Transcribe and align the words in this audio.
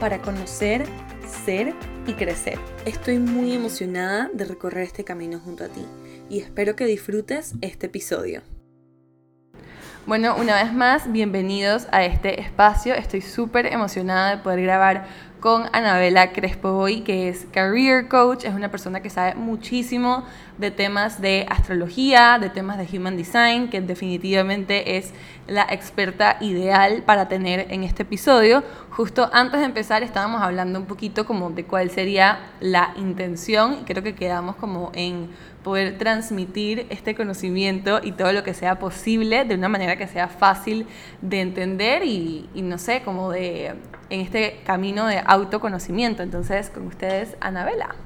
para 0.00 0.20
conocer, 0.20 0.84
ser 1.44 1.74
y 2.06 2.12
crecer. 2.14 2.58
Estoy 2.84 3.18
muy 3.18 3.54
emocionada 3.54 4.30
de 4.32 4.44
recorrer 4.44 4.84
este 4.84 5.04
camino 5.04 5.38
junto 5.38 5.64
a 5.64 5.68
ti 5.68 5.84
y 6.28 6.40
espero 6.40 6.76
que 6.76 6.86
disfrutes 6.86 7.54
este 7.60 7.86
episodio. 7.86 8.42
Bueno, 10.06 10.36
una 10.36 10.62
vez 10.62 10.74
más, 10.74 11.10
bienvenidos 11.10 11.86
a 11.90 12.04
este 12.04 12.40
espacio. 12.40 12.94
Estoy 12.94 13.22
súper 13.22 13.64
emocionada 13.66 14.36
de 14.36 14.42
poder 14.42 14.60
grabar 14.60 15.06
con 15.40 15.64
Anabela 15.72 16.32
Crespo 16.32 16.70
hoy, 16.70 17.00
que 17.00 17.28
es 17.28 17.46
Career 17.52 18.08
Coach, 18.08 18.44
es 18.44 18.54
una 18.54 18.70
persona 18.70 19.00
que 19.00 19.08
sabe 19.08 19.34
muchísimo 19.34 20.24
de 20.58 20.70
temas 20.70 21.20
de 21.20 21.46
astrología, 21.48 22.38
de 22.40 22.50
temas 22.50 22.78
de 22.78 22.96
Human 22.96 23.16
Design, 23.16 23.68
que 23.68 23.80
definitivamente 23.80 24.96
es 24.96 25.12
la 25.46 25.66
experta 25.68 26.36
ideal 26.40 27.02
para 27.04 27.28
tener 27.28 27.66
en 27.70 27.82
este 27.82 28.02
episodio. 28.02 28.62
Justo 28.90 29.28
antes 29.32 29.60
de 29.60 29.66
empezar 29.66 30.02
estábamos 30.02 30.42
hablando 30.42 30.78
un 30.78 30.86
poquito 30.86 31.26
como 31.26 31.50
de 31.50 31.64
cuál 31.64 31.90
sería 31.90 32.38
la 32.60 32.94
intención 32.96 33.78
y 33.80 33.84
creo 33.84 34.02
que 34.02 34.14
quedamos 34.14 34.56
como 34.56 34.90
en 34.94 35.30
poder 35.62 35.98
transmitir 35.98 36.86
este 36.90 37.14
conocimiento 37.14 38.00
y 38.02 38.12
todo 38.12 38.32
lo 38.32 38.44
que 38.44 38.54
sea 38.54 38.78
posible 38.78 39.44
de 39.44 39.54
una 39.54 39.68
manera 39.68 39.96
que 39.96 40.06
sea 40.06 40.28
fácil 40.28 40.86
de 41.22 41.40
entender 41.40 42.04
y, 42.04 42.48
no 42.54 42.78
sé, 42.78 43.02
como 43.02 43.30
de 43.30 43.74
en 44.10 44.20
este 44.20 44.60
camino 44.64 45.06
de 45.06 45.20
autoconocimiento. 45.24 46.22
Entonces, 46.22 46.70
con 46.70 46.86
ustedes, 46.86 47.36
Anabela. 47.40 47.96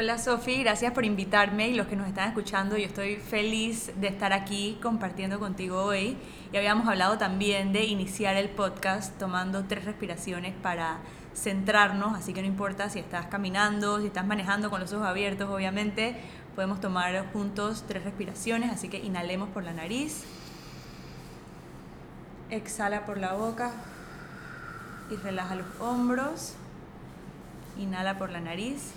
Hola 0.00 0.16
Sofi, 0.16 0.62
gracias 0.62 0.92
por 0.92 1.04
invitarme 1.04 1.70
y 1.70 1.74
los 1.74 1.88
que 1.88 1.96
nos 1.96 2.06
están 2.06 2.28
escuchando, 2.28 2.76
yo 2.76 2.86
estoy 2.86 3.16
feliz 3.16 3.90
de 3.96 4.06
estar 4.06 4.32
aquí 4.32 4.78
compartiendo 4.80 5.40
contigo 5.40 5.82
hoy. 5.82 6.16
Y 6.52 6.56
habíamos 6.56 6.86
hablado 6.86 7.18
también 7.18 7.72
de 7.72 7.84
iniciar 7.84 8.36
el 8.36 8.48
podcast 8.48 9.18
tomando 9.18 9.64
tres 9.64 9.84
respiraciones 9.86 10.54
para 10.54 10.98
centrarnos, 11.34 12.16
así 12.16 12.32
que 12.32 12.42
no 12.42 12.46
importa 12.46 12.88
si 12.90 13.00
estás 13.00 13.26
caminando, 13.26 13.98
si 14.00 14.06
estás 14.06 14.24
manejando 14.24 14.70
con 14.70 14.78
los 14.78 14.92
ojos 14.92 15.04
abiertos, 15.04 15.50
obviamente 15.50 16.14
podemos 16.54 16.80
tomar 16.80 17.32
juntos 17.32 17.84
tres 17.88 18.04
respiraciones, 18.04 18.70
así 18.70 18.88
que 18.88 18.98
inhalemos 18.98 19.48
por 19.48 19.64
la 19.64 19.72
nariz, 19.72 20.22
exhala 22.50 23.04
por 23.04 23.18
la 23.18 23.32
boca 23.32 23.72
y 25.10 25.16
relaja 25.16 25.56
los 25.56 25.66
hombros. 25.80 26.54
Inhala 27.76 28.16
por 28.16 28.30
la 28.30 28.40
nariz. 28.40 28.92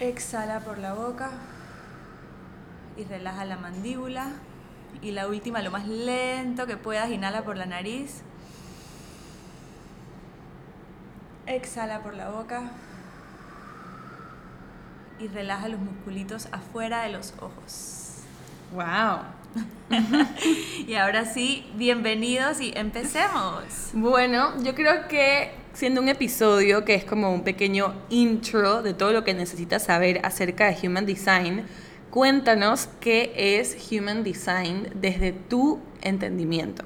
Exhala 0.00 0.60
por 0.60 0.78
la 0.78 0.94
boca 0.94 1.30
y 2.96 3.04
relaja 3.04 3.44
la 3.44 3.56
mandíbula. 3.56 4.28
Y 5.02 5.10
la 5.10 5.26
última, 5.26 5.60
lo 5.60 5.70
más 5.70 5.86
lento 5.86 6.66
que 6.66 6.76
puedas, 6.76 7.10
inhala 7.10 7.42
por 7.42 7.56
la 7.56 7.66
nariz. 7.66 8.22
Exhala 11.46 12.00
por 12.00 12.14
la 12.14 12.30
boca 12.30 12.70
y 15.18 15.26
relaja 15.26 15.68
los 15.68 15.80
musculitos 15.80 16.48
afuera 16.52 17.02
de 17.02 17.10
los 17.10 17.34
ojos. 17.40 18.18
¡Wow! 18.72 19.20
y 20.86 20.94
ahora 20.94 21.24
sí, 21.24 21.70
bienvenidos 21.74 22.60
y 22.60 22.72
empecemos. 22.76 23.90
Bueno, 23.94 24.62
yo 24.62 24.74
creo 24.74 25.08
que 25.08 25.52
siendo 25.72 26.00
un 26.00 26.08
episodio 26.08 26.84
que 26.84 26.94
es 26.94 27.04
como 27.04 27.32
un 27.32 27.44
pequeño 27.44 27.94
intro 28.10 28.82
de 28.82 28.94
todo 28.94 29.12
lo 29.12 29.24
que 29.24 29.34
necesitas 29.34 29.84
saber 29.84 30.20
acerca 30.24 30.70
de 30.70 30.86
Human 30.86 31.06
Design, 31.06 31.64
cuéntanos 32.10 32.88
qué 33.00 33.32
es 33.36 33.76
Human 33.90 34.24
Design 34.24 34.88
desde 34.94 35.32
tu 35.32 35.80
entendimiento. 36.02 36.84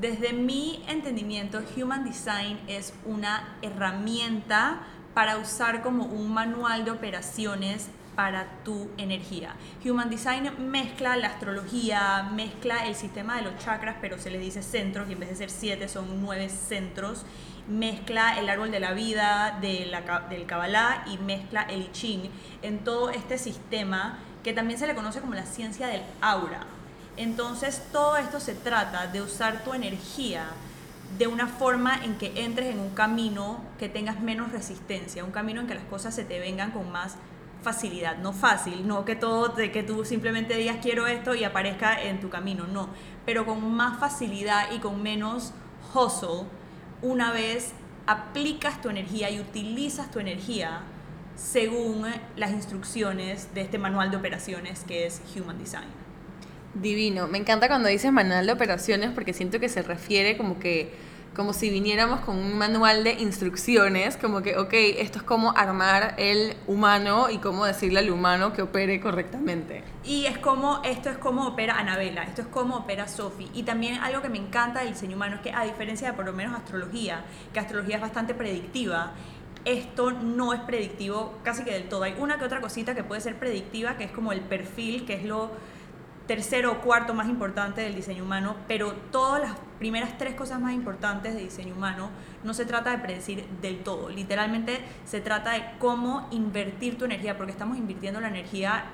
Desde 0.00 0.32
mi 0.32 0.82
entendimiento, 0.88 1.60
Human 1.76 2.04
Design 2.04 2.58
es 2.66 2.92
una 3.04 3.56
herramienta 3.62 4.82
para 5.14 5.38
usar 5.38 5.82
como 5.82 6.06
un 6.06 6.32
manual 6.32 6.84
de 6.84 6.90
operaciones 6.90 7.88
para 8.14 8.46
tu 8.64 8.90
energía. 8.98 9.54
Human 9.84 10.10
Design 10.10 10.50
mezcla 10.70 11.16
la 11.16 11.28
astrología, 11.28 12.30
mezcla 12.32 12.86
el 12.86 12.94
sistema 12.94 13.36
de 13.36 13.42
los 13.42 13.58
chakras, 13.58 13.96
pero 14.00 14.18
se 14.18 14.30
le 14.30 14.38
dice 14.38 14.62
centros 14.62 15.08
y 15.08 15.12
en 15.12 15.20
vez 15.20 15.30
de 15.30 15.36
ser 15.36 15.50
siete 15.50 15.88
son 15.88 16.20
nueve 16.22 16.48
centros. 16.48 17.24
Mezcla 17.68 18.38
el 18.38 18.48
árbol 18.48 18.70
de 18.70 18.80
la 18.80 18.92
vida 18.92 19.58
del 19.60 20.46
Kabbalah 20.46 21.04
y 21.06 21.18
mezcla 21.18 21.62
el 21.62 21.82
I 21.82 21.90
Ching 21.92 22.30
en 22.62 22.80
todo 22.80 23.10
este 23.10 23.38
sistema 23.38 24.18
que 24.42 24.52
también 24.52 24.78
se 24.78 24.86
le 24.86 24.94
conoce 24.94 25.20
como 25.20 25.34
la 25.34 25.46
ciencia 25.46 25.86
del 25.86 26.02
aura. 26.20 26.66
Entonces 27.16 27.82
todo 27.92 28.16
esto 28.16 28.40
se 28.40 28.54
trata 28.54 29.06
de 29.06 29.22
usar 29.22 29.62
tu 29.64 29.74
energía 29.74 30.46
de 31.18 31.26
una 31.26 31.46
forma 31.46 32.02
en 32.02 32.16
que 32.16 32.44
entres 32.44 32.68
en 32.68 32.80
un 32.80 32.90
camino 32.90 33.62
que 33.78 33.88
tengas 33.88 34.20
menos 34.20 34.50
resistencia, 34.50 35.24
un 35.24 35.30
camino 35.30 35.60
en 35.60 35.66
que 35.66 35.74
las 35.74 35.84
cosas 35.84 36.14
se 36.14 36.24
te 36.24 36.40
vengan 36.40 36.70
con 36.70 36.90
más 36.90 37.16
facilidad, 37.62 38.18
no 38.18 38.32
fácil, 38.32 38.86
no 38.86 39.04
que 39.04 39.16
todo, 39.16 39.48
de 39.48 39.70
que 39.70 39.82
tú 39.82 40.04
simplemente 40.04 40.56
digas 40.56 40.78
quiero 40.82 41.06
esto 41.06 41.34
y 41.34 41.44
aparezca 41.44 42.02
en 42.02 42.20
tu 42.20 42.28
camino, 42.28 42.66
no, 42.66 42.88
pero 43.24 43.46
con 43.46 43.74
más 43.74 43.98
facilidad 43.98 44.72
y 44.72 44.78
con 44.78 45.02
menos 45.02 45.52
hustle, 45.94 46.46
una 47.02 47.32
vez 47.32 47.72
aplicas 48.06 48.80
tu 48.80 48.88
energía 48.88 49.30
y 49.30 49.40
utilizas 49.40 50.10
tu 50.10 50.20
energía 50.20 50.82
según 51.36 52.06
las 52.36 52.50
instrucciones 52.52 53.54
de 53.54 53.62
este 53.62 53.78
manual 53.78 54.10
de 54.10 54.16
operaciones 54.16 54.84
que 54.84 55.06
es 55.06 55.22
Human 55.34 55.58
Design. 55.58 55.88
Divino, 56.74 57.28
me 57.28 57.38
encanta 57.38 57.68
cuando 57.68 57.88
dices 57.88 58.12
manual 58.12 58.46
de 58.46 58.52
operaciones 58.52 59.10
porque 59.10 59.32
siento 59.32 59.60
que 59.60 59.68
se 59.68 59.82
refiere 59.82 60.36
como 60.36 60.58
que 60.58 60.94
como 61.34 61.52
si 61.52 61.70
viniéramos 61.70 62.20
con 62.20 62.36
un 62.36 62.58
manual 62.58 63.04
de 63.04 63.14
instrucciones, 63.14 64.16
como 64.16 64.42
que, 64.42 64.58
ok, 64.58 64.72
esto 64.72 65.18
es 65.18 65.24
como 65.24 65.56
armar 65.56 66.14
el 66.18 66.56
humano 66.66 67.30
y 67.30 67.38
cómo 67.38 67.64
decirle 67.64 68.00
al 68.00 68.10
humano 68.10 68.52
que 68.52 68.62
opere 68.62 69.00
correctamente. 69.00 69.82
Y 70.04 70.26
es 70.26 70.38
como, 70.38 70.82
esto 70.84 71.08
es 71.08 71.18
como 71.18 71.46
opera 71.46 71.78
Anabela, 71.78 72.24
esto 72.24 72.42
es 72.42 72.48
como 72.48 72.76
opera 72.76 73.08
Sophie. 73.08 73.48
Y 73.54 73.62
también 73.62 73.94
algo 74.00 74.20
que 74.20 74.28
me 74.28 74.38
encanta 74.38 74.80
del 74.80 74.90
diseño 74.92 75.16
humano 75.16 75.36
es 75.36 75.42
que 75.42 75.52
a 75.52 75.64
diferencia 75.64 76.10
de 76.10 76.14
por 76.14 76.26
lo 76.26 76.32
menos 76.32 76.54
astrología, 76.54 77.24
que 77.52 77.60
astrología 77.60 77.96
es 77.96 78.02
bastante 78.02 78.34
predictiva, 78.34 79.12
esto 79.64 80.10
no 80.10 80.52
es 80.52 80.60
predictivo 80.60 81.34
casi 81.44 81.64
que 81.64 81.72
del 81.72 81.88
todo. 81.88 82.02
Hay 82.02 82.14
una 82.18 82.38
que 82.38 82.44
otra 82.44 82.60
cosita 82.60 82.94
que 82.94 83.04
puede 83.04 83.20
ser 83.20 83.38
predictiva, 83.38 83.96
que 83.96 84.04
es 84.04 84.10
como 84.10 84.32
el 84.32 84.40
perfil, 84.40 85.06
que 85.06 85.14
es 85.14 85.24
lo 85.24 85.50
tercero 86.32 86.72
o 86.72 86.78
cuarto 86.78 87.12
más 87.12 87.28
importante 87.28 87.82
del 87.82 87.94
diseño 87.94 88.24
humano, 88.24 88.56
pero 88.66 88.94
todas 89.10 89.42
las 89.42 89.52
primeras 89.78 90.16
tres 90.16 90.34
cosas 90.34 90.58
más 90.62 90.72
importantes 90.72 91.34
de 91.34 91.40
diseño 91.42 91.74
humano 91.74 92.08
no 92.42 92.54
se 92.54 92.64
trata 92.64 92.90
de 92.90 92.96
predecir 93.00 93.44
del 93.60 93.82
todo, 93.82 94.08
literalmente 94.08 94.80
se 95.04 95.20
trata 95.20 95.52
de 95.52 95.62
cómo 95.78 96.28
invertir 96.30 96.96
tu 96.96 97.04
energía, 97.04 97.36
porque 97.36 97.52
estamos 97.52 97.76
invirtiendo 97.76 98.18
la 98.18 98.28
energía 98.28 98.84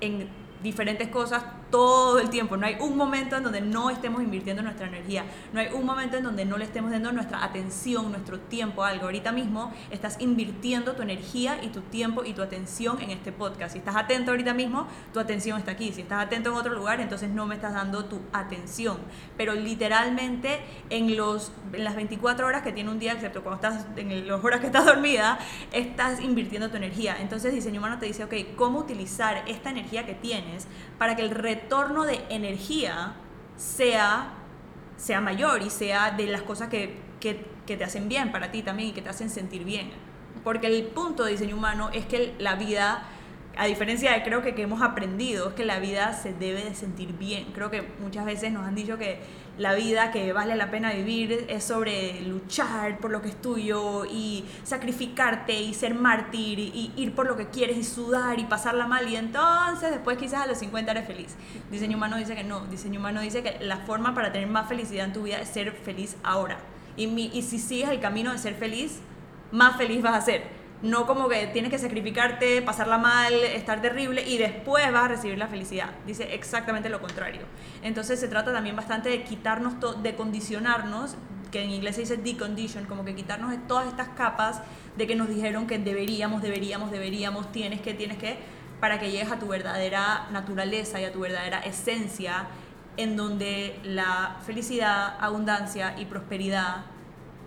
en 0.00 0.28
diferentes 0.60 1.06
cosas 1.06 1.44
todo 1.70 2.18
el 2.18 2.30
tiempo. 2.30 2.56
No 2.56 2.66
hay 2.66 2.76
un 2.80 2.96
momento 2.96 3.36
en 3.36 3.42
donde 3.42 3.60
no 3.60 3.90
estemos 3.90 4.22
invirtiendo 4.22 4.62
nuestra 4.62 4.86
energía. 4.86 5.24
No 5.52 5.60
hay 5.60 5.68
un 5.72 5.84
momento 5.84 6.16
en 6.16 6.24
donde 6.24 6.44
no 6.44 6.56
le 6.56 6.64
estemos 6.64 6.90
dando 6.90 7.12
nuestra 7.12 7.44
atención, 7.44 8.10
nuestro 8.10 8.38
tiempo 8.38 8.82
a 8.82 8.88
algo. 8.88 9.04
Ahorita 9.04 9.32
mismo 9.32 9.72
estás 9.90 10.16
invirtiendo 10.20 10.94
tu 10.94 11.02
energía 11.02 11.58
y 11.62 11.68
tu 11.68 11.80
tiempo 11.82 12.24
y 12.24 12.32
tu 12.32 12.42
atención 12.42 13.00
en 13.00 13.10
este 13.10 13.32
podcast. 13.32 13.72
Si 13.72 13.78
estás 13.78 13.96
atento 13.96 14.30
ahorita 14.30 14.54
mismo, 14.54 14.86
tu 15.12 15.20
atención 15.20 15.58
está 15.58 15.72
aquí. 15.72 15.92
Si 15.92 16.02
estás 16.02 16.26
atento 16.26 16.50
en 16.50 16.56
otro 16.56 16.74
lugar, 16.74 17.00
entonces 17.00 17.28
no 17.30 17.46
me 17.46 17.54
estás 17.54 17.74
dando 17.74 18.04
tu 18.04 18.20
atención. 18.32 18.98
Pero 19.36 19.54
literalmente 19.54 20.60
en, 20.90 21.16
los, 21.16 21.52
en 21.72 21.84
las 21.84 21.96
24 21.96 22.46
horas 22.46 22.62
que 22.62 22.72
tiene 22.72 22.90
un 22.90 22.98
día, 22.98 23.12
excepto 23.12 23.42
cuando 23.42 23.68
estás 23.68 23.86
en 23.96 24.26
las 24.26 24.44
horas 24.44 24.60
que 24.60 24.66
estás 24.66 24.84
dormida, 24.84 25.38
estás 25.72 26.20
invirtiendo 26.20 26.70
tu 26.70 26.76
energía. 26.76 27.16
Entonces 27.20 27.52
diseño 27.52 27.80
humano 27.80 27.98
te 27.98 28.06
dice, 28.06 28.24
ok, 28.24 28.34
¿cómo 28.56 28.78
utilizar 28.78 29.44
esta 29.46 29.70
energía 29.70 30.06
que 30.06 30.14
tienes 30.14 30.66
para 30.98 31.16
que 31.16 31.22
el 31.22 31.30
retorno 31.62 32.04
de 32.04 32.20
energía 32.28 33.14
sea, 33.56 34.32
sea 34.96 35.20
mayor 35.20 35.62
y 35.62 35.70
sea 35.70 36.12
de 36.12 36.26
las 36.26 36.42
cosas 36.42 36.68
que, 36.68 36.96
que, 37.20 37.44
que 37.66 37.76
te 37.76 37.84
hacen 37.84 38.08
bien 38.08 38.32
para 38.32 38.50
ti 38.50 38.62
también 38.62 38.90
y 38.90 38.92
que 38.92 39.02
te 39.02 39.08
hacen 39.08 39.30
sentir 39.30 39.64
bien. 39.64 39.90
Porque 40.44 40.68
el 40.68 40.84
punto 40.86 41.24
de 41.24 41.32
diseño 41.32 41.56
humano 41.56 41.90
es 41.92 42.06
que 42.06 42.34
la 42.38 42.54
vida 42.54 43.02
a 43.56 43.66
diferencia 43.66 44.12
de 44.12 44.22
creo 44.22 44.40
que, 44.40 44.54
que 44.54 44.62
hemos 44.62 44.82
aprendido, 44.82 45.48
es 45.48 45.54
que 45.54 45.64
la 45.64 45.80
vida 45.80 46.12
se 46.12 46.32
debe 46.32 46.62
de 46.62 46.76
sentir 46.76 47.12
bien. 47.14 47.46
Creo 47.52 47.72
que 47.72 47.82
muchas 48.00 48.24
veces 48.24 48.52
nos 48.52 48.64
han 48.64 48.76
dicho 48.76 48.98
que 48.98 49.18
la 49.58 49.74
vida 49.74 50.12
que 50.12 50.32
vale 50.32 50.54
la 50.54 50.70
pena 50.70 50.92
vivir 50.92 51.46
es 51.48 51.64
sobre 51.64 52.20
luchar 52.22 52.98
por 52.98 53.10
lo 53.10 53.20
que 53.20 53.28
es 53.28 53.42
tuyo 53.42 54.04
y 54.06 54.44
sacrificarte 54.62 55.60
y 55.60 55.74
ser 55.74 55.94
mártir 55.94 56.60
y 56.60 56.92
ir 56.96 57.14
por 57.14 57.26
lo 57.26 57.36
que 57.36 57.48
quieres 57.48 57.76
y 57.76 57.84
sudar 57.84 58.38
y 58.38 58.44
pasarla 58.44 58.86
mal 58.86 59.08
y 59.08 59.16
entonces 59.16 59.90
después 59.90 60.16
quizás 60.16 60.42
a 60.42 60.46
los 60.46 60.58
50 60.58 60.92
eres 60.92 61.06
feliz. 61.06 61.34
Diseño 61.70 61.96
humano 61.96 62.16
dice 62.16 62.36
que 62.36 62.44
no, 62.44 62.66
diseño 62.66 63.00
humano 63.00 63.20
dice 63.20 63.42
que 63.42 63.58
la 63.64 63.78
forma 63.78 64.14
para 64.14 64.32
tener 64.32 64.48
más 64.48 64.68
felicidad 64.68 65.06
en 65.06 65.12
tu 65.12 65.24
vida 65.24 65.40
es 65.40 65.48
ser 65.48 65.72
feliz 65.72 66.16
ahora. 66.22 66.58
Y, 66.96 67.06
y 67.06 67.42
si 67.42 67.58
sigues 67.58 67.90
el 67.90 68.00
camino 68.00 68.32
de 68.32 68.38
ser 68.38 68.54
feliz, 68.54 69.00
más 69.50 69.76
feliz 69.76 70.02
vas 70.02 70.14
a 70.14 70.20
ser 70.20 70.57
no 70.82 71.06
como 71.06 71.28
que 71.28 71.48
tienes 71.48 71.70
que 71.70 71.78
sacrificarte, 71.78 72.62
pasarla 72.62 72.98
mal, 72.98 73.34
estar 73.34 73.82
terrible 73.82 74.22
y 74.26 74.38
después 74.38 74.90
vas 74.92 75.04
a 75.04 75.08
recibir 75.08 75.38
la 75.38 75.48
felicidad. 75.48 75.90
Dice 76.06 76.34
exactamente 76.34 76.88
lo 76.88 77.00
contrario. 77.00 77.42
Entonces 77.82 78.20
se 78.20 78.28
trata 78.28 78.52
también 78.52 78.76
bastante 78.76 79.08
de 79.08 79.24
quitarnos, 79.24 79.74
de 80.02 80.14
condicionarnos, 80.14 81.16
que 81.50 81.62
en 81.62 81.70
inglés 81.70 81.96
se 81.96 82.02
dice 82.02 82.16
decondition, 82.16 82.84
como 82.84 83.04
que 83.04 83.14
quitarnos 83.14 83.50
de 83.50 83.58
todas 83.58 83.88
estas 83.88 84.08
capas 84.10 84.60
de 84.96 85.06
que 85.06 85.16
nos 85.16 85.28
dijeron 85.28 85.66
que 85.66 85.78
deberíamos, 85.78 86.42
deberíamos, 86.42 86.90
deberíamos, 86.90 87.50
tienes 87.50 87.80
que, 87.80 87.94
tienes 87.94 88.18
que, 88.18 88.38
para 88.80 89.00
que 89.00 89.10
llegues 89.10 89.32
a 89.32 89.38
tu 89.38 89.48
verdadera 89.48 90.28
naturaleza 90.30 91.00
y 91.00 91.04
a 91.04 91.12
tu 91.12 91.20
verdadera 91.20 91.60
esencia, 91.60 92.46
en 92.96 93.16
donde 93.16 93.78
la 93.82 94.36
felicidad, 94.44 95.16
abundancia 95.20 95.94
y 95.98 96.04
prosperidad 96.04 96.84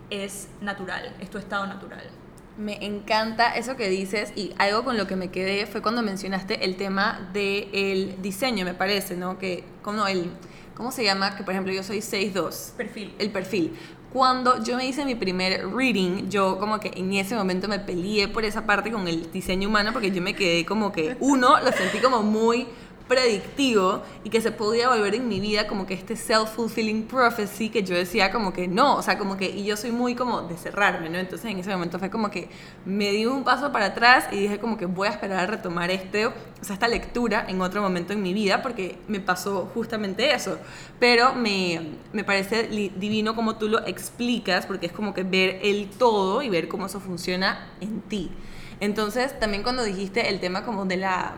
es 0.09 0.49
natural, 0.61 1.15
es 1.19 1.29
tu 1.29 1.37
estado 1.37 1.67
natural. 1.67 2.20
Me 2.57 2.85
encanta 2.85 3.55
eso 3.55 3.75
que 3.77 3.89
dices 3.89 4.33
y 4.35 4.53
algo 4.57 4.83
con 4.83 4.97
lo 4.97 5.07
que 5.07 5.15
me 5.15 5.29
quedé 5.29 5.65
fue 5.65 5.81
cuando 5.81 6.01
mencionaste 6.01 6.65
el 6.65 6.75
tema 6.75 7.29
del 7.33 8.21
diseño, 8.21 8.65
me 8.65 8.73
parece, 8.73 9.15
¿no? 9.15 9.39
Que, 9.39 9.63
como 9.81 10.05
el, 10.05 10.29
¿cómo 10.75 10.91
se 10.91 11.03
llama? 11.03 11.35
Que 11.35 11.43
por 11.43 11.53
ejemplo 11.53 11.73
yo 11.73 11.83
soy 11.83 11.99
6'2. 11.99 12.73
Perfil. 12.73 13.15
El 13.17 13.31
perfil. 13.31 13.73
Cuando 14.11 14.61
yo 14.61 14.75
me 14.75 14.85
hice 14.85 15.05
mi 15.05 15.15
primer 15.15 15.73
reading, 15.73 16.29
yo 16.29 16.59
como 16.59 16.81
que 16.81 16.91
en 16.95 17.13
ese 17.13 17.33
momento 17.33 17.69
me 17.69 17.79
peleé 17.79 18.27
por 18.27 18.43
esa 18.43 18.65
parte 18.65 18.91
con 18.91 19.07
el 19.07 19.31
diseño 19.31 19.69
humano 19.69 19.93
porque 19.93 20.11
yo 20.11 20.21
me 20.21 20.35
quedé 20.35 20.65
como 20.65 20.91
que, 20.91 21.15
uno, 21.21 21.57
lo 21.61 21.71
sentí 21.71 21.99
como 21.99 22.21
muy 22.21 22.67
predictivo 23.07 24.01
y 24.23 24.29
que 24.29 24.41
se 24.41 24.51
podía 24.51 24.89
volver 24.89 25.15
en 25.15 25.27
mi 25.27 25.39
vida 25.39 25.67
como 25.67 25.85
que 25.85 25.93
este 25.93 26.15
self-fulfilling 26.15 27.07
prophecy 27.07 27.69
que 27.69 27.83
yo 27.83 27.95
decía 27.95 28.31
como 28.31 28.53
que 28.53 28.67
no, 28.67 28.95
o 28.95 29.01
sea, 29.01 29.17
como 29.17 29.37
que, 29.37 29.49
y 29.49 29.63
yo 29.65 29.77
soy 29.77 29.91
muy 29.91 30.15
como 30.15 30.43
de 30.43 30.57
cerrarme, 30.57 31.09
¿no? 31.09 31.17
Entonces 31.17 31.51
en 31.51 31.59
ese 31.59 31.71
momento 31.71 31.99
fue 31.99 32.09
como 32.09 32.31
que 32.31 32.49
me 32.85 33.11
di 33.11 33.25
un 33.25 33.43
paso 33.43 33.71
para 33.71 33.87
atrás 33.87 34.25
y 34.31 34.37
dije 34.37 34.59
como 34.59 34.77
que 34.77 34.85
voy 34.85 35.07
a 35.07 35.11
esperar 35.11 35.41
a 35.41 35.47
retomar 35.47 35.91
este, 35.91 36.27
o 36.27 36.33
sea, 36.61 36.73
esta 36.73 36.87
lectura 36.87 37.45
en 37.47 37.61
otro 37.61 37.81
momento 37.81 38.13
en 38.13 38.21
mi 38.21 38.33
vida 38.33 38.61
porque 38.61 38.97
me 39.07 39.19
pasó 39.19 39.69
justamente 39.73 40.33
eso. 40.33 40.57
Pero 40.99 41.33
me, 41.33 41.91
me 42.13 42.23
parece 42.23 42.67
divino 42.67 43.35
como 43.35 43.57
tú 43.57 43.67
lo 43.67 43.85
explicas 43.85 44.65
porque 44.65 44.85
es 44.85 44.91
como 44.91 45.13
que 45.13 45.23
ver 45.23 45.59
el 45.63 45.89
todo 45.89 46.41
y 46.41 46.49
ver 46.49 46.67
cómo 46.67 46.85
eso 46.85 46.99
funciona 46.99 47.67
en 47.81 48.01
ti. 48.01 48.31
Entonces, 48.79 49.39
también 49.39 49.63
cuando 49.63 49.83
dijiste 49.83 50.29
el 50.29 50.39
tema 50.39 50.65
como 50.65 50.85
de 50.85 50.97
la 50.97 51.35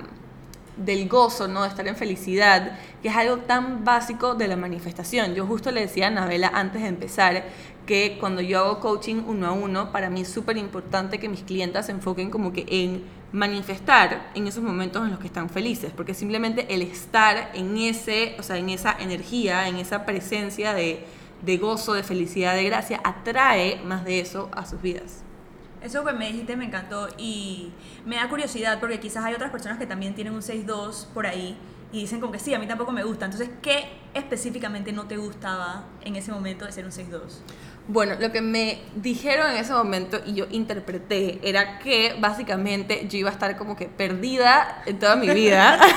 del 0.77 1.07
gozo, 1.07 1.47
¿no? 1.47 1.63
De 1.63 1.69
estar 1.69 1.87
en 1.87 1.95
felicidad, 1.95 2.77
que 3.01 3.09
es 3.09 3.15
algo 3.15 3.37
tan 3.37 3.83
básico 3.83 4.35
de 4.35 4.47
la 4.47 4.55
manifestación. 4.55 5.35
Yo 5.35 5.45
justo 5.45 5.71
le 5.71 5.81
decía 5.81 6.05
a 6.05 6.07
Anabela 6.07 6.51
antes 6.53 6.81
de 6.81 6.87
empezar 6.87 7.43
que 7.85 8.17
cuando 8.19 8.41
yo 8.41 8.59
hago 8.59 8.79
coaching 8.79 9.23
uno 9.27 9.47
a 9.47 9.51
uno, 9.51 9.91
para 9.91 10.09
mí 10.09 10.21
es 10.21 10.29
súper 10.29 10.57
importante 10.57 11.19
que 11.19 11.29
mis 11.29 11.43
clientas 11.43 11.87
se 11.87 11.91
enfoquen 11.91 12.29
como 12.31 12.53
que 12.53 12.65
en 12.69 13.03
manifestar 13.33 14.31
en 14.35 14.47
esos 14.47 14.63
momentos 14.63 15.03
en 15.03 15.11
los 15.11 15.19
que 15.19 15.27
están 15.27 15.49
felices, 15.49 15.91
porque 15.95 16.13
simplemente 16.13 16.73
el 16.73 16.81
estar 16.81 17.51
en 17.53 17.77
ese, 17.77 18.35
o 18.39 18.43
sea, 18.43 18.57
en 18.57 18.69
esa 18.69 18.95
energía, 18.99 19.67
en 19.67 19.77
esa 19.77 20.05
presencia 20.05 20.73
de, 20.73 21.05
de 21.41 21.57
gozo, 21.57 21.93
de 21.93 22.03
felicidad, 22.03 22.55
de 22.55 22.63
gracia, 22.63 23.01
atrae 23.03 23.81
más 23.83 24.05
de 24.05 24.19
eso 24.19 24.49
a 24.53 24.65
sus 24.65 24.81
vidas. 24.81 25.22
Eso 25.83 26.05
que 26.05 26.13
me 26.13 26.27
dijiste 26.27 26.55
me 26.55 26.65
encantó 26.65 27.09
y 27.17 27.73
me 28.05 28.15
da 28.15 28.29
curiosidad 28.29 28.79
porque 28.79 29.01
quizás 29.01 29.25
hay 29.25 29.33
otras 29.33 29.51
personas 29.51 29.77
que 29.77 29.85
también 29.85 30.15
tienen 30.15 30.33
un 30.33 30.41
6-2 30.41 31.07
por 31.07 31.27
ahí 31.27 31.57
y 31.91 31.99
dicen 31.99 32.21
como 32.21 32.31
que 32.31 32.39
sí, 32.39 32.53
a 32.53 32.59
mí 32.59 32.67
tampoco 32.67 32.93
me 32.93 33.03
gusta. 33.03 33.25
Entonces, 33.25 33.49
¿qué 33.61 33.83
específicamente 34.13 34.93
no 34.93 35.07
te 35.07 35.17
gustaba 35.17 35.83
en 36.05 36.15
ese 36.15 36.31
momento 36.31 36.65
de 36.65 36.71
ser 36.71 36.85
un 36.85 36.91
6-2? 36.91 37.21
Bueno, 37.87 38.15
lo 38.19 38.31
que 38.31 38.41
me 38.41 38.79
dijeron 38.95 39.51
en 39.51 39.57
ese 39.57 39.73
momento 39.73 40.21
y 40.25 40.35
yo 40.35 40.45
interpreté 40.51 41.39
era 41.43 41.79
que 41.79 42.15
básicamente 42.17 43.07
yo 43.09 43.17
iba 43.17 43.29
a 43.29 43.33
estar 43.33 43.57
como 43.57 43.75
que 43.75 43.87
perdida 43.87 44.81
en 44.85 44.99
toda 44.99 45.17
mi 45.17 45.29
vida. 45.29 45.79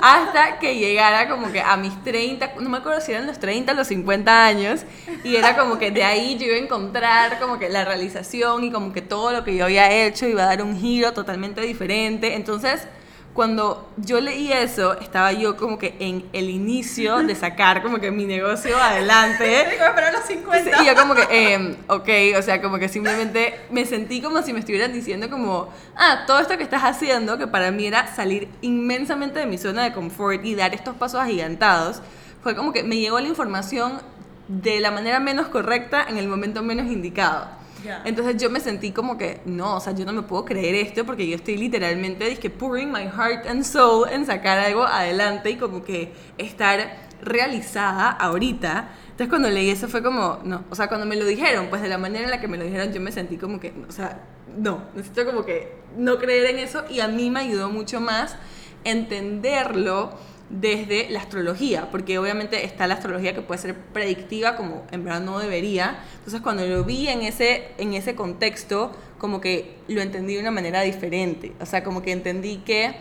hasta 0.00 0.58
que 0.58 0.76
llegara 0.76 1.28
como 1.28 1.50
que 1.50 1.60
a 1.60 1.76
mis 1.76 2.04
30, 2.04 2.56
no 2.60 2.68
me 2.68 2.78
acuerdo 2.78 3.00
si 3.00 3.12
eran 3.12 3.26
los 3.26 3.38
30 3.38 3.72
o 3.72 3.74
los 3.74 3.86
50 3.88 4.46
años, 4.46 4.82
y 5.22 5.36
era 5.36 5.56
como 5.56 5.78
que 5.78 5.90
de 5.90 6.04
ahí 6.04 6.36
yo 6.36 6.46
iba 6.46 6.56
a 6.56 6.58
encontrar 6.58 7.38
como 7.40 7.58
que 7.58 7.68
la 7.68 7.84
realización 7.84 8.64
y 8.64 8.70
como 8.70 8.92
que 8.92 9.00
todo 9.00 9.32
lo 9.32 9.44
que 9.44 9.56
yo 9.56 9.64
había 9.64 9.90
hecho 9.90 10.26
iba 10.26 10.42
a 10.42 10.46
dar 10.46 10.62
un 10.62 10.78
giro 10.78 11.14
totalmente 11.14 11.62
diferente. 11.62 12.34
Entonces, 12.34 12.86
cuando 13.34 13.90
yo 13.96 14.20
leí 14.20 14.52
eso, 14.52 14.98
estaba 15.00 15.32
yo 15.32 15.56
como 15.56 15.76
que 15.76 15.96
en 15.98 16.24
el 16.32 16.48
inicio 16.48 17.18
de 17.18 17.34
sacar 17.34 17.82
como 17.82 17.98
que 17.98 18.12
mi 18.12 18.24
negocio 18.24 18.78
adelante. 18.78 19.66
los 20.12 20.24
50. 20.24 20.82
y 20.82 20.86
yo 20.86 20.94
como 20.94 21.14
que, 21.14 21.26
eh, 21.30 21.76
ok, 21.88 22.38
o 22.38 22.42
sea, 22.42 22.62
como 22.62 22.78
que 22.78 22.88
simplemente 22.88 23.60
me 23.70 23.84
sentí 23.84 24.22
como 24.22 24.40
si 24.42 24.52
me 24.52 24.60
estuvieran 24.60 24.92
diciendo 24.92 25.28
como, 25.28 25.68
ah, 25.96 26.22
todo 26.28 26.38
esto 26.38 26.56
que 26.56 26.62
estás 26.62 26.82
haciendo, 26.84 27.36
que 27.36 27.48
para 27.48 27.72
mí 27.72 27.86
era 27.86 28.14
salir 28.14 28.48
inmensamente 28.62 29.40
de 29.40 29.46
mi 29.46 29.58
zona 29.58 29.82
de 29.82 29.92
confort 29.92 30.44
y 30.44 30.54
dar 30.54 30.72
estos 30.72 30.94
pasos 30.94 31.20
agigantados, 31.20 32.00
fue 32.42 32.54
como 32.54 32.72
que 32.72 32.84
me 32.84 32.96
llegó 32.96 33.18
la 33.18 33.28
información 33.28 34.00
de 34.46 34.78
la 34.78 34.92
manera 34.92 35.18
menos 35.18 35.48
correcta 35.48 36.06
en 36.08 36.18
el 36.18 36.28
momento 36.28 36.62
menos 36.62 36.86
indicado. 36.86 37.63
Entonces 38.04 38.40
yo 38.40 38.50
me 38.50 38.60
sentí 38.60 38.92
como 38.92 39.18
que, 39.18 39.40
no, 39.44 39.76
o 39.76 39.80
sea, 39.80 39.92
yo 39.94 40.04
no 40.04 40.12
me 40.12 40.22
puedo 40.22 40.44
creer 40.44 40.74
esto 40.74 41.04
porque 41.04 41.26
yo 41.26 41.36
estoy 41.36 41.56
literalmente, 41.56 42.28
dije, 42.28 42.50
pouring 42.50 42.90
my 42.90 43.04
heart 43.04 43.46
and 43.46 43.64
soul 43.64 44.08
en 44.10 44.26
sacar 44.26 44.58
algo 44.58 44.84
adelante 44.84 45.50
y 45.50 45.56
como 45.56 45.84
que 45.84 46.12
estar 46.38 47.04
realizada 47.22 48.10
ahorita. 48.10 48.90
Entonces 49.04 49.28
cuando 49.28 49.48
leí 49.48 49.70
eso 49.70 49.88
fue 49.88 50.02
como, 50.02 50.40
no, 50.44 50.64
o 50.70 50.74
sea, 50.74 50.88
cuando 50.88 51.06
me 51.06 51.16
lo 51.16 51.24
dijeron, 51.24 51.68
pues 51.70 51.82
de 51.82 51.88
la 51.88 51.98
manera 51.98 52.24
en 52.24 52.30
la 52.30 52.40
que 52.40 52.48
me 52.48 52.56
lo 52.56 52.64
dijeron, 52.64 52.92
yo 52.92 53.00
me 53.00 53.12
sentí 53.12 53.36
como 53.36 53.60
que, 53.60 53.72
o 53.88 53.92
sea, 53.92 54.20
no, 54.56 54.84
necesito 54.94 55.24
como 55.24 55.44
que 55.44 55.76
no 55.96 56.18
creer 56.18 56.50
en 56.50 56.58
eso 56.58 56.84
y 56.90 57.00
a 57.00 57.08
mí 57.08 57.30
me 57.30 57.40
ayudó 57.40 57.70
mucho 57.70 58.00
más 58.00 58.36
entenderlo 58.84 60.12
desde 60.50 61.08
la 61.10 61.20
astrología, 61.20 61.90
porque 61.90 62.18
obviamente 62.18 62.64
está 62.64 62.86
la 62.86 62.94
astrología 62.94 63.34
que 63.34 63.40
puede 63.40 63.60
ser 63.60 63.74
predictiva, 63.74 64.56
como 64.56 64.86
en 64.90 65.04
verdad 65.04 65.20
no 65.20 65.38
debería. 65.38 65.98
Entonces 66.18 66.40
cuando 66.40 66.66
lo 66.66 66.84
vi 66.84 67.08
en 67.08 67.22
ese, 67.22 67.68
en 67.78 67.94
ese 67.94 68.14
contexto, 68.14 68.92
como 69.18 69.40
que 69.40 69.76
lo 69.88 70.02
entendí 70.02 70.34
de 70.34 70.40
una 70.40 70.50
manera 70.50 70.82
diferente. 70.82 71.52
O 71.60 71.66
sea, 71.66 71.82
como 71.82 72.02
que 72.02 72.12
entendí 72.12 72.58
que 72.58 72.94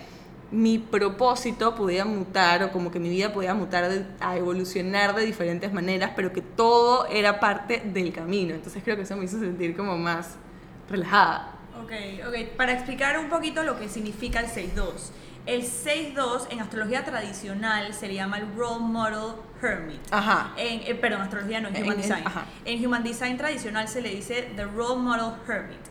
mi 0.51 0.77
propósito 0.77 1.73
podía 1.73 2.05
mutar 2.05 2.63
o 2.63 2.71
como 2.71 2.91
que 2.91 2.99
mi 2.99 3.09
vida 3.09 3.33
podía 3.33 3.55
mutar 3.55 3.89
a 4.19 4.37
evolucionar 4.37 5.15
de 5.15 5.25
diferentes 5.25 5.73
maneras, 5.73 6.11
pero 6.15 6.31
que 6.31 6.41
todo 6.41 7.07
era 7.07 7.39
parte 7.39 7.81
del 7.83 8.13
camino. 8.13 8.53
Entonces 8.53 8.83
creo 8.83 8.95
que 8.95 9.01
eso 9.01 9.17
me 9.17 9.25
hizo 9.25 9.39
sentir 9.39 9.75
como 9.75 9.97
más 9.97 10.35
relajada. 10.89 11.55
Ok, 11.83 11.91
ok. 12.27 12.55
Para 12.55 12.73
explicar 12.73 13.17
un 13.17 13.29
poquito 13.29 13.63
lo 13.63 13.79
que 13.79 13.89
significa 13.89 14.39
el 14.39 14.45
6-2. 14.45 15.11
El 15.45 15.63
6-2 15.63 16.47
en 16.51 16.61
astrología 16.61 17.03
tradicional 17.03 17.93
se 17.93 18.07
le 18.07 18.13
llama 18.13 18.37
el 18.37 18.55
Role 18.55 18.79
Model 18.79 19.35
Hermit. 19.61 19.99
Ajá. 20.11 20.53
En, 20.55 20.81
eh, 20.81 20.95
perdón, 20.95 21.21
astrología 21.21 21.59
no, 21.59 21.67
en 21.67 21.83
Human 21.83 21.97
Design. 21.97 22.23
En, 22.63 22.85
Human 22.85 23.03
Design 23.03 23.37
tradicional 23.37 23.87
se 23.89 24.01
le 24.01 24.09
dice 24.09 24.53
The 24.55 24.65
Role 24.65 25.01
Model 25.01 25.33
Hermit. 25.47 25.81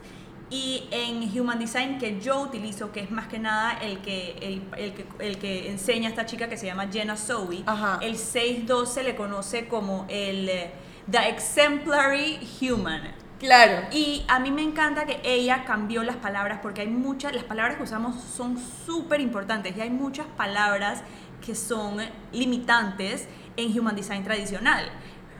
Y 0.49 0.89
en 0.91 1.39
Human 1.39 1.59
Design 1.59 1.99
que 1.99 2.21
yo 2.21 2.41
utilizo, 2.41 2.93
que 2.93 3.01
es 3.01 3.11
más 3.11 3.27
que 3.27 3.39
nada 3.39 3.79
el 3.81 3.99
que, 4.01 4.37
el, 4.77 4.93
que, 4.93 5.07
el 5.19 5.39
que 5.39 5.71
enseña 5.71 6.09
a 6.09 6.11
esta 6.11 6.27
chica 6.27 6.49
que 6.49 6.57
se 6.57 6.67
llama 6.67 6.89
Jenna 6.91 7.17
Zoe, 7.17 7.65
el 8.01 8.17
6-2 8.17 8.87
se 8.87 9.03
le 9.03 9.17
conoce 9.17 9.67
como 9.67 10.07
el 10.09 10.49
eh, 10.49 10.71
The 11.11 11.29
Exemplary 11.29 12.39
Human. 12.61 13.22
Claro. 13.43 13.89
Y 13.91 14.25
a 14.29 14.39
mí 14.39 14.53
me 14.53 14.63
encanta 14.63 15.05
que 15.05 15.21
ella 15.25 15.65
cambió 15.65 16.05
las 16.05 16.15
palabras 16.15 16.61
porque 16.63 16.83
hay 16.83 16.87
muchas, 16.87 17.35
las 17.35 17.43
palabras 17.43 17.77
que 17.77 17.83
usamos 17.83 18.15
son 18.23 18.57
súper 18.87 19.21
importantes 19.21 19.77
y 19.77 19.81
hay 19.81 19.91
muchas 19.91 20.27
palabras 20.37 21.03
que 21.45 21.57
son 21.57 21.97
limitantes 22.31 23.27
en 23.57 23.77
Human 23.77 23.97
Design 23.97 24.23
tradicional. 24.23 24.89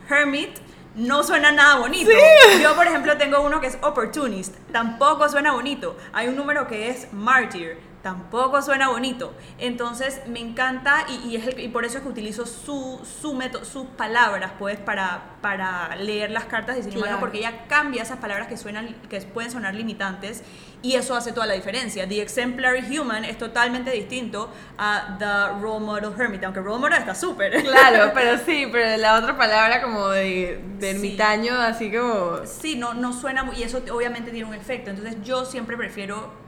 Hermit 0.09 0.49
no 0.95 1.23
suena 1.23 1.53
nada 1.53 1.77
bonito. 1.77 2.11
Yo, 2.61 2.75
por 2.75 2.87
ejemplo, 2.87 3.17
tengo 3.17 3.39
uno 3.39 3.61
que 3.61 3.67
es 3.67 3.77
opportunist, 3.81 4.53
tampoco 4.73 5.29
suena 5.29 5.53
bonito. 5.53 5.95
Hay 6.11 6.27
un 6.27 6.35
número 6.35 6.67
que 6.67 6.89
es 6.89 7.11
martyr, 7.13 7.79
tampoco 8.03 8.61
suena 8.61 8.89
bonito. 8.89 9.33
Entonces 9.57 10.21
me 10.27 10.39
encanta 10.41 11.05
y, 11.07 11.37
es 11.37 11.57
y 11.57 11.69
por 11.69 11.85
eso 11.85 11.97
es 11.97 12.03
que 12.03 12.09
utilizo 12.09 12.45
su, 12.45 13.01
su 13.21 13.33
método, 13.33 13.63
sus 13.63 13.85
palabras 13.85 14.51
pues 14.59 14.77
para, 14.77 15.37
para 15.41 15.95
leer 15.95 16.29
las 16.29 16.43
cartas 16.43 16.75
de 16.75 16.83
diseño 16.83 17.17
porque 17.19 17.39
ella 17.39 17.65
cambia 17.67 18.03
esas 18.03 18.19
palabras 18.19 18.47
que, 18.47 18.57
suenan, 18.57 18.93
que 19.09 19.21
pueden 19.21 19.49
sonar 19.49 19.73
limitantes 19.73 20.43
y 20.81 20.95
eso 20.95 21.15
hace 21.15 21.31
toda 21.31 21.47
la 21.47 21.53
diferencia. 21.53 22.05
The 22.05 22.21
Exemplary 22.21 22.99
Human 22.99 23.23
es 23.23 23.37
totalmente 23.37 23.89
distinto 23.91 24.51
a 24.77 25.15
The 25.17 25.61
Role 25.61 25.85
Model 25.85 26.11
Hermit, 26.19 26.43
aunque 26.43 26.59
Role 26.59 26.79
Model 26.79 26.99
está 26.99 27.15
súper. 27.15 27.63
Claro, 27.63 28.11
pero 28.13 28.37
sí, 28.37 28.67
pero 28.69 28.97
la 28.97 29.17
otra 29.17 29.37
palabra 29.37 29.81
como 29.81 30.09
de, 30.09 30.61
ermitaño, 30.81 31.53
así 31.55 31.89
como... 31.89 32.45
Sí, 32.45 32.75
no, 32.75 32.93
no 32.93 33.13
suena, 33.13 33.49
y 33.55 33.63
eso 33.63 33.81
obviamente 33.93 34.31
tiene 34.31 34.45
un 34.45 34.55
efecto. 34.55 34.89
Entonces 34.89 35.15
yo 35.23 35.45
siempre 35.45 35.77
prefiero 35.77 36.42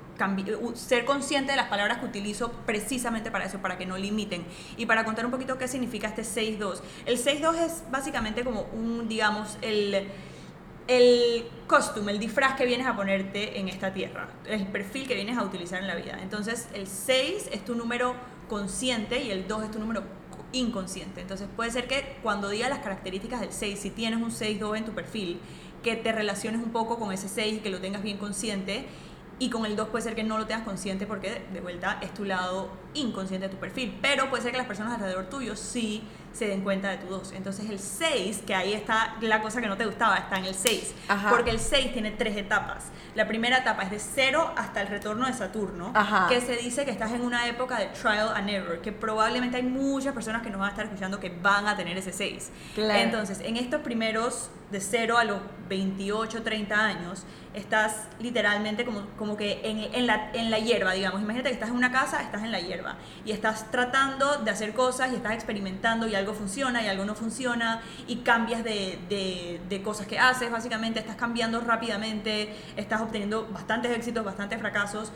ser 0.75 1.05
consciente 1.05 1.51
de 1.51 1.57
las 1.57 1.67
palabras 1.67 1.99
que 1.99 2.05
utilizo 2.05 2.51
precisamente 2.65 3.31
para 3.31 3.45
eso, 3.45 3.59
para 3.59 3.77
que 3.77 3.85
no 3.85 3.97
limiten. 3.97 4.45
Y 4.77 4.85
para 4.85 5.03
contar 5.05 5.25
un 5.25 5.31
poquito 5.31 5.57
qué 5.57 5.67
significa 5.67 6.07
este 6.07 6.23
6-2. 6.23 6.81
El 7.05 7.17
6-2 7.17 7.55
es 7.65 7.83
básicamente 7.91 8.43
como 8.43 8.61
un, 8.73 9.07
digamos, 9.07 9.57
el, 9.61 10.07
el 10.87 11.47
costume, 11.67 12.11
el 12.11 12.19
disfraz 12.19 12.55
que 12.55 12.65
vienes 12.65 12.87
a 12.87 12.95
ponerte 12.95 13.59
en 13.59 13.67
esta 13.67 13.93
tierra, 13.93 14.29
el 14.45 14.67
perfil 14.67 15.07
que 15.07 15.15
vienes 15.15 15.37
a 15.37 15.43
utilizar 15.43 15.81
en 15.81 15.87
la 15.87 15.95
vida. 15.95 16.19
Entonces, 16.21 16.67
el 16.73 16.87
6 16.87 17.49
es 17.51 17.65
tu 17.65 17.75
número 17.75 18.15
consciente 18.47 19.23
y 19.23 19.31
el 19.31 19.47
2 19.47 19.65
es 19.65 19.71
tu 19.71 19.79
número 19.79 20.03
inconsciente. 20.53 21.21
Entonces, 21.21 21.47
puede 21.55 21.71
ser 21.71 21.87
que 21.87 22.17
cuando 22.23 22.49
diga 22.49 22.69
las 22.69 22.79
características 22.79 23.41
del 23.41 23.51
6, 23.51 23.79
si 23.79 23.89
tienes 23.89 24.19
un 24.19 24.31
6-2 24.31 24.77
en 24.77 24.85
tu 24.85 24.93
perfil, 24.93 25.39
que 25.83 25.95
te 25.95 26.11
relaciones 26.11 26.61
un 26.63 26.71
poco 26.71 26.97
con 26.97 27.11
ese 27.11 27.29
6 27.29 27.57
y 27.57 27.59
que 27.59 27.69
lo 27.69 27.79
tengas 27.79 28.01
bien 28.01 28.17
consciente 28.17 28.85
y 29.37 29.49
con 29.49 29.65
el 29.65 29.75
2 29.75 29.89
puede 29.89 30.03
ser 30.03 30.15
que 30.15 30.23
no 30.23 30.37
lo 30.37 30.45
tengas 30.45 30.63
consciente 30.63 31.05
porque 31.05 31.45
de 31.51 31.61
vuelta 31.61 31.97
es 32.01 32.13
tu 32.13 32.23
lado 32.23 32.69
inconsciente 32.93 33.47
de 33.47 33.53
tu 33.53 33.59
perfil. 33.59 33.97
Pero 34.01 34.29
puede 34.29 34.43
ser 34.43 34.51
que 34.51 34.57
las 34.57 34.67
personas 34.67 34.93
alrededor 34.93 35.25
tuyo 35.25 35.55
sí 35.55 36.03
se 36.31 36.47
den 36.47 36.61
cuenta 36.61 36.89
de 36.89 36.97
tu 36.97 37.07
2. 37.07 37.33
Entonces 37.33 37.69
el 37.69 37.79
6, 37.79 38.43
que 38.45 38.55
ahí 38.55 38.73
está 38.73 39.15
la 39.21 39.41
cosa 39.41 39.61
que 39.61 39.67
no 39.67 39.77
te 39.77 39.85
gustaba, 39.85 40.17
está 40.17 40.37
en 40.37 40.45
el 40.45 40.55
6. 40.55 40.93
Porque 41.29 41.51
el 41.51 41.59
6 41.59 41.93
tiene 41.93 42.11
tres 42.11 42.37
etapas. 42.37 42.85
La 43.13 43.27
primera 43.27 43.57
etapa 43.57 43.83
es 43.83 43.91
de 43.91 43.99
0 43.99 44.53
hasta 44.55 44.81
el 44.81 44.87
retorno 44.87 45.27
de 45.27 45.33
Saturno, 45.33 45.93
que 46.29 46.41
se 46.41 46.55
dice 46.57 46.85
que 46.85 46.91
estás 46.91 47.11
en 47.11 47.21
una 47.21 47.47
época 47.47 47.77
de 47.77 47.87
trial 47.87 48.29
and 48.35 48.49
error, 48.49 48.81
que 48.81 48.91
probablemente 48.91 49.57
hay 49.57 49.63
muchas 49.63 50.13
personas 50.13 50.41
que 50.41 50.49
nos 50.49 50.59
van 50.59 50.67
a 50.67 50.71
estar 50.71 50.85
escuchando 50.85 51.19
que 51.19 51.29
van 51.29 51.67
a 51.67 51.75
tener 51.75 51.97
ese 51.97 52.11
6. 52.13 52.51
Entonces, 52.77 53.39
en 53.41 53.57
estos 53.57 53.81
primeros 53.81 54.49
de 54.75 54.81
0 54.81 55.17
a 55.17 55.23
los 55.23 55.39
28, 55.69 56.43
30 56.43 56.77
años, 56.77 57.23
estás 57.53 58.09
literalmente 58.19 58.83
como, 58.83 59.07
como 59.17 59.37
que 59.37 59.61
en, 59.63 59.95
en, 59.95 60.05
la, 60.05 60.31
en 60.33 60.51
la 60.51 60.59
hierba, 60.59 60.91
digamos. 60.91 61.21
Imagínate 61.21 61.49
que 61.49 61.53
estás 61.53 61.69
en 61.69 61.75
una 61.75 61.93
casa, 61.93 62.21
estás 62.21 62.43
en 62.43 62.51
la 62.51 62.59
hierba 62.59 62.97
y 63.23 63.31
estás 63.31 63.71
tratando 63.71 64.39
de 64.39 64.51
hacer 64.51 64.73
cosas 64.73 65.13
y 65.13 65.15
estás 65.15 65.31
experimentando 65.31 66.09
y 66.09 66.15
algo 66.15 66.33
funciona 66.33 66.83
y 66.83 66.87
algo 66.87 67.05
no 67.05 67.15
funciona 67.15 67.81
y 68.05 68.17
cambias 68.17 68.65
de, 68.65 68.99
de, 69.69 69.81
cosas 69.81 70.07
que 70.07 70.19
haces, 70.19 70.51
básicamente 70.51 70.99
estás 70.99 71.15
cambiando 71.15 71.61
rápidamente, 71.61 72.53
estás 72.75 73.01
obteniendo 73.01 73.47
bastantes 73.53 73.95
éxitos, 73.95 74.25
bastantes 74.25 74.59
fracasos, 74.59 75.11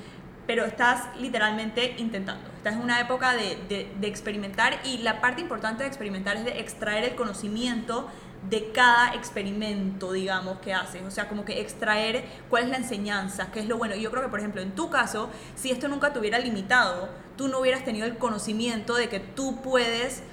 pero 0.47 0.63
estás 0.63 1.03
literalmente 1.19 1.95
intentando. 1.97 2.49
Estás 2.57 2.75
en 2.75 2.81
una 2.81 2.99
época 3.01 3.33
de, 3.33 3.57
de, 3.99 4.07
experimentar 4.07 4.79
y 4.85 4.99
la 4.99 5.19
parte 5.19 5.41
importante 5.41 5.83
de 5.83 5.89
experimentar 5.89 6.37
es 6.37 6.45
de 6.45 6.59
extraer 6.59 7.03
el 7.03 7.15
conocimiento 7.15 8.07
de 8.47 8.71
cada 8.71 9.13
experimento, 9.15 10.11
digamos, 10.11 10.59
que 10.59 10.73
haces. 10.73 11.01
O 11.03 11.11
sea, 11.11 11.27
como 11.27 11.45
que 11.45 11.59
extraer 11.61 12.25
cuál 12.49 12.63
es 12.63 12.69
la 12.69 12.77
enseñanza, 12.77 13.51
qué 13.51 13.59
es 13.59 13.67
lo 13.67 13.77
bueno. 13.77 13.95
Yo 13.95 14.11
creo 14.11 14.23
que, 14.23 14.29
por 14.29 14.39
ejemplo, 14.39 14.61
en 14.61 14.71
tu 14.71 14.89
caso, 14.89 15.29
si 15.55 15.71
esto 15.71 15.87
nunca 15.87 16.13
te 16.13 16.19
hubiera 16.19 16.39
limitado, 16.39 17.09
tú 17.37 17.47
no 17.47 17.59
hubieras 17.59 17.83
tenido 17.83 18.05
el 18.05 18.17
conocimiento 18.17 18.95
de 18.95 19.09
que 19.09 19.19
tú 19.19 19.61
puedes 19.61 20.23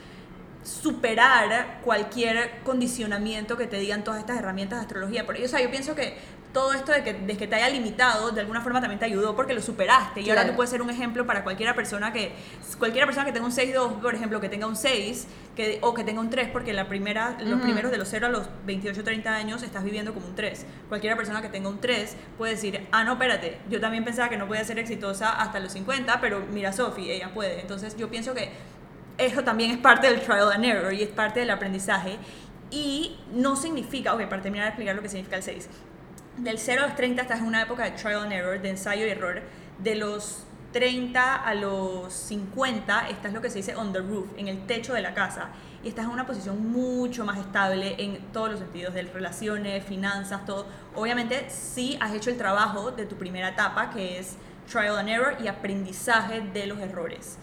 superar 0.63 1.81
cualquier 1.85 2.61
condicionamiento 2.65 3.57
que 3.57 3.69
te 3.69 3.79
digan 3.79 4.03
todas 4.03 4.21
estas 4.21 4.39
herramientas 4.39 4.81
de 4.81 4.87
astrología. 4.87 5.25
Por 5.25 5.37
eso, 5.37 5.45
o 5.45 5.49
sea, 5.49 5.63
yo 5.63 5.71
pienso 5.71 5.95
que 5.95 6.19
todo 6.53 6.73
esto 6.73 6.93
de 6.93 7.03
que, 7.03 7.13
de 7.13 7.37
que 7.37 7.47
te 7.47 7.55
haya 7.55 7.69
limitado, 7.69 8.31
de 8.31 8.41
alguna 8.41 8.61
forma 8.61 8.81
también 8.81 8.99
te 8.99 9.05
ayudó 9.05 9.37
porque 9.37 9.55
lo 9.55 9.61
superaste. 9.61 10.23
Y 10.23 10.31
ahora 10.31 10.47
tú 10.47 10.55
puedes 10.55 10.71
ser 10.71 10.83
un 10.83 10.91
ejemplo 10.91 11.27
para 11.27 11.45
cualquiera 11.45 11.75
persona 11.75 12.13
que, 12.13 12.33
cualquiera 12.79 13.07
persona 13.07 13.27
que 13.27 13.33
tenga 13.33 13.47
un 13.47 13.53
6-2, 13.53 14.01
por 14.01 14.15
ejemplo, 14.15 14.41
que 14.41 14.49
tenga 14.49 14.67
un 14.67 14.77
6, 14.77 15.27
que, 15.55 15.79
o 15.83 15.95
que 15.95 16.05
tenga 16.05 16.21
un 16.21 16.31
3, 16.31 16.49
porque 16.51 16.73
la 16.73 16.89
primera, 16.89 17.37
los 17.41 17.61
primeros 17.61 17.91
de 17.91 17.99
los 17.99 18.09
0 18.09 18.27
a 18.27 18.31
los 18.31 18.49
28, 18.67 19.05
30 19.05 19.35
años 19.35 19.63
estás 19.63 19.85
viviendo 19.85 20.15
como 20.15 20.27
un 20.27 20.35
3. 20.35 20.67
Cualquiera 20.89 21.17
persona 21.17 21.43
que 21.43 21.49
tenga 21.49 21.69
un 21.69 21.79
3 21.79 22.17
puede 22.39 22.53
decir, 22.53 22.87
ah, 22.91 23.05
no, 23.05 23.13
espérate, 23.13 23.59
yo 23.69 23.81
también 23.81 24.05
pensaba 24.05 24.29
que 24.29 24.37
no 24.37 24.47
podía 24.47 24.65
ser 24.65 24.79
exitosa 24.79 25.33
hasta 25.33 25.61
los 25.61 25.73
50, 25.73 26.21
pero 26.21 26.45
mira 26.53 26.73
Sophie, 26.73 27.15
ella 27.15 27.33
puede. 27.35 27.61
Entonces 27.61 27.97
yo 27.97 28.09
pienso 28.09 28.35
que 28.35 28.51
eso 29.19 29.45
también 29.45 29.71
es 29.71 29.79
parte 29.79 30.09
del 30.09 30.21
trial 30.21 30.53
and 30.53 30.65
error 30.65 30.93
y 30.93 31.03
es 31.03 31.09
parte 31.09 31.41
del 31.41 31.51
aprendizaje. 31.51 32.19
Y 32.71 33.17
no 33.33 33.57
significa, 33.57 34.15
ok, 34.15 34.27
para 34.27 34.43
terminar 34.43 34.67
de 34.67 34.71
explicar 34.71 34.97
lo 34.97 35.03
que 35.03 35.09
significa 35.09 35.37
el 35.37 35.43
6, 35.43 35.69
del 36.39 36.59
0 36.59 36.83
a 36.83 36.87
los 36.89 36.97
30 36.97 37.23
estás 37.23 37.41
en 37.41 37.47
una 37.47 37.63
época 37.63 37.85
de 37.85 37.93
trial 37.93 38.23
and 38.23 38.33
error, 38.33 38.61
de 38.61 38.71
ensayo 38.71 39.07
y 39.07 39.11
error. 39.11 39.43
De 39.79 39.95
los 39.95 40.45
30 40.73 41.35
a 41.35 41.55
los 41.55 42.13
50 42.13 43.09
estás 43.09 43.33
lo 43.33 43.41
que 43.41 43.49
se 43.49 43.57
dice 43.59 43.75
on 43.77 43.93
the 43.93 44.01
roof, 44.01 44.27
en 44.37 44.49
el 44.49 44.67
techo 44.67 44.93
de 44.93 45.01
la 45.01 45.15
casa. 45.15 45.49
Y 45.83 45.89
estás 45.89 46.05
en 46.05 46.11
una 46.11 46.27
posición 46.27 46.71
mucho 46.71 47.25
más 47.25 47.39
estable 47.39 47.95
en 47.99 48.19
todos 48.33 48.51
los 48.51 48.61
sentidos, 48.61 48.93
de 48.93 49.03
relaciones, 49.03 49.85
finanzas, 49.85 50.45
todo. 50.45 50.67
Obviamente, 50.95 51.49
sí 51.49 51.97
has 52.01 52.13
hecho 52.13 52.31
el 52.31 52.37
trabajo 52.37 52.91
de 52.91 53.07
tu 53.07 53.17
primera 53.17 53.51
etapa, 53.51 53.91
que 53.91 54.19
es 54.19 54.37
trial 54.71 54.99
and 54.99 55.09
error 55.09 55.37
y 55.43 55.49
aprendizaje 55.49 56.41
de 56.41 56.67
los 56.67 56.79
errores. 56.81 57.39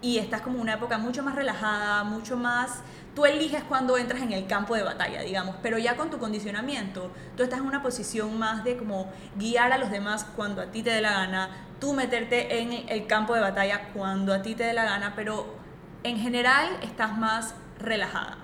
Y 0.00 0.18
estás 0.18 0.40
como 0.40 0.60
una 0.60 0.74
época 0.74 0.98
mucho 0.98 1.22
más 1.22 1.34
relajada, 1.34 2.04
mucho 2.04 2.36
más 2.36 2.82
tú 3.14 3.24
eliges 3.24 3.62
cuando 3.64 3.96
entras 3.96 4.22
en 4.22 4.32
el 4.32 4.46
campo 4.46 4.74
de 4.74 4.82
batalla, 4.82 5.22
digamos, 5.22 5.56
pero 5.62 5.78
ya 5.78 5.96
con 5.96 6.10
tu 6.10 6.18
condicionamiento, 6.18 7.10
tú 7.36 7.42
estás 7.42 7.60
en 7.60 7.66
una 7.66 7.82
posición 7.82 8.38
más 8.38 8.64
de 8.64 8.76
como 8.76 9.10
guiar 9.36 9.72
a 9.72 9.78
los 9.78 9.90
demás 9.90 10.24
cuando 10.36 10.60
a 10.62 10.66
ti 10.66 10.82
te 10.82 10.90
dé 10.90 11.00
la 11.00 11.12
gana, 11.12 11.50
tú 11.80 11.92
meterte 11.92 12.60
en 12.60 12.88
el 12.88 13.06
campo 13.06 13.34
de 13.34 13.40
batalla 13.40 13.90
cuando 13.92 14.34
a 14.34 14.42
ti 14.42 14.54
te 14.54 14.64
dé 14.64 14.72
la 14.72 14.84
gana, 14.84 15.14
pero 15.14 15.54
en 16.02 16.18
general 16.18 16.68
estás 16.82 17.16
más 17.16 17.54
relajada. 17.78 18.43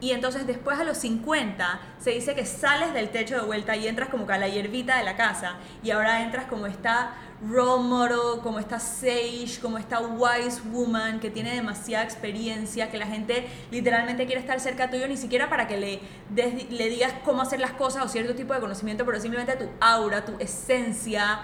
Y 0.00 0.12
entonces 0.12 0.46
después 0.46 0.78
a 0.78 0.84
los 0.84 0.96
50 0.98 1.80
se 1.98 2.10
dice 2.10 2.34
que 2.34 2.46
sales 2.46 2.94
del 2.94 3.10
techo 3.10 3.36
de 3.36 3.42
vuelta 3.42 3.76
y 3.76 3.86
entras 3.86 4.08
como 4.08 4.26
que 4.26 4.32
a 4.32 4.38
la 4.38 4.48
hierbita 4.48 4.96
de 4.96 5.04
la 5.04 5.16
casa. 5.16 5.56
Y 5.82 5.90
ahora 5.90 6.22
entras 6.22 6.46
como 6.46 6.66
esta 6.66 7.14
role 7.42 7.82
model, 7.84 8.40
como 8.42 8.58
esta 8.58 8.78
sage, 8.78 9.58
como 9.60 9.78
esta 9.78 10.00
wise 10.00 10.60
woman 10.72 11.20
que 11.20 11.30
tiene 11.30 11.54
demasiada 11.54 12.04
experiencia, 12.04 12.90
que 12.90 12.98
la 12.98 13.06
gente 13.06 13.46
literalmente 13.70 14.26
quiere 14.26 14.40
estar 14.40 14.60
cerca 14.60 14.90
tuyo, 14.90 15.08
ni 15.08 15.16
siquiera 15.16 15.48
para 15.48 15.66
que 15.66 15.76
le, 15.76 16.00
le 16.34 16.88
digas 16.88 17.12
cómo 17.24 17.42
hacer 17.42 17.60
las 17.60 17.72
cosas 17.72 18.04
o 18.04 18.08
cierto 18.08 18.34
tipo 18.34 18.54
de 18.54 18.60
conocimiento, 18.60 19.06
pero 19.06 19.20
simplemente 19.20 19.56
tu 19.56 19.68
aura, 19.80 20.24
tu 20.24 20.32
esencia, 20.38 21.40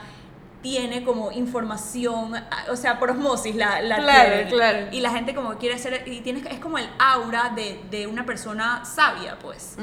tiene 0.66 1.04
como 1.04 1.30
información, 1.30 2.32
o 2.68 2.74
sea, 2.74 2.98
por 2.98 3.10
osmosis 3.10 3.54
la, 3.54 3.80
la 3.82 3.98
claro, 3.98 4.48
claro. 4.48 4.86
Y 4.90 4.98
la 4.98 5.12
gente 5.12 5.32
como 5.32 5.58
quiere 5.58 5.78
ser, 5.78 6.02
y 6.08 6.22
tienes, 6.22 6.44
es 6.46 6.58
como 6.58 6.76
el 6.76 6.88
aura 6.98 7.52
de, 7.54 7.80
de 7.88 8.08
una 8.08 8.26
persona 8.26 8.84
sabia, 8.84 9.38
pues. 9.38 9.76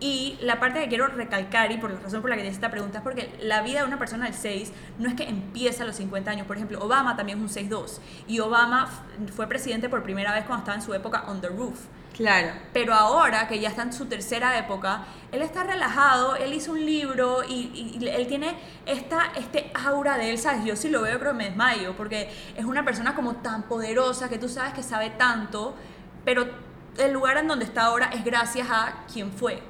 Y 0.00 0.36
la 0.40 0.58
parte 0.58 0.80
que 0.80 0.88
quiero 0.88 1.06
recalcar, 1.06 1.70
y 1.70 1.76
por 1.76 1.92
la 1.92 2.00
razón 2.00 2.20
por 2.20 2.30
la 2.30 2.36
que 2.36 2.42
hice 2.42 2.50
esta 2.50 2.72
pregunta, 2.72 2.98
es 2.98 3.04
porque 3.04 3.32
la 3.42 3.62
vida 3.62 3.82
de 3.82 3.86
una 3.86 3.96
persona 3.96 4.24
del 4.24 4.34
6 4.34 4.72
no 4.98 5.08
es 5.08 5.14
que 5.14 5.22
empieza 5.22 5.84
a 5.84 5.86
los 5.86 5.94
50 5.94 6.28
años. 6.32 6.48
Por 6.48 6.56
ejemplo, 6.56 6.80
Obama 6.82 7.14
también 7.14 7.38
es 7.38 7.56
un 7.56 7.70
6-2. 7.70 8.00
Y 8.26 8.40
Obama 8.40 8.90
fue 9.36 9.46
presidente 9.46 9.88
por 9.88 10.02
primera 10.02 10.34
vez 10.34 10.46
cuando 10.46 10.64
estaba 10.64 10.76
en 10.76 10.82
su 10.82 10.92
época 10.94 11.26
on 11.28 11.40
the 11.40 11.48
roof. 11.48 11.78
Claro. 12.14 12.52
Pero 12.72 12.94
ahora 12.94 13.48
que 13.48 13.58
ya 13.58 13.68
está 13.68 13.82
en 13.82 13.92
su 13.92 14.06
tercera 14.06 14.56
época, 14.56 15.04
él 15.32 15.42
está 15.42 15.64
relajado, 15.64 16.36
él 16.36 16.54
hizo 16.54 16.72
un 16.72 16.86
libro 16.86 17.42
y, 17.42 17.98
él 18.06 18.26
tiene 18.28 18.56
esta, 18.86 19.32
este 19.36 19.72
aura 19.74 20.16
de 20.16 20.30
él, 20.30 20.38
¿sabes? 20.38 20.64
Yo 20.64 20.76
sí 20.76 20.88
lo 20.88 21.02
veo, 21.02 21.18
que 21.18 21.32
me 21.32 21.46
desmayo, 21.46 21.96
porque 21.96 22.30
es 22.56 22.64
una 22.64 22.84
persona 22.84 23.14
como 23.14 23.36
tan 23.36 23.64
poderosa 23.64 24.28
que 24.28 24.38
tú 24.38 24.48
sabes 24.48 24.74
que 24.74 24.82
sabe 24.82 25.10
tanto, 25.10 25.74
pero 26.24 26.46
el 26.98 27.12
lugar 27.12 27.36
en 27.38 27.48
donde 27.48 27.64
está 27.64 27.86
ahora 27.86 28.10
es 28.12 28.24
gracias 28.24 28.68
a 28.70 29.04
quien 29.12 29.32
fue 29.32 29.60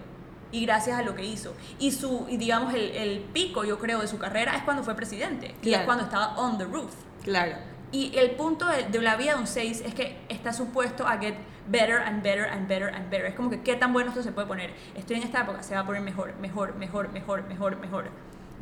y 0.52 0.66
gracias 0.66 0.98
a 0.98 1.02
lo 1.02 1.14
que 1.14 1.24
hizo. 1.24 1.54
Y 1.78 1.92
su, 1.92 2.26
y 2.28 2.36
digamos, 2.36 2.74
el, 2.74 3.20
pico, 3.32 3.64
yo 3.64 3.78
creo, 3.78 4.00
de 4.00 4.06
su 4.06 4.18
carrera 4.18 4.54
es 4.54 4.62
cuando 4.64 4.82
fue 4.82 4.94
presidente, 4.94 5.54
y 5.62 5.72
es 5.72 5.80
cuando 5.80 6.04
estaba 6.04 6.36
on 6.36 6.58
the 6.58 6.64
roof. 6.64 6.92
Claro. 7.22 7.56
Y 7.90 8.16
el 8.18 8.32
punto 8.32 8.66
de, 8.66 8.84
de 8.84 9.00
la 9.00 9.16
vida 9.16 9.34
de 9.34 9.40
un 9.40 9.46
6 9.46 9.82
es 9.86 9.94
que 9.94 10.18
está 10.28 10.52
supuesto 10.52 11.06
a 11.06 11.16
get 11.16 11.36
better 11.70 11.98
and 11.98 12.22
better 12.22 12.44
and 12.44 12.68
better 12.68 12.88
and 12.88 13.10
better. 13.10 13.26
Es 13.26 13.34
como 13.34 13.50
que 13.50 13.62
qué 13.62 13.76
tan 13.76 13.92
bueno 13.92 14.10
esto 14.10 14.22
se 14.22 14.32
puede 14.32 14.46
poner. 14.46 14.70
Estoy 14.94 15.16
en 15.16 15.22
esta 15.22 15.42
época, 15.42 15.62
se 15.62 15.74
va 15.74 15.80
a 15.80 15.86
poner 15.86 16.02
mejor, 16.02 16.34
mejor, 16.36 16.74
mejor, 16.76 17.12
mejor, 17.12 17.46
mejor, 17.48 17.76
mejor. 17.78 18.10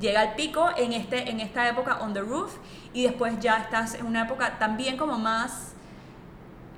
Llega 0.00 0.20
al 0.20 0.34
pico 0.34 0.70
en, 0.76 0.92
este, 0.92 1.30
en 1.30 1.40
esta 1.40 1.68
época 1.68 1.98
on 2.00 2.14
the 2.14 2.20
roof 2.20 2.56
y 2.92 3.04
después 3.04 3.38
ya 3.40 3.58
estás 3.58 3.94
en 3.94 4.06
una 4.06 4.24
época 4.24 4.58
también 4.58 4.96
como 4.96 5.18
más 5.18 5.74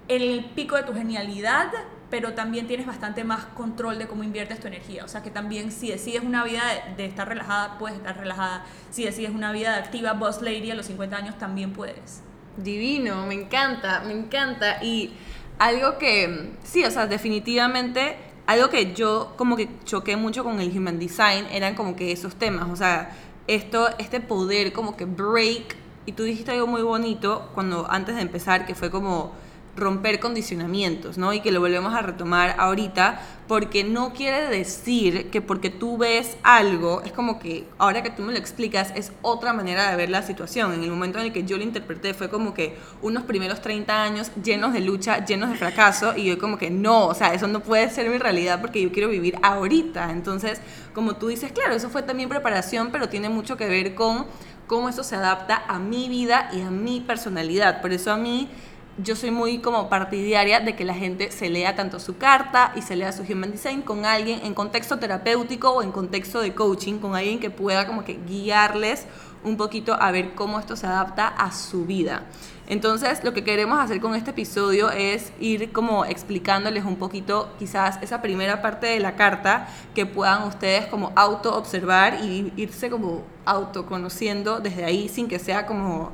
el 0.09 0.45
pico 0.55 0.77
de 0.77 0.83
tu 0.83 0.93
genialidad, 0.93 1.69
pero 2.11 2.35
también 2.35 2.67
tienes 2.67 2.87
bastante 2.87 3.25
más 3.25 3.47
control 3.47 3.99
de 3.99 4.07
cómo 4.07 4.23
inviertes 4.23 4.61
tu 4.61 4.69
energía. 4.69 5.05
O 5.05 5.09
sea 5.09 5.23
que 5.23 5.31
también 5.31 5.73
si 5.73 5.91
decides 5.91 6.23
una 6.23 6.45
vida 6.45 6.63
de, 6.97 7.07
estar 7.07 7.27
relajada, 7.29 7.79
puedes 7.79 7.97
estar 7.97 8.17
relajada. 8.17 8.65
Si 8.91 9.05
decides 9.05 9.31
una 9.31 9.53
vida 9.53 9.73
de 9.73 9.79
activa 9.79 10.13
boss 10.13 10.43
lady 10.43 10.71
a 10.71 10.75
los 10.75 10.87
50 10.87 11.17
años, 11.17 11.39
también 11.39 11.73
puedes. 11.73 12.23
Divino, 12.57 13.27
me 13.27 13.35
encanta, 13.35 14.03
me 14.07 14.13
encanta. 14.13 14.83
Y 14.85 15.15
algo 15.59 15.99
que, 15.99 16.53
sí, 16.63 16.85
o 16.85 16.91
sea, 16.91 17.07
definitivamente, 17.07 18.17
algo 18.47 18.69
que 18.69 18.95
yo 18.95 19.35
como 19.37 19.57
que 19.57 19.69
choqué 19.85 20.17
mucho 20.17 20.45
con 20.45 20.61
el 20.61 20.77
Human 20.77 20.99
Design 20.99 21.47
eran 21.51 21.75
como 21.75 21.97
que 21.97 22.13
esos 22.13 22.37
temas, 22.37 22.69
o 22.71 22.77
sea, 22.77 23.17
esto, 23.47 23.89
este 23.99 24.21
poder 24.21 24.73
como 24.73 24.97
que 24.97 25.05
break, 25.05 25.77
y 26.07 26.13
tú 26.13 26.25
dijiste 26.25 26.53
algo 26.53 26.67
muy 26.67 26.83
bonito 26.83 27.51
cuando 27.55 27.91
antes 27.91 28.17
de 28.17 28.23
empezar, 28.23 28.67
que 28.67 28.75
fue 28.75 28.91
como 28.91 29.33
romper 29.77 30.21
condicionamientos, 30.21 31.19
¿no? 31.19 31.33
Y 31.33 31.41
que 31.41 31.53
lo 31.53 31.61
volvemos 31.61 31.95
a 31.95 32.03
retomar 32.03 32.55
ahorita, 32.59 33.21
porque 33.49 33.85
no 33.85 34.13
quiere 34.13 34.47
decir 34.49 35.31
que 35.31 35.43
porque 35.43 35.69
tú 35.69 35.99
ves 35.99 36.37
algo, 36.43 37.03
es 37.05 37.13
como 37.13 37.39
que 37.39 37.67
ahora 37.79 38.03
que 38.03 38.11
tú 38.11 38.23
me 38.23 38.33
lo 38.33 38.39
explicas, 38.39 38.93
es 38.95 39.13
otra 39.23 39.53
manera 39.53 39.91
de 39.91 39.97
ver 39.97 40.11
la 40.11 40.23
situación. 40.23 40.73
En 40.73 40.83
el 40.83 40.91
momento 40.91 41.19
en 41.19 41.27
el 41.27 41.33
que 41.33 41.45
yo 41.45 41.57
lo 41.57 41.63
interpreté 41.63 42.15
fue 42.15 42.31
como 42.31 42.55
que 42.55 42.77
unos 43.03 43.25
primeros 43.25 43.61
30 43.61 44.03
años 44.03 44.31
llenos 44.43 44.73
de 44.73 44.81
lucha, 44.81 45.25
llenos 45.25 45.51
de 45.51 45.57
fracaso, 45.57 46.17
y 46.17 46.25
yo 46.25 46.39
como 46.39 46.57
que 46.57 46.71
no, 46.71 47.07
o 47.07 47.15
sea, 47.15 47.35
eso 47.35 47.47
no 47.47 47.61
puede 47.61 47.91
ser 47.91 48.09
mi 48.09 48.19
realidad 48.19 48.61
porque 48.61 48.81
yo 48.81 48.93
quiero 48.93 49.09
vivir 49.09 49.37
ahorita. 49.43 50.11
Entonces, 50.11 50.61
como 50.95 51.17
tú 51.17 51.29
dices, 51.29 51.53
claro, 51.53 51.75
eso 51.75 51.91
fue 51.91 52.03
también 52.03 52.29
preparación, 52.29 52.91
pero 52.93 53.09
tiene 53.09 53.29
mucho 53.29 53.57
que 53.57 53.69
ver 53.69 53.95
con 53.95 54.27
cómo 54.67 54.89
eso 54.89 55.03
se 55.03 55.17
adapta 55.17 55.63
a 55.69 55.79
mi 55.79 56.09
vida 56.09 56.49
y 56.53 56.63
a 56.63 56.71
mi 56.71 57.01
personalidad. 57.01 57.83
Por 57.83 57.93
eso 57.93 58.11
a 58.13 58.17
mí 58.17 58.49
yo 58.97 59.17
soy 59.17 59.31
muy 59.31 59.59
como 59.59 59.89
partidaria 59.89 60.61
de 60.61 60.77
que 60.77 60.85
la 60.85 60.95
gente 60.95 61.31
se 61.31 61.51
lea 61.51 61.75
tanto 61.75 61.99
su 61.99 62.17
carta 62.17 62.73
y 62.77 62.83
se 62.83 62.95
lea 62.95 63.13
su 63.13 63.23
Human 63.23 63.51
Design 63.51 63.83
con 63.83 64.05
alguien 64.05 64.41
en 64.45 64.55
contexto 64.55 64.99
terapéutico 64.99 65.71
o 65.71 65.83
en 65.83 65.91
contexto 65.91 66.41
de 66.41 66.55
coaching, 66.55 66.99
con 66.99 67.17
alguien 67.17 67.41
que 67.41 67.51
pueda 67.51 67.87
como 67.87 68.05
que 68.05 68.19
guiarles 68.27 69.07
un 69.43 69.57
poquito 69.57 69.95
a 69.95 70.11
ver 70.11 70.35
cómo 70.35 70.59
esto 70.59 70.77
se 70.77 70.87
adapta 70.87 71.29
a 71.29 71.53
su 71.53 71.85
vida. 71.85 72.23
Entonces, 72.67 73.23
lo 73.25 73.35
que 73.35 73.45
queremos 73.45 73.79
hacer 73.79 74.01
con 74.01 74.15
este 74.15 74.31
episodio 74.31 74.91
es 74.91 75.33
ir 75.39 75.71
como 75.71 76.07
explicándoles 76.07 76.85
un 76.85 76.97
poquito 76.97 77.53
quizás 77.59 77.99
esa 78.01 78.23
primera 78.23 78.63
parte 78.63 78.87
de 78.87 79.01
la 79.01 79.17
carta 79.17 79.69
que 79.95 80.07
puedan 80.07 80.45
ustedes 80.45 80.87
como 80.87 81.13
auto 81.15 81.55
observar 81.55 82.21
y 82.25 82.53
irse 82.57 82.89
como 82.89 83.23
autoconociendo 83.45 84.61
desde 84.61 84.87
ahí 84.87 85.11
sin 85.11 85.29
que 85.29 85.39
sea 85.39 85.67
como 85.67 86.11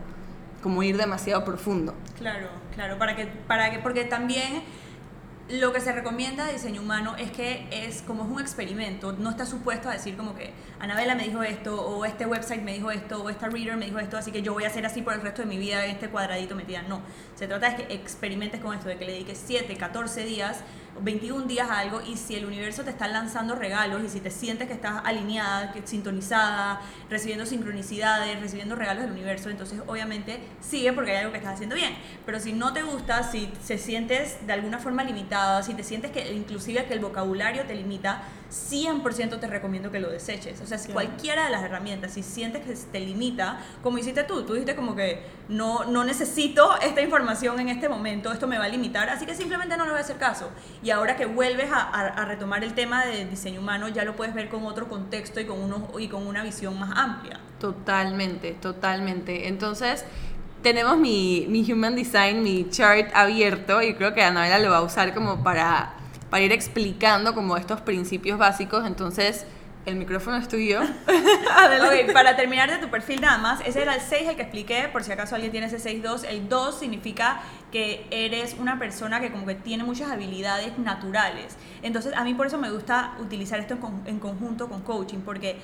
como 0.62 0.82
ir 0.82 0.96
demasiado 0.96 1.44
profundo. 1.44 1.94
Claro, 2.18 2.48
claro, 2.74 2.98
para 2.98 3.16
que, 3.16 3.26
para 3.26 3.70
que, 3.70 3.78
porque 3.78 4.04
también 4.04 4.62
lo 5.50 5.72
que 5.72 5.80
se 5.80 5.90
recomienda 5.90 6.46
de 6.46 6.52
diseño 6.52 6.80
humano 6.80 7.16
es 7.16 7.32
que 7.32 7.66
es 7.72 8.02
como 8.02 8.24
es 8.24 8.30
un 8.30 8.40
experimento, 8.40 9.12
no 9.12 9.30
está 9.30 9.44
supuesto 9.44 9.88
a 9.88 9.92
decir 9.92 10.16
como 10.16 10.34
que 10.36 10.52
Anabela 10.78 11.14
me 11.14 11.24
dijo 11.24 11.42
esto, 11.42 11.80
o 11.80 12.04
este 12.04 12.24
website 12.24 12.62
me 12.62 12.72
dijo 12.72 12.90
esto, 12.90 13.22
o 13.22 13.30
esta 13.30 13.48
reader 13.48 13.76
me 13.76 13.86
dijo 13.86 13.98
esto, 13.98 14.16
así 14.16 14.30
que 14.30 14.42
yo 14.42 14.52
voy 14.52 14.64
a 14.64 14.68
hacer 14.68 14.86
así 14.86 15.02
por 15.02 15.14
el 15.14 15.22
resto 15.22 15.42
de 15.42 15.48
mi 15.48 15.58
vida, 15.58 15.84
este 15.86 16.08
cuadradito 16.08 16.54
metida. 16.54 16.82
No, 16.82 17.00
se 17.34 17.48
trata 17.48 17.70
de 17.70 17.76
que 17.76 17.94
experimentes 17.94 18.60
con 18.60 18.74
esto, 18.74 18.88
de 18.88 18.96
que 18.96 19.04
le 19.04 19.12
dediques 19.12 19.42
7, 19.44 19.76
14 19.76 20.24
días 20.24 20.60
21 21.00 21.46
días 21.46 21.70
algo 21.70 22.00
y 22.00 22.16
si 22.16 22.34
el 22.34 22.44
universo 22.44 22.82
te 22.82 22.90
está 22.90 23.08
lanzando 23.08 23.54
regalos 23.54 24.02
y 24.04 24.08
si 24.08 24.20
te 24.20 24.30
sientes 24.30 24.68
que 24.68 24.74
estás 24.74 25.02
alineada, 25.04 25.72
que, 25.72 25.86
sintonizada, 25.86 26.80
recibiendo 27.08 27.46
sincronicidades, 27.46 28.40
recibiendo 28.40 28.74
regalos 28.74 29.04
del 29.04 29.12
universo, 29.12 29.50
entonces 29.50 29.80
obviamente 29.86 30.40
sigue 30.60 30.92
porque 30.92 31.12
hay 31.12 31.18
algo 31.18 31.32
que 31.32 31.38
estás 31.38 31.54
haciendo 31.54 31.76
bien. 31.76 31.94
Pero 32.26 32.40
si 32.40 32.52
no 32.52 32.72
te 32.72 32.82
gusta, 32.82 33.22
si 33.22 33.50
se 33.62 33.78
sientes 33.78 34.46
de 34.46 34.52
alguna 34.52 34.78
forma 34.78 35.04
limitada, 35.04 35.62
si 35.62 35.74
te 35.74 35.84
sientes 35.84 36.10
que 36.10 36.32
inclusive 36.32 36.84
que 36.86 36.94
el 36.94 37.00
vocabulario 37.00 37.64
te 37.64 37.74
limita, 37.74 38.22
100% 38.50 39.38
te 39.38 39.46
recomiendo 39.46 39.90
que 39.90 40.00
lo 40.00 40.10
deseches. 40.10 40.60
O 40.60 40.66
sea, 40.66 40.78
si 40.78 40.92
cualquiera 40.92 41.44
de 41.44 41.50
las 41.50 41.62
herramientas, 41.62 42.12
si 42.12 42.22
sientes 42.22 42.64
que 42.64 42.74
te 42.90 43.00
limita, 43.00 43.60
como 43.82 43.98
hiciste 43.98 44.24
tú, 44.24 44.42
tú 44.44 44.54
dijiste 44.54 44.74
como 44.74 44.96
que 44.96 45.22
no, 45.48 45.84
no 45.84 46.04
necesito 46.04 46.78
esta 46.80 47.00
información 47.00 47.60
en 47.60 47.68
este 47.68 47.88
momento, 47.88 48.32
esto 48.32 48.46
me 48.46 48.58
va 48.58 48.64
a 48.64 48.68
limitar, 48.68 49.08
así 49.08 49.26
que 49.26 49.34
simplemente 49.34 49.76
no 49.76 49.84
le 49.84 49.90
voy 49.90 49.98
a 49.98 50.02
hacer 50.02 50.16
caso. 50.16 50.50
Y 50.82 50.90
ahora 50.90 51.16
que 51.16 51.26
vuelves 51.26 51.70
a, 51.72 51.80
a, 51.80 52.24
retomar 52.24 52.64
el 52.64 52.74
tema 52.74 53.04
de 53.06 53.24
diseño 53.24 53.60
humano, 53.60 53.88
ya 53.88 54.04
lo 54.04 54.16
puedes 54.16 54.34
ver 54.34 54.48
con 54.48 54.64
otro 54.66 54.88
contexto 54.88 55.40
y 55.40 55.46
con, 55.46 55.60
uno, 55.60 55.88
y 55.98 56.08
con 56.08 56.26
una 56.26 56.42
visión 56.42 56.78
más 56.78 56.90
amplia. 56.96 57.40
Totalmente, 57.58 58.52
totalmente. 58.52 59.48
Entonces, 59.48 60.04
tenemos 60.62 60.98
mi, 60.98 61.46
mi 61.48 61.70
Human 61.70 61.94
Design, 61.94 62.42
mi 62.42 62.68
chart 62.68 63.10
abierto 63.14 63.82
y 63.82 63.94
creo 63.94 64.14
que 64.14 64.22
Anabela 64.22 64.58
lo 64.58 64.70
va 64.70 64.78
a 64.78 64.82
usar 64.82 65.14
como 65.14 65.42
para 65.42 65.94
para 66.30 66.42
ir 66.42 66.52
explicando 66.52 67.34
como 67.34 67.56
estos 67.56 67.80
principios 67.80 68.38
básicos. 68.38 68.86
Entonces, 68.86 69.44
el 69.86 69.96
micrófono 69.96 70.36
es 70.36 70.48
tuyo. 70.48 70.80
okay, 71.86 72.12
para 72.12 72.36
terminar 72.36 72.70
de 72.70 72.78
tu 72.78 72.88
perfil 72.88 73.20
nada 73.20 73.38
más, 73.38 73.60
ese 73.66 73.82
era 73.82 73.94
el 73.94 74.00
6 74.00 74.28
el 74.28 74.36
que 74.36 74.42
expliqué, 74.42 74.88
por 74.92 75.02
si 75.02 75.12
acaso 75.12 75.34
alguien 75.34 75.52
tiene 75.52 75.66
ese 75.66 75.78
6-2. 75.78 76.24
El 76.28 76.48
2 76.48 76.78
significa 76.78 77.40
que 77.72 78.06
eres 78.10 78.56
una 78.58 78.78
persona 78.78 79.20
que 79.20 79.30
como 79.30 79.46
que 79.46 79.54
tiene 79.54 79.84
muchas 79.84 80.10
habilidades 80.10 80.78
naturales. 80.78 81.56
Entonces, 81.82 82.14
a 82.14 82.24
mí 82.24 82.34
por 82.34 82.46
eso 82.46 82.58
me 82.58 82.70
gusta 82.70 83.14
utilizar 83.20 83.58
esto 83.58 83.76
en, 84.06 84.18
conjunto 84.18 84.68
con 84.68 84.82
coaching, 84.82 85.20
porque 85.20 85.58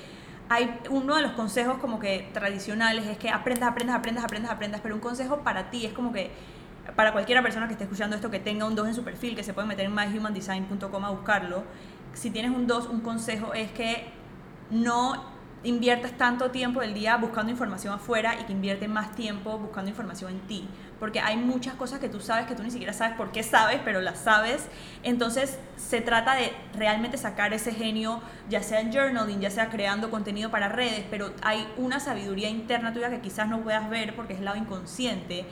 hay 0.49 0.79
uno 0.89 1.15
de 1.15 1.21
los 1.21 1.33
consejos 1.33 1.77
como 1.77 1.99
que 1.99 2.29
tradicionales 2.33 3.05
es 3.05 3.17
que 3.17 3.29
aprendas, 3.29 3.69
aprendas, 3.69 3.97
aprendas, 3.97 4.23
aprendas, 4.23 4.51
aprendas, 4.51 4.81
pero 4.81 4.95
un 4.95 5.01
consejo 5.01 5.39
para 5.39 5.69
ti 5.69 5.85
es 5.85 5.93
como 5.93 6.11
que 6.11 6.31
para 6.95 7.11
cualquiera 7.11 7.41
persona 7.41 7.67
que 7.67 7.73
esté 7.73 7.83
escuchando 7.83 8.15
esto 8.15 8.31
que 8.31 8.39
tenga 8.39 8.65
un 8.65 8.75
2 8.75 8.87
en 8.87 8.95
su 8.95 9.03
perfil, 9.03 9.35
que 9.35 9.43
se 9.43 9.53
puede 9.53 9.67
meter 9.67 9.85
en 9.85 9.95
myhumandesign.com 9.95 11.05
a 11.05 11.09
buscarlo, 11.09 11.63
si 12.13 12.31
tienes 12.31 12.51
un 12.51 12.67
2, 12.67 12.87
un 12.87 13.01
consejo 13.01 13.53
es 13.53 13.71
que 13.71 14.05
no 14.71 15.37
inviertas 15.63 16.13
tanto 16.13 16.51
tiempo 16.51 16.81
del 16.81 16.93
día 16.93 17.17
buscando 17.17 17.51
información 17.51 17.93
afuera 17.93 18.35
y 18.39 18.45
que 18.45 18.53
inviertes 18.53 18.87
más 18.87 19.15
tiempo 19.15 19.57
buscando 19.57 19.89
información 19.89 20.31
en 20.31 20.39
ti. 20.41 20.67
Porque 20.99 21.19
hay 21.19 21.37
muchas 21.37 21.75
cosas 21.75 21.99
que 21.99 22.09
tú 22.09 22.19
sabes 22.19 22.47
que 22.47 22.55
tú 22.55 22.63
ni 22.63 22.71
siquiera 22.71 22.93
sabes 22.93 23.15
por 23.17 23.31
qué 23.31 23.43
sabes, 23.43 23.79
pero 23.83 24.01
las 24.01 24.19
sabes. 24.19 24.67
Entonces 25.03 25.59
se 25.75 26.01
trata 26.01 26.35
de 26.35 26.53
realmente 26.73 27.17
sacar 27.17 27.53
ese 27.53 27.71
genio, 27.71 28.21
ya 28.49 28.63
sea 28.63 28.81
en 28.81 28.91
journaling, 28.91 29.41
ya 29.41 29.51
sea 29.51 29.69
creando 29.69 30.09
contenido 30.09 30.49
para 30.49 30.69
redes, 30.69 31.05
pero 31.09 31.33
hay 31.41 31.67
una 31.77 31.99
sabiduría 31.99 32.49
interna 32.49 32.93
tuya 32.93 33.09
que 33.09 33.19
quizás 33.19 33.47
no 33.47 33.61
puedas 33.61 33.89
ver 33.89 34.15
porque 34.15 34.33
es 34.33 34.39
el 34.39 34.45
lado 34.45 34.57
inconsciente 34.57 35.45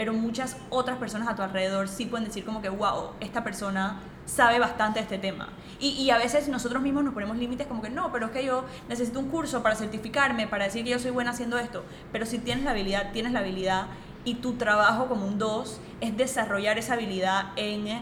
pero 0.00 0.14
muchas 0.14 0.56
otras 0.70 0.96
personas 0.96 1.28
a 1.28 1.36
tu 1.36 1.42
alrededor 1.42 1.86
sí 1.86 2.06
pueden 2.06 2.26
decir 2.26 2.42
como 2.42 2.62
que, 2.62 2.70
wow, 2.70 3.10
esta 3.20 3.44
persona 3.44 4.00
sabe 4.24 4.58
bastante 4.58 4.98
de 4.98 5.02
este 5.02 5.18
tema. 5.18 5.50
Y, 5.78 5.88
y, 5.88 6.08
a 6.08 6.16
veces 6.16 6.48
nosotros 6.48 6.82
mismos 6.82 7.04
nos 7.04 7.12
ponemos 7.12 7.36
límites 7.36 7.66
como 7.66 7.82
que 7.82 7.90
no, 7.90 8.10
pero 8.10 8.24
es 8.24 8.32
que 8.32 8.42
yo 8.42 8.64
necesito 8.88 9.18
un 9.18 9.28
curso 9.28 9.62
para 9.62 9.76
certificarme, 9.76 10.46
para 10.46 10.64
decir 10.64 10.84
que 10.84 10.90
yo 10.92 10.98
soy 10.98 11.10
buena 11.10 11.32
haciendo 11.32 11.58
esto. 11.58 11.84
Pero 12.12 12.24
si 12.24 12.38
tienes 12.38 12.64
la 12.64 12.70
habilidad, 12.70 13.12
tienes 13.12 13.32
la 13.32 13.40
habilidad 13.40 13.88
y 14.24 14.36
tu 14.36 14.54
trabajo 14.54 15.06
como 15.06 15.26
un 15.26 15.36
dos 15.36 15.82
es 16.00 16.16
desarrollar 16.16 16.78
esa 16.78 16.94
habilidad 16.94 17.48
en 17.56 18.00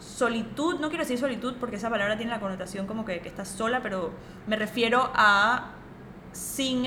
solitud, 0.00 0.80
no 0.80 0.88
quiero 0.88 1.04
decir 1.04 1.16
solitud 1.16 1.54
porque 1.60 1.76
esa 1.76 1.90
palabra 1.90 2.16
tiene 2.16 2.32
la 2.32 2.40
connotación 2.40 2.88
como 2.88 3.04
que, 3.04 3.20
que 3.20 3.28
estás 3.28 3.46
sola, 3.46 3.84
pero 3.84 4.10
me 4.48 4.56
refiero 4.56 5.12
a 5.14 5.74
sin 6.32 6.86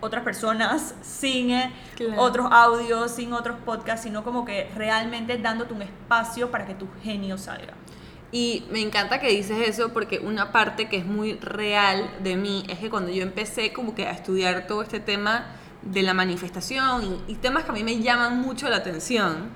otras 0.00 0.24
personas, 0.24 0.94
sin 1.02 1.50
eh, 1.50 1.72
otros 2.16 2.48
audios, 2.50 3.10
sin 3.10 3.32
otros 3.32 3.56
podcasts, 3.64 4.04
sino 4.04 4.24
como 4.24 4.44
que 4.44 4.70
realmente 4.76 5.38
dándote 5.38 5.74
un 5.74 5.82
espacio 5.82 6.50
para 6.50 6.66
que 6.66 6.74
tu 6.74 6.88
genio 7.02 7.38
salga. 7.38 7.74
Y 8.32 8.64
me 8.70 8.80
encanta 8.80 9.18
que 9.18 9.28
dices 9.28 9.68
eso 9.68 9.92
porque 9.92 10.20
una 10.20 10.52
parte 10.52 10.88
que 10.88 10.98
es 10.98 11.06
muy 11.06 11.34
real 11.34 12.10
de 12.22 12.36
mí 12.36 12.64
es 12.68 12.78
que 12.78 12.88
cuando 12.88 13.10
yo 13.10 13.22
empecé 13.22 13.72
como 13.72 13.94
que 13.94 14.06
a 14.06 14.12
estudiar 14.12 14.66
todo 14.66 14.82
este 14.82 15.00
tema 15.00 15.46
de 15.82 16.02
la 16.02 16.14
manifestación 16.14 17.22
y, 17.26 17.32
y 17.32 17.34
temas 17.36 17.64
que 17.64 17.70
a 17.70 17.74
mí 17.74 17.82
me 17.82 18.00
llaman 18.00 18.40
mucho 18.40 18.68
la 18.68 18.76
atención, 18.76 19.50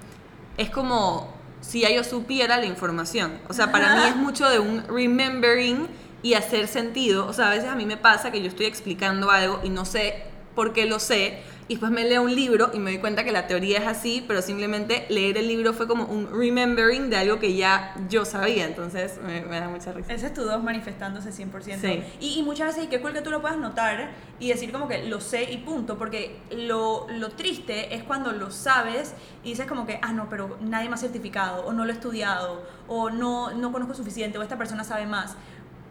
es 0.56 0.70
como 0.70 1.32
si 1.60 1.80
ya 1.80 1.90
yo 1.90 2.04
supiera 2.04 2.58
la 2.58 2.66
información. 2.66 3.38
O 3.48 3.52
sea, 3.52 3.72
para 3.72 3.96
mí 3.96 4.02
es 4.08 4.16
mucho 4.24 4.48
de 4.48 4.58
un 4.58 4.84
remembering 4.88 5.88
y 6.22 6.34
hacer 6.34 6.68
sentido. 6.68 7.26
O 7.26 7.32
sea, 7.32 7.48
a 7.48 7.50
veces 7.50 7.68
a 7.68 7.74
mí 7.74 7.86
me 7.86 7.96
pasa 7.96 8.30
que 8.30 8.40
yo 8.40 8.48
estoy 8.48 8.66
explicando 8.66 9.30
algo 9.30 9.60
y 9.62 9.70
no 9.70 9.84
sé 9.84 10.24
porque 10.54 10.86
lo 10.86 10.98
sé, 10.98 11.42
y 11.66 11.74
después 11.74 11.90
me 11.90 12.04
leo 12.04 12.22
un 12.22 12.34
libro 12.34 12.70
y 12.74 12.78
me 12.78 12.90
doy 12.90 13.00
cuenta 13.00 13.24
que 13.24 13.32
la 13.32 13.46
teoría 13.46 13.78
es 13.78 13.86
así, 13.86 14.22
pero 14.28 14.42
simplemente 14.42 15.06
leer 15.08 15.38
el 15.38 15.48
libro 15.48 15.72
fue 15.72 15.88
como 15.88 16.04
un 16.04 16.28
remembering 16.30 17.08
de 17.08 17.16
algo 17.16 17.38
que 17.38 17.56
ya 17.56 17.94
yo 18.10 18.26
sabía, 18.26 18.66
entonces 18.66 19.18
me, 19.22 19.40
da 19.42 19.68
mucha 19.68 19.92
risa. 19.92 20.12
Ese 20.12 20.26
es 20.26 20.34
tu 20.34 20.42
dos 20.42 20.62
manifestándose 20.62 21.30
100%. 21.30 21.80
Sí. 21.80 22.02
Y, 22.20 22.38
y, 22.38 22.42
muchas 22.42 22.68
veces, 22.68 22.84
y 22.84 22.86
qué 22.88 23.00
cool 23.00 23.14
que 23.14 23.22
tú 23.22 23.30
lo 23.30 23.40
puedas 23.40 23.56
notar 23.56 24.10
y 24.38 24.48
decir 24.48 24.72
como 24.72 24.88
que 24.88 25.04
lo 25.04 25.22
sé 25.22 25.50
y 25.50 25.58
punto, 25.58 25.96
porque 25.96 26.38
lo, 26.50 27.06
lo 27.08 27.30
triste 27.30 27.94
es 27.94 28.02
cuando 28.02 28.32
lo 28.32 28.50
sabes 28.50 29.14
y 29.42 29.50
dices 29.50 29.66
como 29.66 29.86
que, 29.86 29.98
ah, 30.02 30.12
no, 30.12 30.28
pero 30.28 30.58
nadie 30.60 30.90
me 30.90 30.96
ha 30.96 30.98
certificado, 30.98 31.64
o 31.64 31.72
no 31.72 31.86
lo 31.86 31.92
he 31.92 31.94
estudiado, 31.94 32.62
o 32.88 33.08
no, 33.08 33.54
no 33.54 33.72
conozco 33.72 33.94
suficiente, 33.94 34.36
o 34.36 34.42
esta 34.42 34.58
persona 34.58 34.84
sabe 34.84 35.06
más. 35.06 35.34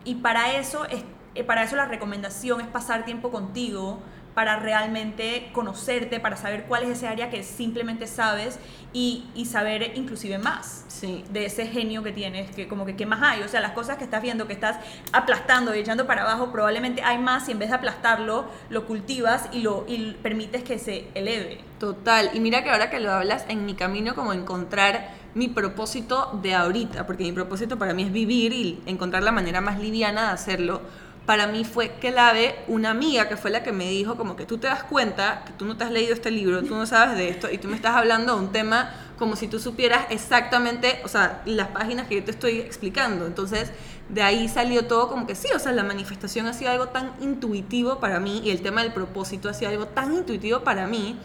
Y 0.05 0.15
para 0.15 0.53
eso, 0.53 0.85
es, 0.85 1.03
eh, 1.33 1.43
para 1.43 1.63
eso 1.63 1.75
la 1.75 1.85
recomendación 1.85 2.61
es 2.61 2.67
pasar 2.67 3.05
tiempo 3.05 3.31
contigo, 3.31 3.99
para 4.33 4.57
realmente 4.57 5.49
conocerte, 5.53 6.19
para 6.19 6.37
saber 6.37 6.65
cuál 6.65 6.83
es 6.83 6.89
ese 6.89 7.07
área 7.07 7.29
que 7.29 7.43
simplemente 7.43 8.07
sabes 8.07 8.59
y, 8.93 9.25
y 9.35 9.45
saber 9.45 9.93
inclusive 9.95 10.37
más 10.37 10.85
Sí. 10.87 11.23
de 11.31 11.45
ese 11.45 11.67
genio 11.67 12.01
que 12.03 12.11
tienes, 12.11 12.51
que 12.51 12.67
como 12.67 12.85
que 12.85 12.95
qué 12.95 13.05
más 13.05 13.21
hay, 13.21 13.41
o 13.41 13.47
sea, 13.49 13.59
las 13.59 13.71
cosas 13.71 13.97
que 13.97 14.05
estás 14.05 14.21
viendo, 14.21 14.47
que 14.47 14.53
estás 14.53 14.77
aplastando 15.11 15.75
y 15.75 15.79
echando 15.79 16.07
para 16.07 16.21
abajo, 16.21 16.51
probablemente 16.51 17.01
hay 17.03 17.17
más 17.17 17.49
y 17.49 17.51
en 17.51 17.59
vez 17.59 17.69
de 17.69 17.75
aplastarlo, 17.75 18.45
lo 18.69 18.85
cultivas 18.85 19.49
y 19.51 19.59
lo 19.61 19.85
y 19.87 20.13
permites 20.21 20.63
que 20.63 20.79
se 20.79 21.07
eleve. 21.13 21.59
Total, 21.79 22.31
y 22.33 22.39
mira 22.39 22.63
que 22.63 22.69
ahora 22.69 22.89
que 22.89 22.99
lo 22.99 23.11
hablas, 23.11 23.45
en 23.49 23.65
mi 23.65 23.73
camino 23.73 24.15
como 24.15 24.31
encontrar 24.33 25.09
mi 25.33 25.47
propósito 25.47 26.39
de 26.41 26.53
ahorita, 26.53 27.05
porque 27.05 27.23
mi 27.23 27.31
propósito 27.31 27.77
para 27.77 27.93
mí 27.93 28.03
es 28.03 28.11
vivir 28.11 28.53
y 28.53 28.81
encontrar 28.85 29.23
la 29.23 29.31
manera 29.31 29.61
más 29.61 29.79
liviana 29.79 30.27
de 30.27 30.33
hacerlo, 30.33 30.81
para 31.25 31.47
mí 31.47 31.63
fue 31.63 31.91
clave 32.01 32.55
una 32.67 32.89
amiga 32.89 33.29
que 33.29 33.37
fue 33.37 33.49
la 33.49 33.63
que 33.63 33.71
me 33.71 33.89
dijo 33.89 34.15
como 34.15 34.35
que 34.35 34.45
tú 34.45 34.57
te 34.57 34.67
das 34.67 34.83
cuenta 34.83 35.43
que 35.45 35.53
tú 35.53 35.65
no 35.65 35.77
te 35.77 35.85
has 35.85 35.91
leído 35.91 36.13
este 36.13 36.31
libro, 36.31 36.63
tú 36.63 36.75
no 36.75 36.85
sabes 36.85 37.17
de 37.17 37.29
esto 37.29 37.49
y 37.49 37.57
tú 37.57 37.69
me 37.69 37.75
estás 37.75 37.95
hablando 37.95 38.35
de 38.35 38.41
un 38.41 38.51
tema 38.51 38.91
como 39.17 39.35
si 39.37 39.47
tú 39.47 39.59
supieras 39.59 40.07
exactamente, 40.09 40.99
o 41.05 41.07
sea, 41.07 41.41
las 41.45 41.69
páginas 41.69 42.07
que 42.07 42.15
yo 42.15 42.23
te 42.25 42.31
estoy 42.31 42.59
explicando. 42.59 43.25
Entonces, 43.25 43.71
de 44.09 44.21
ahí 44.21 44.49
salió 44.49 44.85
todo 44.85 45.07
como 45.07 45.27
que 45.27 45.35
sí, 45.35 45.47
o 45.55 45.59
sea, 45.59 45.71
la 45.71 45.83
manifestación 45.83 46.45
ha 46.47 46.53
sido 46.53 46.71
algo 46.71 46.89
tan 46.89 47.13
intuitivo 47.21 47.99
para 47.99 48.19
mí 48.19 48.41
y 48.43 48.49
el 48.49 48.61
tema 48.61 48.83
del 48.83 48.91
propósito 48.91 49.47
ha 49.47 49.53
sido 49.53 49.71
algo 49.71 49.87
tan 49.87 50.13
intuitivo 50.13 50.61
para 50.61 50.87
mí 50.87 51.15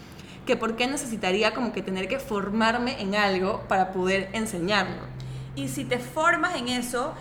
que 0.47 0.57
por 0.57 0.77
qué 0.77 0.87
necesitaría 0.87 1.53
como 1.55 1.73
que 1.73 1.83
tener 1.83 2.09
que 2.09 2.21
formarme 2.21 3.03
en 3.03 3.15
algo 3.15 3.65
para 3.69 3.93
poder 3.93 4.31
enseñarlo. 4.33 5.03
Y 5.57 5.69
si 5.69 5.85
te 5.85 5.99
formas 5.99 6.55
en 6.55 6.69
eso, 6.69 7.15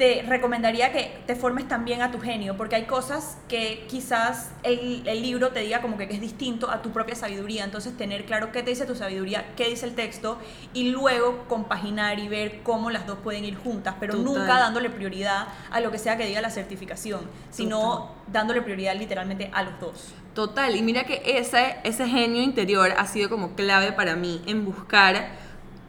te 0.00 0.22
recomendaría 0.26 0.92
que 0.92 1.20
te 1.26 1.36
formes 1.36 1.68
también 1.68 2.00
a 2.00 2.10
tu 2.10 2.18
genio, 2.18 2.56
porque 2.56 2.74
hay 2.74 2.86
cosas 2.86 3.36
que 3.48 3.84
quizás 3.86 4.50
el, 4.62 5.06
el, 5.06 5.20
libro 5.20 5.50
te 5.50 5.60
diga 5.60 5.82
como 5.82 5.98
que, 5.98 6.04
es 6.04 6.22
distinto 6.22 6.70
a 6.70 6.80
tu 6.80 6.90
propia 6.90 7.14
sabiduría, 7.14 7.64
entonces 7.64 7.94
tener 7.98 8.24
claro 8.24 8.50
qué 8.50 8.62
te 8.62 8.70
dice 8.70 8.86
tu 8.86 8.94
sabiduría, 8.94 9.52
qué 9.56 9.68
dice 9.68 9.84
el 9.84 9.94
texto, 9.94 10.38
y 10.72 10.88
luego 10.88 11.44
compaginar 11.48 12.18
y 12.18 12.28
ver 12.28 12.62
cómo 12.62 12.88
las 12.90 13.06
dos 13.06 13.18
pueden 13.18 13.44
ir 13.44 13.58
juntas, 13.58 13.94
pero 14.00 14.14
Total. 14.14 14.24
nunca 14.24 14.58
dándole 14.58 14.88
prioridad 14.88 15.48
a 15.70 15.80
lo 15.80 15.90
que 15.90 15.98
sea 15.98 16.16
que 16.16 16.24
diga 16.24 16.40
la 16.40 16.48
certificación, 16.48 17.20
sino 17.50 18.14
dándole 18.26 18.62
prioridad 18.62 18.96
literalmente 18.96 19.50
a 19.52 19.64
los 19.64 19.78
dos. 19.80 20.14
Total, 20.32 20.74
y 20.76 20.80
mira 20.80 21.04
que 21.04 21.20
ese, 21.26 21.76
ese 21.84 22.08
genio 22.08 22.40
interior 22.42 22.90
ha 22.96 23.06
sido 23.06 23.28
como 23.28 23.54
clave 23.54 23.92
para 23.92 24.16
mí 24.16 24.40
en 24.46 24.64
buscar 24.64 25.32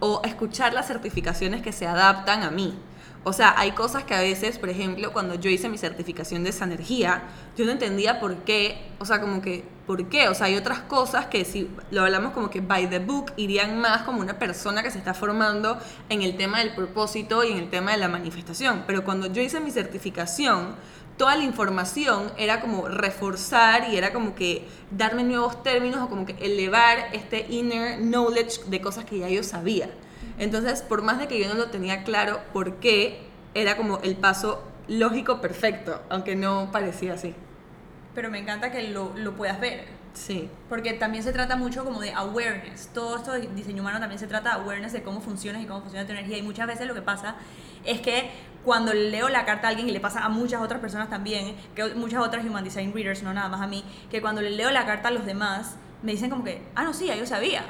o 0.01 0.19
escuchar 0.25 0.73
las 0.73 0.87
certificaciones 0.87 1.61
que 1.61 1.71
se 1.71 1.87
adaptan 1.87 2.43
a 2.43 2.51
mí. 2.51 2.77
O 3.23 3.33
sea, 3.33 3.53
hay 3.55 3.73
cosas 3.73 4.03
que 4.03 4.15
a 4.15 4.21
veces, 4.21 4.57
por 4.57 4.69
ejemplo, 4.69 5.13
cuando 5.13 5.35
yo 5.35 5.51
hice 5.51 5.69
mi 5.69 5.77
certificación 5.77 6.43
de 6.43 6.49
esa 6.49 6.65
energía, 6.65 7.21
yo 7.55 7.65
no 7.65 7.71
entendía 7.71 8.19
por 8.19 8.37
qué, 8.37 8.89
o 8.97 9.05
sea, 9.05 9.21
como 9.21 9.43
que, 9.43 9.63
¿por 9.85 10.09
qué? 10.09 10.27
O 10.27 10.33
sea, 10.33 10.47
hay 10.47 10.57
otras 10.57 10.79
cosas 10.79 11.27
que 11.27 11.45
si 11.45 11.69
lo 11.91 12.01
hablamos 12.01 12.33
como 12.33 12.49
que 12.49 12.61
by 12.61 12.89
the 12.89 12.97
book, 12.97 13.31
irían 13.37 13.79
más 13.79 14.01
como 14.01 14.21
una 14.21 14.39
persona 14.39 14.81
que 14.81 14.89
se 14.89 14.97
está 14.97 15.13
formando 15.13 15.77
en 16.09 16.23
el 16.23 16.35
tema 16.35 16.59
del 16.59 16.73
propósito 16.73 17.43
y 17.43 17.51
en 17.51 17.57
el 17.59 17.69
tema 17.69 17.91
de 17.91 17.97
la 17.97 18.07
manifestación. 18.07 18.85
Pero 18.87 19.03
cuando 19.03 19.27
yo 19.27 19.43
hice 19.43 19.59
mi 19.59 19.69
certificación, 19.69 20.75
toda 21.17 21.35
la 21.35 21.43
información 21.43 22.31
era 22.39 22.59
como 22.59 22.87
reforzar 22.87 23.89
y 23.91 23.97
era 23.97 24.11
como 24.13 24.33
que 24.33 24.65
darme 24.89 25.23
nuevos 25.23 25.61
términos 25.61 26.01
o 26.01 26.09
como 26.09 26.25
que 26.25 26.33
elevar 26.41 27.09
este 27.13 27.45
inner 27.49 27.99
knowledge 27.99 28.63
de 28.65 28.81
cosas 28.81 29.05
que 29.05 29.19
ya 29.19 29.29
yo 29.29 29.43
sabía. 29.43 29.91
Entonces, 30.41 30.81
por 30.81 31.03
más 31.03 31.19
de 31.19 31.27
que 31.27 31.39
yo 31.39 31.47
no 31.47 31.53
lo 31.53 31.67
tenía 31.67 32.03
claro 32.03 32.39
por 32.51 32.77
qué, 32.77 33.19
era 33.53 33.77
como 33.77 33.99
el 33.99 34.15
paso 34.15 34.63
lógico 34.87 35.39
perfecto, 35.39 36.01
aunque 36.09 36.35
no 36.35 36.69
parecía 36.71 37.13
así. 37.13 37.35
Pero 38.15 38.31
me 38.31 38.39
encanta 38.39 38.71
que 38.71 38.87
lo, 38.87 39.13
lo 39.15 39.33
puedas 39.33 39.59
ver. 39.59 39.85
Sí. 40.13 40.49
Porque 40.67 40.93
también 40.93 41.23
se 41.23 41.31
trata 41.31 41.57
mucho 41.57 41.85
como 41.85 41.99
de 42.01 42.11
awareness. 42.13 42.89
Todo 42.91 43.17
esto 43.17 43.33
de 43.33 43.49
diseño 43.49 43.83
humano 43.83 43.99
también 43.99 44.17
se 44.17 44.25
trata 44.25 44.55
de 44.55 44.61
awareness 44.63 44.93
de 44.93 45.03
cómo 45.03 45.21
funcionas 45.21 45.61
y 45.61 45.67
cómo 45.67 45.81
funciona 45.81 46.07
tu 46.07 46.11
energía. 46.13 46.39
Y 46.39 46.41
muchas 46.41 46.65
veces 46.65 46.87
lo 46.87 46.95
que 46.95 47.03
pasa 47.03 47.35
es 47.85 48.01
que 48.01 48.31
cuando 48.65 48.95
leo 48.95 49.29
la 49.29 49.45
carta 49.45 49.67
a 49.67 49.69
alguien, 49.69 49.89
y 49.89 49.91
le 49.91 49.99
pasa 49.99 50.25
a 50.25 50.29
muchas 50.29 50.59
otras 50.59 50.81
personas 50.81 51.07
también, 51.07 51.55
que 51.75 51.93
muchas 51.93 52.19
otras 52.19 52.43
human 52.43 52.63
design 52.63 52.91
readers, 52.95 53.21
no 53.21 53.31
nada 53.31 53.47
más 53.47 53.61
a 53.61 53.67
mí, 53.67 53.83
que 54.09 54.21
cuando 54.21 54.41
le 54.41 54.49
leo 54.49 54.71
la 54.71 54.87
carta 54.87 55.09
a 55.09 55.11
los 55.11 55.23
demás, 55.23 55.75
me 56.01 56.13
dicen 56.13 56.31
como 56.31 56.43
que, 56.43 56.63
ah, 56.73 56.83
no, 56.83 56.93
sí, 56.95 57.05
yo 57.15 57.27
sabía. 57.27 57.63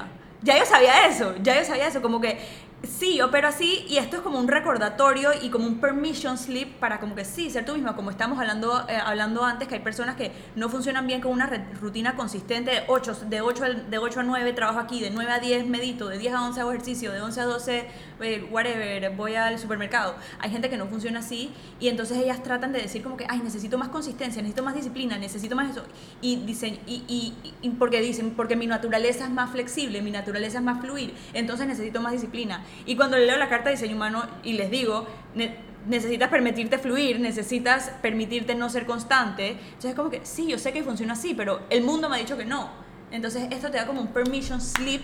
Ya 0.43 0.57
yo 0.57 0.65
sabía 0.65 1.07
eso, 1.07 1.35
ya 1.43 1.59
yo 1.59 1.65
sabía 1.65 1.87
eso, 1.87 2.01
como 2.01 2.19
que 2.19 2.39
sí, 2.83 3.17
yo 3.17 3.27
opero 3.27 3.47
así 3.47 3.85
y 3.87 3.97
esto 3.97 4.17
es 4.17 4.21
como 4.23 4.39
un 4.39 4.47
recordatorio 4.47 5.29
y 5.39 5.49
como 5.49 5.67
un 5.67 5.79
permission 5.79 6.37
slip 6.37 6.79
para 6.79 6.99
como 6.99 7.13
que 7.13 7.25
sí, 7.25 7.51
ser 7.51 7.63
tú 7.63 7.73
misma, 7.73 7.95
como 7.95 8.09
estamos 8.09 8.39
hablando, 8.39 8.85
eh, 8.89 8.95
hablando 8.95 9.43
antes, 9.43 9.67
que 9.67 9.75
hay 9.75 9.81
personas 9.81 10.15
que 10.15 10.31
no 10.55 10.69
funcionan 10.69 11.05
bien 11.05 11.21
con 11.21 11.31
una 11.31 11.47
rutina 11.79 12.15
consistente 12.15 12.71
de 12.71 12.83
8, 12.87 13.25
de, 13.27 13.41
8, 13.41 13.63
de 13.89 13.97
8 13.99 14.19
a 14.19 14.23
9 14.23 14.53
trabajo 14.53 14.79
aquí, 14.79 14.99
de 14.99 15.11
9 15.11 15.31
a 15.31 15.39
10 15.39 15.67
medito, 15.67 16.07
de 16.07 16.17
10 16.17 16.33
a 16.33 16.43
11 16.43 16.61
hago 16.61 16.71
ejercicio, 16.71 17.11
de 17.11 17.21
11 17.21 17.41
a 17.41 17.45
12 17.45 17.87
eh, 18.21 18.47
whatever, 18.49 19.11
voy 19.11 19.35
al 19.35 19.59
supermercado. 19.59 20.15
Hay 20.39 20.49
gente 20.49 20.69
que 20.69 20.77
no 20.77 20.87
funciona 20.87 21.19
así 21.19 21.51
y 21.79 21.87
entonces 21.89 22.17
ellas 22.17 22.43
tratan 22.43 22.71
de 22.71 22.81
decir 22.81 23.01
como 23.01 23.17
que, 23.17 23.25
ay, 23.27 23.39
necesito 23.43 23.77
más 23.77 23.89
consistencia, 23.89 24.41
necesito 24.41 24.63
más 24.63 24.75
disciplina, 24.75 25.17
necesito 25.17 25.55
más 25.55 25.71
eso. 25.71 25.83
Y 26.21 26.37
dicen, 26.37 26.79
y, 26.85 27.03
y, 27.07 27.53
y 27.61 27.69
porque 27.71 28.01
dicen, 28.01 28.31
porque 28.31 28.55
mi 28.55 28.67
naturaleza 28.67 29.25
es 29.25 29.31
más 29.31 29.51
flexible, 29.51 30.01
mi 30.01 30.11
naturaleza 30.11 30.59
es 30.59 30.63
más 30.63 30.81
fluir, 30.81 31.13
entonces 31.33 31.67
necesito 31.67 32.01
más 32.01 32.13
disciplina. 32.13 32.63
Y 32.85 32.95
cuando 32.95 33.17
le 33.17 33.25
leo 33.25 33.37
la 33.37 33.49
carta 33.49 33.69
de 33.69 33.75
diseño 33.75 33.95
humano 33.95 34.23
y 34.43 34.53
les 34.53 34.71
digo, 34.71 35.07
ne 35.35 35.71
necesitas 35.87 36.29
permitirte 36.29 36.77
fluir, 36.77 37.19
necesitas 37.19 37.91
permitirte 38.01 38.53
no 38.53 38.69
ser 38.69 38.85
constante, 38.85 39.51
entonces 39.51 39.91
es 39.91 39.95
como 39.95 40.11
que, 40.11 40.21
sí, 40.23 40.47
yo 40.47 40.59
sé 40.59 40.73
que 40.73 40.83
funciona 40.83 41.13
así, 41.13 41.33
pero 41.33 41.61
el 41.69 41.81
mundo 41.83 42.07
me 42.07 42.17
ha 42.17 42.19
dicho 42.19 42.37
que 42.37 42.45
no. 42.45 42.69
Entonces 43.11 43.47
esto 43.51 43.69
te 43.69 43.77
da 43.77 43.85
como 43.85 44.01
un 44.01 44.07
permission 44.07 44.61
slip 44.61 45.01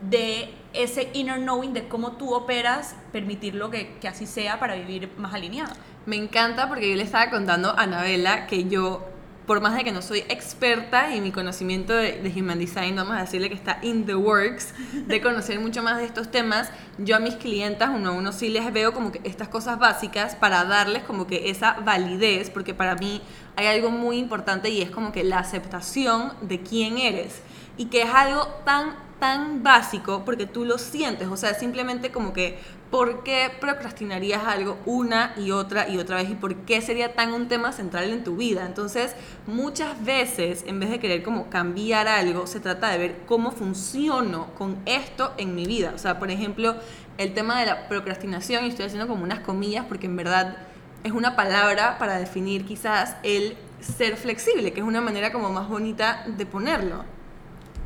de 0.00 0.54
ese 0.72 1.10
inner 1.12 1.40
knowing 1.40 1.72
de 1.72 1.88
cómo 1.88 2.12
tú 2.12 2.34
operas, 2.34 2.94
permitirlo 3.12 3.70
que, 3.70 3.96
que 4.00 4.08
así 4.08 4.26
sea 4.26 4.60
para 4.60 4.74
vivir 4.74 5.10
más 5.16 5.34
alineado. 5.34 5.74
Me 6.06 6.16
encanta 6.16 6.68
porque 6.68 6.88
yo 6.88 6.96
le 6.96 7.02
estaba 7.02 7.30
contando 7.30 7.70
a 7.70 7.82
Anabela 7.82 8.46
que 8.46 8.64
yo 8.64 9.04
por 9.48 9.62
más 9.62 9.74
de 9.74 9.82
que 9.82 9.92
no 9.92 10.02
soy 10.02 10.18
experta 10.28 11.14
y 11.14 11.22
mi 11.22 11.32
conocimiento 11.32 11.94
de, 11.94 12.20
de, 12.20 12.38
Human 12.38 12.58
Design, 12.58 12.94
vamos 12.94 13.16
a 13.16 13.20
decirle 13.20 13.48
que 13.48 13.54
está 13.54 13.78
in 13.80 14.04
the 14.04 14.14
works, 14.14 14.74
de 14.92 15.20
conocer 15.22 15.58
mucho 15.58 15.82
más 15.82 15.96
de 15.96 16.04
estos 16.04 16.30
temas, 16.30 16.70
yo 16.98 17.16
a 17.16 17.18
mis 17.18 17.34
clientas 17.36 17.88
uno 17.88 18.10
a 18.10 18.12
uno 18.12 18.30
sí 18.30 18.50
les 18.50 18.70
veo 18.74 18.92
como 18.92 19.10
que 19.10 19.22
estas 19.24 19.48
cosas 19.48 19.78
básicas 19.78 20.34
para 20.34 20.64
darles 20.66 21.02
como 21.02 21.26
que 21.26 21.48
esa 21.48 21.80
validez, 21.80 22.50
porque 22.50 22.74
para 22.74 22.94
mí 22.96 23.22
hay 23.56 23.68
algo 23.68 23.90
muy 23.90 24.18
importante 24.18 24.68
y 24.68 24.82
es 24.82 24.90
como 24.90 25.12
que 25.12 25.24
la 25.24 25.38
aceptación 25.38 26.34
de 26.42 26.60
quién 26.60 26.98
eres 26.98 27.40
y 27.78 27.86
que 27.86 28.02
es 28.02 28.10
algo 28.10 28.46
tan 28.66 29.07
tan 29.18 29.62
básico 29.62 30.24
porque 30.24 30.46
tú 30.46 30.64
lo 30.64 30.78
sientes, 30.78 31.28
o 31.28 31.36
sea, 31.36 31.54
simplemente 31.54 32.10
como 32.10 32.32
que 32.32 32.58
¿por 32.90 33.22
qué 33.22 33.50
procrastinarías 33.60 34.44
algo 34.46 34.78
una 34.86 35.34
y 35.36 35.50
otra 35.50 35.88
y 35.88 35.98
otra 35.98 36.16
vez? 36.16 36.30
¿Y 36.30 36.34
por 36.34 36.54
qué 36.56 36.80
sería 36.80 37.14
tan 37.14 37.32
un 37.32 37.48
tema 37.48 37.72
central 37.72 38.10
en 38.10 38.24
tu 38.24 38.36
vida? 38.36 38.64
Entonces, 38.64 39.14
muchas 39.46 40.02
veces, 40.04 40.64
en 40.66 40.80
vez 40.80 40.90
de 40.90 40.98
querer 40.98 41.22
como 41.22 41.50
cambiar 41.50 42.08
algo, 42.08 42.46
se 42.46 42.60
trata 42.60 42.90
de 42.90 42.98
ver 42.98 43.16
cómo 43.26 43.50
funciono 43.50 44.48
con 44.56 44.78
esto 44.86 45.32
en 45.36 45.54
mi 45.54 45.66
vida. 45.66 45.92
O 45.94 45.98
sea, 45.98 46.18
por 46.18 46.30
ejemplo, 46.30 46.76
el 47.18 47.34
tema 47.34 47.60
de 47.60 47.66
la 47.66 47.88
procrastinación, 47.88 48.64
y 48.64 48.68
estoy 48.68 48.86
haciendo 48.86 49.08
como 49.08 49.24
unas 49.24 49.40
comillas 49.40 49.84
porque 49.86 50.06
en 50.06 50.16
verdad 50.16 50.56
es 51.04 51.12
una 51.12 51.36
palabra 51.36 51.98
para 51.98 52.18
definir 52.18 52.64
quizás 52.64 53.16
el 53.22 53.56
ser 53.80 54.16
flexible, 54.16 54.72
que 54.72 54.80
es 54.80 54.86
una 54.86 55.00
manera 55.00 55.32
como 55.32 55.50
más 55.50 55.68
bonita 55.68 56.24
de 56.26 56.46
ponerlo. 56.46 57.17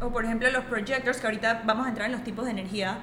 O 0.03 0.11
por 0.11 0.25
ejemplo 0.25 0.51
los 0.51 0.65
projectors, 0.65 1.19
que 1.21 1.27
ahorita 1.27 1.63
vamos 1.65 1.87
a 1.87 1.91
entrar 1.91 2.07
en 2.07 2.13
los 2.13 2.25
tipos 2.25 2.45
de 2.45 2.51
energía, 2.51 2.99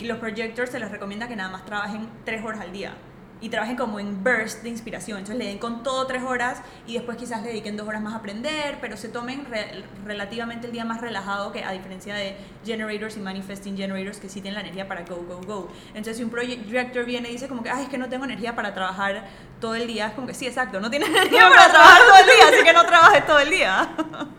los 0.00 0.18
projectors 0.18 0.70
se 0.70 0.78
les 0.78 0.90
recomienda 0.90 1.26
que 1.26 1.34
nada 1.34 1.50
más 1.50 1.64
trabajen 1.64 2.08
tres 2.24 2.44
horas 2.44 2.60
al 2.60 2.72
día 2.72 2.92
y 3.40 3.50
trabajen 3.50 3.76
como 3.76 4.00
en 4.00 4.24
burst 4.24 4.62
de 4.62 4.70
inspiración. 4.70 5.18
Entonces 5.18 5.38
le 5.38 5.48
den 5.50 5.58
con 5.58 5.82
todo 5.82 6.06
tres 6.06 6.22
horas 6.22 6.62
y 6.86 6.94
después 6.94 7.18
quizás 7.18 7.42
le 7.42 7.48
dediquen 7.48 7.76
dos 7.76 7.86
horas 7.86 8.00
más 8.00 8.14
a 8.14 8.18
aprender, 8.18 8.78
pero 8.80 8.96
se 8.96 9.08
tomen 9.08 9.44
re 9.46 9.84
relativamente 10.04 10.66
el 10.66 10.72
día 10.72 10.84
más 10.84 11.00
relajado 11.00 11.52
que 11.52 11.62
a 11.62 11.72
diferencia 11.72 12.14
de 12.14 12.36
generators 12.64 13.16
y 13.16 13.20
manifesting 13.20 13.76
generators 13.76 14.18
que 14.18 14.28
sí 14.28 14.40
tienen 14.40 14.54
la 14.54 14.60
energía 14.60 14.88
para 14.88 15.02
go, 15.02 15.16
go, 15.16 15.40
go. 15.46 15.68
Entonces 15.88 16.16
si 16.16 16.22
un 16.22 16.30
projector 16.30 17.04
viene 17.04 17.28
y 17.28 17.32
dice 17.32 17.48
como 17.48 17.62
que, 17.62 17.70
ay, 17.70 17.84
es 17.84 17.88
que 17.88 17.98
no 17.98 18.08
tengo 18.08 18.24
energía 18.24 18.56
para 18.56 18.72
trabajar 18.72 19.28
todo 19.60 19.74
el 19.74 19.86
día, 19.86 20.08
es 20.08 20.12
como 20.14 20.26
que 20.26 20.34
sí, 20.34 20.46
exacto, 20.46 20.80
no 20.80 20.90
tienes 20.90 21.08
energía 21.10 21.48
para 21.50 21.68
trabajar 21.70 22.02
todo 22.06 22.18
el 22.18 22.26
día, 22.26 22.48
así 22.48 22.64
que 22.64 22.72
no 22.72 22.86
trabajes 22.86 23.26
todo 23.26 23.38
el 23.38 23.50
día. 23.50 23.88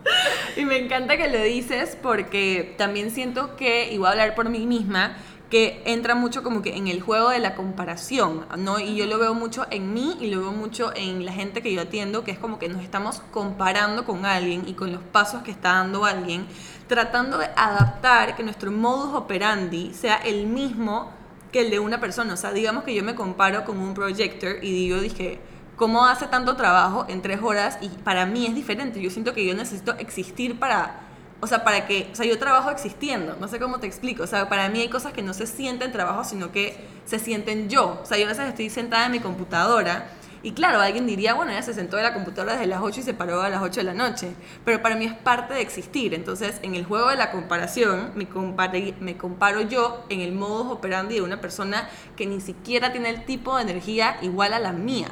y 0.56 0.64
me 0.64 0.78
encanta 0.78 1.16
que 1.16 1.28
lo 1.28 1.42
dices 1.42 1.96
porque 2.00 2.74
también 2.76 3.10
siento 3.10 3.56
que, 3.56 3.92
y 3.92 3.98
voy 3.98 4.08
a 4.08 4.10
hablar 4.10 4.34
por 4.34 4.48
mí 4.48 4.66
misma, 4.66 5.16
que 5.50 5.82
entra 5.86 6.14
mucho 6.14 6.42
como 6.42 6.60
que 6.60 6.76
en 6.76 6.88
el 6.88 7.00
juego 7.00 7.30
de 7.30 7.38
la 7.38 7.54
comparación, 7.54 8.44
¿no? 8.58 8.78
Y 8.78 8.96
yo 8.96 9.06
lo 9.06 9.18
veo 9.18 9.34
mucho 9.34 9.66
en 9.70 9.94
mí 9.94 10.16
y 10.20 10.28
lo 10.30 10.40
veo 10.40 10.52
mucho 10.52 10.92
en 10.94 11.24
la 11.24 11.32
gente 11.32 11.62
que 11.62 11.72
yo 11.72 11.80
atiendo, 11.80 12.22
que 12.22 12.32
es 12.32 12.38
como 12.38 12.58
que 12.58 12.68
nos 12.68 12.82
estamos 12.82 13.22
comparando 13.30 14.04
con 14.04 14.26
alguien 14.26 14.64
y 14.66 14.74
con 14.74 14.92
los 14.92 15.02
pasos 15.02 15.42
que 15.42 15.50
está 15.50 15.74
dando 15.74 16.04
alguien, 16.04 16.46
tratando 16.86 17.38
de 17.38 17.46
adaptar 17.56 18.36
que 18.36 18.42
nuestro 18.42 18.70
modus 18.70 19.14
operandi 19.14 19.94
sea 19.94 20.16
el 20.16 20.46
mismo 20.46 21.10
que 21.50 21.62
el 21.62 21.70
de 21.70 21.78
una 21.78 21.98
persona. 21.98 22.34
O 22.34 22.36
sea, 22.36 22.52
digamos 22.52 22.84
que 22.84 22.94
yo 22.94 23.02
me 23.02 23.14
comparo 23.14 23.64
con 23.64 23.78
un 23.78 23.94
projector 23.94 24.56
y 24.62 24.70
digo, 24.70 25.00
dije, 25.00 25.40
cómo 25.76 26.04
hace 26.04 26.26
tanto 26.26 26.56
trabajo 26.56 27.06
en 27.08 27.22
tres 27.22 27.40
horas 27.42 27.78
y 27.80 27.88
para 27.88 28.26
mí 28.26 28.46
es 28.46 28.54
diferente. 28.54 29.00
Yo 29.00 29.08
siento 29.08 29.32
que 29.32 29.46
yo 29.46 29.54
necesito 29.54 29.92
existir 29.98 30.58
para, 30.58 31.07
o 31.40 31.46
sea, 31.46 31.64
para 31.64 31.86
que, 31.86 32.08
o 32.12 32.14
sea, 32.14 32.26
yo 32.26 32.38
trabajo 32.38 32.70
existiendo, 32.70 33.36
no 33.40 33.48
sé 33.48 33.58
cómo 33.60 33.78
te 33.78 33.86
explico, 33.86 34.24
o 34.24 34.26
sea, 34.26 34.48
para 34.48 34.68
mí 34.68 34.80
hay 34.80 34.88
cosas 34.88 35.12
que 35.12 35.22
no 35.22 35.34
se 35.34 35.46
sienten 35.46 35.92
trabajo, 35.92 36.24
sino 36.24 36.50
que 36.50 36.76
se 37.04 37.18
sienten 37.18 37.68
yo. 37.68 38.00
O 38.02 38.06
sea, 38.06 38.18
yo 38.18 38.24
a 38.24 38.28
veces 38.28 38.48
estoy 38.48 38.70
sentada 38.70 39.06
en 39.06 39.12
mi 39.12 39.20
computadora 39.20 40.10
y 40.42 40.52
claro, 40.52 40.80
alguien 40.80 41.06
diría, 41.06 41.34
bueno, 41.34 41.50
ella 41.50 41.62
se 41.62 41.74
sentó 41.74 41.96
en 41.96 42.04
la 42.04 42.14
computadora 42.14 42.52
desde 42.52 42.66
las 42.66 42.80
8 42.80 43.00
y 43.00 43.02
se 43.02 43.14
paró 43.14 43.42
a 43.42 43.48
las 43.48 43.62
8 43.62 43.80
de 43.80 43.84
la 43.84 43.94
noche, 43.94 44.34
pero 44.64 44.80
para 44.82 44.94
mí 44.94 45.04
es 45.04 45.12
parte 45.12 45.54
de 45.54 45.60
existir. 45.60 46.14
Entonces, 46.14 46.60
en 46.62 46.74
el 46.74 46.84
juego 46.84 47.08
de 47.10 47.16
la 47.16 47.30
comparación, 47.32 48.12
me, 48.14 48.28
me 49.00 49.16
comparo 49.16 49.60
yo 49.62 50.04
en 50.08 50.20
el 50.20 50.32
modo 50.32 50.70
operandi 50.70 51.16
de 51.16 51.22
una 51.22 51.40
persona 51.40 51.88
que 52.16 52.26
ni 52.26 52.40
siquiera 52.40 52.92
tiene 52.92 53.10
el 53.10 53.24
tipo 53.24 53.56
de 53.56 53.62
energía 53.62 54.16
igual 54.22 54.52
a 54.52 54.60
la 54.60 54.72
mía. 54.72 55.08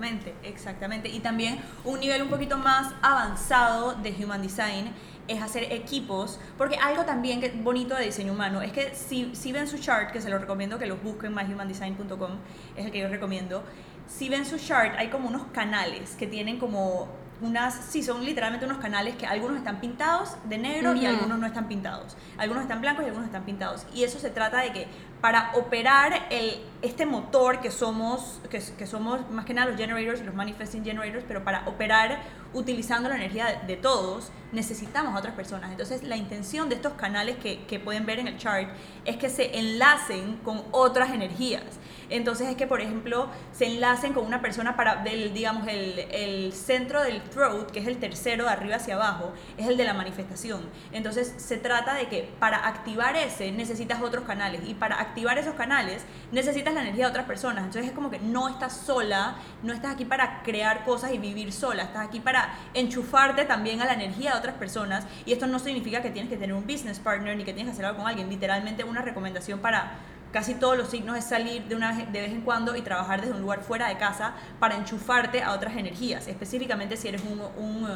Exactamente, 0.00 0.34
exactamente. 0.48 1.08
Y 1.08 1.20
también 1.20 1.58
un 1.84 2.00
nivel 2.00 2.22
un 2.22 2.28
poquito 2.28 2.56
más 2.56 2.94
avanzado 3.02 3.94
de 3.94 4.14
Human 4.18 4.40
Design 4.40 4.92
es 5.28 5.42
hacer 5.42 5.72
equipos, 5.72 6.40
porque 6.56 6.76
algo 6.76 7.04
también 7.04 7.40
que 7.40 7.50
bonito 7.50 7.94
de 7.94 8.06
diseño 8.06 8.32
humano 8.32 8.62
es 8.62 8.72
que 8.72 8.94
si, 8.94 9.34
si 9.34 9.52
ven 9.52 9.68
su 9.68 9.78
chart, 9.78 10.10
que 10.10 10.20
se 10.20 10.30
lo 10.30 10.38
recomiendo 10.38 10.78
que 10.78 10.86
los 10.86 11.02
busquen 11.02 11.34
myhumandesign.com, 11.34 12.30
es 12.76 12.86
el 12.86 12.90
que 12.90 12.98
yo 12.98 13.08
recomiendo, 13.08 13.62
si 14.08 14.28
ven 14.28 14.44
su 14.44 14.58
chart 14.58 14.94
hay 14.98 15.08
como 15.08 15.28
unos 15.28 15.44
canales 15.52 16.16
que 16.16 16.26
tienen 16.26 16.58
como 16.58 17.08
unas, 17.40 17.74
sí, 17.74 18.02
son 18.02 18.24
literalmente 18.24 18.66
unos 18.66 18.78
canales 18.78 19.16
que 19.16 19.26
algunos 19.26 19.56
están 19.56 19.80
pintados 19.80 20.36
de 20.44 20.58
negro 20.58 20.94
y 20.94 21.06
algunos 21.06 21.38
no 21.38 21.46
están 21.46 21.68
pintados. 21.68 22.16
Algunos 22.36 22.62
están 22.62 22.80
blancos 22.80 23.04
y 23.04 23.06
algunos 23.06 23.26
están 23.26 23.44
pintados. 23.44 23.86
Y 23.94 24.04
eso 24.04 24.18
se 24.18 24.30
trata 24.30 24.60
de 24.60 24.72
que 24.72 24.86
para 25.20 25.50
operar 25.54 26.26
el, 26.30 26.60
este 26.82 27.06
motor 27.06 27.60
que 27.60 27.70
somos, 27.70 28.40
que, 28.50 28.62
que, 28.78 28.86
somos 28.86 29.30
más 29.30 29.44
que 29.44 29.54
nada 29.54 29.70
los 29.70 29.78
generators 29.78 30.20
y 30.20 30.24
los 30.24 30.34
manifesting 30.34 30.84
generators, 30.84 31.24
pero 31.26 31.44
para 31.44 31.66
operar 31.66 32.20
utilizando 32.52 33.08
la 33.08 33.16
energía 33.16 33.62
de, 33.66 33.76
todos, 33.76 34.30
necesitamos 34.52 35.14
a 35.14 35.18
otras 35.18 35.34
personas. 35.34 35.70
Entonces, 35.70 36.02
la 36.02 36.16
intención 36.16 36.68
de 36.68 36.74
estos 36.76 36.94
canales 36.94 37.36
que, 37.36 37.64
que, 37.64 37.78
pueden 37.78 38.06
ver 38.06 38.18
en 38.18 38.28
el 38.28 38.38
chart 38.38 38.68
es 39.04 39.16
que 39.16 39.28
se 39.28 39.58
enlacen 39.58 40.38
con 40.38 40.64
otras 40.72 41.10
energías. 41.10 41.62
Entonces, 42.10 42.48
es 42.48 42.56
que, 42.56 42.66
por 42.66 42.80
ejemplo, 42.80 43.28
se 43.52 43.66
enlacen 43.66 44.12
con 44.12 44.26
una 44.26 44.42
persona 44.42 44.76
para, 44.76 44.96
del, 44.96 45.32
digamos, 45.32 45.66
el, 45.68 45.98
el 46.10 46.52
centro 46.52 47.02
del 47.02 47.22
throat, 47.22 47.70
que 47.70 47.80
es 47.80 47.86
el 47.86 47.98
tercero 47.98 48.44
de 48.44 48.50
arriba 48.50 48.76
hacia 48.76 48.96
abajo, 48.96 49.32
es 49.56 49.66
el 49.66 49.76
de 49.76 49.84
la 49.84 49.94
manifestación. 49.94 50.62
Entonces, 50.92 51.32
se 51.36 51.56
trata 51.56 51.94
de 51.94 52.08
que 52.08 52.30
para 52.38 52.66
activar 52.66 53.16
ese 53.16 53.52
necesitas 53.52 54.02
otros 54.02 54.24
canales 54.24 54.62
y 54.66 54.74
para 54.74 55.00
activar 55.00 55.38
esos 55.38 55.54
canales 55.54 56.04
necesitas 56.32 56.74
la 56.74 56.82
energía 56.82 57.06
de 57.06 57.10
otras 57.10 57.26
personas. 57.26 57.64
Entonces, 57.64 57.90
es 57.90 57.92
como 57.92 58.10
que 58.10 58.18
no 58.18 58.48
estás 58.48 58.76
sola, 58.76 59.36
no 59.62 59.72
estás 59.72 59.94
aquí 59.94 60.04
para 60.04 60.42
crear 60.42 60.84
cosas 60.84 61.12
y 61.12 61.18
vivir 61.18 61.52
sola, 61.52 61.84
estás 61.84 62.06
aquí 62.06 62.20
para 62.20 62.54
enchufarte 62.74 63.44
también 63.44 63.80
a 63.80 63.84
la 63.84 63.94
energía 63.94 64.32
de 64.32 64.38
otras 64.38 64.54
personas. 64.56 65.06
Y 65.26 65.32
esto 65.32 65.46
no 65.46 65.58
significa 65.58 66.02
que 66.02 66.10
tienes 66.10 66.30
que 66.30 66.36
tener 66.36 66.54
un 66.54 66.66
business 66.66 66.98
partner 66.98 67.36
ni 67.36 67.44
que 67.44 67.52
tienes 67.52 67.70
que 67.70 67.74
hacer 67.74 67.84
algo 67.84 67.98
con 67.98 68.08
alguien. 68.08 68.28
Literalmente 68.28 68.84
una 68.84 69.02
recomendación 69.02 69.60
para 69.60 69.92
casi 70.32 70.54
todos 70.54 70.76
los 70.76 70.88
signos 70.88 71.16
es 71.18 71.24
salir 71.24 71.64
de, 71.64 71.74
una 71.74 71.92
vez, 71.92 72.12
de 72.12 72.20
vez 72.20 72.30
en 72.32 72.42
cuando 72.42 72.76
y 72.76 72.82
trabajar 72.82 73.20
desde 73.20 73.34
un 73.34 73.40
lugar 73.40 73.62
fuera 73.62 73.88
de 73.88 73.96
casa 73.96 74.34
para 74.58 74.76
enchufarte 74.76 75.42
a 75.42 75.52
otras 75.52 75.76
energías. 75.76 76.28
Específicamente 76.28 76.96
si 76.96 77.08
eres 77.08 77.22
un, 77.22 77.40
un, 77.56 77.88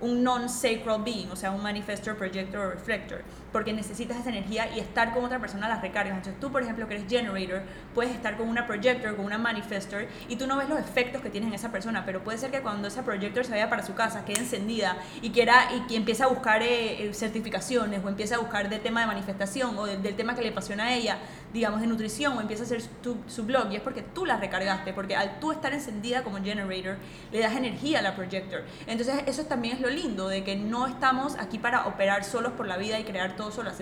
un 0.00 0.22
non-sacral 0.22 1.02
being, 1.02 1.30
o 1.30 1.36
sea, 1.36 1.50
un 1.50 1.62
manifestor, 1.62 2.16
projector 2.16 2.66
o 2.66 2.70
reflector 2.70 3.22
porque 3.52 3.72
necesitas 3.72 4.16
esa 4.16 4.30
energía 4.30 4.74
y 4.74 4.80
estar 4.80 5.12
con 5.12 5.24
otra 5.24 5.38
persona 5.38 5.68
las 5.68 5.82
recargas. 5.82 6.16
Entonces 6.16 6.40
tú, 6.40 6.50
por 6.50 6.62
ejemplo, 6.62 6.88
que 6.88 6.94
eres 6.94 7.08
generator, 7.08 7.62
puedes 7.94 8.14
estar 8.14 8.36
con 8.36 8.48
una 8.48 8.66
projector, 8.66 9.14
con 9.16 9.24
una 9.24 9.38
manifestor 9.38 10.06
y 10.28 10.36
tú 10.36 10.46
no 10.46 10.56
ves 10.56 10.68
los 10.68 10.78
efectos 10.78 11.22
que 11.22 11.30
tienes 11.30 11.48
en 11.48 11.54
esa 11.54 11.70
persona, 11.70 12.04
pero 12.04 12.24
puede 12.24 12.38
ser 12.38 12.50
que 12.50 12.60
cuando 12.60 12.88
esa 12.88 13.04
projector 13.04 13.44
se 13.44 13.52
vaya 13.52 13.68
para 13.68 13.84
su 13.84 13.94
casa, 13.94 14.24
quede 14.24 14.40
encendida 14.40 14.96
y 15.20 15.30
quiera 15.30 15.68
y 15.74 15.86
que 15.86 15.96
empiece 15.96 16.22
a 16.22 16.26
buscar 16.26 16.62
eh, 16.62 17.08
eh, 17.08 17.14
certificaciones 17.14 18.02
o 18.04 18.08
empiece 18.08 18.34
a 18.34 18.38
buscar 18.38 18.68
del 18.68 18.80
tema 18.80 19.00
de 19.00 19.06
manifestación 19.06 19.76
o 19.76 19.86
del, 19.86 20.14
tema 20.14 20.34
que 20.34 20.42
le 20.42 20.50
apasiona 20.50 20.84
a 20.84 20.94
ella, 20.94 21.18
digamos 21.52 21.80
de 21.80 21.86
nutrición 21.86 22.36
o 22.36 22.40
empieza 22.40 22.62
a 22.62 22.66
hacer 22.66 22.82
su 22.82 23.44
blog 23.44 23.72
y 23.72 23.76
es 23.76 23.82
porque 23.82 24.02
tú 24.02 24.26
la 24.26 24.36
recargaste, 24.36 24.92
porque 24.92 25.16
al 25.16 25.40
tú 25.40 25.52
estar 25.52 25.72
encendida 25.72 26.22
como 26.22 26.36
generator 26.42 26.96
le 27.30 27.40
das 27.40 27.56
energía 27.56 27.98
a 27.98 28.02
la 28.02 28.14
projector. 28.14 28.62
Entonces 28.86 29.22
eso 29.26 29.44
también 29.44 29.76
es 29.76 29.80
lo 29.80 29.90
lindo 29.90 30.28
de 30.28 30.44
que 30.44 30.56
no 30.56 30.86
estamos 30.86 31.36
aquí 31.38 31.58
para 31.58 31.86
operar 31.86 32.24
solos 32.24 32.52
por 32.52 32.66
la 32.66 32.76
vida 32.76 32.98
y 32.98 33.04
crear 33.04 33.36
todo 33.36 33.41
solas, 33.50 33.80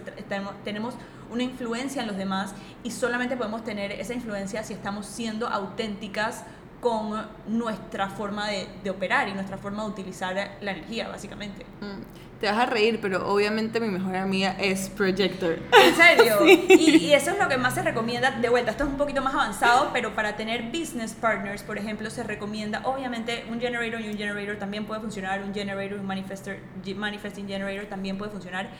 tenemos 0.64 0.94
una 1.31 1.42
influencia 1.42 2.03
en 2.03 2.09
los 2.09 2.16
demás 2.16 2.55
y 2.83 2.90
solamente 2.90 3.37
podemos 3.37 3.64
tener 3.64 3.92
esa 3.92 4.14
influencia 4.14 4.62
si 4.64 4.73
estamos 4.73 5.07
siendo 5.07 5.49
auténticas 5.49 6.44
con 6.81 7.27
nuestra 7.46 8.09
forma 8.09 8.49
de, 8.49 8.90
operar 8.90 9.29
y 9.29 9.33
nuestra 9.33 9.59
forma 9.59 9.85
de 9.85 9.90
utilizar 9.90 10.35
la 10.35 10.70
energía, 10.73 11.09
básicamente. 11.09 11.66
Mm, 11.81 12.40
te 12.40 12.46
vas 12.46 12.57
a 12.57 12.66
reír, 12.66 13.01
pero 13.03 13.31
obviamente 13.31 13.81
mi 13.81 13.88
mejor 13.88 14.16
amiga 14.16 14.57
es 14.59 14.88
Projector. 14.88 15.59
¿En 15.73 15.94
serio? 15.94 16.38
Y, 16.70 16.96
y, 16.96 17.12
eso 17.12 17.33
es 17.33 17.38
lo 17.38 17.49
que 17.49 17.59
más 17.59 17.75
se 17.75 17.83
recomienda. 17.83 18.31
De 18.31 18.49
vuelta, 18.49 18.70
esto 18.70 18.85
es 18.85 18.90
un 18.90 18.96
poquito 18.96 19.20
más 19.20 19.35
avanzado, 19.35 19.90
pero 19.92 20.14
para 20.14 20.37
tener 20.37 20.70
business 20.70 21.12
partners, 21.12 21.62
por 21.62 21.77
ejemplo, 21.77 22.09
se 22.09 22.23
recomienda, 22.23 22.81
obviamente, 22.85 23.44
un 23.51 23.61
generator 23.61 24.01
y 24.01 24.09
un 24.09 24.16
generator 24.16 24.57
también 24.57 24.87
puede 24.87 25.03
funcionar, 25.03 25.42
un 25.42 25.53
generator 25.53 25.99
y 25.99 26.90
un 26.92 26.99
manifesting 26.99 27.46
generator 27.46 27.87
también 27.87 28.16
puede 28.16 28.31
funcionar 28.31 28.70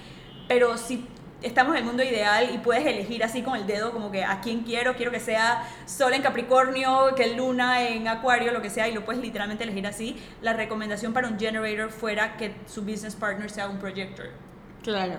pero 0.51 0.77
si 0.77 1.07
estamos 1.43 1.77
en 1.77 1.79
el 1.79 1.85
mundo 1.85 2.03
ideal 2.03 2.51
y 2.53 2.59
puedes 2.59 2.85
elegir 2.85 3.23
así 3.23 3.41
con 3.41 3.55
el 3.55 3.69
dedo 3.69 3.93
como 3.93 4.11
que 4.11 4.25
a 4.25 4.41
quién 4.41 4.65
quiero, 4.65 4.97
quiero 4.97 5.13
que 5.13 5.21
sea 5.21 5.63
Sol 5.87 6.13
en 6.13 6.23
Capricornio, 6.23 7.15
que 7.15 7.37
Luna 7.37 7.89
en 7.89 8.09
Acuario, 8.09 8.51
lo 8.51 8.61
que 8.61 8.69
sea, 8.69 8.89
y 8.89 8.93
lo 8.93 9.05
puedes 9.05 9.23
literalmente 9.23 9.63
elegir 9.63 9.87
así, 9.87 10.17
la 10.43 10.53
recomendación 10.53 11.13
para 11.13 11.29
un 11.29 11.39
generator 11.39 11.93
fuera 11.93 12.37
que 12.37 12.53
su 12.67 12.83
business 12.83 13.15
partner 13.15 13.49
sea 13.49 13.69
un 13.69 13.79
projector. 13.79 14.31
Claro. 14.83 15.19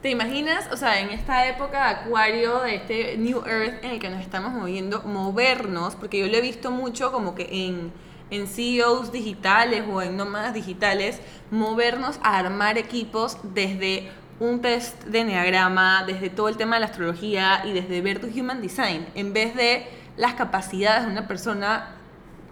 ¿Te 0.00 0.08
imaginas, 0.08 0.66
o 0.72 0.78
sea, 0.78 0.98
en 0.98 1.10
esta 1.10 1.46
época 1.46 1.84
de 1.84 1.90
Acuario, 2.00 2.60
de 2.60 2.76
este 2.76 3.18
New 3.18 3.42
Earth 3.46 3.84
en 3.84 3.90
el 3.90 4.00
que 4.00 4.08
nos 4.08 4.22
estamos 4.22 4.54
moviendo, 4.54 5.02
movernos, 5.02 5.94
porque 5.94 6.20
yo 6.20 6.26
lo 6.26 6.38
he 6.38 6.40
visto 6.40 6.70
mucho 6.70 7.12
como 7.12 7.34
que 7.34 7.66
en 7.66 7.92
en 8.30 8.46
CEOs 8.46 9.12
digitales 9.12 9.84
o 9.90 10.00
en 10.02 10.16
nómadas 10.16 10.54
digitales, 10.54 11.20
movernos 11.50 12.18
a 12.22 12.38
armar 12.38 12.78
equipos 12.78 13.38
desde 13.42 14.08
un 14.40 14.60
test 14.60 15.04
de 15.04 15.20
enneagrama, 15.20 16.04
desde 16.04 16.30
todo 16.30 16.48
el 16.48 16.56
tema 16.56 16.76
de 16.76 16.80
la 16.80 16.86
astrología 16.86 17.62
y 17.64 17.72
desde 17.72 18.00
ver 18.00 18.20
tu 18.20 18.26
human 18.26 18.60
design, 18.60 19.06
en 19.14 19.32
vez 19.32 19.54
de 19.54 19.86
las 20.16 20.34
capacidades 20.34 21.04
de 21.04 21.12
una 21.12 21.28
persona 21.28 21.94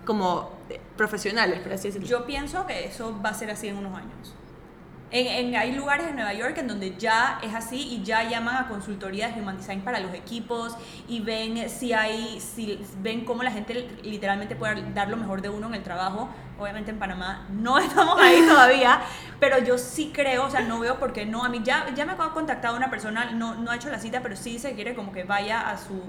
como 0.04 0.50
profesionales, 0.96 1.60
por 1.60 1.72
así 1.72 1.88
decirlo. 1.88 2.06
Yo 2.06 2.26
pienso 2.26 2.66
que 2.66 2.86
eso 2.86 3.18
va 3.24 3.30
a 3.30 3.34
ser 3.34 3.50
así 3.50 3.68
en 3.68 3.76
unos 3.76 3.96
años. 3.96 4.34
En, 5.10 5.56
hay 5.56 5.72
lugares 5.72 6.06
en 6.06 6.16
Nueva 6.16 6.34
York 6.34 6.58
en 6.58 6.68
donde 6.68 6.94
ya 6.98 7.38
es 7.42 7.54
así 7.54 7.76
y 7.76 8.02
ya 8.02 8.28
llaman 8.28 8.56
a 8.56 8.68
consultoría 8.68 9.28
de 9.28 9.40
Human 9.40 9.56
Design 9.56 9.80
para 9.80 10.00
los 10.00 10.12
equipos 10.12 10.76
y 11.08 11.20
ven 11.20 11.70
si 11.70 11.94
hay, 11.94 12.38
si 12.40 12.78
ven 13.00 13.24
cómo 13.24 13.42
la 13.42 13.50
gente 13.50 13.88
literalmente 14.02 14.54
puede 14.54 14.82
dar 14.92 15.08
lo 15.08 15.16
mejor 15.16 15.40
de 15.40 15.48
uno 15.48 15.68
en 15.68 15.76
el 15.76 15.82
trabajo. 15.82 16.28
Obviamente 16.58 16.90
en 16.90 16.98
Panamá 16.98 17.46
no 17.50 17.78
estamos 17.78 18.20
ahí 18.20 18.44
todavía, 18.46 19.00
pero 19.40 19.58
yo 19.58 19.78
sí 19.78 20.10
creo, 20.12 20.46
o 20.46 20.50
sea, 20.50 20.60
no 20.60 20.80
veo 20.80 20.98
por 20.98 21.12
qué 21.12 21.26
no. 21.26 21.44
A 21.44 21.48
mí 21.48 21.60
ya, 21.64 21.92
ya 21.94 22.04
me 22.04 22.12
ha 22.12 22.16
contactado 22.16 22.76
una 22.76 22.90
persona, 22.90 23.32
no, 23.32 23.54
no 23.54 23.70
ha 23.70 23.76
hecho 23.76 23.88
la 23.88 23.98
cita, 23.98 24.22
pero 24.22 24.36
sí 24.36 24.58
se 24.58 24.74
quiere 24.74 24.94
como 24.94 25.12
que 25.12 25.24
vaya 25.24 25.70
a 25.70 25.78
su 25.78 26.02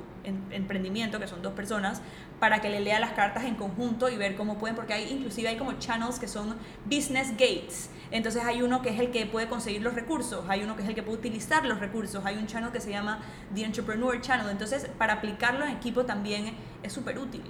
emprendimiento, 0.52 1.20
que 1.20 1.28
son 1.28 1.42
dos 1.42 1.54
personas, 1.54 2.02
para 2.40 2.62
que 2.62 2.70
le 2.70 2.80
lea 2.80 3.00
las 3.00 3.12
cartas 3.12 3.44
en 3.46 3.56
conjunto 3.56 4.10
y 4.10 4.18
ver 4.18 4.36
cómo 4.36 4.58
pueden, 4.58 4.76
porque 4.76 4.94
hay 4.94 5.12
inclusive 5.12 5.50
hay 5.50 5.58
como 5.58 5.74
channels 5.74 6.20
que 6.20 6.28
son 6.28 6.56
business 6.86 7.32
gates 7.32 7.90
entonces 8.12 8.44
hay 8.44 8.62
uno 8.62 8.82
que 8.82 8.90
es 8.90 9.00
el 9.00 9.12
que 9.12 9.26
puede 9.26 9.48
conseguir 9.48 9.82
los 9.82 9.94
recursos, 9.94 10.44
hay 10.48 10.64
uno 10.64 10.76
que 10.76 10.82
es 10.82 10.90
el 10.90 10.96
que 10.96 11.04
puede 11.04 11.20
utilizar 11.20 11.66
los 11.66 11.80
recursos, 11.80 12.26
hay 12.26 12.38
un 12.38 12.48
channel 12.48 12.72
que 12.72 12.82
se 12.82 12.90
llama 12.90 13.20
The 13.54 13.64
Entrepreneur 13.64 14.20
Channel. 14.20 14.50
Entonces 14.50 14.90
para 14.98 15.14
aplicarlo 15.14 15.66
en 15.66 15.72
equipo 15.72 16.06
también 16.06 16.56
es 16.82 16.92
súper 16.92 17.20
útil. 17.20 17.44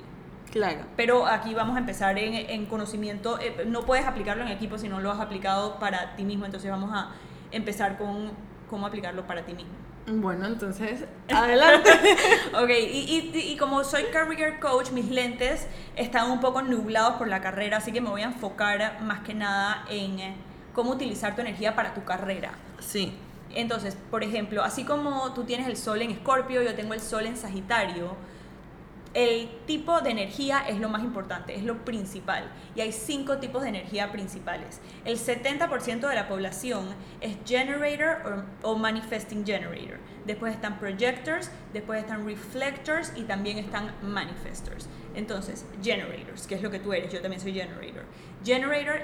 Claro. 0.52 0.82
Pero 0.96 1.28
aquí 1.28 1.54
vamos 1.54 1.76
a 1.76 1.80
empezar 1.80 2.18
en, 2.18 2.34
en 2.34 2.66
conocimiento. 2.66 3.40
Eh, 3.40 3.66
no 3.68 3.86
puedes 3.86 4.06
aplicarlo 4.06 4.44
en 4.44 4.50
equipo 4.50 4.78
si 4.78 4.90
no 4.90 5.00
lo 5.00 5.12
has 5.12 5.20
aplicado 5.20 5.80
para 5.80 6.16
ti 6.16 6.24
mismo. 6.24 6.46
Entonces 6.46 6.70
vamos 6.72 6.92
a 6.94 7.12
empezar 7.52 7.98
con 7.98 8.32
cómo 8.70 8.88
aplicarlo 8.88 9.26
para 9.28 9.44
ti 9.44 9.54
mismo. 9.54 9.74
Bueno, 10.08 10.48
entonces, 10.48 11.06
adelante. 11.30 11.90
ok, 12.54 12.70
y, 12.70 13.32
y, 13.34 13.52
y, 13.54 13.58
como 13.58 13.84
soy 13.84 14.06
career 14.06 14.60
coach, 14.60 14.92
mis 14.92 15.10
lentes 15.10 15.68
están 15.96 16.32
un 16.32 16.40
poco 16.40 16.62
nublados 16.64 17.16
por 17.16 17.28
la 17.28 17.42
carrera, 17.42 17.78
así 17.78 17.92
que 17.92 18.02
me 18.02 18.10
voy 18.10 18.22
a 18.22 18.26
enfocar 18.26 19.02
más 19.02 19.20
que 19.20 19.36
nada 19.36 19.86
en 19.90 20.36
cómo 20.74 20.92
utilizar 20.92 21.36
tu 21.36 21.42
energía 21.42 21.76
para 21.76 21.94
tu 21.94 22.04
carrera. 22.04 22.54
Sí. 22.80 23.14
Entonces, 23.54 23.98
por 24.10 24.24
ejemplo, 24.24 24.64
así 24.64 24.84
como 24.84 25.34
tú 25.34 25.44
tienes 25.44 25.68
el 25.68 25.78
sol 25.78 26.02
en 26.02 26.12
Escorpio, 26.12 26.62
yo 26.62 26.76
tengo 26.76 26.94
el 26.94 27.02
sol 27.02 27.26
en 27.26 27.36
Sagitario, 27.36 28.16
el 29.14 29.50
tipo 29.66 30.02
de 30.02 30.12
energía 30.12 30.64
es 30.68 30.80
lo 30.80 30.88
más 30.88 31.04
importante, 31.04 31.56
es 31.56 31.64
lo 31.64 31.84
principal. 31.84 32.52
Y 32.76 32.82
hay 32.82 32.92
cinco 32.92 33.38
tipos 33.38 33.64
de 33.64 33.70
energía 33.70 34.12
principales. 34.12 34.82
El 35.04 35.18
70% 35.18 36.08
de 36.08 36.16
la 36.16 36.28
población 36.28 36.88
es 37.20 37.38
generator 37.46 38.46
o, 38.62 38.76
manifesting 38.76 39.46
generator. 39.46 39.98
Después 40.26 40.54
están 40.54 40.80
projectors, 40.80 41.52
después 41.74 42.02
están 42.02 42.26
reflectors 42.26 43.12
y 43.16 43.24
también 43.24 43.58
están 43.58 43.94
manifestors. 44.04 44.88
Entonces, 45.16 45.66
generators, 45.82 46.46
que 46.46 46.56
es 46.56 46.62
lo 46.62 46.70
que 46.70 46.80
tú 46.80 46.94
eres, 46.94 47.12
yo 47.12 47.22
también 47.22 47.42
soy 47.42 47.54
generator. 47.54 48.04
Generator 48.44 49.02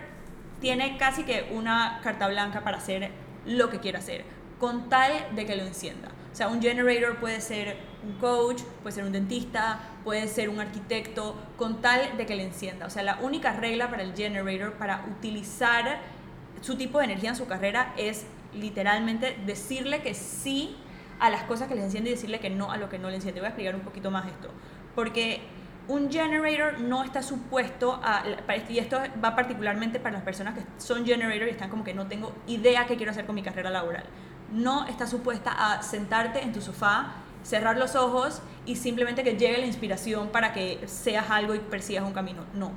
tiene 0.61 0.97
casi 0.97 1.23
que 1.23 1.49
una 1.51 1.99
carta 2.03 2.27
blanca 2.27 2.63
para 2.63 2.77
hacer 2.77 3.09
lo 3.45 3.69
que 3.69 3.79
quiera 3.79 3.99
hacer, 3.99 4.23
con 4.59 4.87
tal 4.87 5.35
de 5.35 5.45
que 5.47 5.55
lo 5.55 5.63
encienda. 5.63 6.09
O 6.31 6.35
sea, 6.35 6.47
un 6.49 6.61
generator 6.61 7.17
puede 7.17 7.41
ser 7.41 7.94
un 8.05 8.13
coach, 8.13 8.61
puede 8.83 8.95
ser 8.95 9.03
un 9.03 9.11
dentista, 9.11 9.79
puede 10.03 10.27
ser 10.27 10.49
un 10.49 10.59
arquitecto, 10.59 11.35
con 11.57 11.81
tal 11.81 12.17
de 12.17 12.25
que 12.25 12.35
le 12.35 12.43
encienda. 12.43 12.85
O 12.85 12.89
sea, 12.89 13.03
la 13.03 13.17
única 13.21 13.53
regla 13.53 13.89
para 13.89 14.03
el 14.03 14.15
generator, 14.15 14.73
para 14.73 15.05
utilizar 15.09 15.99
su 16.61 16.75
tipo 16.75 16.99
de 16.99 17.05
energía 17.05 17.29
en 17.29 17.35
su 17.35 17.47
carrera, 17.47 17.93
es 17.97 18.25
literalmente 18.53 19.37
decirle 19.45 20.01
que 20.01 20.13
sí 20.13 20.75
a 21.19 21.29
las 21.29 21.43
cosas 21.43 21.67
que 21.67 21.75
les 21.75 21.85
enciende 21.85 22.09
y 22.11 22.13
decirle 22.13 22.39
que 22.39 22.49
no 22.49 22.71
a 22.71 22.77
lo 22.77 22.89
que 22.89 22.99
no 22.99 23.09
le 23.09 23.15
enciende. 23.15 23.39
Voy 23.39 23.47
a 23.47 23.49
explicar 23.49 23.75
un 23.75 23.81
poquito 23.81 24.11
más 24.11 24.27
esto. 24.27 24.49
Porque 24.93 25.41
un 25.87 26.11
generator 26.11 26.79
no 26.79 27.03
está 27.03 27.21
supuesto 27.21 27.99
a, 28.03 28.23
y 28.69 28.79
esto 28.79 28.99
va 29.23 29.35
particularmente 29.35 29.99
para 29.99 30.13
las 30.13 30.23
personas 30.23 30.55
que 30.55 30.63
son 30.77 31.05
generator 31.05 31.47
y 31.47 31.51
están 31.51 31.69
como 31.69 31.83
que 31.83 31.93
no 31.93 32.07
tengo 32.07 32.33
idea 32.47 32.85
qué 32.87 32.95
quiero 32.95 33.11
hacer 33.11 33.25
con 33.25 33.35
mi 33.35 33.43
carrera 33.43 33.69
laboral 33.69 34.05
no 34.51 34.85
está 34.87 35.07
supuesta 35.07 35.51
a 35.51 35.81
sentarte 35.81 36.41
en 36.41 36.53
tu 36.53 36.61
sofá, 36.61 37.13
cerrar 37.45 37.77
los 37.77 37.95
ojos 37.95 38.41
y 38.65 38.75
simplemente 38.75 39.23
que 39.23 39.37
llegue 39.37 39.59
la 39.59 39.67
inspiración 39.67 40.29
para 40.29 40.51
que 40.51 40.81
seas 40.87 41.29
algo 41.29 41.53
y 41.53 41.59
persigas 41.59 42.03
un 42.03 42.13
camino. 42.13 42.43
No. 42.53 42.71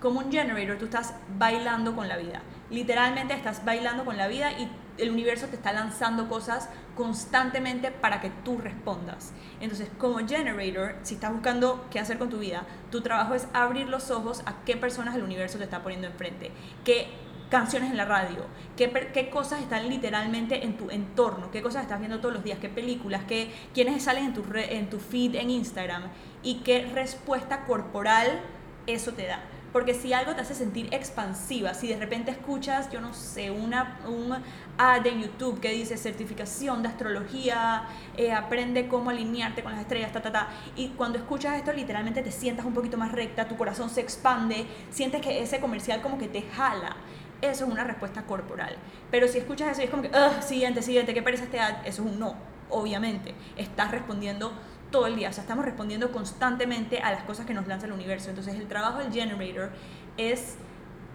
Como 0.00 0.20
un 0.20 0.30
generator, 0.30 0.78
tú 0.78 0.84
estás 0.84 1.14
bailando 1.38 1.96
con 1.96 2.06
la 2.08 2.16
vida. 2.16 2.42
Literalmente 2.70 3.34
estás 3.34 3.64
bailando 3.64 4.04
con 4.04 4.16
la 4.16 4.28
vida 4.28 4.52
y 4.52 4.70
el 4.98 5.10
universo 5.10 5.46
te 5.46 5.56
está 5.56 5.72
lanzando 5.72 6.28
cosas 6.28 6.68
constantemente 6.94 7.90
para 7.90 8.20
que 8.20 8.30
tú 8.44 8.58
respondas. 8.58 9.32
Entonces, 9.60 9.88
como 9.98 10.18
generator, 10.26 10.96
si 11.02 11.14
estás 11.14 11.32
buscando 11.32 11.86
qué 11.90 11.98
hacer 11.98 12.18
con 12.18 12.28
tu 12.28 12.38
vida, 12.38 12.64
tu 12.90 13.00
trabajo 13.00 13.34
es 13.34 13.48
abrir 13.52 13.88
los 13.88 14.10
ojos 14.10 14.42
a 14.46 14.64
qué 14.64 14.76
personas 14.76 15.14
el 15.16 15.22
universo 15.22 15.58
te 15.58 15.64
está 15.64 15.82
poniendo 15.82 16.06
enfrente, 16.06 16.50
qué 16.84 17.08
canciones 17.50 17.90
en 17.90 17.96
la 17.96 18.04
radio, 18.04 18.46
qué, 18.76 18.90
qué 19.12 19.28
cosas 19.28 19.60
están 19.60 19.88
literalmente 19.88 20.64
en 20.64 20.76
tu 20.76 20.90
entorno, 20.90 21.50
qué 21.50 21.60
cosas 21.62 21.82
estás 21.82 21.98
viendo 21.98 22.20
todos 22.20 22.34
los 22.34 22.44
días, 22.44 22.58
qué 22.60 22.68
películas, 22.68 23.22
qué, 23.26 23.50
quiénes 23.74 24.02
salen 24.02 24.26
en 24.26 24.34
tu, 24.34 24.44
en 24.54 24.88
tu 24.88 24.98
feed 24.98 25.34
en 25.34 25.50
Instagram 25.50 26.04
y 26.42 26.60
qué 26.60 26.86
respuesta 26.86 27.66
corporal 27.66 28.40
eso 28.86 29.12
te 29.12 29.26
da. 29.26 29.42
Porque 29.72 29.94
si 29.94 30.12
algo 30.12 30.34
te 30.34 30.40
hace 30.40 30.54
sentir 30.54 30.92
expansiva, 30.92 31.74
si 31.74 31.86
de 31.86 31.96
repente 31.96 32.32
escuchas, 32.32 32.90
yo 32.90 33.00
no 33.00 33.14
sé, 33.14 33.52
una, 33.52 34.00
un 34.08 34.36
ad 34.76 35.02
de 35.02 35.20
YouTube 35.20 35.60
que 35.60 35.70
dice 35.70 35.96
certificación 35.96 36.82
de 36.82 36.88
astrología, 36.88 37.84
eh, 38.16 38.32
aprende 38.32 38.88
cómo 38.88 39.10
alinearte 39.10 39.62
con 39.62 39.70
las 39.70 39.82
estrellas, 39.82 40.12
ta, 40.12 40.22
ta, 40.22 40.32
ta, 40.32 40.48
y 40.74 40.88
cuando 40.88 41.18
escuchas 41.18 41.56
esto 41.56 41.72
literalmente 41.72 42.20
te 42.22 42.32
sientas 42.32 42.66
un 42.66 42.74
poquito 42.74 42.96
más 42.96 43.12
recta, 43.12 43.46
tu 43.46 43.56
corazón 43.56 43.90
se 43.90 44.00
expande, 44.00 44.66
sientes 44.90 45.20
que 45.20 45.40
ese 45.40 45.60
comercial 45.60 46.02
como 46.02 46.18
que 46.18 46.26
te 46.26 46.42
jala. 46.42 46.96
Eso 47.42 47.64
es 47.64 47.70
una 47.70 47.84
respuesta 47.84 48.22
corporal. 48.22 48.76
Pero 49.10 49.26
si 49.26 49.38
escuchas 49.38 49.70
eso 49.70 49.80
y 49.80 49.84
es 49.84 49.90
como 49.90 50.02
que, 50.02 50.10
siguiente, 50.42 50.82
siguiente, 50.82 51.14
¿qué 51.14 51.22
parece 51.22 51.44
este 51.44 51.58
ad? 51.58 51.86
Eso 51.86 52.02
es 52.04 52.12
un 52.12 52.18
no, 52.18 52.34
obviamente. 52.68 53.34
Estás 53.56 53.90
respondiendo 53.90 54.52
todo 54.90 55.06
el 55.06 55.16
día, 55.16 55.30
o 55.30 55.32
sea, 55.32 55.42
estamos 55.42 55.64
respondiendo 55.64 56.10
constantemente 56.10 56.98
a 56.98 57.12
las 57.12 57.22
cosas 57.22 57.46
que 57.46 57.54
nos 57.54 57.66
lanza 57.66 57.86
el 57.86 57.92
universo. 57.92 58.28
Entonces, 58.28 58.54
el 58.56 58.66
trabajo 58.66 58.98
del 58.98 59.12
generator 59.12 59.70
es, 60.16 60.56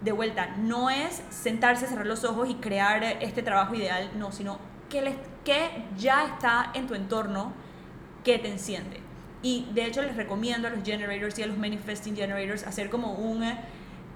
de 0.02 0.12
vuelta, 0.12 0.56
no 0.58 0.90
es 0.90 1.22
sentarse, 1.30 1.86
cerrar 1.86 2.06
los 2.06 2.24
ojos 2.24 2.48
y 2.48 2.54
crear 2.54 3.04
este 3.20 3.42
trabajo 3.42 3.74
ideal, 3.74 4.10
no, 4.16 4.32
sino 4.32 4.58
que, 4.88 5.02
les, 5.02 5.14
que 5.44 5.84
ya 5.96 6.24
está 6.24 6.70
en 6.74 6.86
tu 6.86 6.94
entorno 6.94 7.52
que 8.24 8.38
te 8.38 8.48
enciende. 8.48 9.00
Y 9.42 9.68
de 9.74 9.84
hecho 9.84 10.02
les 10.02 10.16
recomiendo 10.16 10.66
a 10.66 10.70
los 10.70 10.82
generators 10.82 11.38
y 11.38 11.42
a 11.42 11.46
los 11.46 11.58
manifesting 11.58 12.16
generators 12.16 12.66
hacer 12.66 12.90
como 12.90 13.12
un, 13.12 13.44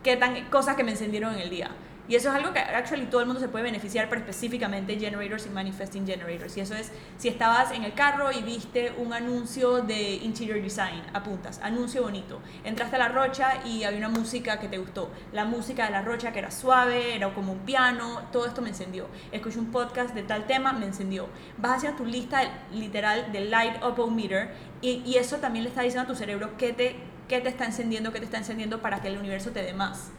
qué 0.02 0.16
tan, 0.16 0.46
cosas 0.46 0.74
que 0.74 0.82
me 0.82 0.92
encendieron 0.92 1.34
en 1.34 1.40
el 1.40 1.50
día 1.50 1.70
y 2.08 2.16
eso 2.16 2.28
es 2.28 2.34
algo 2.34 2.52
que 2.52 2.58
actually 2.58 3.06
todo 3.06 3.20
el 3.20 3.26
mundo 3.26 3.40
se 3.40 3.48
puede 3.48 3.64
beneficiar, 3.64 4.08
pero 4.08 4.20
específicamente 4.20 4.98
generators 4.98 5.46
y 5.46 5.50
manifesting 5.50 6.06
generators. 6.06 6.56
Y 6.56 6.60
eso 6.60 6.74
es 6.74 6.90
si 7.16 7.28
estabas 7.28 7.70
en 7.70 7.84
el 7.84 7.94
carro 7.94 8.32
y 8.32 8.42
viste 8.42 8.92
un 8.98 9.12
anuncio 9.12 9.82
de 9.82 10.14
interior 10.14 10.60
design, 10.60 11.02
apuntas, 11.12 11.60
anuncio 11.62 12.02
bonito. 12.02 12.40
Entraste 12.64 12.96
a 12.96 12.98
la 12.98 13.08
rocha 13.08 13.64
y 13.64 13.84
había 13.84 13.98
una 13.98 14.08
música 14.08 14.58
que 14.58 14.68
te 14.68 14.78
gustó. 14.78 15.10
La 15.32 15.44
música 15.44 15.84
de 15.84 15.92
la 15.92 16.02
rocha 16.02 16.32
que 16.32 16.40
era 16.40 16.50
suave, 16.50 17.14
era 17.14 17.32
como 17.32 17.52
un 17.52 17.60
piano, 17.60 18.22
todo 18.32 18.46
esto 18.46 18.60
me 18.60 18.70
encendió. 18.70 19.06
Escuché 19.30 19.60
un 19.60 19.70
podcast 19.70 20.14
de 20.14 20.24
tal 20.24 20.46
tema, 20.46 20.72
me 20.72 20.86
encendió. 20.86 21.28
Vas 21.58 21.78
hacia 21.78 21.94
tu 21.94 22.04
lista 22.04 22.42
literal 22.72 23.30
de 23.30 23.42
light 23.42 23.84
up 23.84 24.10
meter 24.10 24.50
y, 24.80 25.02
y 25.06 25.16
eso 25.16 25.36
también 25.36 25.62
le 25.62 25.70
está 25.70 25.82
diciendo 25.82 26.04
a 26.04 26.12
tu 26.12 26.18
cerebro 26.18 26.56
qué 26.56 26.72
te, 26.72 26.96
qué 27.28 27.40
te 27.40 27.48
está 27.48 27.66
encendiendo, 27.66 28.12
qué 28.12 28.18
te 28.18 28.24
está 28.24 28.38
encendiendo 28.38 28.82
para 28.82 29.00
que 29.00 29.08
el 29.08 29.18
universo 29.18 29.50
te 29.50 29.62
dé 29.62 29.74
más. 29.74 30.10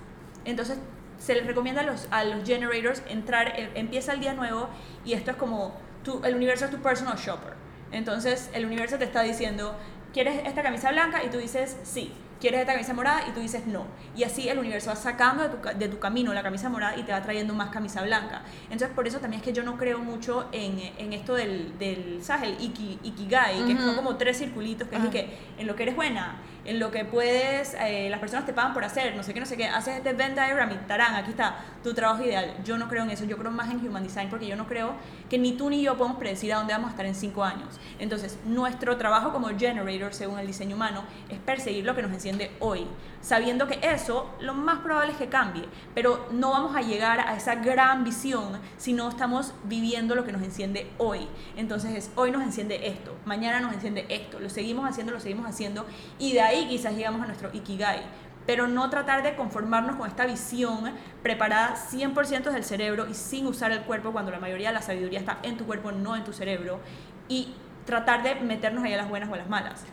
Entonces 0.45 0.79
se 1.21 1.35
les 1.35 1.45
recomienda 1.45 1.81
a 1.81 1.83
los, 1.83 2.07
a 2.09 2.23
los 2.23 2.43
generators 2.43 3.03
entrar, 3.07 3.53
eh, 3.55 3.69
empieza 3.75 4.13
el 4.13 4.19
día 4.19 4.33
nuevo 4.33 4.69
y 5.05 5.13
esto 5.13 5.31
es 5.31 5.37
como, 5.37 5.73
tu, 6.03 6.23
el 6.25 6.35
universo 6.35 6.65
es 6.65 6.71
tu 6.71 6.77
personal 6.77 7.15
shopper. 7.17 7.53
Entonces 7.91 8.49
el 8.53 8.65
universo 8.65 8.97
te 8.97 9.05
está 9.05 9.21
diciendo, 9.21 9.75
¿quieres 10.13 10.41
esta 10.45 10.63
camisa 10.63 10.91
blanca? 10.91 11.23
Y 11.23 11.29
tú 11.29 11.37
dices, 11.37 11.77
sí 11.83 12.11
quieres 12.41 12.59
esta 12.61 12.73
camisa 12.73 12.93
morada 12.93 13.23
y 13.29 13.31
tú 13.31 13.39
dices 13.39 13.67
no. 13.67 13.85
Y 14.17 14.23
así 14.23 14.49
el 14.49 14.57
universo 14.59 14.89
va 14.89 14.95
sacando 14.97 15.43
de 15.43 15.49
tu, 15.49 15.77
de 15.77 15.87
tu, 15.87 15.99
camino 15.99 16.33
la 16.33 16.43
camisa 16.43 16.67
morada 16.67 16.97
y 16.97 17.03
te 17.03 17.11
va 17.13 17.21
trayendo 17.21 17.53
más 17.53 17.69
camisa 17.69 18.01
blanca. 18.01 18.41
Entonces 18.63 18.89
por 18.89 19.07
eso 19.07 19.19
también 19.19 19.41
es 19.41 19.45
que 19.45 19.53
yo 19.53 19.63
no 19.63 19.77
creo 19.77 19.99
mucho 19.99 20.49
en, 20.51 20.79
en 20.97 21.13
esto 21.13 21.35
del, 21.35 21.77
del 21.77 22.19
¿sabes? 22.23 22.49
El 22.49 22.61
ikigai, 22.61 23.63
que 23.65 23.77
son 23.77 23.95
como 23.95 24.17
tres 24.17 24.39
circulitos, 24.39 24.87
que 24.89 24.97
es 24.97 25.05
que 25.05 25.37
en 25.59 25.67
lo 25.67 25.75
que 25.75 25.83
eres 25.83 25.95
buena, 25.95 26.37
en 26.65 26.79
lo 26.79 26.91
que 26.91 27.05
puedes, 27.05 27.75
eh, 27.79 28.07
las 28.09 28.19
personas 28.19 28.45
te 28.45 28.53
pagan 28.53 28.73
por 28.73 28.83
hacer, 28.83 29.15
no 29.15 29.23
sé 29.23 29.33
qué, 29.33 29.39
no 29.39 29.45
sé 29.45 29.57
qué, 29.57 29.67
haces 29.67 29.97
este 29.97 30.13
Venn 30.13 30.35
diagram 30.35 30.71
y 30.71 30.75
tarán, 30.87 31.15
aquí 31.15 31.31
está 31.31 31.55
tu 31.83 31.93
trabajo 31.93 32.23
ideal. 32.23 32.55
Yo 32.63 32.77
no 32.77 32.87
creo 32.87 33.03
en 33.03 33.11
eso, 33.11 33.25
yo 33.25 33.37
creo 33.37 33.51
más 33.51 33.71
en 33.71 33.85
Human 33.85 34.03
Design 34.03 34.29
porque 34.29 34.47
yo 34.47 34.55
no 34.55 34.67
creo 34.67 34.93
que 35.29 35.37
ni 35.37 35.53
tú 35.53 35.69
ni 35.69 35.81
yo 35.81 35.97
podemos 35.97 36.17
predecir 36.17 36.53
a 36.53 36.57
dónde 36.57 36.73
vamos 36.73 36.89
a 36.89 36.91
estar 36.91 37.05
en 37.05 37.15
cinco 37.15 37.43
años. 37.43 37.79
Entonces, 37.99 38.37
nuestro 38.45 38.97
trabajo 38.97 39.31
como 39.31 39.49
generator, 39.57 40.13
según 40.13 40.39
el 40.39 40.47
diseño 40.47 40.75
humano, 40.75 41.03
es 41.29 41.39
perseguir 41.39 41.85
lo 41.85 41.95
que 41.95 42.01
nos 42.03 42.11
enciende 42.11 42.51
hoy, 42.59 42.85
sabiendo 43.21 43.67
que 43.67 43.79
eso 43.81 44.29
lo 44.39 44.53
más 44.53 44.79
probable 44.79 45.13
es 45.13 45.17
que 45.17 45.29
cambie, 45.29 45.65
pero 45.93 46.27
no 46.31 46.51
vamos 46.51 46.75
a 46.75 46.81
llegar 46.81 47.19
a 47.19 47.35
esa 47.35 47.55
gran 47.55 48.03
visión 48.03 48.59
si 48.77 48.93
no 48.93 49.09
estamos 49.09 49.53
viviendo 49.63 50.15
lo 50.15 50.25
que 50.25 50.31
nos 50.31 50.41
enciende 50.41 50.91
hoy. 50.97 51.27
Entonces, 51.55 51.95
es, 51.95 52.11
hoy 52.15 52.31
nos 52.31 52.41
enciende 52.41 52.87
esto, 52.87 53.15
mañana 53.25 53.59
nos 53.59 53.73
enciende 53.73 54.05
esto, 54.09 54.39
lo 54.39 54.49
seguimos 54.49 54.89
haciendo, 54.89 55.13
lo 55.13 55.19
seguimos 55.19 55.45
haciendo. 55.45 55.85
Y 56.19 56.33
de 56.33 56.41
ahí 56.41 56.67
quizás 56.67 56.95
llegamos 56.95 57.21
a 57.21 57.27
nuestro 57.27 57.49
ikigai. 57.53 58.01
Pero 58.47 58.67
no 58.67 58.89
tratar 58.89 59.21
de 59.21 59.35
conformarnos 59.35 59.97
con 59.97 60.09
esta 60.09 60.25
visión 60.25 60.91
preparada 61.21 61.75
100% 61.75 62.51
del 62.51 62.63
cerebro 62.63 63.07
y 63.07 63.13
sin 63.13 63.45
usar 63.45 63.71
el 63.71 63.81
cuerpo 63.81 64.11
cuando 64.11 64.31
la 64.31 64.39
mayoría 64.39 64.69
de 64.69 64.73
la 64.73 64.81
sabiduría 64.81 65.19
está 65.19 65.37
en 65.43 65.57
tu 65.57 65.65
cuerpo, 65.65 65.91
no 65.91 66.15
en 66.15 66.23
tu 66.23 66.33
cerebro, 66.33 66.79
y 67.27 67.53
tratar 67.85 68.23
de 68.23 68.35
meternos 68.35 68.83
ahí 68.83 68.93
a 68.93 68.97
las 68.97 69.09
buenas 69.09 69.29
o 69.29 69.35
las 69.35 69.47
malas. 69.47 69.85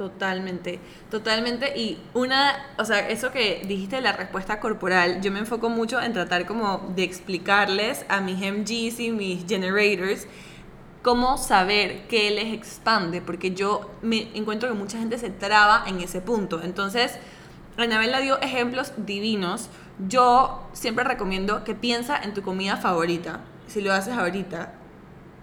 Totalmente, 0.00 0.80
totalmente. 1.10 1.78
Y 1.78 1.98
una, 2.14 2.54
o 2.78 2.86
sea, 2.86 3.10
eso 3.10 3.32
que 3.32 3.62
dijiste 3.68 4.00
la 4.00 4.12
respuesta 4.12 4.58
corporal, 4.58 5.20
yo 5.20 5.30
me 5.30 5.40
enfoco 5.40 5.68
mucho 5.68 6.00
en 6.00 6.14
tratar 6.14 6.46
como 6.46 6.90
de 6.96 7.02
explicarles 7.02 8.06
a 8.08 8.22
mis 8.22 8.38
MGs 8.38 8.98
y 8.98 9.10
mis 9.10 9.46
generators 9.46 10.26
cómo 11.02 11.36
saber 11.36 12.06
qué 12.08 12.30
les 12.30 12.54
expande, 12.54 13.20
porque 13.20 13.50
yo 13.50 13.90
me 14.00 14.34
encuentro 14.34 14.70
que 14.70 14.74
mucha 14.74 14.98
gente 14.98 15.18
se 15.18 15.28
traba 15.28 15.84
en 15.86 16.00
ese 16.00 16.22
punto. 16.22 16.62
Entonces, 16.62 17.18
Anabela 17.76 18.20
dio 18.20 18.40
ejemplos 18.40 18.94
divinos. 18.96 19.68
Yo 20.08 20.66
siempre 20.72 21.04
recomiendo 21.04 21.62
que 21.62 21.74
piensa 21.74 22.16
en 22.16 22.32
tu 22.32 22.40
comida 22.40 22.78
favorita. 22.78 23.40
Si 23.66 23.82
lo 23.82 23.92
haces 23.92 24.16
ahorita, 24.16 24.72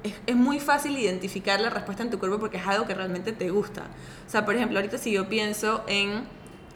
es, 0.03 0.13
es, 0.25 0.35
muy 0.35 0.59
fácil 0.59 0.97
identificar 0.97 1.59
la 1.59 1.69
respuesta 1.69 2.03
en 2.03 2.09
tu 2.09 2.19
cuerpo 2.19 2.39
porque 2.39 2.57
es 2.57 2.67
algo 2.67 2.85
que 2.85 2.93
realmente 2.93 3.31
te 3.31 3.49
gusta. 3.49 3.83
O 4.25 4.29
sea, 4.29 4.45
por 4.45 4.55
ejemplo, 4.55 4.77
ahorita 4.77 4.97
si 4.97 5.11
yo 5.11 5.27
pienso 5.27 5.83
en 5.87 6.23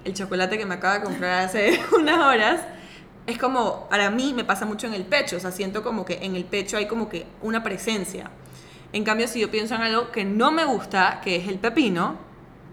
el 0.03 0.13
chocolate 0.13 0.57
que 0.57 0.65
me 0.65 0.75
acaba 0.75 0.99
de 0.99 1.03
comprar 1.03 1.45
hace 1.45 1.79
unas 1.97 2.19
horas, 2.19 2.61
es 3.27 3.37
como, 3.37 3.87
para 3.89 4.09
mí 4.09 4.33
me 4.33 4.43
pasa 4.43 4.65
mucho 4.65 4.87
en 4.87 4.93
el 4.93 5.05
pecho. 5.05 5.37
O 5.37 5.39
sea, 5.39 5.51
siento 5.51 5.83
como 5.83 6.05
que 6.05 6.19
en 6.25 6.35
el 6.35 6.45
pecho 6.45 6.77
hay 6.77 6.87
como 6.87 7.09
que 7.09 7.25
una 7.41 7.63
presencia. 7.63 8.31
En 8.93 9.03
cambio, 9.03 9.27
si 9.27 9.39
yo 9.39 9.49
pienso 9.49 9.75
en 9.75 9.81
algo 9.81 10.11
que 10.11 10.25
no 10.25 10.51
me 10.51 10.65
gusta, 10.65 11.21
que 11.23 11.37
es 11.37 11.47
el 11.47 11.59
pepino, 11.59 12.17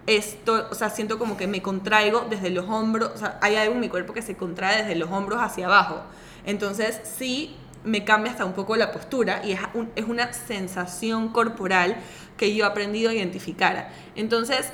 esto, 0.06 0.68
o 0.70 0.74
sea, 0.74 0.90
siento 0.90 1.18
como 1.18 1.36
que 1.36 1.46
me 1.46 1.60
contraigo 1.60 2.26
desde 2.28 2.50
los 2.50 2.68
hombros, 2.68 3.10
o 3.14 3.18
sea, 3.18 3.38
hay 3.42 3.56
algo 3.56 3.74
en 3.74 3.80
mi 3.80 3.88
cuerpo 3.88 4.14
que 4.14 4.22
se 4.22 4.36
contrae 4.36 4.82
desde 4.82 4.96
los 4.96 5.10
hombros 5.10 5.40
hacia 5.40 5.66
abajo. 5.66 6.00
Entonces, 6.46 7.00
sí 7.04 7.56
me 7.84 8.04
cambia 8.04 8.32
hasta 8.32 8.44
un 8.44 8.52
poco 8.52 8.76
la 8.76 8.92
postura 8.92 9.42
y 9.44 9.52
es, 9.52 9.60
es 9.96 10.04
una 10.04 10.32
sensación 10.32 11.28
corporal 11.28 11.96
que 12.36 12.54
yo 12.54 12.64
he 12.64 12.68
aprendido 12.68 13.10
a 13.10 13.14
identificar. 13.14 13.90
Entonces, 14.16 14.72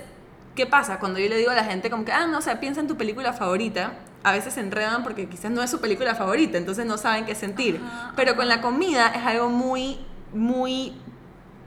¿qué 0.54 0.66
pasa? 0.66 0.98
Cuando 0.98 1.18
yo 1.18 1.28
le 1.28 1.36
digo 1.36 1.50
a 1.50 1.54
la 1.54 1.64
gente 1.64 1.90
como 1.90 2.04
que, 2.04 2.12
ah, 2.12 2.26
no, 2.26 2.38
o 2.38 2.42
sea, 2.42 2.60
piensa 2.60 2.80
en 2.80 2.88
tu 2.88 2.96
película 2.96 3.32
favorita, 3.32 3.94
a 4.22 4.32
veces 4.32 4.54
se 4.54 4.60
enredan 4.60 5.02
porque 5.02 5.28
quizás 5.28 5.50
no 5.50 5.62
es 5.62 5.70
su 5.70 5.80
película 5.80 6.14
favorita, 6.14 6.56
entonces 6.56 6.86
no 6.86 6.96
saben 6.96 7.26
qué 7.26 7.34
sentir. 7.34 7.80
Pero 8.16 8.36
con 8.36 8.48
la 8.48 8.60
comida 8.60 9.08
es 9.08 9.24
algo 9.24 9.50
muy, 9.50 9.98
muy 10.32 10.94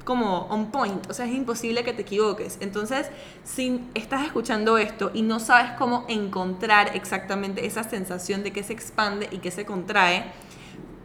como 0.03 0.47
on 0.47 0.71
point, 0.71 1.05
o 1.09 1.13
sea, 1.13 1.25
es 1.25 1.33
imposible 1.33 1.83
que 1.83 1.91
te 1.91 2.03
equivoques. 2.03 2.57
Entonces, 2.61 3.09
si 3.43 3.85
estás 3.93 4.25
escuchando 4.25 4.77
esto 4.77 5.11
y 5.13 5.21
no 5.21 5.41
sabes 5.41 5.71
cómo 5.77 6.05
encontrar 6.07 6.95
exactamente 6.95 7.65
esa 7.65 7.83
sensación 7.83 8.41
de 8.41 8.53
que 8.53 8.63
se 8.63 8.71
expande 8.71 9.27
y 9.31 9.39
que 9.39 9.51
se 9.51 9.65
contrae, 9.65 10.31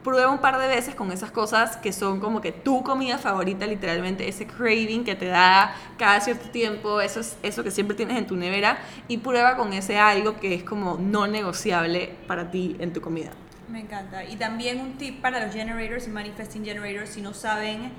prueba 0.03 0.31
un 0.31 0.39
par 0.39 0.59
de 0.59 0.67
veces 0.67 0.95
con 0.95 1.11
esas 1.11 1.31
cosas 1.31 1.77
que 1.77 1.93
son 1.93 2.19
como 2.19 2.41
que 2.41 2.51
tu 2.51 2.83
comida 2.83 3.17
favorita, 3.17 3.65
literalmente, 3.65 4.27
ese 4.27 4.45
craving 4.45 5.03
que 5.03 5.15
te 5.15 5.25
da 5.25 5.73
cada 5.97 6.19
cierto 6.19 6.49
tiempo, 6.49 7.01
eso 7.01 7.21
es 7.21 7.37
eso 7.41 7.63
que 7.63 7.71
siempre 7.71 7.95
tienes 7.95 8.17
en 8.17 8.27
tu 8.27 8.35
nevera, 8.35 8.77
y 9.07 9.17
prueba 9.17 9.55
con 9.55 9.73
ese 9.73 9.97
algo 9.97 10.39
que 10.39 10.53
es 10.53 10.63
como 10.63 10.97
no 10.97 11.27
negociable 11.27 12.15
para 12.27 12.51
ti 12.51 12.75
en 12.79 12.93
tu 12.93 13.01
comida. 13.01 13.31
Me 13.69 13.79
encanta. 13.79 14.23
Y 14.25 14.35
también 14.35 14.81
un 14.81 14.97
tip 14.97 15.21
para 15.21 15.43
los 15.45 15.55
generators 15.55 16.07
y 16.07 16.11
manifesting 16.11 16.63
generators, 16.65 17.09
si 17.09 17.21
no 17.21 17.33
saben, 17.33 17.91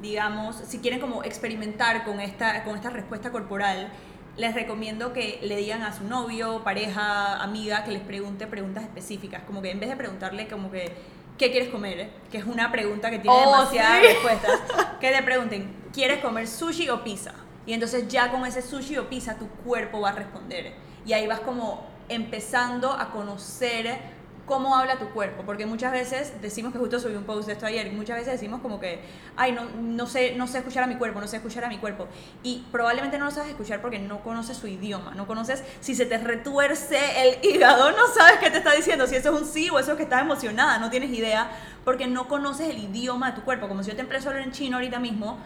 digamos, 0.00 0.56
si 0.56 0.78
quieren 0.78 0.98
como 0.98 1.22
experimentar 1.22 2.04
con 2.04 2.20
esta, 2.20 2.64
con 2.64 2.74
esta 2.74 2.90
respuesta 2.90 3.30
corporal, 3.30 3.92
les 4.36 4.54
recomiendo 4.54 5.12
que 5.12 5.38
le 5.42 5.56
digan 5.56 5.82
a 5.82 5.92
su 5.92 6.04
novio, 6.04 6.62
pareja, 6.64 7.42
amiga, 7.42 7.84
que 7.84 7.90
les 7.90 8.02
pregunte 8.02 8.46
preguntas 8.46 8.84
específicas, 8.84 9.42
como 9.46 9.60
que 9.60 9.70
en 9.70 9.80
vez 9.80 9.90
de 9.90 9.96
preguntarle 9.96 10.48
como 10.48 10.70
que 10.70 10.92
¿qué 11.40 11.50
quieres 11.50 11.70
comer? 11.70 12.10
Que 12.30 12.36
es 12.36 12.44
una 12.44 12.70
pregunta 12.70 13.10
que 13.10 13.18
tiene 13.18 13.34
oh, 13.34 13.50
demasiadas 13.50 14.02
respuestas. 14.02 14.60
Que 15.00 15.10
te 15.10 15.22
pregunten, 15.22 15.74
¿quieres 15.90 16.20
comer 16.20 16.46
sushi 16.46 16.90
o 16.90 17.02
pizza? 17.02 17.32
Y 17.64 17.72
entonces 17.72 18.08
ya 18.08 18.30
con 18.30 18.44
ese 18.44 18.60
sushi 18.60 18.98
o 18.98 19.08
pizza 19.08 19.38
tu 19.38 19.48
cuerpo 19.48 20.02
va 20.02 20.10
a 20.10 20.12
responder. 20.12 20.74
Y 21.06 21.14
ahí 21.14 21.26
vas 21.26 21.40
como 21.40 21.86
empezando 22.10 22.92
a 22.92 23.10
conocer 23.10 24.19
cómo 24.50 24.74
habla 24.74 24.98
tu 24.98 25.08
cuerpo, 25.10 25.44
porque 25.46 25.64
muchas 25.64 25.92
veces 25.92 26.32
decimos 26.42 26.72
que 26.72 26.80
justo 26.80 26.98
subí 26.98 27.14
un 27.14 27.22
post 27.22 27.46
de 27.46 27.52
esto 27.52 27.66
ayer, 27.66 27.88
muchas 27.92 28.16
veces 28.16 28.32
decimos 28.32 28.60
como 28.60 28.80
que, 28.80 29.00
ay, 29.36 29.52
no, 29.52 29.66
no, 29.80 30.08
sé, 30.08 30.34
no 30.34 30.48
sé 30.48 30.58
escuchar 30.58 30.82
a 30.82 30.88
mi 30.88 30.96
cuerpo, 30.96 31.20
no 31.20 31.28
sé 31.28 31.36
escuchar 31.36 31.64
a 31.64 31.68
mi 31.68 31.78
cuerpo, 31.78 32.08
y 32.42 32.64
probablemente 32.72 33.16
no 33.16 33.26
lo 33.26 33.30
sabes 33.30 33.50
escuchar 33.50 33.80
porque 33.80 34.00
no 34.00 34.24
conoces 34.24 34.56
su 34.56 34.66
idioma, 34.66 35.14
no 35.14 35.28
conoces 35.28 35.62
si 35.78 35.94
se 35.94 36.04
te 36.04 36.18
retuerce 36.18 36.98
el 37.22 37.44
hígado, 37.44 37.92
no 37.92 38.08
sabes 38.08 38.38
qué 38.40 38.50
te 38.50 38.58
está 38.58 38.74
diciendo, 38.74 39.06
si 39.06 39.14
eso 39.14 39.32
es 39.32 39.40
un 39.40 39.46
sí 39.46 39.70
o 39.70 39.78
eso 39.78 39.92
es 39.92 39.96
que 39.96 40.02
estás 40.02 40.22
emocionada, 40.22 40.78
no 40.78 40.90
tienes 40.90 41.16
idea, 41.16 41.48
porque 41.84 42.08
no 42.08 42.26
conoces 42.26 42.70
el 42.70 42.78
idioma 42.78 43.30
de 43.30 43.36
tu 43.36 43.44
cuerpo, 43.44 43.68
como 43.68 43.84
si 43.84 43.90
yo 43.90 43.94
te 43.94 44.02
empiezo 44.02 44.28
a 44.28 44.32
hablar 44.32 44.48
en 44.48 44.52
chino 44.52 44.78
ahorita 44.78 44.98
mismo, 44.98 45.38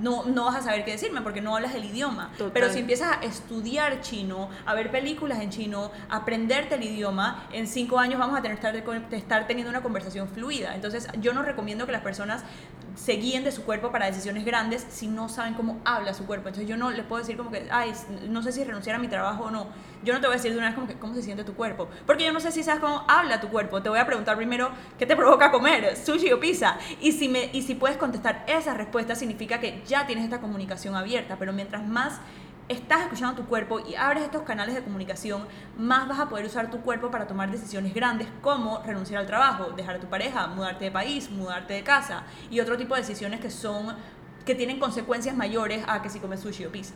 no, 0.00 0.24
no 0.24 0.46
vas 0.46 0.56
a 0.56 0.62
saber 0.62 0.84
qué 0.84 0.92
decirme 0.92 1.22
porque 1.22 1.40
no 1.40 1.54
hablas 1.56 1.74
el 1.74 1.84
idioma. 1.84 2.30
Pero 2.52 2.70
si 2.70 2.80
empiezas 2.80 3.16
a 3.16 3.20
estudiar 3.24 4.00
chino, 4.00 4.48
a 4.66 4.74
ver 4.74 4.90
películas 4.90 5.40
en 5.40 5.50
chino, 5.50 5.90
aprenderte 6.08 6.76
el 6.76 6.84
idioma, 6.84 7.46
en 7.52 7.66
cinco 7.66 7.98
años 7.98 8.18
vamos 8.18 8.38
a 8.38 8.42
tener 8.42 8.58
que 8.58 9.16
estar 9.16 9.46
teniendo 9.46 9.70
una 9.70 9.82
conversación 9.82 10.28
fluida. 10.28 10.74
Entonces 10.74 11.08
yo 11.20 11.32
no 11.32 11.42
recomiendo 11.42 11.86
que 11.86 11.92
las 11.92 12.02
personas 12.02 12.44
se 12.98 13.12
guíen 13.12 13.44
de 13.44 13.52
su 13.52 13.62
cuerpo 13.62 13.92
para 13.92 14.06
decisiones 14.06 14.44
grandes 14.44 14.84
si 14.90 15.06
no 15.06 15.28
saben 15.28 15.54
cómo 15.54 15.80
habla 15.84 16.14
su 16.14 16.26
cuerpo. 16.26 16.48
Entonces 16.48 16.68
yo 16.68 16.76
no 16.76 16.90
les 16.90 17.06
puedo 17.06 17.22
decir 17.22 17.36
como 17.36 17.50
que, 17.50 17.68
ay, 17.70 17.92
no 18.28 18.42
sé 18.42 18.50
si 18.50 18.64
renunciar 18.64 18.96
a 18.96 18.98
mi 18.98 19.06
trabajo 19.06 19.44
o 19.44 19.50
no. 19.50 19.68
Yo 20.02 20.12
no 20.12 20.20
te 20.20 20.26
voy 20.26 20.34
a 20.34 20.36
decir 20.36 20.50
de 20.52 20.58
una 20.58 20.66
vez 20.66 20.74
como 20.74 20.88
que 20.88 20.94
cómo 20.94 21.14
se 21.14 21.22
siente 21.22 21.44
tu 21.44 21.54
cuerpo. 21.54 21.88
Porque 22.06 22.24
yo 22.24 22.32
no 22.32 22.40
sé 22.40 22.50
si 22.50 22.64
sabes 22.64 22.80
cómo 22.80 23.04
habla 23.06 23.40
tu 23.40 23.48
cuerpo. 23.48 23.80
Te 23.82 23.88
voy 23.88 24.00
a 24.00 24.06
preguntar 24.06 24.36
primero 24.36 24.70
qué 24.98 25.06
te 25.06 25.14
provoca 25.14 25.52
comer, 25.52 25.96
sushi 25.96 26.32
o 26.32 26.40
pizza. 26.40 26.76
Y 27.00 27.12
si, 27.12 27.28
me, 27.28 27.50
y 27.52 27.62
si 27.62 27.76
puedes 27.76 27.96
contestar 27.96 28.44
esa 28.48 28.74
respuesta 28.74 29.14
significa 29.14 29.60
que 29.60 29.82
ya 29.86 30.06
tienes 30.06 30.24
esta 30.24 30.40
comunicación 30.40 30.96
abierta. 30.96 31.36
Pero 31.38 31.52
mientras 31.52 31.86
más 31.86 32.20
estás 32.68 33.02
escuchando 33.02 33.34
tu 33.34 33.48
cuerpo 33.48 33.80
y 33.80 33.94
abres 33.94 34.24
estos 34.24 34.42
canales 34.42 34.74
de 34.74 34.82
comunicación, 34.82 35.46
más 35.76 36.06
vas 36.06 36.20
a 36.20 36.28
poder 36.28 36.46
usar 36.46 36.70
tu 36.70 36.80
cuerpo 36.82 37.10
para 37.10 37.26
tomar 37.26 37.50
decisiones 37.50 37.94
grandes 37.94 38.28
como 38.42 38.82
renunciar 38.84 39.20
al 39.20 39.26
trabajo, 39.26 39.70
dejar 39.70 39.96
a 39.96 40.00
tu 40.00 40.06
pareja, 40.06 40.46
mudarte 40.48 40.84
de 40.84 40.90
país, 40.90 41.30
mudarte 41.30 41.74
de 41.74 41.82
casa 41.82 42.24
y 42.50 42.60
otro 42.60 42.76
tipo 42.76 42.94
de 42.94 43.00
decisiones 43.00 43.40
que 43.40 43.50
son 43.50 43.96
que 44.44 44.54
tienen 44.54 44.78
consecuencias 44.78 45.36
mayores 45.36 45.84
a 45.86 46.00
que 46.02 46.08
si 46.08 46.20
comes 46.20 46.40
sushi 46.40 46.64
o 46.64 46.72
pizza. 46.72 46.94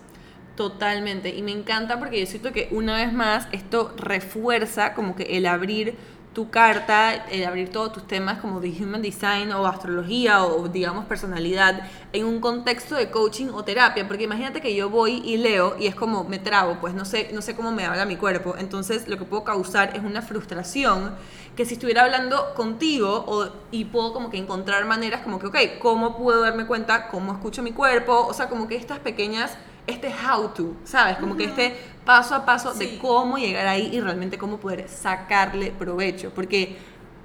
Totalmente, 0.56 1.34
y 1.34 1.42
me 1.42 1.52
encanta 1.52 1.98
porque 1.98 2.20
yo 2.20 2.26
siento 2.26 2.52
que 2.52 2.68
una 2.72 2.96
vez 2.96 3.12
más 3.12 3.48
esto 3.52 3.94
refuerza 3.96 4.92
como 4.94 5.16
que 5.16 5.36
el 5.36 5.46
abrir 5.46 5.96
tu 6.32 6.48
carta, 6.48 7.14
el 7.30 7.44
abrir 7.44 7.70
todos 7.70 7.92
tus 7.92 8.06
temas 8.06 8.38
como 8.38 8.60
de 8.60 8.70
Human 8.70 9.02
Design 9.02 9.52
o 9.52 9.66
astrología 9.66 10.44
o 10.44 10.68
digamos 10.68 11.04
personalidad 11.04 11.88
en 12.12 12.24
un 12.24 12.40
contexto 12.40 12.94
de 12.94 13.10
coaching 13.10 13.48
o 13.52 13.64
terapia, 13.64 14.06
porque 14.08 14.24
imagínate 14.24 14.60
que 14.60 14.74
yo 14.74 14.88
voy 14.88 15.22
y 15.24 15.36
leo 15.36 15.76
y 15.78 15.86
es 15.86 15.94
como 15.94 16.24
me 16.24 16.38
trabo, 16.38 16.78
pues 16.80 16.94
no 16.94 17.04
sé, 17.04 17.30
no 17.34 17.42
sé 17.42 17.54
cómo 17.54 17.70
me 17.72 17.84
habla 17.84 18.06
mi 18.06 18.16
cuerpo, 18.16 18.54
entonces 18.58 19.08
lo 19.08 19.18
que 19.18 19.24
puedo 19.24 19.44
causar 19.44 19.94
es 19.94 20.02
una 20.02 20.22
frustración 20.22 21.14
que 21.56 21.66
si 21.66 21.74
estuviera 21.74 22.04
hablando 22.04 22.54
contigo 22.54 23.24
o, 23.26 23.48
y 23.70 23.84
puedo 23.84 24.14
como 24.14 24.30
que 24.30 24.38
encontrar 24.38 24.86
maneras 24.86 25.20
como 25.20 25.38
que, 25.38 25.48
ok, 25.48 25.56
¿cómo 25.80 26.16
puedo 26.16 26.42
darme 26.42 26.66
cuenta 26.66 27.08
cómo 27.08 27.32
escucho 27.32 27.62
mi 27.62 27.72
cuerpo? 27.72 28.26
O 28.26 28.32
sea, 28.32 28.48
como 28.48 28.68
que 28.68 28.76
estas 28.76 28.98
pequeñas 29.00 29.56
este 29.86 30.08
how 30.08 30.48
to, 30.48 30.74
¿sabes? 30.84 31.16
Como 31.18 31.36
que 31.36 31.44
este 31.44 31.76
paso 32.04 32.34
a 32.34 32.44
paso 32.44 32.72
de 32.74 32.98
cómo 32.98 33.38
llegar 33.38 33.66
ahí 33.66 33.90
y 33.92 34.00
realmente 34.00 34.38
cómo 34.38 34.58
poder 34.58 34.88
sacarle 34.88 35.72
provecho. 35.72 36.30
Porque 36.34 36.76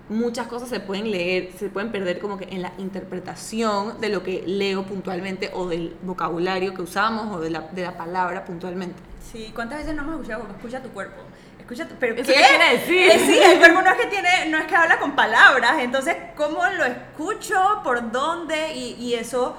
muchas 0.09 0.47
cosas 0.47 0.69
se 0.69 0.79
pueden 0.79 1.11
leer, 1.11 1.51
se 1.57 1.69
pueden 1.69 1.91
perder 1.91 2.19
como 2.19 2.37
que 2.37 2.45
en 2.45 2.61
la 2.61 2.73
interpretación 2.77 3.99
de 3.99 4.09
lo 4.09 4.23
que 4.23 4.43
leo 4.45 4.83
puntualmente 4.83 5.51
o 5.53 5.67
del 5.67 5.95
vocabulario 6.01 6.73
que 6.73 6.81
usamos 6.81 7.35
o 7.35 7.39
de 7.39 7.49
la, 7.49 7.61
de 7.61 7.83
la 7.83 7.97
palabra 7.97 8.45
puntualmente. 8.45 8.95
Sí, 9.31 9.51
¿cuántas 9.53 9.79
veces 9.79 9.95
no 9.95 10.03
hemos 10.03 10.15
escuchado 10.15 10.47
escucha 10.55 10.81
tu 10.81 10.89
cuerpo? 10.89 11.21
Escucha 11.59 11.87
tu, 11.87 11.95
pero 11.95 12.15
¿Qué? 12.15 12.23
¿Qué 12.23 12.33
quiere 12.33 12.77
decir? 12.77 13.11
Eh, 13.11 13.19
sí, 13.25 13.37
el 13.43 13.59
cuerpo 13.59 13.81
no 13.81 13.89
es 13.89 13.97
que 13.97 14.07
tiene, 14.07 14.49
no 14.49 14.57
es 14.57 14.65
que 14.67 14.75
habla 14.75 14.99
con 14.99 15.15
palabras, 15.17 15.79
entonces 15.79 16.15
cómo 16.37 16.65
lo 16.77 16.85
escucho, 16.85 17.81
por 17.83 18.09
dónde 18.11 18.73
y, 18.73 18.93
y 18.93 19.15
eso 19.15 19.57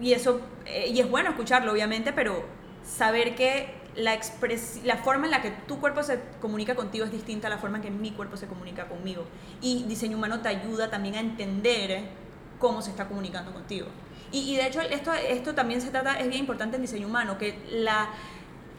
y 0.00 0.12
eso, 0.12 0.40
eh, 0.68 0.88
y 0.88 1.00
es 1.00 1.10
bueno 1.10 1.30
escucharlo, 1.30 1.72
obviamente, 1.72 2.12
pero 2.12 2.44
saber 2.84 3.34
que 3.34 3.74
la, 3.96 4.18
la 4.84 4.96
forma 4.98 5.26
en 5.26 5.30
la 5.30 5.42
que 5.42 5.50
tu 5.50 5.80
cuerpo 5.80 6.02
se 6.02 6.20
comunica 6.40 6.74
contigo 6.74 7.04
es 7.04 7.10
distinta 7.10 7.48
a 7.48 7.50
la 7.50 7.58
forma 7.58 7.78
en 7.78 7.82
que 7.82 7.90
mi 7.90 8.12
cuerpo 8.12 8.36
se 8.36 8.46
comunica 8.46 8.88
conmigo. 8.88 9.24
Y 9.60 9.84
diseño 9.84 10.16
humano 10.16 10.40
te 10.40 10.48
ayuda 10.48 10.90
también 10.90 11.14
a 11.16 11.20
entender 11.20 12.04
cómo 12.58 12.82
se 12.82 12.90
está 12.90 13.08
comunicando 13.08 13.52
contigo. 13.52 13.88
Y, 14.30 14.52
y 14.52 14.56
de 14.56 14.66
hecho, 14.66 14.80
esto, 14.80 15.12
esto 15.12 15.54
también 15.54 15.80
se 15.80 15.90
trata, 15.90 16.18
es 16.20 16.28
bien 16.28 16.40
importante 16.40 16.76
en 16.76 16.82
diseño 16.82 17.06
humano, 17.06 17.38
que 17.38 17.58
la 17.70 18.10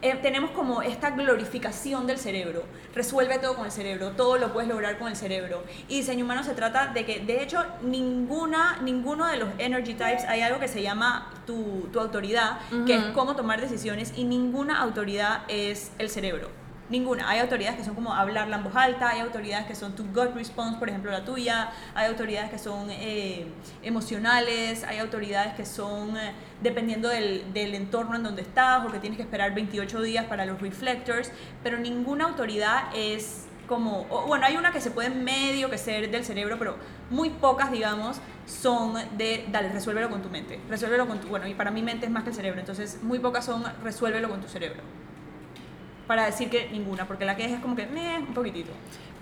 eh, 0.02 0.16
tenemos 0.22 0.52
como 0.52 0.82
esta 0.82 1.12
glorificación 1.12 2.08
del 2.08 2.18
cerebro. 2.18 2.64
Resuelve 2.96 3.38
todo 3.40 3.56
con 3.56 3.66
el 3.66 3.72
cerebro, 3.72 4.12
todo 4.12 4.38
lo 4.38 4.54
puedes 4.54 4.70
lograr 4.70 4.98
con 4.98 5.10
el 5.10 5.16
cerebro. 5.16 5.64
Y 5.88 5.98
diseño 5.98 6.26
humano 6.26 6.44
se 6.44 6.54
trata 6.54 6.88
de 6.88 7.06
que, 7.06 7.20
de 7.20 7.44
hecho, 7.44 7.64
ninguna, 7.82 8.80
ninguno 8.82 9.28
de 9.28 9.38
los 9.38 9.50
energy 9.58 9.94
types 9.94 10.24
hay 10.26 10.42
algo 10.42 10.60
que 10.60 10.68
se 10.68 10.82
llama 10.82 11.32
tu, 11.46 11.90
tu 11.92 12.00
autoridad, 12.00 12.60
que 12.86 12.96
es 12.96 13.04
cómo 13.14 13.36
tomar 13.36 13.62
decisiones, 13.62 14.14
y 14.16 14.24
ninguna 14.24 14.80
autoridad 14.80 15.42
es 15.48 15.92
el 15.98 16.10
cerebro. 16.10 16.59
Ninguna. 16.90 17.30
Hay 17.30 17.40
autoridades 17.40 17.78
que 17.78 17.84
son 17.84 17.94
como 17.94 18.14
hablarla 18.14 18.58
en 18.58 18.64
voz 18.64 18.76
alta, 18.76 19.10
hay 19.10 19.20
autoridades 19.20 19.68
que 19.68 19.76
son 19.76 19.96
tu 19.96 20.06
gut 20.06 20.34
response, 20.34 20.80
por 20.80 20.90
ejemplo 20.90 21.12
la 21.12 21.24
tuya, 21.24 21.72
hay 21.94 22.08
autoridades 22.08 22.50
que 22.50 22.58
son 22.58 22.90
eh, 22.90 23.46
emocionales, 23.84 24.84
hay 24.84 24.98
autoridades 24.98 25.54
que 25.54 25.68
son 25.68 26.18
eh, 26.18 26.34
dependiendo 26.64 27.10
del, 27.10 27.54
del, 27.54 27.76
entorno 27.76 28.16
en 28.16 28.24
donde 28.24 28.42
estás 28.42 28.84
o 28.88 28.92
que 28.92 28.98
tienes 28.98 29.18
que 29.18 29.24
esperar 29.24 29.54
28 29.54 30.02
días 30.02 30.26
para 30.26 30.46
los 30.46 30.60
reflectors, 30.60 31.32
pero 31.62 31.78
ninguna 31.78 32.26
autoridad 32.26 32.86
es 32.96 33.46
como, 33.68 34.06
bueno, 34.28 34.48
hay 34.48 34.58
una 34.58 34.72
que 34.72 34.82
se 34.82 34.90
puede 34.90 35.12
medio 35.12 35.70
que 35.70 35.78
ser 35.78 36.10
del 36.10 36.26
cerebro, 36.26 36.58
pero 36.58 36.76
muy 37.12 37.30
pocas, 37.30 37.72
digamos, 37.72 38.20
son 38.48 38.96
de, 39.16 39.46
dale, 39.52 39.70
resuélvelo 39.70 40.10
con 40.10 40.24
tu 40.24 40.30
mente, 40.30 40.60
resuélvelo 40.68 41.08
con 41.08 41.22
tu, 41.22 41.28
bueno, 41.28 41.46
y 41.46 41.54
para 41.54 41.70
mi 41.70 41.84
mente 41.84 42.08
es 42.08 42.12
más 42.12 42.24
que 42.24 42.30
el 42.30 42.36
cerebro, 42.36 42.60
entonces 42.60 42.98
muy 43.04 43.20
pocas 43.20 43.46
son 43.46 43.64
resuélvelo 43.84 44.28
con 44.28 44.42
tu 44.42 44.48
cerebro 44.48 44.82
para 46.10 46.26
decir 46.26 46.50
que 46.50 46.68
ninguna, 46.72 47.06
porque 47.06 47.24
la 47.24 47.36
que 47.36 47.46
es 47.46 47.52
es 47.52 47.60
como 47.60 47.76
que, 47.76 47.86
meh, 47.86 48.18
un 48.18 48.34
poquitito. 48.34 48.72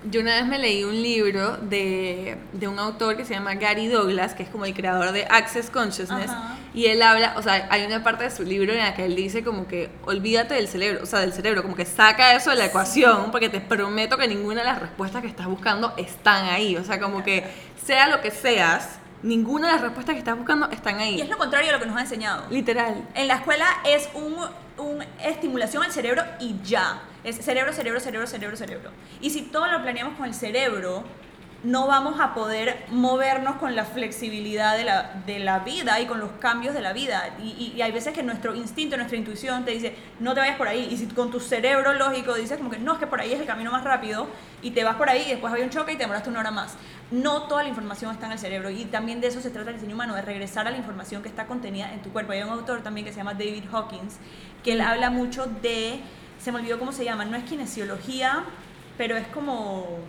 Yo 0.10 0.22
una 0.22 0.36
vez 0.36 0.46
me 0.46 0.58
leí 0.58 0.86
un 0.86 0.94
libro 0.94 1.58
de, 1.58 2.38
de, 2.54 2.68
un 2.70 2.80
autor 2.80 3.18
que 3.18 3.26
se 3.26 3.34
llama 3.34 3.56
Gary 3.56 3.88
Douglas, 3.88 4.34
que 4.34 4.44
es 4.44 4.50
como 4.50 4.64
el 4.64 4.74
creador 4.74 5.12
de 5.12 5.26
Access 5.26 5.70
Consciousness, 5.70 6.32
y 6.74 6.86
él 6.86 7.02
habla, 7.02 7.34
o 7.36 7.42
sea, 7.42 7.68
hay 7.72 7.86
una 7.86 8.06
parte 8.06 8.24
de 8.24 8.32
su 8.32 8.44
libro 8.44 8.72
en 8.72 8.80
la 8.80 8.94
que 8.94 9.04
él 9.04 9.18
dice 9.18 9.44
como 9.44 9.68
que 9.68 9.90
olvídate 10.06 10.54
del 10.54 10.70
cerebro, 10.70 11.04
o 11.04 11.06
sea, 11.06 11.20
del 11.20 11.34
cerebro, 11.34 11.62
como 11.62 11.76
que 11.76 11.84
saca 11.84 12.34
eso 12.34 12.52
de 12.52 12.56
la 12.56 12.68
ecuación, 12.68 13.32
porque 13.32 13.50
te 13.50 13.60
prometo 13.60 14.18
que 14.18 14.30
ninguna 14.30 14.62
de 14.62 14.68
las 14.68 14.80
respuestas 14.80 15.22
que 15.22 15.28
estás 15.28 15.48
buscando 15.48 15.94
están 15.98 16.46
ahí, 16.46 16.78
o 16.78 16.86
sea, 16.86 17.02
como 17.02 17.22
que 17.22 17.44
sea 17.86 18.08
lo 18.08 18.22
que 18.22 18.32
seas, 18.32 18.98
ninguna 19.24 19.68
de 19.68 19.74
las 19.74 19.82
respuestas 19.82 20.14
que 20.14 20.20
estás 20.20 20.38
buscando 20.38 20.70
están 20.72 21.00
ahí. 21.00 21.16
Y 21.16 21.22
es 21.22 21.30
lo 21.30 21.38
contrario 21.38 21.70
a 21.72 21.74
lo 21.74 21.80
que 21.82 21.86
nos 21.86 21.98
ha 21.98 22.02
enseñado. 22.02 22.46
Literal. 22.50 23.06
En 23.14 23.28
la 23.28 23.36
escuela 23.36 23.66
es 23.84 24.08
un 24.14 24.38
una 24.78 25.06
estimulación 25.24 25.84
al 25.84 25.92
cerebro 25.92 26.24
y 26.40 26.56
ya. 26.64 27.02
Es 27.24 27.38
cerebro, 27.38 27.74
cerebro, 27.74 28.00
cerebro, 28.00 28.28
cerebro, 28.28 28.58
cerebro. 28.58 28.92
Y 29.22 29.30
si 29.30 29.44
todo 29.44 29.68
lo 29.68 29.82
planeamos 29.82 30.18
con 30.18 30.28
el 30.28 30.34
cerebro, 30.34 31.04
no 31.64 31.88
vamos 31.88 32.20
a 32.20 32.36
poder 32.36 32.86
movernos 32.92 33.56
con 33.56 33.76
la 33.76 33.84
flexibilidad 33.84 34.78
de 34.78 34.84
la, 34.84 35.22
de 35.26 35.40
la 35.40 35.60
vida 35.60 36.00
y 36.00 36.06
con 36.06 36.20
los 36.20 36.32
cambios 36.40 36.76
de 36.76 36.82
la 36.82 36.94
vida. 36.94 37.36
Y, 37.44 37.82
hay 37.82 37.92
veces 37.92 38.14
que 38.14 38.22
nuestro 38.22 38.54
instinto, 38.54 38.96
nuestra 38.96 39.18
intuición 39.18 39.66
te 39.66 39.72
dice, 39.72 39.96
no 40.20 40.34
te 40.34 40.40
vayas 40.40 40.58
por 40.58 40.68
ahí. 40.68 40.88
Y 40.92 40.98
si 40.98 41.08
con 41.08 41.32
tu 41.32 41.40
cerebro 41.40 41.94
lógico 41.94 42.36
dices 42.36 42.58
como 42.58 42.70
que 42.70 42.78
no, 42.78 42.94
es 42.94 43.00
que 43.00 43.08
por 43.08 43.20
ahí 43.20 43.34
es 43.34 43.40
el 43.40 43.48
camino 43.48 43.72
más 43.72 43.84
rápido 43.84 44.28
y 44.62 44.72
te 44.72 44.84
vas 44.84 44.96
por 44.96 45.10
ahí 45.10 45.24
y 45.26 45.32
después 45.32 45.52
hay 45.52 45.64
un 45.64 45.70
choque 45.70 45.94
y 45.94 45.96
te 45.96 46.04
demoraste 46.04 46.30
una 46.30 46.42
hora 46.42 46.52
más. 46.52 46.76
No 47.10 47.44
toda 47.44 47.64
la 47.64 47.70
información 47.70 48.12
está 48.12 48.28
en 48.28 48.34
el 48.34 48.40
cerebro 48.40 48.70
y 48.70 48.86
también 48.86 49.20
de 49.20 49.28
eso 49.28 49.42
se 49.42 49.50
trata 49.50 49.72
el 49.72 49.78
diseño 49.78 49.96
humano, 49.96 50.14
de 50.16 50.22
regresar 50.22 50.68
a 50.68 50.72
la 50.72 50.78
información 50.78 51.24
que 51.24 51.30
está 51.30 51.48
contenida 51.48 51.92
en 51.92 52.02
tu 52.02 52.12
cuerpo. 52.12 52.34
Hay 52.34 52.44
un 52.44 52.50
autor 52.50 52.82
también 52.84 53.06
que 53.06 53.12
se 53.12 53.18
llama 53.18 53.34
David 53.34 53.64
Hawkins, 53.72 54.18
que 54.64 54.74
él 54.74 54.82
habla 54.82 55.10
mucho 55.10 55.48
de, 55.62 56.02
se 56.40 56.52
me 56.52 56.60
olvidó 56.60 56.78
cómo 56.78 56.92
se 56.92 57.04
llama, 57.04 57.26
no 57.26 57.36
es 57.36 57.46
kinesiología, 57.46 58.44
pero 58.98 59.16
es 59.18 59.28
como 59.28 60.02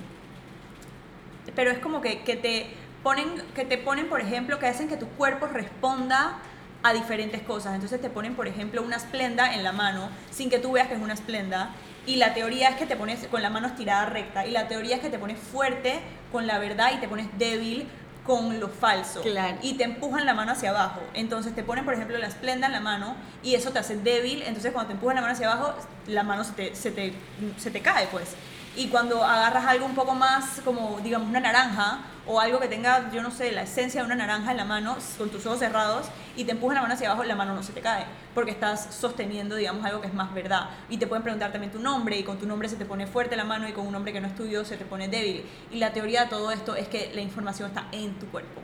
pero 1.54 1.70
es 1.70 1.78
como 1.78 2.00
que, 2.00 2.22
que, 2.22 2.36
te 2.36 2.66
ponen, 3.02 3.42
que 3.54 3.64
te 3.64 3.78
ponen, 3.78 4.08
por 4.08 4.20
ejemplo, 4.20 4.58
que 4.58 4.66
hacen 4.66 4.88
que 4.88 4.96
tu 4.96 5.08
cuerpo 5.08 5.46
responda 5.46 6.38
a 6.82 6.92
diferentes 6.92 7.42
cosas. 7.42 7.74
Entonces 7.74 8.00
te 8.00 8.10
ponen, 8.10 8.34
por 8.34 8.46
ejemplo, 8.46 8.82
una 8.82 8.96
esplenda 8.96 9.54
en 9.54 9.64
la 9.64 9.72
mano 9.72 10.10
sin 10.30 10.50
que 10.50 10.58
tú 10.58 10.72
veas 10.72 10.88
que 10.88 10.94
es 10.94 11.00
una 11.00 11.14
esplenda. 11.14 11.70
Y 12.06 12.16
la 12.16 12.34
teoría 12.34 12.70
es 12.70 12.76
que 12.76 12.86
te 12.86 12.96
pones 12.96 13.26
con 13.26 13.42
la 13.42 13.50
mano 13.50 13.66
estirada 13.66 14.06
recta. 14.06 14.46
Y 14.46 14.50
la 14.50 14.68
teoría 14.68 14.96
es 14.96 15.02
que 15.02 15.10
te 15.10 15.18
pones 15.18 15.38
fuerte 15.38 16.00
con 16.32 16.46
la 16.46 16.58
verdad 16.58 16.92
y 16.94 16.98
te 16.98 17.08
pones 17.08 17.26
débil 17.38 17.86
con 18.24 18.60
lo 18.60 18.68
falso. 18.68 19.22
Y 19.62 19.74
te 19.74 19.84
empujan 19.84 20.26
la 20.26 20.34
mano 20.34 20.52
hacia 20.52 20.70
abajo. 20.70 21.00
Entonces 21.14 21.54
te 21.54 21.62
ponen, 21.62 21.84
por 21.84 21.94
ejemplo, 21.94 22.16
la 22.18 22.26
esplenda 22.26 22.66
en 22.66 22.72
la 22.72 22.80
mano 22.80 23.16
y 23.42 23.54
eso 23.54 23.72
te 23.72 23.78
hace 23.78 23.96
débil. 23.96 24.42
Entonces 24.42 24.72
cuando 24.72 24.88
te 24.88 24.94
empujan 24.94 25.16
la 25.16 25.22
mano 25.22 25.32
hacia 25.32 25.50
abajo, 25.50 25.74
la 26.06 26.22
mano 26.22 26.44
se 26.44 26.52
te, 26.52 26.74
se 26.74 26.90
te, 26.90 27.12
se 27.56 27.70
te 27.70 27.80
cae, 27.80 28.06
pues 28.08 28.34
y 28.76 28.88
cuando 28.88 29.24
agarras 29.24 29.64
algo 29.66 29.86
un 29.86 29.94
poco 29.94 30.14
más 30.14 30.60
como 30.64 31.00
digamos 31.02 31.28
una 31.28 31.40
naranja 31.40 32.00
o 32.26 32.40
algo 32.40 32.60
que 32.60 32.68
tenga 32.68 33.10
yo 33.10 33.22
no 33.22 33.30
sé 33.30 33.52
la 33.52 33.62
esencia 33.62 34.02
de 34.02 34.06
una 34.06 34.14
naranja 34.14 34.50
en 34.50 34.56
la 34.56 34.64
mano 34.64 34.96
con 35.16 35.30
tus 35.30 35.44
ojos 35.46 35.58
cerrados 35.58 36.06
y 36.36 36.44
te 36.44 36.52
empujas 36.52 36.76
la 36.76 36.82
mano 36.82 36.94
hacia 36.94 37.08
abajo 37.08 37.24
la 37.24 37.34
mano 37.34 37.54
no 37.54 37.62
se 37.62 37.72
te 37.72 37.80
cae 37.80 38.04
porque 38.38 38.52
estás 38.52 38.94
sosteniendo 38.94 39.56
digamos 39.56 39.84
algo 39.84 40.00
que 40.00 40.06
es 40.06 40.14
más 40.14 40.32
verdad. 40.32 40.68
Y 40.88 40.98
te 40.98 41.08
pueden 41.08 41.24
preguntar 41.24 41.50
también 41.50 41.72
tu 41.72 41.80
nombre 41.80 42.16
y 42.16 42.22
con 42.22 42.38
tu 42.38 42.46
nombre 42.46 42.68
se 42.68 42.76
te 42.76 42.84
pone 42.84 43.08
fuerte 43.08 43.34
la 43.34 43.42
mano 43.42 43.68
y 43.68 43.72
con 43.72 43.84
un 43.84 43.92
nombre 43.92 44.12
que 44.12 44.20
no 44.20 44.28
es 44.28 44.36
tuyo 44.36 44.64
se 44.64 44.76
te 44.76 44.84
pone 44.84 45.08
débil. 45.08 45.44
Y 45.72 45.78
la 45.78 45.92
teoría 45.92 46.22
de 46.22 46.28
todo 46.28 46.52
esto 46.52 46.76
es 46.76 46.86
que 46.86 47.10
la 47.14 47.20
información 47.20 47.68
está 47.68 47.86
en 47.90 48.14
tu 48.14 48.26
cuerpo. 48.26 48.60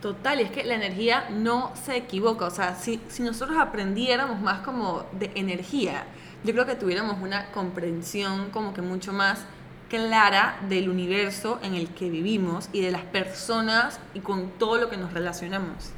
Total, 0.00 0.38
es 0.38 0.52
que 0.52 0.62
la 0.62 0.74
energía 0.74 1.26
no 1.30 1.72
se 1.84 1.96
equivoca. 1.96 2.44
O 2.44 2.50
sea, 2.50 2.76
si, 2.76 3.00
si 3.08 3.24
nosotros 3.24 3.58
aprendiéramos 3.58 4.40
más 4.40 4.60
como 4.60 5.04
de 5.10 5.32
energía, 5.34 6.04
yo 6.46 6.52
creo 6.52 6.64
que 6.64 6.76
tuviéramos 6.76 7.20
una 7.20 7.50
comprensión 7.50 8.50
como 8.50 8.72
que 8.72 8.80
mucho 8.80 9.12
más 9.12 9.44
clara 9.90 10.58
del 10.68 10.88
universo 10.88 11.58
en 11.62 11.74
el 11.74 11.88
que 11.88 12.08
vivimos 12.08 12.68
y 12.72 12.82
de 12.82 12.92
las 12.92 13.02
personas 13.02 13.98
y 14.14 14.20
con 14.20 14.50
todo 14.52 14.78
lo 14.78 14.88
que 14.88 14.96
nos 14.96 15.12
relacionamos. 15.12 15.90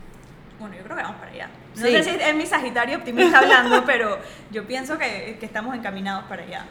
Bueno, 0.59 0.74
yo 0.74 0.82
creo 0.84 0.96
que 0.96 1.03
vamos 1.03 1.18
para 1.18 1.30
allá. 1.30 1.51
No 1.76 1.82
sé 1.82 2.03
si 2.03 2.11
es 2.11 2.34
mi 2.34 2.46
Sagitario 2.46 2.96
optimista 2.96 3.40
hablando, 3.40 3.84
pero 3.86 4.18
yo 4.51 4.66
pienso 4.66 4.99
que, 4.99 5.36
que 5.38 5.46
estamos 5.46 5.76
encaminados 5.76 6.24
para 6.24 6.42
allá. 6.42 6.66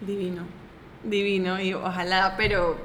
Divino, 0.00 0.42
divino 1.04 1.60
y 1.60 1.74
ojalá, 1.74 2.34
pero, 2.36 2.76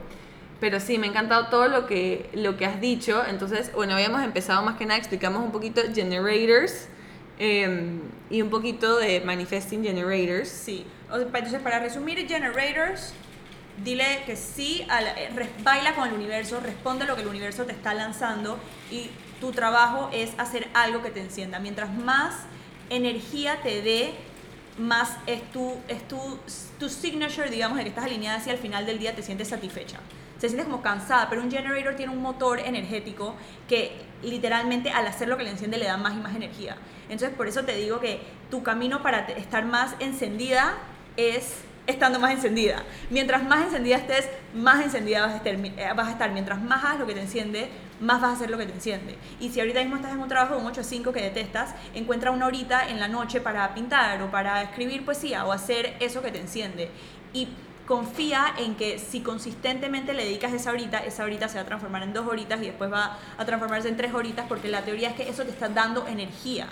pero 0.60 0.80
sí, 0.80 1.00
me 1.00 1.08
ha 1.08 1.10
encantado 1.10 1.48
todo 1.48 1.68
lo 1.68 1.88
que, 1.88 2.30
lo 2.34 2.58
que 2.58 2.68
has 2.68 2.80
dicho. 2.80 3.24
Entonces, 3.28 3.74
bueno, 3.74 3.94
habíamos 3.96 4.24
empezado 4.24 4.62
más 4.62 4.78
que 4.78 4.86
nada, 4.86 5.00
explicamos 5.00 5.44
un 5.44 5.52
poquito 5.52 5.82
generators 5.94 6.88
em, 7.40 8.02
y 8.30 8.42
un 8.42 8.50
poquito 8.50 8.98
de 8.98 9.22
manifesting 9.22 9.84
generators. 9.84 10.50
Sí. 10.50 10.86
Entonces, 11.12 11.62
para 11.62 11.80
resumir, 11.80 12.28
Generators, 12.28 13.14
dile 13.84 14.24
que 14.26 14.36
sí, 14.36 14.86
eh, 15.18 15.30
baila 15.64 15.96
con 15.96 16.08
el 16.08 16.14
universo, 16.14 16.60
responde 16.60 17.06
a 17.06 17.08
lo 17.08 17.16
que 17.16 17.22
el 17.22 17.28
universo 17.28 17.66
te 17.66 17.72
está 17.72 17.94
lanzando 17.94 18.60
y 18.92 19.10
tu 19.40 19.52
trabajo 19.52 20.10
es 20.14 20.32
hacer 20.38 20.68
algo 20.74 21.02
que 21.02 21.10
te 21.10 21.22
encienda. 21.22 21.60
Mientras 21.60 21.94
más 21.94 22.36
energía 22.90 23.62
te 23.64 23.82
dé, 23.82 24.14
más 24.78 25.18
es 25.28 25.42
tu, 25.52 25.76
es 25.88 26.08
tu, 26.08 26.38
tu 26.80 26.90
signature, 26.90 27.50
digamos, 27.50 27.78
de 27.78 27.84
que 27.84 27.90
estás 27.90 28.06
alineada 28.06 28.38
hacia 28.38 28.54
el 28.54 28.60
final 28.60 28.86
del 28.86 29.00
día, 29.00 29.16
te 29.16 29.24
sientes 29.24 29.48
satisfecha. 29.48 30.00
Se 30.40 30.48
siente 30.48 30.66
como 30.66 30.82
cansada, 30.82 31.30
pero 31.30 31.42
un 31.42 31.52
generator 31.52 31.96
tiene 31.96 32.12
un 32.12 32.22
motor 32.22 32.60
energético 32.60 33.36
que 33.68 33.92
literalmente 34.24 34.90
al 34.90 35.06
hacer 35.06 35.28
lo 35.28 35.38
que 35.38 35.44
le 35.44 35.52
enciende 35.52 35.78
le 35.78 35.86
da 35.86 35.98
más 35.98 36.16
y 36.16 36.18
más 36.18 36.36
energía. 36.36 36.78
Entonces 37.10 37.36
por 37.36 37.48
eso 37.48 37.64
te 37.64 37.76
digo 37.76 38.00
que 38.00 38.20
tu 38.50 38.64
camino 38.64 39.04
para 39.04 39.20
estar 39.20 39.66
más 39.66 39.96
encendida 40.00 40.78
es 41.18 41.64
estando 41.90 42.20
más 42.20 42.32
encendida. 42.32 42.84
Mientras 43.10 43.44
más 43.44 43.66
encendida 43.66 43.98
estés, 43.98 44.30
más 44.54 44.84
encendida 44.84 45.26
vas 45.26 45.34
a, 45.34 45.38
estar, 45.38 45.54
eh, 45.54 45.94
vas 45.96 46.08
a 46.08 46.12
estar. 46.12 46.32
Mientras 46.32 46.62
más 46.62 46.84
hagas 46.84 47.00
lo 47.00 47.08
que 47.08 47.14
te 47.14 47.22
enciende, 47.22 47.70
más 48.00 48.22
vas 48.22 48.32
a 48.32 48.34
hacer 48.34 48.50
lo 48.50 48.58
que 48.58 48.66
te 48.66 48.74
enciende. 48.74 49.18
Y 49.40 49.50
si 49.50 49.60
ahorita 49.60 49.80
mismo 49.82 49.96
estás 49.96 50.14
en 50.14 50.20
un 50.20 50.28
trabajo 50.28 50.56
de 50.56 50.62
un 50.62 50.68
8 50.68 50.82
a 50.82 50.84
5 50.84 51.12
que 51.12 51.22
detestas, 51.22 51.74
encuentra 51.94 52.32
una 52.32 52.46
horita 52.46 52.88
en 52.88 53.00
la 53.00 53.08
noche 53.08 53.42
para 53.42 53.74
pintar 53.74 54.22
o 54.22 54.32
para 54.32 54.62
escribir 54.62 55.04
poesía 55.04 55.46
o 55.46 55.52
hacer 55.52 55.96
eso 56.00 56.22
que 56.22 56.32
te 56.32 56.40
enciende. 56.40 56.90
Y 57.34 57.48
confía 57.90 58.54
en 58.60 58.76
que 58.76 59.00
si 59.00 59.22
consistentemente 59.22 60.14
le 60.14 60.24
dedicas 60.24 60.54
esa 60.54 60.70
horita, 60.70 61.00
esa 61.00 61.24
horita 61.24 61.50
se 61.50 61.56
va 61.56 61.62
a 61.62 61.66
transformar 61.66 62.04
en 62.04 62.14
dos 62.14 62.28
horitas 62.28 62.62
y 62.62 62.68
después 62.68 62.94
va 62.94 63.18
a 63.36 63.46
transformarse 63.46 63.90
en 63.90 63.98
tres 63.98 64.14
horitas 64.14 64.46
porque 64.48 64.68
la 64.68 64.84
teoría 64.84 65.10
es 65.10 65.16
que 65.16 65.28
eso 65.28 65.44
te 65.44 65.50
está 65.50 65.70
dando 65.70 66.06
energía. 66.06 66.68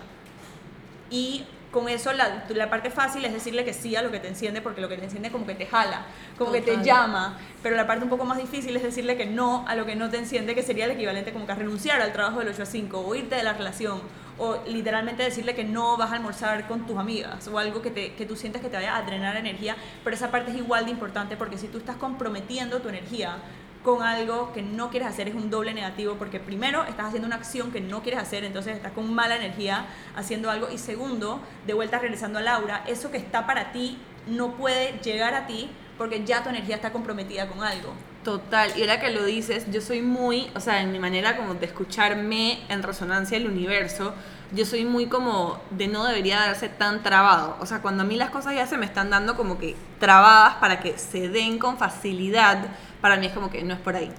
Y 1.09 1.43
con 1.71 1.89
eso 1.89 2.13
la, 2.13 2.45
la, 2.49 2.69
parte 2.69 2.91
fácil 2.91 3.25
es 3.25 3.33
decirle 3.33 3.65
que 3.65 3.73
sí 3.73 3.95
a 3.95 4.03
lo 4.03 4.11
que 4.11 4.19
te 4.19 4.27
enciende, 4.27 4.61
porque 4.61 4.79
lo 4.79 4.89
que 4.89 4.95
te 4.95 5.05
enciende 5.05 5.31
como 5.31 5.47
que 5.47 5.55
te 5.55 5.65
jala, 5.65 6.05
como 6.37 6.51
que 6.51 6.61
te 6.61 6.83
llama, 6.83 7.39
pero 7.63 7.75
la 7.75 7.87
parte 7.87 8.03
un 8.03 8.11
poco 8.11 8.23
más 8.23 8.37
difícil 8.37 8.77
es 8.77 8.83
decirle 8.83 9.17
que 9.17 9.25
no 9.25 9.65
a 9.67 9.73
lo 9.73 9.87
que 9.87 9.95
no 9.95 10.11
te 10.11 10.17
enciende, 10.17 10.53
que 10.53 10.61
sería 10.61 10.85
el 10.85 10.91
equivalente 10.91 11.33
como 11.33 11.47
que 11.47 11.53
a 11.53 11.55
renunciar 11.55 11.99
al 11.99 12.13
trabajo 12.13 12.39
del 12.39 12.49
8 12.49 12.61
a 12.61 12.65
5, 12.67 12.99
o 12.99 13.15
irte 13.15 13.37
de 13.37 13.43
la 13.43 13.53
relación, 13.53 14.01
o 14.37 14.57
literalmente 14.67 15.23
decirle 15.23 15.55
que 15.55 15.63
no 15.63 15.97
vas 15.97 16.11
a 16.11 16.15
almorzar 16.15 16.67
con 16.67 16.85
tus 16.85 16.97
amigas, 16.97 17.47
o 17.47 17.57
algo 17.57 17.81
que, 17.81 17.91
te, 17.91 18.13
que 18.13 18.25
tú 18.25 18.35
sientes 18.35 18.61
que 18.61 18.69
te 18.69 18.77
vaya 18.77 18.95
a 18.95 19.01
drenar 19.01 19.35
energía, 19.35 19.75
pero 20.03 20.15
esa 20.15 20.31
parte 20.31 20.51
es 20.51 20.57
igual 20.57 20.85
de 20.85 20.91
importante 20.91 21.37
porque 21.37 21.57
si 21.57 21.67
tú 21.67 21.77
estás 21.77 21.95
comprometiendo 21.95 22.79
tu 22.79 22.89
energía 22.89 23.37
con 23.83 24.03
algo 24.03 24.51
que 24.53 24.61
no 24.61 24.89
quieres 24.89 25.07
hacer 25.07 25.29
es 25.29 25.35
un 25.35 25.49
doble 25.49 25.73
negativo 25.73 26.15
porque 26.15 26.39
primero 26.39 26.83
estás 26.83 27.07
haciendo 27.07 27.25
una 27.25 27.37
acción 27.37 27.71
que 27.71 27.79
no 27.79 28.01
quieres 28.01 28.19
hacer, 28.19 28.43
entonces 28.43 28.75
estás 28.75 28.91
con 28.91 29.13
mala 29.13 29.37
energía 29.37 29.85
haciendo 30.15 30.51
algo 30.51 30.69
y 30.69 30.77
segundo, 30.77 31.39
de 31.65 31.73
vuelta 31.73 31.99
regresando 31.99 32.39
a 32.39 32.41
Laura, 32.41 32.83
eso 32.87 33.11
que 33.11 33.17
está 33.17 33.45
para 33.47 33.71
ti 33.71 33.97
no 34.27 34.55
puede 34.55 34.99
llegar 34.99 35.33
a 35.33 35.47
ti 35.47 35.69
porque 35.97 36.25
ya 36.25 36.43
tu 36.43 36.49
energía 36.49 36.75
está 36.75 36.91
comprometida 36.91 37.47
con 37.47 37.63
algo. 37.63 37.93
Total, 38.23 38.71
y 38.75 38.81
ahora 38.81 38.99
que 38.99 39.11
lo 39.11 39.23
dices, 39.23 39.65
yo 39.71 39.79
soy 39.79 40.01
muy, 40.01 40.49
o 40.53 40.59
sea, 40.59 40.81
en 40.81 40.91
mi 40.91 40.99
manera 40.99 41.37
como 41.37 41.53
de 41.53 41.65
escucharme 41.65 42.59
en 42.67 42.83
resonancia 42.83 43.37
el 43.37 43.47
universo, 43.47 44.13
yo 44.51 44.65
soy 44.65 44.85
muy 44.85 45.07
como 45.07 45.59
de 45.71 45.87
no 45.87 46.03
debería 46.05 46.39
darse 46.39 46.69
tan 46.69 47.03
trabado. 47.03 47.57
O 47.59 47.65
sea, 47.65 47.81
cuando 47.81 48.03
a 48.03 48.05
mí 48.05 48.15
las 48.15 48.29
cosas 48.29 48.55
ya 48.55 48.67
se 48.67 48.77
me 48.77 48.85
están 48.85 49.09
dando 49.09 49.35
como 49.35 49.57
que 49.57 49.75
trabadas 49.99 50.55
para 50.55 50.79
que 50.79 50.97
se 50.97 51.29
den 51.29 51.59
con 51.59 51.77
facilidad, 51.77 52.65
para 53.01 53.17
mí 53.17 53.27
es 53.27 53.33
como 53.33 53.49
que 53.49 53.63
no 53.63 53.73
es 53.73 53.79
por 53.79 53.95
ahí. 53.95 54.11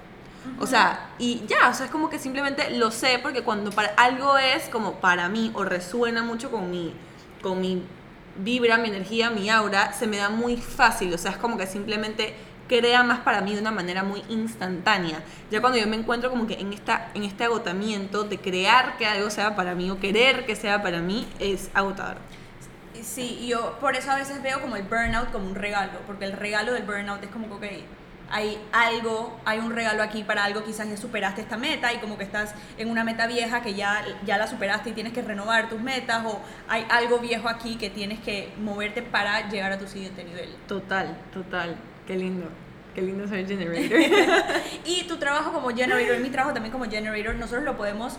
O 0.59 0.67
sea, 0.67 1.11
y 1.19 1.43
ya, 1.47 1.69
o 1.69 1.73
sea, 1.73 1.85
es 1.85 1.91
como 1.91 2.09
que 2.09 2.17
simplemente 2.17 2.71
lo 2.71 2.91
sé 2.91 3.19
porque 3.21 3.43
cuando 3.43 3.71
para, 3.71 3.89
algo 3.89 4.37
es 4.37 4.69
como 4.69 4.93
para 4.93 5.29
mí 5.29 5.51
o 5.53 5.63
resuena 5.63 6.23
mucho 6.23 6.49
con 6.49 6.71
mi, 6.71 6.93
con 7.41 7.61
mi 7.61 7.83
vibra, 8.37 8.77
mi 8.77 8.89
energía, 8.89 9.29
mi 9.29 9.49
aura, 9.49 9.93
se 9.93 10.07
me 10.07 10.17
da 10.17 10.29
muy 10.29 10.57
fácil. 10.57 11.13
O 11.13 11.17
sea, 11.17 11.31
es 11.31 11.37
como 11.37 11.57
que 11.57 11.67
simplemente 11.67 12.35
crea 12.69 13.03
más 13.03 13.19
para 13.19 13.41
mí 13.41 13.53
de 13.53 13.59
una 13.59 13.71
manera 13.71 14.03
muy 14.03 14.23
instantánea. 14.29 15.21
Ya 15.51 15.59
cuando 15.59 15.77
yo 15.77 15.87
me 15.87 15.97
encuentro 15.97 16.29
como 16.29 16.47
que 16.47 16.53
en, 16.53 16.71
esta, 16.71 17.09
en 17.15 17.23
este 17.23 17.43
agotamiento 17.43 18.23
de 18.23 18.37
crear 18.37 18.95
que 18.97 19.05
algo 19.05 19.29
sea 19.29 19.57
para 19.57 19.75
mí 19.75 19.89
o 19.89 19.99
querer 19.99 20.45
que 20.45 20.55
sea 20.55 20.81
para 20.81 20.99
mí, 20.99 21.27
es 21.39 21.69
agotador. 21.73 22.17
Sí, 23.01 23.47
yo 23.47 23.77
por 23.81 23.95
eso 23.95 24.11
a 24.11 24.15
veces 24.15 24.41
veo 24.43 24.61
como 24.61 24.75
el 24.75 24.83
burnout 24.83 25.31
como 25.31 25.47
un 25.47 25.55
regalo, 25.55 25.99
porque 26.05 26.25
el 26.25 26.33
regalo 26.33 26.73
del 26.73 26.83
burnout 26.83 27.23
es 27.23 27.29
como 27.29 27.47
que, 27.47 27.53
ok, 27.53 27.83
hay 28.31 28.61
algo, 28.71 29.39
hay 29.45 29.57
un 29.59 29.71
regalo 29.71 30.03
aquí 30.03 30.23
para 30.23 30.43
algo, 30.43 30.63
quizás 30.63 30.87
ya 30.87 30.97
superaste 30.97 31.41
esta 31.41 31.57
meta 31.57 31.91
y 31.93 31.97
como 31.97 32.17
que 32.17 32.23
estás 32.23 32.53
en 32.77 32.89
una 32.89 33.03
meta 33.03 33.25
vieja 33.25 33.61
que 33.61 33.73
ya, 33.73 34.03
ya 34.25 34.37
la 34.37 34.45
superaste 34.47 34.91
y 34.91 34.93
tienes 34.93 35.13
que 35.13 35.21
renovar 35.21 35.69
tus 35.69 35.81
metas 35.81 36.23
o 36.25 36.39
hay 36.67 36.85
algo 36.89 37.17
viejo 37.19 37.49
aquí 37.49 37.77
que 37.77 37.89
tienes 37.89 38.19
que 38.19 38.51
moverte 38.59 39.01
para 39.01 39.49
llegar 39.49 39.71
a 39.71 39.79
tu 39.79 39.87
siguiente 39.87 40.23
nivel. 40.23 40.49
Total, 40.67 41.17
total. 41.33 41.75
Qué 42.09 42.15
lindo. 42.15 42.47
Qué 42.95 43.03
lindo 43.03 43.27
ser 43.27 43.47
generator. 43.47 43.99
y 44.83 45.03
tu 45.03 45.17
trabajo 45.17 45.53
como 45.53 45.69
generator, 45.69 46.17
mi 46.19 46.31
trabajo 46.31 46.55
también 46.55 46.71
como 46.71 46.85
generator, 46.85 47.35
nosotros 47.35 47.63
lo 47.63 47.77
podemos 47.77 48.17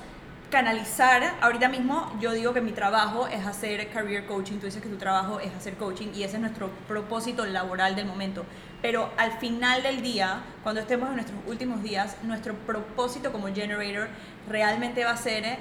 canalizar. 0.48 1.34
Ahorita 1.40 1.68
mismo 1.68 2.16
yo 2.20 2.30
digo 2.30 2.54
que 2.54 2.60
mi 2.60 2.70
trabajo 2.70 3.26
es 3.26 3.44
hacer 3.44 3.88
career 3.88 4.26
coaching, 4.26 4.58
tú 4.58 4.66
dices 4.66 4.80
que 4.80 4.88
tu 4.88 4.96
trabajo 4.96 5.40
es 5.40 5.52
hacer 5.54 5.74
coaching 5.74 6.10
y 6.14 6.22
ese 6.22 6.36
es 6.36 6.40
nuestro 6.40 6.70
propósito 6.86 7.44
laboral 7.46 7.96
del 7.96 8.06
momento. 8.06 8.44
Pero 8.80 9.10
al 9.16 9.32
final 9.40 9.82
del 9.82 10.02
día, 10.02 10.40
cuando 10.62 10.82
estemos 10.82 11.08
en 11.08 11.16
nuestros 11.16 11.40
últimos 11.48 11.82
días, 11.82 12.16
nuestro 12.22 12.54
propósito 12.54 13.32
como 13.32 13.52
generator 13.52 14.06
realmente 14.48 15.04
va 15.04 15.10
a 15.10 15.16
ser 15.16 15.58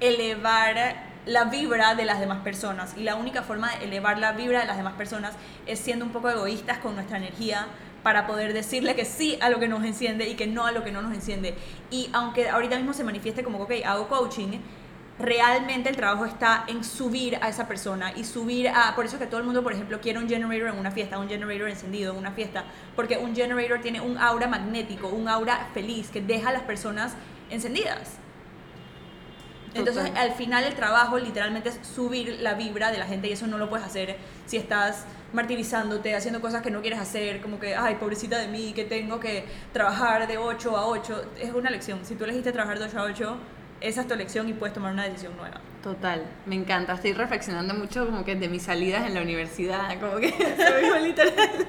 elevar 0.00 0.96
la 1.26 1.44
vibra 1.44 1.94
de 1.94 2.04
las 2.04 2.20
demás 2.20 2.42
personas. 2.42 2.94
Y 2.96 3.02
la 3.02 3.16
única 3.16 3.42
forma 3.42 3.70
de 3.72 3.84
elevar 3.84 4.18
la 4.18 4.32
vibra 4.32 4.60
de 4.60 4.66
las 4.66 4.76
demás 4.76 4.94
personas 4.94 5.34
es 5.66 5.78
siendo 5.78 6.04
un 6.04 6.12
poco 6.12 6.30
egoístas 6.30 6.78
con 6.78 6.94
nuestra 6.94 7.18
energía 7.18 7.66
para 8.02 8.26
poder 8.26 8.52
decirle 8.52 8.94
que 8.94 9.04
sí 9.04 9.36
a 9.40 9.50
lo 9.50 9.58
que 9.58 9.66
nos 9.66 9.84
enciende 9.84 10.28
y 10.28 10.34
que 10.34 10.46
no 10.46 10.64
a 10.64 10.72
lo 10.72 10.84
que 10.84 10.92
no 10.92 11.02
nos 11.02 11.12
enciende. 11.12 11.56
Y 11.90 12.08
aunque 12.12 12.48
ahorita 12.48 12.76
mismo 12.76 12.92
se 12.92 13.02
manifieste 13.02 13.42
como, 13.42 13.58
ok, 13.58 13.72
hago 13.84 14.06
coaching, 14.06 14.60
realmente 15.18 15.88
el 15.88 15.96
trabajo 15.96 16.24
está 16.24 16.64
en 16.68 16.84
subir 16.84 17.36
a 17.40 17.48
esa 17.48 17.66
persona 17.66 18.12
y 18.14 18.22
subir 18.22 18.68
a, 18.68 18.94
por 18.94 19.06
eso 19.06 19.18
que 19.18 19.26
todo 19.26 19.40
el 19.40 19.46
mundo, 19.46 19.62
por 19.64 19.72
ejemplo, 19.72 20.00
quiere 20.00 20.20
un 20.20 20.28
generator 20.28 20.68
en 20.68 20.78
una 20.78 20.92
fiesta, 20.92 21.18
un 21.18 21.28
generator 21.28 21.68
encendido 21.68 22.12
en 22.12 22.18
una 22.18 22.30
fiesta, 22.30 22.64
porque 22.94 23.18
un 23.18 23.34
generator 23.34 23.80
tiene 23.80 24.00
un 24.00 24.18
aura 24.18 24.46
magnético, 24.46 25.08
un 25.08 25.28
aura 25.28 25.68
feliz 25.74 26.10
que 26.10 26.20
deja 26.20 26.50
a 26.50 26.52
las 26.52 26.62
personas 26.62 27.14
encendidas. 27.50 28.18
Entonces, 29.76 30.10
al 30.16 30.32
final 30.32 30.64
el 30.64 30.74
trabajo 30.74 31.18
literalmente 31.18 31.68
es 31.68 31.80
subir 31.82 32.38
la 32.40 32.54
vibra 32.54 32.90
de 32.90 32.98
la 32.98 33.06
gente 33.06 33.28
y 33.28 33.32
eso 33.32 33.46
no 33.46 33.58
lo 33.58 33.68
puedes 33.68 33.86
hacer 33.86 34.16
si 34.46 34.56
estás 34.56 35.04
martirizándote, 35.32 36.14
haciendo 36.14 36.40
cosas 36.40 36.62
que 36.62 36.70
no 36.70 36.80
quieres 36.80 36.98
hacer, 36.98 37.40
como 37.40 37.58
que, 37.58 37.74
ay, 37.74 37.96
pobrecita 37.96 38.38
de 38.38 38.48
mí, 38.48 38.72
que 38.74 38.84
tengo 38.84 39.20
que 39.20 39.44
trabajar 39.72 40.26
de 40.26 40.38
8 40.38 40.76
a 40.76 40.86
8. 40.86 41.24
Es 41.40 41.52
una 41.52 41.70
lección. 41.70 42.00
Si 42.04 42.14
tú 42.14 42.24
elegiste 42.24 42.52
trabajar 42.52 42.78
de 42.78 42.86
8 42.86 42.98
a 42.98 43.02
8, 43.02 43.36
esa 43.80 44.00
es 44.00 44.08
tu 44.08 44.14
elección 44.14 44.48
y 44.48 44.52
puedes 44.54 44.74
tomar 44.74 44.92
una 44.92 45.04
decisión 45.04 45.36
nueva. 45.36 45.60
Total, 45.82 46.22
me 46.46 46.54
encanta. 46.54 46.94
Estoy 46.94 47.12
reflexionando 47.12 47.74
mucho 47.74 48.06
como 48.06 48.24
que 48.24 48.34
de 48.34 48.48
mis 48.48 48.62
salidas 48.62 49.06
en 49.06 49.14
la 49.14 49.22
universidad, 49.22 49.98
como 50.00 50.16
que 50.16 50.30
soy 50.30 51.02
literal. 51.02 51.66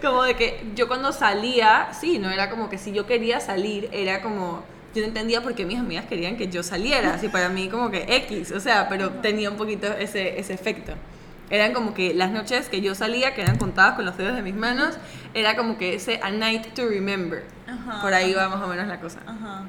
Como 0.00 0.22
de 0.22 0.36
que 0.36 0.70
yo 0.74 0.86
cuando 0.86 1.12
salía, 1.12 1.88
sí, 1.92 2.18
no 2.18 2.30
era 2.30 2.48
como 2.48 2.70
que 2.70 2.78
si 2.78 2.92
yo 2.92 3.06
quería 3.06 3.40
salir, 3.40 3.88
era 3.92 4.22
como 4.22 4.62
yo 4.94 5.02
no 5.02 5.08
entendía 5.08 5.42
por 5.42 5.54
qué 5.54 5.64
mis 5.64 5.78
amigas 5.78 6.06
querían 6.06 6.36
que 6.36 6.48
yo 6.48 6.62
saliera, 6.62 7.14
así 7.14 7.28
para 7.28 7.48
mí 7.48 7.68
como 7.68 7.90
que 7.90 8.04
X, 8.16 8.52
o 8.52 8.60
sea, 8.60 8.88
pero 8.88 9.10
tenía 9.10 9.50
un 9.50 9.56
poquito 9.56 9.86
ese, 9.86 10.38
ese 10.38 10.52
efecto. 10.52 10.94
Eran 11.50 11.72
como 11.72 11.94
que 11.94 12.14
las 12.14 12.30
noches 12.30 12.68
que 12.68 12.80
yo 12.80 12.94
salía, 12.94 13.34
que 13.34 13.42
eran 13.42 13.58
contadas 13.58 13.94
con 13.94 14.04
los 14.04 14.16
dedos 14.16 14.36
de 14.36 14.42
mis 14.42 14.54
manos, 14.54 14.96
era 15.34 15.56
como 15.56 15.78
que 15.78 15.94
ese 15.94 16.20
A 16.22 16.30
Night 16.30 16.74
to 16.74 16.88
Remember. 16.88 17.44
por 18.00 18.14
ahí 18.14 18.32
va 18.34 18.48
más 18.48 18.62
o 18.62 18.68
menos 18.68 18.86
la 18.86 19.00
cosa. 19.00 19.18
Ajá. 19.26 19.64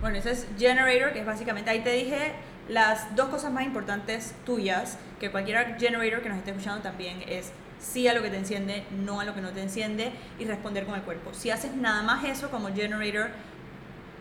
Bueno, 0.00 0.18
ese 0.18 0.32
es 0.32 0.46
Generator, 0.58 1.12
que 1.12 1.20
es 1.20 1.26
básicamente, 1.26 1.70
ahí 1.70 1.80
te 1.80 1.90
dije 1.90 2.34
las 2.68 3.14
dos 3.14 3.28
cosas 3.28 3.52
más 3.52 3.64
importantes 3.64 4.34
tuyas, 4.44 4.98
que 5.20 5.30
cualquier 5.30 5.76
generator 5.78 6.20
que 6.20 6.28
nos 6.28 6.38
esté 6.38 6.50
escuchando 6.50 6.82
también 6.82 7.22
es 7.28 7.52
sí 7.78 8.08
a 8.08 8.14
lo 8.14 8.22
que 8.22 8.30
te 8.30 8.36
enciende, 8.36 8.84
no 8.90 9.20
a 9.20 9.24
lo 9.24 9.34
que 9.34 9.40
no 9.40 9.50
te 9.50 9.62
enciende 9.62 10.10
y 10.38 10.44
responder 10.44 10.84
con 10.84 10.94
el 10.94 11.02
cuerpo. 11.02 11.32
Si 11.32 11.50
haces 11.50 11.74
nada 11.76 12.02
más 12.02 12.24
eso 12.24 12.50
como 12.50 12.74
generator, 12.74 13.30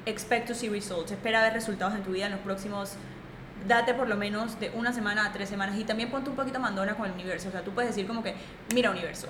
expect 0.06 0.48
to 0.48 0.54
see 0.54 0.70
results, 0.70 1.12
espera 1.12 1.42
ver 1.42 1.54
resultados 1.54 1.96
en 1.96 2.04
tu 2.04 2.12
vida 2.12 2.26
en 2.26 2.34
los 2.34 2.42
próximos 2.42 2.98
date 3.68 3.94
por 3.94 4.08
lo 4.08 4.16
menos 4.16 4.60
de 4.60 4.70
una 4.72 4.94
semana 4.94 5.26
a 5.26 5.32
tres 5.32 5.50
semanas 5.50 5.78
y 5.78 5.84
también 5.84 6.10
ponte 6.10 6.30
un 6.30 6.36
poquito 6.36 6.60
mandona 6.60 6.96
con 6.96 7.08
el 7.08 7.14
universo. 7.14 7.50
O 7.50 7.52
sea, 7.52 7.62
tú 7.62 7.72
puedes 7.72 7.90
decir 7.90 8.08
como 8.08 8.22
que, 8.24 8.36
mira 8.74 8.92
universo, 8.92 9.28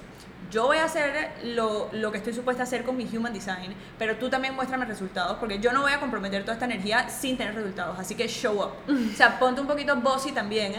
yo 0.52 0.66
voy 0.66 0.78
a 0.78 0.86
hacer 0.86 1.32
lo, 1.44 1.90
lo, 1.94 2.12
que 2.12 2.18
estoy 2.18 2.34
supuesta 2.34 2.64
a 2.64 2.66
hacer 2.66 2.84
con 2.84 2.98
mi 2.98 3.08
Human 3.16 3.34
Design, 3.34 3.74
pero 3.98 4.18
tú 4.18 4.30
también 4.30 4.54
muéstrame 4.56 4.86
resultados, 4.86 5.38
porque 5.40 5.60
yo 5.60 5.72
no 5.72 5.82
voy 5.82 5.94
a 5.94 6.00
comprometer 6.00 6.44
toda 6.44 6.54
esta 6.54 6.66
energía 6.66 7.10
sin 7.10 7.38
tener 7.38 7.56
resultados, 7.56 7.98
así 7.98 8.16
que 8.16 8.28
show 8.28 8.62
up. 8.62 8.72
O 8.90 9.16
sea, 9.16 9.40
ponte 9.40 9.62
un 9.62 9.68
poquito 9.68 9.96
bossy 9.96 10.32
también, 10.32 10.74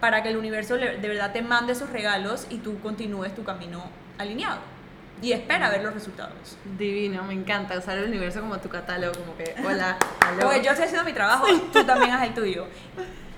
para 0.00 0.22
que 0.22 0.28
el 0.28 0.36
universo 0.36 0.76
de 0.76 1.08
verdad 1.08 1.32
te 1.32 1.40
mande 1.40 1.72
esos 1.72 1.88
regalos 1.88 2.46
y 2.50 2.58
tú 2.58 2.78
continúes 2.80 3.34
tu 3.34 3.44
camino 3.44 3.82
alineado. 4.18 4.75
Y 5.22 5.32
espera 5.32 5.70
ver 5.70 5.82
los 5.82 5.94
resultados. 5.94 6.58
Divino, 6.78 7.24
me 7.24 7.32
encanta 7.32 7.78
usar 7.78 7.96
el 7.98 8.04
universo 8.04 8.40
como 8.40 8.58
tu 8.58 8.68
catálogo, 8.68 9.14
como 9.18 9.36
que, 9.36 9.54
hola, 9.66 9.96
Porque 10.40 10.62
yo 10.62 10.70
estoy 10.70 10.84
haciendo 10.84 11.04
mi 11.04 11.12
trabajo, 11.12 11.46
tú 11.72 11.84
también 11.84 12.12
haz 12.12 12.26
el 12.26 12.34
tuyo. 12.34 12.66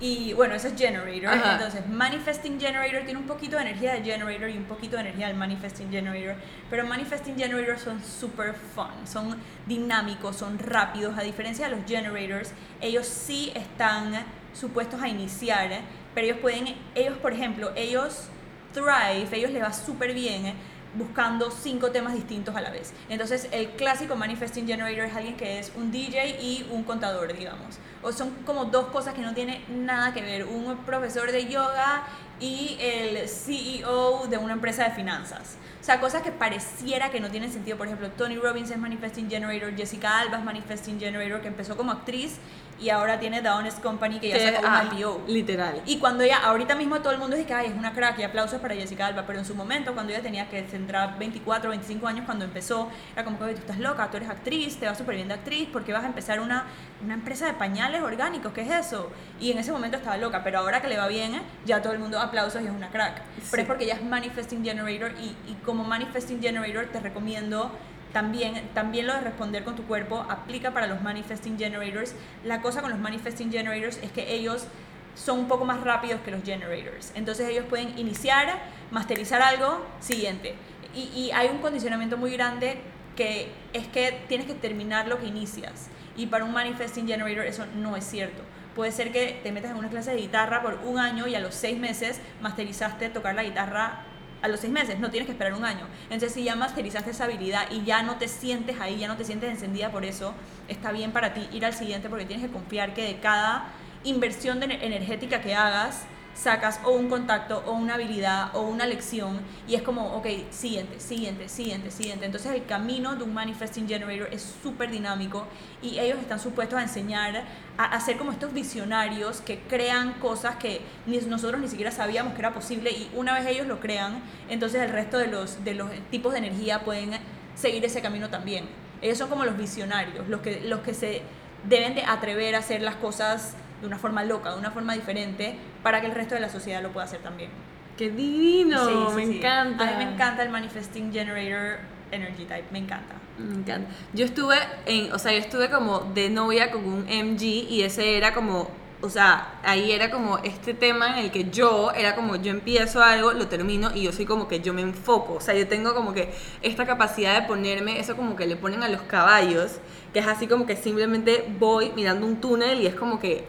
Y 0.01 0.33
bueno, 0.33 0.55
ese 0.55 0.68
es 0.68 0.74
Generator. 0.76 1.37
Entonces, 1.53 1.89
Manifesting 1.89 2.61
Generator 2.61 3.03
tiene 3.03 3.18
un 3.18 3.26
poquito 3.26 3.57
de 3.57 3.62
energía 3.62 3.95
de 3.95 4.03
Generator 4.03 4.49
y 4.49 4.57
un 4.57 4.64
poquito 4.64 4.97
de 4.97 5.03
energía 5.03 5.26
del 5.26 5.37
Manifesting 5.37 5.91
Generator. 5.91 6.37
Pero 6.70 6.87
Manifesting 6.87 7.37
Generators 7.37 7.83
son 7.83 8.03
super 8.03 8.55
fun, 8.55 9.07
son 9.07 9.37
dinámicos, 9.66 10.37
son 10.37 10.59
rápidos. 10.59 11.18
A 11.18 11.22
diferencia 11.22 11.68
de 11.68 11.76
los 11.76 11.85
Generators, 11.85 12.53
ellos 12.81 13.07
sí 13.07 13.51
están 13.57 14.24
supuestos 14.53 15.03
a 15.03 15.09
iniciar, 15.09 15.68
pero 16.14 16.29
ellos 16.29 16.39
pueden, 16.39 16.76
ellos 16.95 17.18
por 17.18 17.33
ejemplo, 17.33 17.72
ellos 17.74 18.29
thrive, 18.72 19.29
ellos 19.33 19.51
les 19.51 19.62
va 19.62 19.72
súper 19.72 20.14
bien 20.14 20.55
buscando 20.99 21.51
cinco 21.51 21.90
temas 21.90 22.14
distintos 22.14 22.55
a 22.57 22.61
la 22.61 22.70
vez. 22.70 22.92
Entonces, 23.09 23.49
el 23.53 23.70
clásico 23.70 24.16
Manifesting 24.16 24.66
Generator 24.66 25.05
es 25.05 25.14
alguien 25.14 25.36
que 25.36 25.59
es 25.59 25.72
un 25.76 25.90
DJ 25.90 26.40
y 26.40 26.68
un 26.70 26.82
contador, 26.82 27.32
digamos. 27.36 27.78
O 28.03 28.12
son 28.12 28.30
como 28.44 28.66
dos 28.66 28.88
cosas 28.88 29.14
que 29.14 29.22
no 29.22 29.32
tienen 29.32 29.86
nada 29.86 30.12
que 30.12 30.22
ver. 30.22 30.44
Un 30.44 30.76
profesor 30.84 31.32
de 31.32 31.46
yoga 31.46 32.03
y 32.40 32.76
el 32.80 33.28
CEO 33.28 34.26
de 34.26 34.38
una 34.38 34.53
empresa 34.53 34.84
de 34.84 34.90
finanzas. 34.90 35.57
Sea, 35.89 36.01
cosas 36.01 36.20
que 36.20 36.32
pareciera 36.32 37.11
que 37.11 37.18
no 37.18 37.30
tienen 37.30 37.51
sentido. 37.51 37.78
Por 37.78 37.86
ejemplo, 37.86 38.11
Tony 38.11 38.36
Robbins 38.36 38.70
es 38.70 38.76
Manifesting 38.76 39.30
Generator, 39.30 39.74
Jessica 39.74 40.18
Alba 40.18 40.36
es 40.36 40.45
Manifesting 40.45 41.01
Generator, 41.01 41.41
que 41.41 41.49
empezó 41.49 41.78
como 41.78 41.93
actriz 41.93 42.39
y 42.80 42.91
ahora 42.91 43.18
tiene 43.18 43.43
The 43.43 43.51
Honest 43.51 43.80
Company 43.80 44.20
que 44.20 44.28
ya 44.28 44.39
sacó 44.39 44.66
un 44.66 44.72
ah, 44.72 44.91
IPO. 44.93 45.22
Literal. 45.26 45.82
Y 45.84 45.99
cuando 45.99 46.22
ella, 46.22 46.39
ahorita 46.45 46.76
mismo 46.76 47.01
todo 47.01 47.12
el 47.12 47.18
mundo 47.18 47.36
dice 47.36 47.49
que 47.49 47.66
es 47.66 47.74
una 47.74 47.93
crack 47.93 48.18
y 48.20 48.22
aplausos 48.22 48.61
para 48.61 48.74
Jessica 48.74 49.07
Alba, 49.07 49.24
pero 49.26 49.39
en 49.39 49.45
su 49.45 49.55
momento, 49.55 49.95
cuando 49.95 50.12
ella 50.12 50.22
tenía 50.22 50.49
que 50.49 50.62
centrar 50.64 51.18
24, 51.18 51.70
25 51.70 52.07
años, 52.07 52.24
cuando 52.24 52.45
empezó, 52.45 52.89
era 53.14 53.24
como 53.24 53.39
que 53.39 53.55
tú 53.55 53.61
estás 53.61 53.78
loca, 53.78 54.09
tú 54.11 54.18
eres 54.18 54.28
actriz, 54.28 54.78
te 54.78 54.86
va 54.86 54.95
súper 54.95 55.16
bien 55.16 55.28
de 55.28 55.34
actriz, 55.34 55.68
porque 55.72 55.93
vas 55.93 56.05
a 56.05 56.07
empezar 56.07 56.41
una, 56.41 56.66
una 57.03 57.14
empresa 57.14 57.47
de 57.47 57.55
pañales 57.55 58.03
orgánicos? 58.03 58.53
¿Qué 58.53 58.62
es 58.62 58.86
eso? 58.86 59.11
Y 59.41 59.51
en 59.51 59.59
ese 59.59 59.72
momento 59.72 59.97
estaba 59.97 60.16
loca, 60.16 60.43
pero 60.45 60.61
ahora 60.61 60.80
que 60.80 60.89
le 60.89 60.97
va 60.97 61.09
bien, 61.09 61.41
ya 61.64 61.82
todo 61.82 61.93
el 61.93 61.99
mundo 61.99 62.20
aplausos 62.20 62.62
y 62.62 62.66
es 62.66 62.70
una 62.70 62.91
crack. 62.91 63.22
Pero 63.51 63.62
es 63.62 63.66
porque 63.68 63.84
ella 63.84 63.95
es 63.95 64.05
Manifesting 64.05 64.64
Generator 64.64 65.12
y, 65.20 65.34
y 65.51 65.55
como 65.64 65.78
Manifesting 65.85 66.41
Generator 66.41 66.87
te 66.87 67.01
recomiendo 67.01 67.72
también, 68.12 68.68
también 68.74 69.07
lo 69.07 69.14
de 69.14 69.20
responder 69.20 69.64
con 69.64 69.76
tu 69.76 69.85
cuerpo 69.85 70.24
aplica 70.29 70.72
para 70.72 70.87
los 70.87 71.03
manifesting 71.03 71.59
generators. 71.59 72.14
La 72.45 72.62
cosa 72.62 72.81
con 72.81 72.91
los 72.91 72.99
manifesting 72.99 73.51
generators 73.53 73.99
es 74.03 74.11
que 74.12 74.35
ellos 74.35 74.66
son 75.14 75.41
un 75.41 75.49
poco 75.49 75.64
más 75.64 75.81
rápidos 75.83 76.20
que 76.22 76.31
los 76.31 76.43
generators. 76.43 77.12
Entonces 77.14 77.49
ellos 77.49 77.66
pueden 77.68 77.99
iniciar, 77.99 78.61
masterizar 78.91 79.43
algo, 79.43 79.85
siguiente. 80.01 80.55
Y, 80.95 81.01
y, 81.14 81.31
hay 81.33 81.49
un 81.49 81.59
condicionamiento 81.59 82.16
muy 82.16 82.31
grande 82.31 82.79
que 83.14 83.51
es 83.72 83.87
que 83.89 84.22
tienes 84.26 84.47
que 84.47 84.55
terminar 84.55 85.07
lo 85.07 85.18
que 85.18 85.26
inicias. 85.26 85.89
Y 86.16 86.26
para 86.26 86.45
un 86.45 86.53
manifesting 86.53 87.07
generator 87.07 87.45
eso 87.45 87.66
no 87.76 87.97
es 87.97 88.05
cierto. 88.05 88.43
Puede 88.74 88.93
ser 88.93 89.12
que 89.12 89.41
te 89.43 89.53
metas 89.53 89.72
en 89.72 89.76
una 89.76 89.91
clase 89.91 90.12
de 90.12 90.18
guitarra 90.18 90.62
por 90.62 90.79
un 90.85 90.99
año 90.99 91.26
y 91.26 91.35
a 91.35 91.41
los 91.41 91.55
seis 91.55 91.79
meses 91.79 92.20
masterizaste 92.41 93.11
tocar 93.11 93.35
la 93.35 93.43
guitarra 93.43 94.05
a 94.41 94.49
los 94.49 94.61
seis 94.61 94.72
meses, 94.72 94.99
no 94.99 95.11
tienes 95.11 95.26
que 95.26 95.32
esperar 95.32 95.55
un 95.55 95.64
año. 95.64 95.86
Entonces, 96.05 96.32
si 96.32 96.45
ya 96.45 96.57
masterizaste 96.57 97.11
esa 97.11 97.24
habilidad 97.24 97.70
y 97.70 97.84
ya 97.84 98.03
no 98.03 98.16
te 98.16 98.28
sientes 98.28 98.80
ahí, 98.80 98.99
ya 98.99 99.09
no 99.09 99.16
te 99.16 99.24
sientes 99.24 99.51
encendida 99.51 99.91
por 99.91 100.05
eso, 100.05 100.34
está 100.68 100.93
bien 100.93 101.12
para 101.12 101.34
ti 101.34 101.49
ir 101.53 101.64
al 101.64 101.74
siguiente 101.74 102.09
porque 102.09 102.24
tienes 102.24 102.47
que 102.47 102.53
confiar 102.53 102.95
que 102.95 103.03
de 103.03 103.18
cada 103.18 103.72
inversión 104.05 104.62
energética 104.62 105.41
que 105.41 105.55
hagas, 105.55 106.07
sacas 106.39 106.80
o 106.84 106.93
un 106.93 107.09
contacto 107.09 107.64
o 107.66 107.72
una 107.72 107.95
habilidad 107.95 108.55
o 108.55 108.62
una 108.62 108.86
lección 108.86 109.41
y 109.66 109.74
es 109.74 109.82
como, 109.82 110.14
ok, 110.14 110.26
siguiente, 110.51 111.01
siguiente, 111.01 111.49
siguiente, 111.49 111.91
siguiente. 111.91 112.26
Entonces 112.26 112.53
el 112.53 112.64
camino 112.64 113.16
de 113.16 113.24
un 113.24 113.34
Manifesting 113.34 113.89
Generator 113.89 114.28
es 114.32 114.55
súper 114.62 114.91
dinámico 114.91 115.47
y 115.82 115.99
ellos 115.99 116.18
están 116.18 116.39
supuestos 116.39 116.78
a 116.78 116.82
enseñar 116.82 117.45
a 117.76 117.84
hacer 117.84 118.16
como 118.16 118.30
estos 118.30 118.53
visionarios 118.53 119.41
que 119.41 119.59
crean 119.68 120.14
cosas 120.14 120.57
que 120.57 120.80
ni 121.07 121.18
nosotros 121.18 121.61
ni 121.61 121.68
siquiera 121.68 121.91
sabíamos 121.91 122.34
que 122.34 122.39
era 122.39 122.55
posible 122.55 122.91
y 122.93 123.11
una 123.14 123.34
vez 123.34 123.47
ellos 123.47 123.66
lo 123.66 123.80
crean, 123.80 124.22
entonces 124.49 124.80
el 124.82 124.91
resto 124.91 125.18
de 125.18 125.26
los, 125.26 125.64
de 125.64 125.74
los 125.74 125.91
tipos 126.11 126.32
de 126.32 126.39
energía 126.39 126.84
pueden 126.84 127.11
seguir 127.57 127.84
ese 127.84 128.01
camino 128.01 128.30
también. 128.30 128.66
Ellos 129.03 129.18
son 129.18 129.28
como 129.28 129.45
los 129.45 129.57
visionarios, 129.57 130.28
los 130.28 130.41
que, 130.41 130.61
los 130.61 130.80
que 130.80 130.95
se 130.95 131.22
deben 131.68 131.95
de 131.97 132.03
atrever 132.03 132.55
a 132.55 132.59
hacer 132.59 132.82
las 132.82 132.95
cosas 132.97 133.55
de 133.81 133.87
una 133.87 133.99
forma 133.99 134.24
loca, 134.24 134.53
de 134.53 134.59
una 134.59 134.70
forma 134.70 134.95
diferente, 134.95 135.57
para 135.83 136.01
que 136.01 136.07
el 136.07 136.14
resto 136.14 136.35
de 136.35 136.41
la 136.41 136.49
sociedad 136.49 136.83
lo 136.83 136.91
pueda 136.91 137.07
hacer 137.07 137.20
también. 137.20 137.51
¡Qué 137.97 138.11
divino! 138.11 139.11
me 139.11 139.22
encanta. 139.22 139.89
A 139.89 139.99
mí 139.99 140.05
me 140.05 140.12
encanta 140.12 140.43
el 140.43 140.51
Manifesting 140.51 141.12
Generator 141.12 141.79
Energy 142.12 142.45
Type, 142.45 142.66
me 142.70 142.79
encanta. 142.79 143.14
Me 143.39 143.55
encanta. 143.55 143.91
Yo 144.12 144.24
estuve 144.24 144.57
en, 144.87 145.12
o 145.12 145.18
sea, 145.18 145.33
yo 145.33 145.39
estuve 145.39 145.70
como 145.70 146.01
de 146.14 146.31
novia 146.31 146.70
con 146.70 146.85
un 146.85 147.05
MG 147.05 147.43
y 147.43 147.83
ese 147.83 148.16
era 148.16 148.35
como 148.35 148.68
o 149.01 149.09
sea, 149.11 149.61
ahí 149.62 149.93
era 149.93 150.11
como 150.11 150.39
este 150.39 150.74
tema 150.74 151.12
en 151.12 151.26
el 151.26 151.31
que 151.31 151.51
yo, 151.51 151.93
era 151.93 152.16
como 152.16 152.35
yo 152.35 152.51
empiezo 152.51 153.01
algo, 153.01 153.33
lo 153.33 153.47
termino 153.47 153.93
y 153.95 154.03
yo 154.03 154.12
soy 154.12 154.24
como 154.24 154.49
que 154.49 154.61
yo 154.61 154.74
me 154.74 154.83
enfoco. 154.83 155.35
O 155.35 155.41
sea, 155.41 155.55
yo 155.55 155.68
tengo 155.68 155.95
como 155.95 156.12
que 156.12 156.33
esta 156.62 156.85
capacidad 156.85 157.41
de 157.41 157.47
ponerme, 157.47 158.01
eso 158.01 158.16
como 158.16 158.35
que 158.35 158.47
le 158.47 158.57
ponen 158.57 158.83
a 158.83 158.89
los 158.89 159.03
caballos, 159.03 159.79
que 160.12 160.18
es 160.18 160.26
así 160.26 160.49
como 160.49 160.66
que 160.66 160.74
simplemente 160.74 161.45
voy 161.61 161.93
mirando 161.95 162.26
un 162.26 162.41
túnel 162.41 162.81
y 162.81 162.87
es 162.87 162.95
como 162.97 163.20
que 163.20 163.45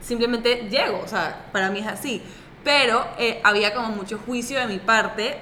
simplemente 0.00 0.68
llego, 0.70 1.00
o 1.04 1.08
sea, 1.08 1.46
para 1.52 1.70
mí 1.70 1.80
es 1.80 1.86
así. 1.86 2.22
Pero 2.64 3.06
eh, 3.18 3.40
había 3.44 3.74
como 3.74 3.88
mucho 3.88 4.18
juicio 4.18 4.58
de 4.58 4.66
mi 4.66 4.78
parte 4.78 5.36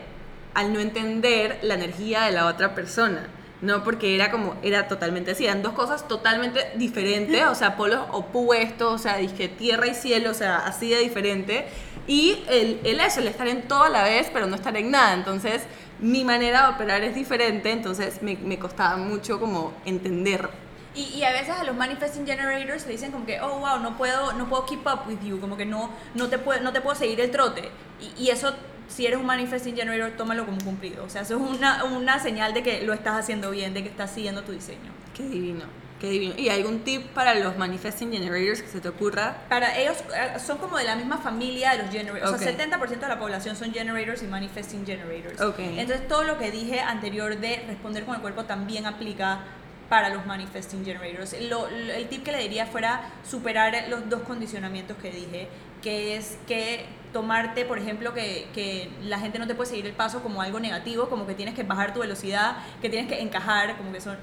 al 0.54 0.72
no 0.72 0.80
entender 0.80 1.58
la 1.62 1.74
energía 1.74 2.22
de 2.22 2.32
la 2.32 2.46
otra 2.46 2.74
persona. 2.74 3.28
No, 3.62 3.82
porque 3.84 4.14
era 4.14 4.30
como, 4.30 4.54
era 4.62 4.86
totalmente 4.86 5.30
así, 5.30 5.46
eran 5.46 5.62
dos 5.62 5.72
cosas 5.72 6.06
totalmente 6.08 6.72
diferentes, 6.76 7.42
o 7.46 7.54
sea, 7.54 7.74
polos 7.76 8.00
opuestos, 8.12 8.94
o 8.94 8.98
sea, 8.98 9.16
dije 9.16 9.48
tierra 9.48 9.86
y 9.86 9.94
cielo, 9.94 10.30
o 10.30 10.34
sea, 10.34 10.58
así 10.58 10.90
de 10.90 10.98
diferente. 10.98 11.66
Y 12.06 12.44
el, 12.48 12.80
el 12.84 13.00
eso, 13.00 13.20
el 13.20 13.28
estar 13.28 13.48
en 13.48 13.62
todo 13.62 13.84
a 13.84 13.88
la 13.88 14.04
vez, 14.04 14.28
pero 14.32 14.46
no 14.46 14.56
estar 14.56 14.76
en 14.76 14.90
nada. 14.90 15.14
Entonces, 15.14 15.62
mi 16.00 16.22
manera 16.22 16.66
de 16.66 16.74
operar 16.74 17.02
es 17.02 17.14
diferente, 17.14 17.70
entonces 17.70 18.22
me, 18.22 18.36
me 18.36 18.58
costaba 18.58 18.98
mucho 18.98 19.40
como 19.40 19.72
entender 19.86 20.50
y, 20.96 21.18
y, 21.18 21.24
a 21.24 21.32
veces 21.32 21.50
a 21.50 21.64
los 21.64 21.76
manifesting 21.76 22.26
generators 22.26 22.86
le 22.86 22.92
dicen 22.92 23.12
como 23.12 23.26
que, 23.26 23.40
oh, 23.40 23.60
wow, 23.60 23.78
no 23.80 23.96
puedo, 23.96 24.32
no 24.32 24.48
puedo 24.48 24.64
keep 24.64 24.86
up 24.86 25.06
with 25.06 25.20
you, 25.22 25.38
como 25.38 25.56
que 25.56 25.66
no, 25.66 25.90
no, 26.14 26.28
te, 26.28 26.38
puedo, 26.38 26.60
no 26.62 26.72
te 26.72 26.80
puedo 26.80 26.96
seguir 26.96 27.20
el 27.20 27.30
trote. 27.30 27.70
Y, 28.00 28.24
y, 28.24 28.30
eso, 28.30 28.54
si 28.88 29.06
eres 29.06 29.18
un 29.18 29.26
manifesting 29.26 29.76
generator, 29.76 30.16
tómalo 30.16 30.46
como 30.46 30.58
cumplido. 30.58 31.04
O 31.04 31.10
sea, 31.10 31.22
eso 31.22 31.36
es 31.36 31.40
una, 31.40 31.84
una 31.84 32.18
señal 32.18 32.54
de 32.54 32.62
que 32.62 32.82
lo 32.82 32.94
estás 32.94 33.16
haciendo 33.16 33.50
bien, 33.50 33.74
de 33.74 33.82
que 33.82 33.90
estás 33.90 34.10
siguiendo 34.10 34.42
tu 34.42 34.52
diseño. 34.52 34.90
Qué 35.14 35.24
divino. 35.24 35.64
Qué 36.00 36.10
divino. 36.10 36.34
¿Y 36.36 36.50
algún 36.50 36.80
tip 36.80 37.06
para 37.08 37.34
los 37.34 37.56
manifesting 37.56 38.12
generators 38.12 38.60
que 38.60 38.68
se 38.68 38.80
te 38.80 38.88
ocurra? 38.88 39.44
Para 39.48 39.78
ellos 39.78 39.96
eh, 40.14 40.38
son 40.38 40.58
como 40.58 40.76
de 40.76 40.84
la 40.84 40.94
misma 40.94 41.18
familia 41.18 41.72
de 41.72 41.82
los 41.82 41.90
generators. 41.90 42.32
O 42.32 42.38
sea, 42.38 42.52
70% 42.52 43.00
de 43.00 43.08
la 43.08 43.18
población 43.18 43.56
son 43.56 43.72
generators 43.72 44.22
y 44.22 44.26
manifesting 44.26 44.84
generators. 44.84 45.40
Okay. 45.40 45.78
Entonces, 45.78 46.06
todo 46.06 46.24
lo 46.24 46.38
que 46.38 46.50
dije 46.50 46.80
anterior 46.80 47.38
de 47.38 47.64
responder 47.66 48.04
con 48.04 48.14
el 48.16 48.20
cuerpo 48.20 48.44
también 48.44 48.84
aplica 48.84 49.40
para 49.88 50.08
los 50.10 50.26
manifesting 50.26 50.84
generators. 50.84 51.36
Lo, 51.42 51.68
el 51.68 52.08
tip 52.08 52.24
que 52.24 52.32
le 52.32 52.38
diría 52.38 52.66
fuera 52.66 53.10
superar 53.28 53.74
los 53.88 54.08
dos 54.08 54.22
condicionamientos 54.22 54.96
que 54.96 55.10
dije, 55.10 55.48
que 55.82 56.16
es 56.16 56.38
que 56.46 56.86
tomarte, 57.12 57.64
por 57.64 57.78
ejemplo, 57.78 58.12
que, 58.12 58.48
que, 58.52 58.90
la 59.02 59.18
gente 59.18 59.38
no 59.38 59.46
te 59.46 59.54
puede 59.54 59.70
seguir 59.70 59.86
el 59.86 59.92
paso 59.92 60.22
como 60.22 60.42
algo 60.42 60.60
negativo, 60.60 61.08
como 61.08 61.26
que 61.26 61.34
tienes 61.34 61.54
que 61.54 61.62
bajar 61.62 61.94
tu 61.94 62.00
velocidad, 62.00 62.56
que 62.82 62.90
tienes 62.90 63.08
que 63.08 63.20
encajar, 63.22 63.76
como 63.76 63.92
que 63.92 64.00
son 64.00 64.16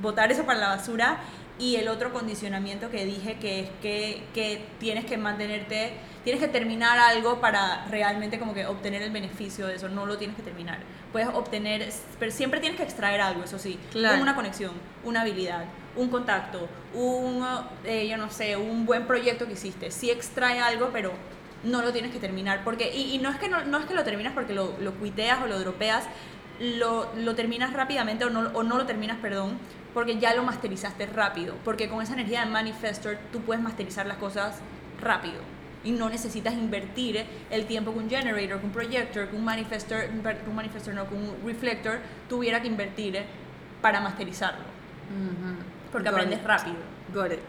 botar 0.00 0.30
eso 0.32 0.44
para 0.44 0.58
la 0.58 0.68
basura. 0.68 1.20
Y 1.62 1.76
el 1.76 1.88
otro 1.88 2.12
condicionamiento 2.12 2.90
que 2.90 3.04
dije 3.04 3.36
que 3.36 3.60
es 3.60 3.70
que, 3.80 4.24
que 4.34 4.64
tienes 4.80 5.04
que 5.04 5.16
mantenerte 5.16 5.92
tienes 6.24 6.40
que 6.40 6.48
terminar 6.48 6.98
algo 6.98 7.40
para 7.40 7.84
realmente 7.86 8.38
como 8.38 8.54
que 8.54 8.66
obtener 8.66 9.02
el 9.02 9.10
beneficio 9.10 9.66
de 9.66 9.76
eso, 9.76 9.88
no 9.88 10.06
lo 10.06 10.18
tienes 10.18 10.36
que 10.36 10.42
terminar. 10.42 10.78
Puedes 11.10 11.28
obtener, 11.28 11.88
pero 12.18 12.32
siempre 12.32 12.60
tienes 12.60 12.78
que 12.78 12.84
extraer 12.84 13.20
algo, 13.20 13.44
eso 13.44 13.58
sí, 13.58 13.78
claro. 13.90 14.22
una 14.22 14.34
conexión, 14.34 14.72
una 15.04 15.22
habilidad, 15.22 15.64
un 15.96 16.08
contacto, 16.08 16.68
un, 16.94 17.44
eh, 17.84 18.08
yo 18.08 18.16
no 18.16 18.30
sé, 18.30 18.56
un 18.56 18.86
buen 18.86 19.06
proyecto 19.06 19.46
que 19.46 19.52
hiciste. 19.52 19.90
Sí 19.90 20.10
extrae 20.10 20.60
algo, 20.60 20.90
pero 20.92 21.12
no 21.64 21.82
lo 21.82 21.92
tienes 21.92 22.12
que 22.12 22.18
terminar, 22.18 22.62
porque, 22.64 22.94
y, 22.94 23.14
y 23.14 23.18
no, 23.18 23.30
es 23.30 23.38
que 23.38 23.48
no, 23.48 23.64
no, 23.64 23.78
es 23.78 23.86
que 23.86 23.94
lo 23.94 24.04
terminas 24.04 24.32
porque 24.32 24.52
lo, 24.52 24.76
lo 24.80 24.94
cuiteas 24.94 25.42
o 25.42 25.46
lo 25.46 25.58
dropeas, 25.58 26.04
lo, 26.60 27.12
lo 27.16 27.34
terminas 27.34 27.72
rápidamente 27.72 28.24
o 28.24 28.30
no, 28.30 28.50
o 28.54 28.62
no 28.62 28.78
lo 28.78 28.86
terminas, 28.86 29.18
perdón, 29.18 29.58
porque 29.94 30.18
ya 30.18 30.34
lo 30.34 30.42
masterizaste 30.42 31.06
rápido, 31.06 31.54
porque 31.64 31.88
con 31.88 32.02
esa 32.02 32.14
energía 32.14 32.44
de 32.44 32.50
manifestor 32.50 33.18
tú 33.32 33.40
puedes 33.40 33.62
masterizar 33.62 34.06
las 34.06 34.16
cosas 34.16 34.58
rápido 35.00 35.40
y 35.84 35.92
no 35.92 36.08
necesitas 36.08 36.54
invertir 36.54 37.24
el 37.50 37.66
tiempo 37.66 37.92
que 37.92 37.98
un 37.98 38.08
generator, 38.08 38.60
que 38.60 38.66
un 38.66 38.72
projector, 38.72 39.28
que 39.28 39.36
un 39.36 39.44
manifestor, 39.44 40.04
un 40.46 40.54
manifestor 40.54 40.94
no, 40.94 41.08
que 41.08 41.14
un 41.14 41.36
reflector 41.44 41.98
tuviera 42.28 42.60
que 42.62 42.68
invertir 42.68 43.22
para 43.80 44.00
masterizarlo. 44.00 44.60
Uh 44.60 45.28
-huh. 45.30 45.90
Porque 45.90 46.08
Got 46.08 46.18
aprendes 46.18 46.38
it. 46.38 46.46
rápido. 46.46 46.76
Got 47.12 47.32
it. 47.32 47.40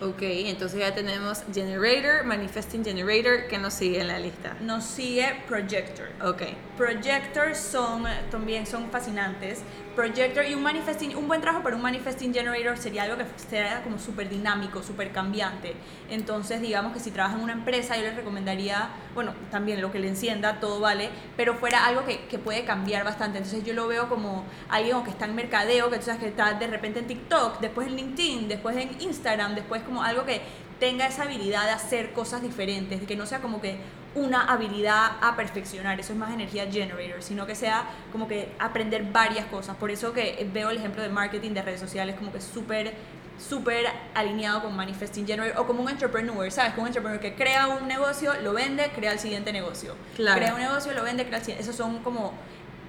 Ok, 0.00 0.22
entonces 0.22 0.78
ya 0.78 0.94
tenemos 0.94 1.42
Generator, 1.52 2.24
Manifesting 2.24 2.84
Generator, 2.84 3.48
que 3.48 3.58
nos 3.58 3.74
sigue 3.74 4.00
en 4.00 4.06
la 4.06 4.20
lista. 4.20 4.54
Nos 4.60 4.84
sigue 4.84 5.42
Projector. 5.48 6.08
Ok. 6.22 6.42
Projector 6.76 7.56
son, 7.56 8.04
también 8.30 8.64
son 8.64 8.90
fascinantes. 8.90 9.62
Projector 9.98 10.46
y 10.46 10.54
un 10.54 10.62
Manifesting, 10.62 11.16
un 11.16 11.26
buen 11.26 11.40
trabajo 11.40 11.64
para 11.64 11.74
un 11.74 11.82
Manifesting 11.82 12.32
Generator 12.32 12.78
sería 12.78 13.02
algo 13.02 13.16
que 13.16 13.24
sea 13.36 13.82
como 13.82 13.98
súper 13.98 14.28
dinámico, 14.28 14.80
súper 14.80 15.10
cambiante. 15.10 15.74
Entonces, 16.08 16.60
digamos 16.60 16.92
que 16.92 17.00
si 17.00 17.10
trabaja 17.10 17.34
en 17.34 17.42
una 17.42 17.54
empresa, 17.54 17.96
yo 17.96 18.04
les 18.04 18.14
recomendaría, 18.14 18.90
bueno, 19.12 19.34
también 19.50 19.80
lo 19.80 19.90
que 19.90 19.98
le 19.98 20.06
encienda, 20.06 20.60
todo 20.60 20.78
vale, 20.78 21.10
pero 21.36 21.56
fuera 21.56 21.84
algo 21.84 22.04
que, 22.06 22.26
que 22.26 22.38
puede 22.38 22.64
cambiar 22.64 23.02
bastante. 23.04 23.38
Entonces, 23.38 23.64
yo 23.64 23.74
lo 23.74 23.88
veo 23.88 24.08
como 24.08 24.44
alguien 24.68 25.02
que 25.02 25.10
está 25.10 25.24
en 25.24 25.34
mercadeo, 25.34 25.90
que 25.90 25.96
tú 25.96 26.04
sabes 26.04 26.20
que 26.20 26.28
está 26.28 26.54
de 26.54 26.68
repente 26.68 27.00
en 27.00 27.08
TikTok, 27.08 27.58
después 27.58 27.88
en 27.88 27.96
LinkedIn, 27.96 28.46
después 28.46 28.76
en 28.76 29.02
Instagram, 29.02 29.56
después 29.56 29.82
como 29.82 30.04
algo 30.04 30.24
que 30.24 30.42
tenga 30.78 31.08
esa 31.08 31.24
habilidad 31.24 31.64
de 31.64 31.72
hacer 31.72 32.12
cosas 32.12 32.40
diferentes, 32.40 33.02
que 33.02 33.16
no 33.16 33.26
sea 33.26 33.40
como 33.40 33.60
que 33.60 33.78
una 34.14 34.44
habilidad 34.44 35.12
a 35.20 35.36
perfeccionar, 35.36 36.00
eso 36.00 36.12
es 36.12 36.18
más 36.18 36.32
energía 36.32 36.70
generator, 36.70 37.22
sino 37.22 37.46
que 37.46 37.54
sea 37.54 37.84
como 38.10 38.26
que 38.26 38.52
aprender 38.58 39.04
varias 39.04 39.46
cosas. 39.46 39.76
Por 39.76 39.90
eso 39.90 40.12
que 40.12 40.48
veo 40.52 40.70
el 40.70 40.78
ejemplo 40.78 41.02
de 41.02 41.08
marketing 41.08 41.52
de 41.52 41.62
redes 41.62 41.80
sociales 41.80 42.16
como 42.16 42.32
que 42.32 42.40
súper 42.40 42.94
súper 43.38 43.86
alineado 44.14 44.62
con 44.62 44.74
Manifesting 44.74 45.26
Generator 45.26 45.60
o 45.62 45.66
como 45.66 45.82
un 45.82 45.88
entrepreneur, 45.88 46.50
¿sabes? 46.50 46.72
Como 46.72 46.82
un 46.82 46.88
entrepreneur 46.88 47.20
que 47.20 47.34
crea 47.34 47.68
un 47.68 47.86
negocio, 47.86 48.32
lo 48.42 48.52
vende, 48.52 48.90
crea 48.94 49.12
el 49.12 49.18
siguiente 49.18 49.52
negocio. 49.52 49.94
Claro. 50.16 50.38
Crea 50.38 50.54
un 50.54 50.60
negocio, 50.60 50.92
lo 50.92 51.04
vende, 51.04 51.24
crea 51.24 51.38
el 51.38 51.44
siguiente. 51.44 51.62
Esos 51.62 51.76
son 51.76 52.00
como, 52.00 52.32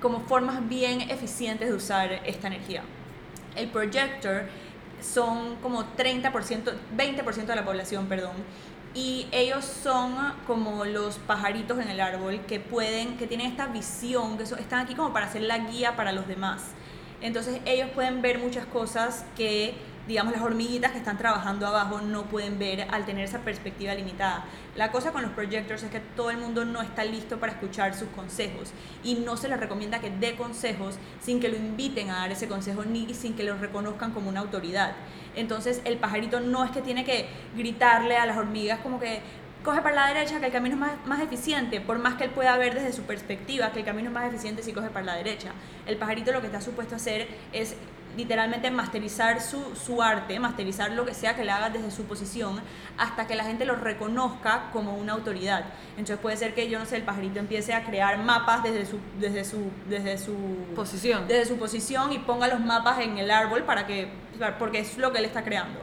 como 0.02 0.22
formas 0.22 0.68
bien 0.68 1.02
eficientes 1.02 1.70
de 1.70 1.76
usar 1.76 2.12
esta 2.26 2.48
energía. 2.48 2.82
El 3.56 3.70
projector 3.70 4.46
son 5.02 5.58
como 5.58 5.84
30%, 5.96 6.32
20% 6.98 7.46
de 7.46 7.56
la 7.56 7.64
población, 7.64 8.08
perdón. 8.08 8.34
Y 8.96 9.28
ellos 9.32 9.66
son 9.66 10.16
como 10.48 10.84
los 10.86 11.20
pajaritos 11.20 11.80
en 11.80 11.90
el 11.90 12.02
árbol 12.02 12.42
que 12.48 12.60
pueden, 12.60 13.18
que 13.18 13.28
tienen 13.28 13.48
esta 13.48 13.68
visión, 13.68 14.38
que 14.38 14.46
son, 14.46 14.60
están 14.60 14.80
aquí 14.80 14.96
como 14.96 15.14
para 15.14 15.32
ser 15.32 15.44
la 15.44 15.60
guía 15.60 15.96
para 15.96 16.12
los 16.12 16.28
demás. 16.28 16.64
Entonces 17.22 17.62
ellos 17.66 17.90
pueden 17.94 18.22
ver 18.22 18.40
muchas 18.40 18.66
cosas 18.66 19.26
que, 19.38 19.76
digamos, 20.10 20.34
las 20.34 20.42
hormiguitas 20.42 20.92
que 20.92 20.98
están 20.98 21.20
trabajando 21.20 21.68
abajo 21.68 22.02
no 22.02 22.24
pueden 22.24 22.58
ver 22.58 22.88
al 22.90 23.06
tener 23.06 23.26
esa 23.26 23.42
perspectiva 23.42 23.94
limitada. 23.94 24.44
La 24.76 24.92
cosa 24.92 25.12
con 25.12 25.22
los 25.22 25.32
projectors 25.34 25.84
es 25.84 25.92
que 25.92 26.00
todo 26.00 26.32
el 26.32 26.38
mundo 26.38 26.66
no 26.66 26.82
está 26.82 27.06
listo 27.06 27.40
para 27.40 27.52
escuchar 27.52 27.94
sus 27.94 28.10
consejos 28.10 28.72
y 29.04 29.16
no 29.16 29.38
se 29.38 29.48
les 29.48 29.60
recomienda 29.60 30.00
que 30.00 30.10
dé 30.10 30.36
consejos 30.36 30.96
sin 31.22 31.40
que 31.40 31.48
lo 31.48 31.58
inviten 31.58 32.10
a 32.10 32.22
dar 32.22 32.32
ese 32.32 32.48
consejo 32.48 32.86
ni 32.86 33.14
sin 33.14 33.36
que 33.36 33.44
lo 33.44 33.56
reconozcan 33.56 34.12
como 34.12 34.30
una 34.30 34.40
autoridad. 34.40 34.94
Entonces 35.36 35.80
el 35.86 35.98
pajarito 35.98 36.40
no 36.40 36.66
es 36.66 36.72
que 36.72 36.82
tiene 36.82 37.06
que 37.06 37.28
gritarle 37.56 38.18
a 38.18 38.26
las 38.26 38.36
hormigas 38.36 38.80
como 38.80 39.00
que 39.00 39.22
coge 39.64 39.84
para 39.84 39.94
la 39.94 40.08
derecha 40.08 40.40
que 40.40 40.48
el 40.48 40.52
camino 40.52 40.74
es 40.74 40.82
más, 40.82 41.06
más 41.06 41.22
eficiente, 41.22 41.82
por 41.82 42.00
más 42.00 42.16
que 42.16 42.24
él 42.24 42.32
pueda 42.32 42.58
ver 42.58 42.74
desde 42.74 42.94
su 42.94 43.04
perspectiva 43.04 43.72
que 43.72 43.80
el 43.80 43.86
camino 43.86 44.08
es 44.08 44.14
más 44.14 44.28
eficiente 44.28 44.64
si 44.64 44.74
coge 44.74 44.90
para 44.90 45.06
la 45.06 45.16
derecha. 45.18 45.52
El 45.86 45.98
pajarito 45.98 46.32
lo 46.32 46.42
que 46.42 46.48
está 46.48 46.62
supuesto 46.62 46.96
a 46.96 46.98
hacer 46.98 47.28
es 47.54 47.76
literalmente 48.20 48.70
masterizar 48.70 49.40
su, 49.40 49.74
su, 49.76 50.02
arte, 50.02 50.38
masterizar 50.40 50.92
lo 50.92 51.06
que 51.06 51.14
sea 51.14 51.38
que 51.38 51.46
le 51.46 51.52
haga 51.52 51.70
desde 51.70 51.90
su 51.90 52.04
posición, 52.04 52.60
hasta 52.98 53.28
que 53.28 53.36
la 53.36 53.46
gente 53.46 53.64
lo 53.64 53.76
reconozca 53.76 54.70
como 54.74 54.96
una 54.96 55.14
autoridad. 55.14 55.64
Entonces 55.92 56.18
puede 56.18 56.36
ser 56.36 56.54
que, 56.54 56.70
yo 56.70 56.80
no 56.80 56.86
sé, 56.86 56.98
el 56.98 57.04
pajarito 57.04 57.40
empiece 57.40 57.74
a 57.74 57.86
crear 57.86 58.18
mapas 58.20 58.62
desde 58.64 58.86
su, 58.86 59.00
desde 59.20 59.46
su, 59.46 59.72
desde 59.88 60.18
su 60.18 60.36
posición. 60.76 61.28
Desde 61.30 61.46
su 61.46 61.58
posición 61.58 62.12
y 62.12 62.20
ponga 62.20 62.50
los 62.50 62.60
mapas 62.60 63.00
en 63.00 63.18
el 63.18 63.32
árbol 63.32 63.64
para 63.64 63.88
que, 63.88 64.10
porque 64.60 64.80
es 64.80 64.98
lo 64.98 65.14
que 65.14 65.20
él 65.20 65.26
está 65.26 65.44
creando. 65.44 65.80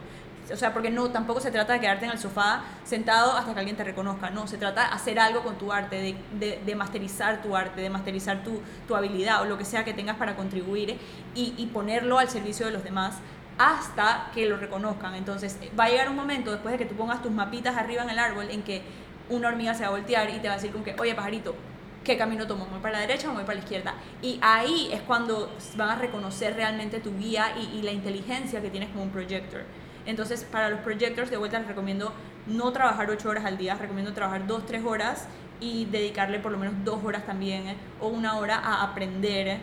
O 0.51 0.55
sea, 0.55 0.73
porque 0.73 0.89
no, 0.89 1.09
tampoco 1.09 1.39
se 1.39 1.51
trata 1.51 1.73
de 1.73 1.79
quedarte 1.79 2.05
en 2.05 2.11
el 2.11 2.19
sofá 2.19 2.63
sentado 2.83 3.33
hasta 3.33 3.53
que 3.53 3.59
alguien 3.59 3.75
te 3.75 3.83
reconozca. 3.83 4.29
No, 4.29 4.47
se 4.47 4.57
trata 4.57 4.87
de 4.87 4.95
hacer 4.95 5.19
algo 5.19 5.43
con 5.43 5.57
tu 5.57 5.71
arte, 5.71 5.97
de, 5.97 6.15
de, 6.39 6.61
de 6.65 6.75
masterizar 6.75 7.41
tu 7.41 7.55
arte, 7.55 7.81
de 7.81 7.89
masterizar 7.89 8.43
tu, 8.43 8.61
tu, 8.87 8.95
habilidad 8.95 9.41
o 9.41 9.45
lo 9.45 9.57
que 9.57 9.65
sea 9.65 9.83
que 9.83 9.93
tengas 9.93 10.17
para 10.17 10.35
contribuir 10.35 10.97
y, 11.35 11.53
y 11.57 11.65
ponerlo 11.67 12.17
al 12.19 12.29
servicio 12.29 12.65
de 12.65 12.71
los 12.71 12.83
demás 12.83 13.15
hasta 13.57 14.29
que 14.33 14.45
lo 14.45 14.57
reconozcan. 14.57 15.15
Entonces, 15.15 15.57
va 15.77 15.85
a 15.85 15.89
llegar 15.89 16.09
un 16.09 16.15
momento 16.15 16.51
después 16.51 16.71
de 16.71 16.77
que 16.77 16.85
tú 16.85 16.95
pongas 16.95 17.21
tus 17.21 17.31
mapitas 17.31 17.75
arriba 17.75 18.03
en 18.03 18.09
el 18.09 18.19
árbol 18.19 18.49
en 18.49 18.63
que 18.63 18.81
una 19.29 19.49
hormiga 19.49 19.73
se 19.73 19.81
va 19.81 19.89
a 19.89 19.91
voltear 19.91 20.29
y 20.29 20.39
te 20.39 20.47
va 20.47 20.53
a 20.53 20.57
decir 20.57 20.71
como 20.71 20.83
que, 20.83 20.95
oye, 20.99 21.15
pajarito, 21.15 21.55
¿qué 22.03 22.17
camino 22.17 22.47
tomo? 22.47 22.65
¿Voy 22.67 22.79
para 22.79 22.93
la 22.93 22.99
derecha 23.01 23.29
o 23.29 23.33
voy 23.33 23.43
para 23.43 23.55
la 23.55 23.63
izquierda? 23.63 23.93
Y 24.21 24.39
ahí 24.41 24.89
es 24.93 25.01
cuando 25.01 25.51
van 25.75 25.89
a 25.89 25.95
reconocer 25.95 26.55
realmente 26.55 26.99
tu 26.99 27.17
guía 27.17 27.53
y, 27.57 27.79
y 27.79 27.81
la 27.81 27.91
inteligencia 27.91 28.61
que 28.61 28.69
tienes 28.69 28.89
como 28.89 29.03
un 29.03 29.09
projector. 29.09 29.63
Entonces, 30.07 30.43
para 30.43 30.69
los 30.69 30.79
projectors, 30.79 31.29
de 31.29 31.37
vuelta 31.37 31.59
les 31.59 31.67
recomiendo 31.67 32.11
no 32.47 32.71
trabajar 32.71 33.09
8 33.09 33.29
horas 33.29 33.45
al 33.45 33.57
día, 33.57 33.75
recomiendo 33.75 34.13
trabajar 34.13 34.47
2, 34.47 34.65
3 34.65 34.85
horas 34.85 35.27
y 35.59 35.85
dedicarle 35.85 36.39
por 36.39 36.51
lo 36.51 36.57
menos 36.57 36.75
2 36.83 37.03
horas 37.03 37.25
también 37.25 37.67
eh, 37.67 37.75
o 37.99 38.07
una 38.07 38.37
hora 38.37 38.55
a 38.55 38.83
aprender 38.83 39.59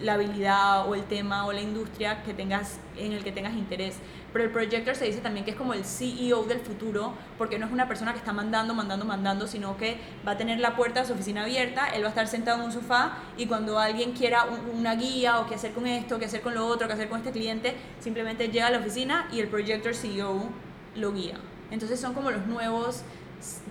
la 0.00 0.14
habilidad 0.14 0.88
o 0.88 0.94
el 0.94 1.04
tema 1.04 1.46
o 1.46 1.52
la 1.52 1.60
industria 1.60 2.22
que 2.22 2.34
tengas, 2.34 2.78
en 2.96 3.12
el 3.12 3.24
que 3.24 3.32
tengas 3.32 3.54
interés. 3.54 3.96
Pero 4.32 4.44
el 4.44 4.50
projector 4.50 4.94
se 4.94 5.06
dice 5.06 5.20
también 5.20 5.44
que 5.44 5.52
es 5.52 5.56
como 5.56 5.72
el 5.72 5.84
CEO 5.84 6.44
del 6.44 6.60
futuro, 6.60 7.14
porque 7.38 7.58
no 7.58 7.66
es 7.66 7.72
una 7.72 7.88
persona 7.88 8.12
que 8.12 8.18
está 8.18 8.32
mandando, 8.32 8.74
mandando, 8.74 9.06
mandando, 9.06 9.46
sino 9.46 9.76
que 9.76 9.98
va 10.26 10.32
a 10.32 10.36
tener 10.36 10.60
la 10.60 10.76
puerta 10.76 11.00
de 11.00 11.06
su 11.06 11.14
oficina 11.14 11.42
abierta, 11.42 11.86
él 11.88 12.02
va 12.02 12.08
a 12.08 12.10
estar 12.10 12.28
sentado 12.28 12.58
en 12.58 12.66
un 12.66 12.72
sofá 12.72 13.18
y 13.38 13.46
cuando 13.46 13.78
alguien 13.78 14.12
quiera 14.12 14.44
un, 14.44 14.78
una 14.78 14.94
guía 14.94 15.40
o 15.40 15.46
qué 15.46 15.54
hacer 15.54 15.72
con 15.72 15.86
esto, 15.86 16.18
qué 16.18 16.26
hacer 16.26 16.42
con 16.42 16.54
lo 16.54 16.66
otro, 16.66 16.86
qué 16.86 16.94
hacer 16.94 17.08
con 17.08 17.18
este 17.18 17.32
cliente, 17.32 17.74
simplemente 18.00 18.48
llega 18.48 18.66
a 18.66 18.70
la 18.70 18.78
oficina 18.78 19.28
y 19.32 19.40
el 19.40 19.48
projector 19.48 19.94
CEO 19.94 20.48
lo 20.94 21.12
guía. 21.12 21.38
Entonces 21.70 21.98
son 21.98 22.14
como 22.14 22.30
los 22.30 22.46
nuevos, 22.46 23.02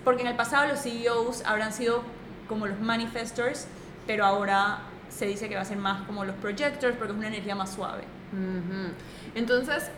porque 0.04 0.22
en 0.22 0.28
el 0.28 0.36
pasado 0.36 0.66
los 0.66 0.80
CEOs 0.80 1.44
habrán 1.44 1.72
sido 1.72 2.02
como 2.48 2.66
los 2.66 2.80
manifestors, 2.80 3.66
pero 4.06 4.24
ahora 4.24 4.80
se 5.16 5.26
dice 5.26 5.48
que 5.48 5.54
va 5.54 5.62
a 5.62 5.64
ser 5.64 5.78
más 5.78 6.06
como 6.06 6.24
los 6.24 6.36
projectors 6.36 6.96
porque 6.96 7.12
es 7.12 7.18
una 7.18 7.28
energía 7.28 7.54
más 7.54 7.72
suave. 7.72 8.04
Entonces, 9.34 9.90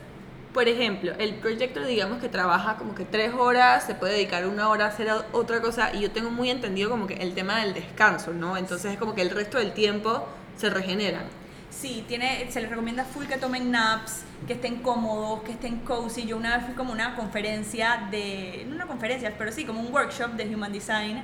por 0.55 0.69
ejemplo, 0.69 1.12
el 1.19 1.35
proyecto 1.35 1.85
digamos 1.85 2.21
que 2.21 2.29
trabaja 2.29 2.77
como 2.77 2.95
que 2.95 3.05
tres 3.05 3.35
horas, 3.35 3.85
se 3.85 3.95
puede 3.95 4.14
dedicar 4.14 4.47
una 4.47 4.69
hora 4.69 4.87
a 4.87 4.89
hacer 4.89 5.09
otra 5.33 5.61
cosa 5.61 5.93
y 5.95 6.01
yo 6.01 6.11
tengo 6.11 6.31
muy 6.31 6.51
entendido 6.51 6.89
como 6.89 7.07
que 7.07 7.14
el 7.14 7.35
tema 7.35 7.61
del 7.61 7.75
descanso, 7.75 8.33
¿no? 8.33 8.57
Entonces 8.57 8.93
es 8.93 8.99
como 8.99 9.14
que 9.14 9.23
el 9.23 9.31
resto 9.31 9.59
del 9.59 9.73
tiempo 9.73 10.27
se 10.57 10.71
regeneran. 10.71 11.25
Sí, 11.71 12.05
tiene, 12.09 12.51
se 12.51 12.61
les 12.61 12.71
recomienda 12.71 13.05
full 13.05 13.27
que 13.27 13.37
tomen 13.37 13.71
naps, 13.71 14.23
que 14.47 14.55
estén 14.55 14.77
cómodos, 14.83 15.43
que 15.43 15.53
estén 15.53 15.79
cozy. 15.81 16.27
Yo 16.27 16.37
una 16.37 16.57
vez 16.57 16.66
fui 16.66 16.75
como 16.75 16.93
una 16.93 17.14
conferencia 17.14 18.09
de, 18.11 18.64
no 18.69 18.75
una 18.75 18.87
conferencia, 18.87 19.33
pero 19.39 19.53
sí, 19.53 19.64
como 19.64 19.81
un 19.81 19.93
workshop 19.93 20.31
de 20.33 20.53
Human 20.55 20.73
Design 20.73 21.23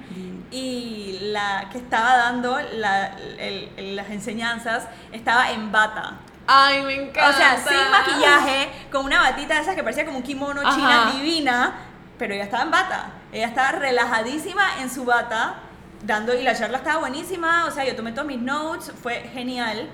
y 0.51 1.18
la 1.32 1.68
que 1.72 1.78
estaba 1.78 2.16
dando 2.16 2.59
la- 2.74 3.16
el- 3.38 3.70
el- 3.76 3.97
las 3.97 4.11
enseñanzas 4.11 4.86
estaba 5.12 5.51
en 5.51 5.72
bata. 5.72 6.18
Ay, 6.47 6.82
me 6.82 6.95
encanta. 6.95 7.30
O 7.30 7.32
sea, 7.32 7.57
sin 7.57 7.90
maquillaje, 7.90 8.68
con 8.92 9.07
una 9.07 9.20
batita 9.22 9.55
de 9.55 9.62
esas 9.62 9.74
que 9.74 9.82
parecía 9.82 10.05
como 10.05 10.18
un 10.18 10.22
kimono 10.22 10.61
Ajá. 10.61 10.74
china 10.76 11.12
divina, 11.16 11.74
pero 12.18 12.34
ella 12.34 12.45
estaba 12.45 12.62
en 12.64 12.70
bata. 12.70 13.07
Ella 13.32 13.47
estaba 13.49 13.72
relajadísima 13.72 14.62
en 14.82 14.90
su 14.90 15.05
bata, 15.05 15.55
dando, 16.03 16.34
y 16.34 16.42
la 16.42 16.55
charla 16.55 16.78
estaba 16.78 17.01
buenísima, 17.01 17.64
o 17.64 17.70
sea, 17.70 17.84
yo 17.86 17.97
tomé 17.97 18.12
todos 18.12 18.28
mis 18.28 18.38
notes, 18.38 18.92
fue 19.03 19.20
genial, 19.32 19.88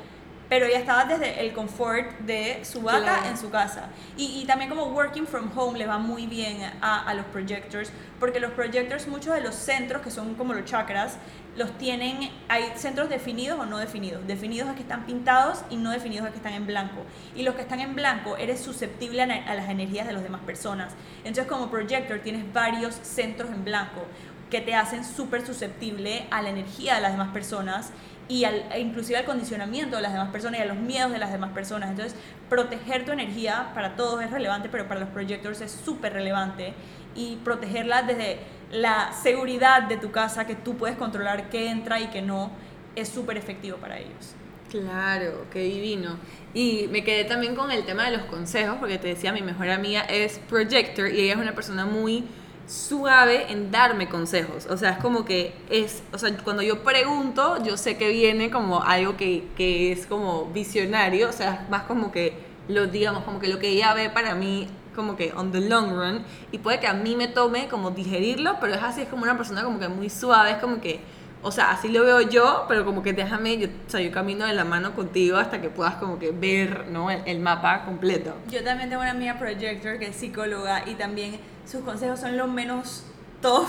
pero 0.51 0.67
ella 0.67 0.81
estaba 0.81 1.05
desde 1.07 1.41
el 1.41 1.55
confort 1.55 2.19
de 2.21 2.63
su 2.65 2.83
bata 2.83 3.01
Claro. 3.01 3.27
en 3.29 3.39
su 3.39 3.49
casa. 3.51 3.89
Y, 4.19 4.43
y 4.43 4.45
también 4.45 4.69
como 4.69 4.85
working 4.87 5.27
from 5.27 5.51
home 5.57 5.79
le 5.79 5.87
va 5.87 5.97
muy 5.99 6.27
bien 6.27 6.61
a, 6.83 7.05
a 7.09 7.15
los 7.15 7.25
projectors, 7.27 7.91
porque 8.19 8.39
los 8.41 8.51
projectors, 8.51 9.07
muchos 9.09 9.33
de 9.35 9.41
los 9.41 9.55
centros, 9.55 10.03
que 10.03 10.11
son 10.11 10.35
como 10.35 10.53
los 10.53 10.65
chakras, 10.67 11.17
los 11.57 11.79
tienen, 11.79 12.31
hay 12.49 12.65
centros 12.77 13.09
definidos 13.09 13.59
o 13.61 13.65
no 13.67 13.79
definidos. 13.79 14.27
Definidos 14.27 14.69
es 14.71 14.75
que 14.75 14.83
están 14.83 15.07
pintados 15.07 15.61
y 15.71 15.77
no 15.77 15.91
definidos 15.93 16.27
es 16.27 16.33
que 16.33 16.39
están 16.39 16.53
en 16.55 16.67
blanco. 16.67 17.03
Y 17.35 17.43
los 17.45 17.55
que 17.55 17.63
están 17.63 17.81
en 17.81 17.95
blanco, 17.95 18.37
eres 18.37 18.61
susceptible 18.61 19.23
a, 19.23 19.51
a 19.51 19.55
las 19.55 19.69
energías 19.71 20.07
de 20.07 20.13
las 20.13 20.23
demás 20.23 20.43
personas. 20.43 20.93
Entonces 21.19 21.47
como 21.47 21.71
projector 21.71 22.19
tienes 22.21 22.53
varios 22.53 22.95
centros 23.03 23.51
en 23.51 23.65
blanco 23.65 24.03
que 24.51 24.61
te 24.61 24.75
hacen 24.75 25.05
súper 25.05 25.47
susceptible 25.47 26.27
a 26.33 26.43
la 26.43 26.51
energía 26.51 26.97
de 26.97 27.01
las 27.03 27.13
demás 27.13 27.29
personas 27.33 27.91
y 28.31 28.45
al, 28.45 28.65
e 28.73 28.81
inclusive 28.81 29.19
al 29.19 29.25
condicionamiento 29.25 29.97
de 29.97 30.03
las 30.03 30.13
demás 30.13 30.31
personas 30.31 30.61
y 30.61 30.63
a 30.63 30.67
los 30.67 30.77
miedos 30.77 31.11
de 31.11 31.19
las 31.19 31.33
demás 31.33 31.51
personas. 31.51 31.91
Entonces, 31.91 32.17
proteger 32.49 33.05
tu 33.05 33.11
energía 33.11 33.73
para 33.75 33.97
todos 33.97 34.23
es 34.23 34.31
relevante, 34.31 34.69
pero 34.71 34.87
para 34.87 35.01
los 35.01 35.09
projectors 35.09 35.61
es 35.61 35.73
súper 35.73 36.13
relevante 36.13 36.73
y 37.17 37.37
protegerla 37.45 38.03
desde 38.03 38.39
la 38.71 39.13
seguridad 39.13 39.83
de 39.83 39.97
tu 39.97 40.13
casa, 40.13 40.47
que 40.47 40.55
tú 40.55 40.77
puedes 40.77 40.97
controlar 40.97 41.51
qué 41.51 41.71
entra 41.71 41.99
y 41.99 42.07
qué 42.07 42.23
no, 42.23 42.53
es 42.95 43.09
súper 43.09 43.37
efectivo 43.37 43.79
para 43.79 43.99
ellos. 43.99 44.37
Claro, 44.71 45.47
qué 45.53 45.65
divino. 45.65 46.17
Y 46.55 46.87
me 46.93 47.03
quedé 47.03 47.25
también 47.25 47.57
con 47.57 47.73
el 47.73 47.85
tema 47.85 48.09
de 48.09 48.17
los 48.17 48.27
consejos, 48.27 48.77
porque 48.79 48.99
te 48.99 49.09
decía, 49.09 49.33
mi 49.33 49.43
mejor 49.43 49.71
amiga 49.71 50.03
es 50.03 50.39
projector 50.39 51.13
y 51.13 51.23
ella 51.23 51.33
es 51.33 51.41
una 51.41 51.57
persona 51.57 51.85
muy 51.85 52.25
suave 52.71 53.51
en 53.51 53.73
darme 53.73 54.09
consejos. 54.09 54.67
O 54.71 54.77
sea, 54.77 54.91
es 54.91 54.99
como 54.99 55.25
que 55.25 55.55
es, 55.71 56.05
o 56.13 56.19
sea, 56.19 56.37
cuando 56.39 56.63
yo 56.63 56.85
pregunto, 56.85 57.63
yo 57.65 57.77
sé 57.77 57.97
que 57.97 58.09
viene 58.09 58.51
como 58.51 58.83
algo 58.83 59.17
que, 59.17 59.49
que 59.57 59.91
es 59.91 60.07
como 60.07 60.47
visionario, 60.47 61.29
o 61.29 61.33
sea, 61.33 61.63
es 61.65 61.71
más 61.71 61.83
como 61.83 62.13
que 62.13 62.33
lo 62.69 62.87
digamos, 62.87 63.25
como 63.25 63.41
que 63.41 63.49
lo 63.49 63.59
que 63.59 63.71
ella 63.71 63.93
ve 63.95 64.09
para 64.11 64.37
mí 64.37 64.69
como 64.95 65.17
que 65.17 65.33
on 65.33 65.51
the 65.51 65.61
long 65.61 65.91
run 65.91 66.23
y 66.53 66.59
puede 66.59 66.79
que 66.79 66.87
a 66.87 66.93
mí 66.93 67.17
me 67.17 67.27
tome 67.27 67.69
como 67.69 67.91
digerirlo, 67.91 68.59
pero 68.61 68.75
es 68.75 68.83
así, 68.83 69.03
es 69.03 69.09
como 69.09 69.25
una 69.25 69.37
persona 69.37 69.65
como 69.65 69.81
que 69.81 69.89
muy 69.89 70.09
suave, 70.09 70.53
es 70.53 70.59
como 70.59 70.81
que 70.81 71.01
o 71.43 71.51
sea, 71.51 71.71
así 71.71 71.89
lo 71.89 72.05
veo 72.05 72.21
yo, 72.21 72.67
pero 72.69 72.85
como 72.85 73.03
que 73.03 73.13
déjame, 73.13 73.57
yo, 73.59 73.69
o 73.69 73.91
sea, 73.91 74.01
yo 74.01 74.13
camino 74.13 74.45
de 74.47 74.53
la 74.53 74.65
mano 74.65 74.95
contigo 74.95 75.39
hasta 75.39 75.61
que 75.61 75.71
puedas 75.71 75.95
como 75.95 76.19
que 76.19 76.33
ver, 76.33 76.87
¿no? 76.89 77.11
El, 77.11 77.23
el 77.27 77.41
mapa 77.41 77.85
completo. 77.85 78.35
Yo 78.49 78.63
también 78.63 78.91
tengo 78.91 79.03
una 79.03 79.13
amiga 79.13 79.39
projector 79.39 79.99
que 79.99 80.09
es 80.09 80.17
psicóloga 80.17 80.83
y 80.87 80.95
también 80.97 81.41
sus 81.67 81.83
consejos 81.83 82.21
son 82.21 82.37
lo 82.37 82.47
menos 82.47 83.05
tough 83.41 83.69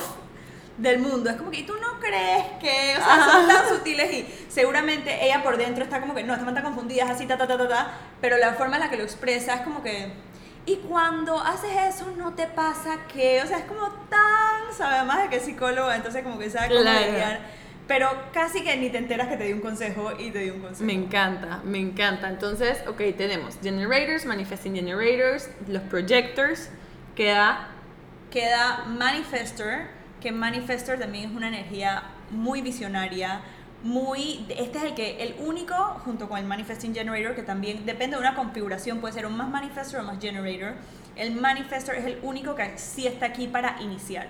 del 0.78 1.00
mundo. 1.00 1.30
Es 1.30 1.36
como 1.38 1.52
que 1.52 1.60
¿y 1.60 1.66
tú 1.66 1.74
no 1.76 2.00
crees 2.00 2.44
que, 2.60 2.98
o 3.00 3.04
sea, 3.06 3.26
son 3.32 3.48
tan 3.48 3.70
sutiles 3.70 4.12
y 4.14 4.46
seguramente 4.50 5.24
ella 5.24 5.44
por 5.44 5.56
dentro 5.58 5.84
está 5.84 6.02
como 6.02 6.14
que 6.16 6.24
no, 6.24 6.34
esta 6.34 6.46
man 6.46 6.58
está 6.58 6.68
confundida, 6.68 7.06
es 7.06 7.12
así, 7.12 7.26
ta, 7.26 7.38
ta, 7.38 7.48
ta, 7.48 7.58
ta, 7.58 7.68
ta, 7.68 7.92
pero 8.20 8.38
la 8.38 8.54
forma 8.54 8.76
en 8.78 8.82
la 8.84 8.90
que 8.90 8.98
lo 8.98 9.04
expresa 9.04 9.56
es 9.56 9.62
como 9.62 9.82
que... 9.84 10.12
Y 10.66 10.76
cuando 10.78 11.40
haces 11.40 11.72
eso, 11.96 12.12
¿no 12.18 12.34
te 12.34 12.46
pasa 12.46 13.00
que? 13.12 13.42
O 13.44 13.48
sea, 13.48 13.58
es 13.58 13.66
como 13.66 13.88
tan, 14.10 14.72
sabe, 14.78 14.96
además 14.98 15.24
de 15.24 15.30
que 15.30 15.40
psicóloga, 15.40 15.96
entonces 15.96 16.22
como 16.24 16.38
que 16.38 16.50
sabe 16.52 16.68
cómo 16.68 16.82
Claro. 16.82 17.06
lidiar. 17.12 17.61
Pero 17.88 18.10
casi 18.32 18.64
que 18.64 18.78
ni 18.78 18.90
te 18.90 18.98
enteras 18.98 19.28
que 19.28 19.38
te 19.38 19.46
di 19.46 19.54
un 19.54 19.60
consejo 19.60 20.12
y 20.18 20.32
te 20.32 20.40
di 20.40 20.50
un 20.50 20.62
consejo. 20.62 20.86
Me 20.86 20.94
encanta, 20.94 21.62
me 21.66 21.80
encanta. 21.80 22.30
Entonces, 22.30 22.84
ok, 22.88 23.02
tenemos 23.18 23.58
generators, 23.62 24.26
manifesting 24.26 24.76
generators, 24.76 25.50
los 25.68 25.82
projectors, 25.84 26.70
queda 27.16 27.68
queda 28.32 28.86
Manifestor, 28.88 29.90
que 30.22 30.32
Manifestor 30.32 30.98
también 30.98 31.30
es 31.30 31.36
una 31.36 31.50
energía 31.50 32.04
muy 32.32 32.62
visionaria, 32.62 33.42
muy 33.84 34.46
este 34.50 34.78
es 34.78 34.84
el 34.86 34.94
que 34.96 35.22
el 35.22 35.36
único 35.40 35.76
junto 36.06 36.30
con 36.30 36.38
el 36.38 36.46
Manifesting 36.46 36.96
Generator 36.96 37.36
que 37.36 37.44
también 37.44 37.86
depende 37.86 38.16
de 38.16 38.22
una 38.22 38.36
configuración, 38.36 39.00
puede 39.00 39.14
ser 39.14 39.26
un 39.26 39.36
más 39.36 39.50
Manifestor 39.50 40.00
o 40.00 40.04
más 40.04 40.20
Generator. 40.20 40.76
El 41.16 41.36
Manifestor 41.36 41.96
es 41.96 42.06
el 42.06 42.20
único 42.24 42.56
que 42.56 42.78
sí 42.78 43.06
está 43.06 43.28
aquí 43.28 43.48
para 43.48 43.82
iniciar. 43.82 44.28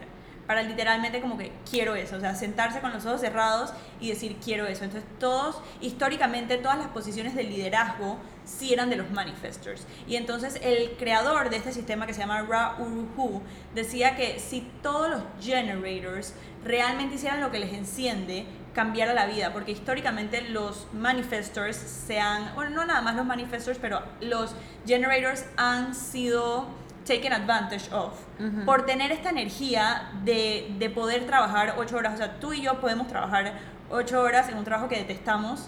Literalmente 0.63 1.21
como 1.21 1.37
que 1.37 1.51
quiero 1.69 1.95
eso, 1.95 2.17
o 2.17 2.19
sea, 2.19 2.35
sentarse 2.35 2.81
con 2.81 2.91
los 2.91 3.05
ojos 3.05 3.21
cerrados 3.21 3.73
y 3.99 4.09
decir 4.09 4.37
quiero 4.43 4.65
eso. 4.65 4.83
Entonces 4.83 5.09
todos, 5.19 5.61
históricamente 5.81 6.57
todas 6.57 6.77
las 6.77 6.87
posiciones 6.87 7.35
de 7.35 7.43
liderazgo 7.43 8.17
sí 8.45 8.73
eran 8.73 8.89
de 8.89 8.95
los 8.95 9.11
manifestors. 9.11 9.85
Y 10.07 10.15
entonces 10.15 10.59
el 10.61 10.91
creador 10.97 11.49
de 11.49 11.57
este 11.57 11.71
sistema 11.71 12.07
que 12.07 12.13
se 12.13 12.21
llama 12.21 12.41
Ra 12.41 12.75
Uruhu 12.79 13.41
decía 13.73 14.15
que 14.15 14.39
si 14.39 14.61
todos 14.81 15.09
los 15.09 15.21
generators 15.39 16.33
realmente 16.63 17.15
hicieran 17.15 17.41
lo 17.41 17.51
que 17.51 17.59
les 17.59 17.73
enciende, 17.73 18.45
cambiara 18.73 19.13
la 19.13 19.25
vida, 19.25 19.51
porque 19.51 19.71
históricamente 19.71 20.41
los 20.41 20.87
manifestors 20.93 21.75
se 21.75 22.19
han, 22.19 22.55
bueno, 22.55 22.71
no 22.71 22.85
nada 22.85 23.01
más 23.01 23.15
los 23.15 23.25
manifestors, 23.25 23.77
pero 23.79 24.01
los 24.21 24.55
generators 24.85 25.45
han 25.57 25.93
sido 25.93 26.67
taken 27.11 27.33
advantage 27.33 27.91
of 27.91 28.13
Ujú. 28.39 28.65
por 28.65 28.85
tener 28.85 29.11
esta 29.11 29.29
energía 29.29 30.09
de, 30.23 30.73
de 30.79 30.89
poder 30.89 31.25
trabajar 31.25 31.75
ocho 31.77 31.97
horas. 31.97 32.13
O 32.13 32.17
sea, 32.17 32.39
tú 32.39 32.53
y 32.53 32.61
yo 32.61 32.79
podemos 32.79 33.07
trabajar 33.07 33.53
ocho 33.89 34.21
horas 34.21 34.47
en 34.49 34.57
un 34.57 34.63
trabajo 34.63 34.87
que 34.87 34.95
detestamos, 34.95 35.67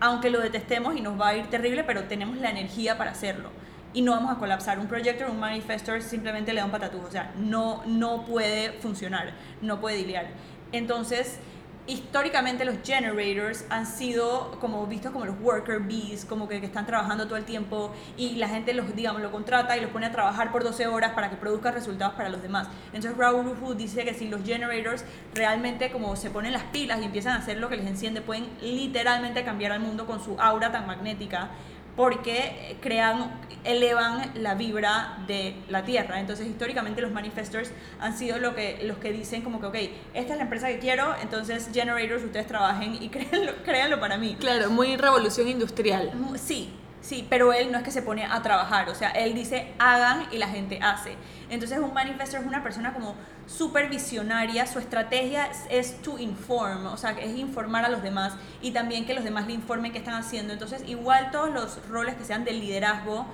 aunque 0.00 0.30
lo 0.30 0.40
detestemos 0.40 0.96
y 0.96 1.00
nos 1.00 1.20
va 1.20 1.28
a 1.28 1.36
ir 1.36 1.46
terrible, 1.48 1.82
pero 1.82 2.04
tenemos 2.04 2.36
la 2.36 2.50
energía 2.50 2.96
para 2.96 3.10
hacerlo. 3.10 3.50
Y 3.92 4.02
no 4.02 4.12
vamos 4.12 4.30
a 4.30 4.38
colapsar. 4.38 4.78
Un 4.78 4.86
projector, 4.86 5.30
un 5.30 5.40
manifestor 5.40 6.02
simplemente 6.02 6.52
le 6.52 6.60
da 6.60 6.66
un 6.66 6.70
patatús. 6.70 7.02
O 7.04 7.10
sea, 7.10 7.32
no, 7.36 7.82
no 7.86 8.24
puede 8.24 8.72
funcionar, 8.74 9.32
no 9.62 9.80
puede 9.80 9.96
lidiar. 9.96 10.26
Entonces, 10.72 11.40
históricamente 11.88 12.64
los 12.64 12.76
generators 12.84 13.64
han 13.70 13.86
sido 13.86 14.58
como 14.60 14.86
vistos 14.86 15.10
como 15.10 15.24
los 15.24 15.40
worker 15.40 15.80
bees, 15.80 16.24
como 16.24 16.46
que, 16.46 16.60
que 16.60 16.66
están 16.66 16.86
trabajando 16.86 17.26
todo 17.26 17.36
el 17.36 17.44
tiempo 17.44 17.92
y 18.16 18.36
la 18.36 18.48
gente 18.48 18.74
los, 18.74 18.94
digamos, 18.94 19.22
lo 19.22 19.32
contrata 19.32 19.76
y 19.76 19.80
los 19.80 19.90
pone 19.90 20.06
a 20.06 20.12
trabajar 20.12 20.52
por 20.52 20.62
12 20.62 20.86
horas 20.86 21.12
para 21.14 21.30
que 21.30 21.36
produzcan 21.36 21.74
resultados 21.74 22.14
para 22.14 22.28
los 22.28 22.42
demás. 22.42 22.68
Entonces 22.86 23.16
Raúl 23.16 23.44
Rufu 23.44 23.74
dice 23.74 24.04
que 24.04 24.12
si 24.12 24.28
los 24.28 24.44
generators 24.44 25.04
realmente 25.34 25.90
como 25.90 26.14
se 26.14 26.30
ponen 26.30 26.52
las 26.52 26.64
pilas 26.64 27.00
y 27.00 27.04
empiezan 27.04 27.32
a 27.32 27.38
hacer 27.38 27.56
lo 27.56 27.70
que 27.70 27.76
les 27.76 27.86
enciende, 27.86 28.20
pueden 28.20 28.48
literalmente 28.60 29.42
cambiar 29.42 29.72
al 29.72 29.80
mundo 29.80 30.06
con 30.06 30.22
su 30.22 30.38
aura 30.38 30.70
tan 30.70 30.86
magnética 30.86 31.50
porque 31.98 32.76
crean, 32.80 33.40
elevan 33.64 34.30
la 34.36 34.54
vibra 34.54 35.18
de 35.26 35.56
la 35.68 35.84
Tierra. 35.84 36.20
Entonces, 36.20 36.46
históricamente 36.46 37.00
los 37.00 37.10
manifestors 37.10 37.72
han 37.98 38.16
sido 38.16 38.38
lo 38.38 38.54
que, 38.54 38.78
los 38.84 38.98
que 38.98 39.12
dicen 39.12 39.42
como 39.42 39.60
que, 39.60 39.66
ok, 39.66 39.74
esta 40.14 40.34
es 40.34 40.36
la 40.36 40.44
empresa 40.44 40.68
que 40.68 40.78
quiero, 40.78 41.16
entonces 41.20 41.68
generators, 41.72 42.22
ustedes 42.22 42.46
trabajen 42.46 43.02
y 43.02 43.08
créanlo, 43.10 43.52
créanlo 43.64 43.98
para 43.98 44.16
mí. 44.16 44.36
Claro, 44.38 44.70
muy 44.70 44.96
revolución 44.96 45.48
industrial. 45.48 46.12
Sí, 46.36 46.70
sí, 47.00 47.26
pero 47.28 47.52
él 47.52 47.70
no 47.72 47.78
es 47.78 47.84
que 47.84 47.90
se 47.90 48.02
pone 48.02 48.24
a 48.24 48.42
trabajar, 48.42 48.88
o 48.88 48.94
sea, 48.94 49.10
él 49.10 49.34
dice 49.34 49.72
hagan 49.78 50.26
y 50.30 50.38
la 50.38 50.48
gente 50.48 50.80
hace. 50.82 51.16
Entonces 51.50 51.78
un 51.78 51.94
manifestor 51.94 52.40
es 52.40 52.46
una 52.46 52.62
persona 52.62 52.92
como 52.92 53.14
súper 53.46 53.88
visionaria, 53.88 54.66
su 54.66 54.78
estrategia 54.78 55.48
es, 55.70 56.02
to 56.02 56.18
inform, 56.18 56.86
o 56.86 56.96
sea, 56.96 57.12
es 57.12 57.36
informar 57.36 57.84
a 57.84 57.88
los 57.88 58.02
demás 58.02 58.34
y 58.60 58.72
también 58.72 59.06
que 59.06 59.14
los 59.14 59.24
demás 59.24 59.46
le 59.46 59.54
informen 59.54 59.92
qué 59.92 59.98
están 59.98 60.14
haciendo. 60.14 60.52
Entonces 60.52 60.82
igual 60.86 61.30
todos 61.30 61.50
los 61.50 61.88
roles 61.88 62.14
que 62.16 62.24
sean 62.24 62.44
del 62.44 62.60
liderazgo 62.60 63.26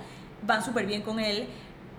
van 0.43 0.63
súper 0.63 0.85
bien 0.85 1.01
con 1.01 1.19
él, 1.19 1.47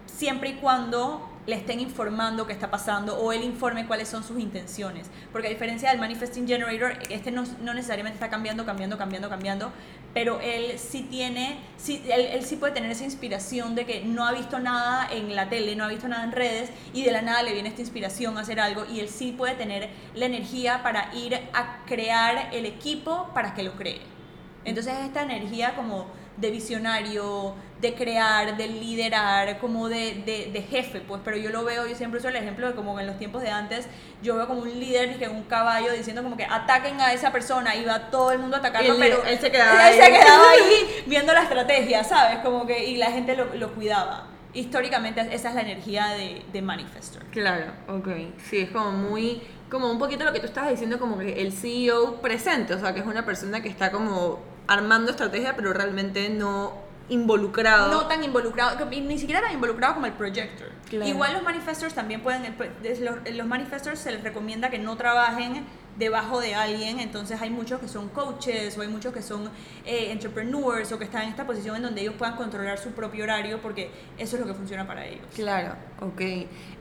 siempre 0.07 0.51
y 0.51 0.55
cuando 0.55 1.36
le 1.47 1.57
estén 1.57 1.81
informando 1.81 2.47
qué 2.47 2.53
está 2.53 2.71
pasando 2.71 3.17
o 3.19 3.33
él 3.33 3.45
informe 3.45 3.87
cuáles 3.87 4.09
son 4.09 4.25
sus 4.25 4.39
intenciones. 4.39 5.09
Porque 5.33 5.47
a 5.49 5.51
diferencia 5.51 5.91
del 5.91 6.01
Manifesting 6.01 6.47
Generator, 6.47 6.99
este 7.11 7.31
no, 7.31 7.45
no 7.63 7.75
necesariamente 7.75 8.17
está 8.17 8.29
cambiando, 8.29 8.67
cambiando, 8.67 8.99
cambiando, 8.99 9.29
cambiando, 9.29 9.73
pero 10.13 10.41
él 10.41 10.79
sí 10.79 11.07
tiene, 11.11 11.59
sí, 11.77 12.03
él, 12.13 12.23
él 12.33 12.45
sí 12.45 12.57
puede 12.57 12.73
tener 12.73 12.91
esa 12.91 13.05
inspiración 13.05 13.75
de 13.75 13.87
que 13.87 14.05
no 14.05 14.27
ha 14.27 14.33
visto 14.33 14.59
nada 14.59 15.09
en 15.11 15.35
la 15.37 15.49
tele, 15.49 15.77
no 15.77 15.85
ha 15.85 15.89
visto 15.89 16.09
nada 16.09 16.25
en 16.25 16.33
redes 16.33 16.71
y 16.93 17.05
de 17.05 17.13
la 17.13 17.23
nada 17.23 17.43
le 17.43 17.53
viene 17.53 17.69
esta 17.69 17.81
inspiración 17.81 18.37
a 18.39 18.41
hacer 18.41 18.61
algo 18.61 18.85
y 18.87 19.01
él 19.01 19.09
sí 19.09 19.33
puede 19.33 19.55
tener 19.55 19.91
la 20.15 20.27
energía 20.27 20.83
para 20.83 21.15
ir 21.15 21.35
a 21.53 21.85
crear 21.87 22.49
el 22.53 22.67
equipo 22.67 23.31
para 23.35 23.55
que 23.55 23.63
lo 23.63 23.73
cree. 23.73 24.01
Entonces 24.65 24.95
esta 25.05 25.23
energía 25.23 25.75
como 25.77 26.07
de 26.37 26.51
visionario, 26.51 27.55
de 27.81 27.95
crear, 27.95 28.57
de 28.57 28.69
liderar, 28.69 29.59
como 29.59 29.89
de, 29.89 30.23
de, 30.25 30.51
de, 30.53 30.63
jefe, 30.63 31.01
pues, 31.01 31.21
pero 31.25 31.37
yo 31.37 31.51
lo 31.51 31.65
veo, 31.65 31.87
yo 31.87 31.95
siempre 31.95 32.21
uso 32.21 32.29
el 32.29 32.37
ejemplo 32.37 32.67
de 32.67 32.75
como 32.75 32.99
en 32.99 33.07
los 33.07 33.19
tiempos 33.19 33.43
de 33.43 33.51
antes, 33.51 33.87
yo 34.23 34.37
veo 34.37 34.47
como 34.47 34.63
un 34.63 34.81
líder 34.81 35.19
que 35.19 35.29
un 35.29 35.43
caballo 35.45 35.93
diciendo 35.93 36.23
como 36.23 36.37
que 36.37 36.47
ataquen 36.47 37.01
a 37.01 37.13
esa 37.13 37.33
persona 37.33 37.77
y 37.77 37.85
va 37.85 38.11
todo 38.11 38.33
el 38.33 38.39
mundo 38.39 38.57
a 38.57 38.61
atacarlo, 38.61 38.97
pero 38.99 39.23
él 39.25 39.39
se 39.39 39.51
quedaba 39.51 39.91
él 39.91 40.01
ahí. 40.01 40.07
se 40.07 40.19
quedaba 40.19 40.51
ahí 40.51 41.05
viendo 41.07 41.35
la 41.35 41.43
estrategia, 41.43 42.03
¿sabes? 42.03 42.39
Como 42.39 42.67
que, 42.67 42.87
y 42.87 42.97
la 42.97 43.11
gente 43.11 43.37
lo, 43.37 43.55
lo 43.55 43.75
cuidaba. 43.75 44.29
Históricamente 44.55 45.21
esa 45.33 45.51
es 45.51 45.55
la 45.55 45.61
energía 45.61 46.07
de, 46.09 46.43
de 46.51 46.63
Manifestor. 46.63 47.25
Claro, 47.27 47.73
ok. 47.89 48.09
Sí, 48.49 48.61
es 48.61 48.71
como 48.71 48.91
muy, 48.93 49.43
como 49.71 49.91
un 49.91 49.99
poquito 49.99 50.25
lo 50.25 50.33
que 50.33 50.41
tú 50.41 50.47
estabas 50.47 50.71
diciendo, 50.71 50.99
como 50.99 51.19
que 51.19 51.43
el 51.43 51.53
CEO 51.53 52.23
presente, 52.23 52.73
o 52.73 52.81
sea, 52.81 52.95
que 52.95 53.01
es 53.01 53.07
una 53.07 53.27
persona 53.27 53.61
que 53.61 53.69
está 53.69 53.93
como 53.93 54.41
armando 54.67 55.11
estrategia, 55.11 55.55
pero 55.55 55.75
realmente 55.75 56.31
no 56.31 56.86
involucrado. 57.09 57.91
No 57.91 58.07
tan 58.07 58.25
involucrado, 58.25 58.85
ni 58.87 59.19
siquiera 59.19 59.41
tan 59.41 59.53
involucrado 59.53 59.95
como 59.95 60.07
el 60.07 60.13
projector. 60.13 60.69
Claro. 60.89 61.07
Igual 61.07 61.33
los 61.35 61.43
manifestors 61.43 61.95
también 61.95 62.23
pueden, 62.23 62.55
los, 63.01 63.35
los 63.35 63.47
manifestors 63.47 63.99
se 63.99 64.13
les 64.13 64.23
recomienda 64.23 64.71
que 64.71 64.79
no 64.79 64.97
trabajen 64.97 65.65
debajo 65.99 66.41
de 66.41 66.55
alguien, 66.55 67.01
entonces 67.01 67.41
hay 67.41 67.51
muchos 67.51 67.81
que 67.81 67.89
son 67.89 68.09
coaches 68.11 68.77
o 68.77 68.83
hay 68.83 68.89
muchos 68.89 69.13
que 69.13 69.23
son 69.23 69.51
eh, 69.85 70.11
entrepreneurs 70.11 70.93
o 70.93 70.99
que 70.99 71.05
están 71.05 71.23
en 71.23 71.31
esta 71.31 71.47
posición 71.47 71.77
en 71.77 71.83
donde 71.83 72.03
ellos 72.03 72.15
puedan 72.19 72.37
controlar 72.37 72.79
su 72.79 72.91
propio 72.91 73.25
horario 73.25 73.61
porque 73.63 73.91
eso 74.19 74.37
es 74.37 74.41
lo 74.41 74.47
que 74.47 74.55
funciona 74.55 74.87
para 74.87 75.07
ellos. 75.07 75.27
Claro, 75.35 75.75
ok. 76.01 76.21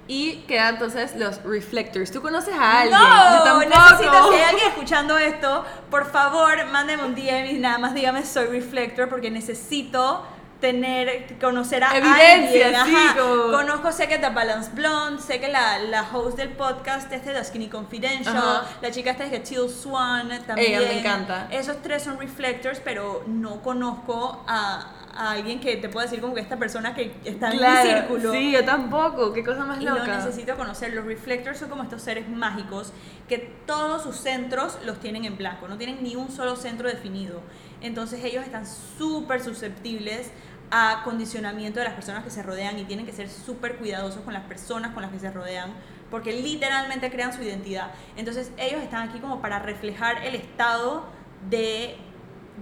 Y 0.08 0.44
quedan 0.48 0.76
entonces 0.76 1.16
los 1.16 1.42
reflectors. 1.44 2.12
¿Tú 2.12 2.22
conoces 2.22 2.54
a 2.54 2.82
alguien? 2.82 3.00
No, 3.00 3.38
Yo 3.38 3.44
tampoco. 3.44 3.70
necesito, 3.70 4.32
si 4.32 4.36
hay 4.38 4.44
alguien 4.44 4.68
escuchando 4.68 5.18
esto, 5.18 5.66
por 5.90 6.12
favor, 6.12 6.64
mándeme 6.68 7.04
un 7.04 7.16
DM 7.16 7.48
y 7.48 7.54
nada 7.54 7.80
más 7.80 7.94
dígame 7.96 8.24
soy 8.24 8.46
reflector 8.48 9.10
porque 9.10 9.32
necesito 9.32 10.24
tener, 10.62 11.38
conocer 11.40 11.84
a 11.84 11.96
Evidencia, 11.98 12.82
alguien. 12.82 12.96
Ajá. 12.98 13.16
Conozco, 13.52 13.92
sé 13.92 14.08
que 14.08 14.18
The 14.18 14.30
Balance 14.30 14.72
Blonde, 14.74 15.22
sé 15.22 15.40
que 15.40 15.48
la, 15.48 15.80
la 15.80 16.04
host 16.12 16.38
del 16.38 16.50
podcast 16.50 17.12
este 17.12 17.32
de 17.32 17.40
The 17.40 17.46
Skinny 17.46 17.68
Confidential, 17.68 18.38
Ajá. 18.38 18.64
la 18.82 18.92
chica 18.92 19.12
esta 19.12 19.26
es 19.26 19.32
de 19.32 19.40
Teal 19.40 19.70
Swan 19.70 20.30
también. 20.46 20.82
Ella 20.82 20.88
me 20.88 21.00
encanta. 21.00 21.48
Esos 21.52 21.82
tres 21.82 22.04
son 22.04 22.20
reflectors, 22.20 22.80
pero 22.84 23.24
no 23.28 23.62
conozco 23.62 24.44
a, 24.48 24.92
a 25.16 25.32
alguien 25.32 25.60
que 25.60 25.78
te 25.78 25.90
pueda 25.90 26.06
decir 26.06 26.22
como 26.22 26.34
que 26.34 26.42
esta 26.42 26.58
persona 26.58 26.94
que 26.94 27.16
está 27.24 27.52
en 27.52 27.62
mi 27.62 27.90
círculo. 27.90 28.32
Sí, 28.32 28.52
yo 28.52 28.66
tampoco. 28.66 29.34
Qué 29.34 29.44
cosa 29.44 29.64
más 29.66 29.82
Y 29.82 29.86
lo 29.86 29.96
loca. 29.96 30.18
necesito 30.18 30.56
conocer. 30.56 30.94
Los 30.94 31.06
reflectors 31.06 31.60
son 31.60 31.70
como 31.70 31.84
estos 31.84 32.02
seres 32.02 32.28
mágicos 32.30 32.92
que 33.28 33.38
todos 33.66 34.04
sus 34.04 34.18
centros 34.18 34.78
los 34.86 35.00
tienen 35.00 35.26
en 35.26 35.38
blanco, 35.38 35.68
no 35.68 35.78
tienen 35.78 36.04
ni 36.04 36.16
un 36.16 36.30
solo 36.30 36.56
centro 36.56 36.90
definido. 36.90 37.42
Entonces 37.82 38.24
ellos 38.24 38.44
están 38.44 38.66
súper 38.66 39.42
susceptibles 39.42 40.32
a 40.72 41.02
condicionamiento 41.04 41.80
de 41.80 41.86
las 41.86 41.94
personas 41.94 42.24
que 42.24 42.30
se 42.30 42.44
rodean 42.44 42.78
y 42.80 42.86
tienen 42.86 43.06
que 43.06 43.14
ser 43.14 43.30
súper 43.30 43.78
cuidadosos 43.78 44.22
con 44.22 44.34
las 44.34 44.44
personas 44.44 44.94
con 44.94 45.04
las 45.04 45.12
que 45.12 45.20
se 45.20 45.32
rodean 45.32 45.72
porque 46.10 46.34
literalmente 46.34 47.10
crean 47.12 47.34
su 47.34 47.42
identidad. 47.42 47.92
Entonces 48.16 48.52
ellos 48.58 48.82
están 48.82 49.10
aquí 49.10 49.20
como 49.20 49.42
para 49.42 49.60
reflejar 49.60 50.24
el 50.26 50.36
estado 50.36 51.06
de 51.50 51.98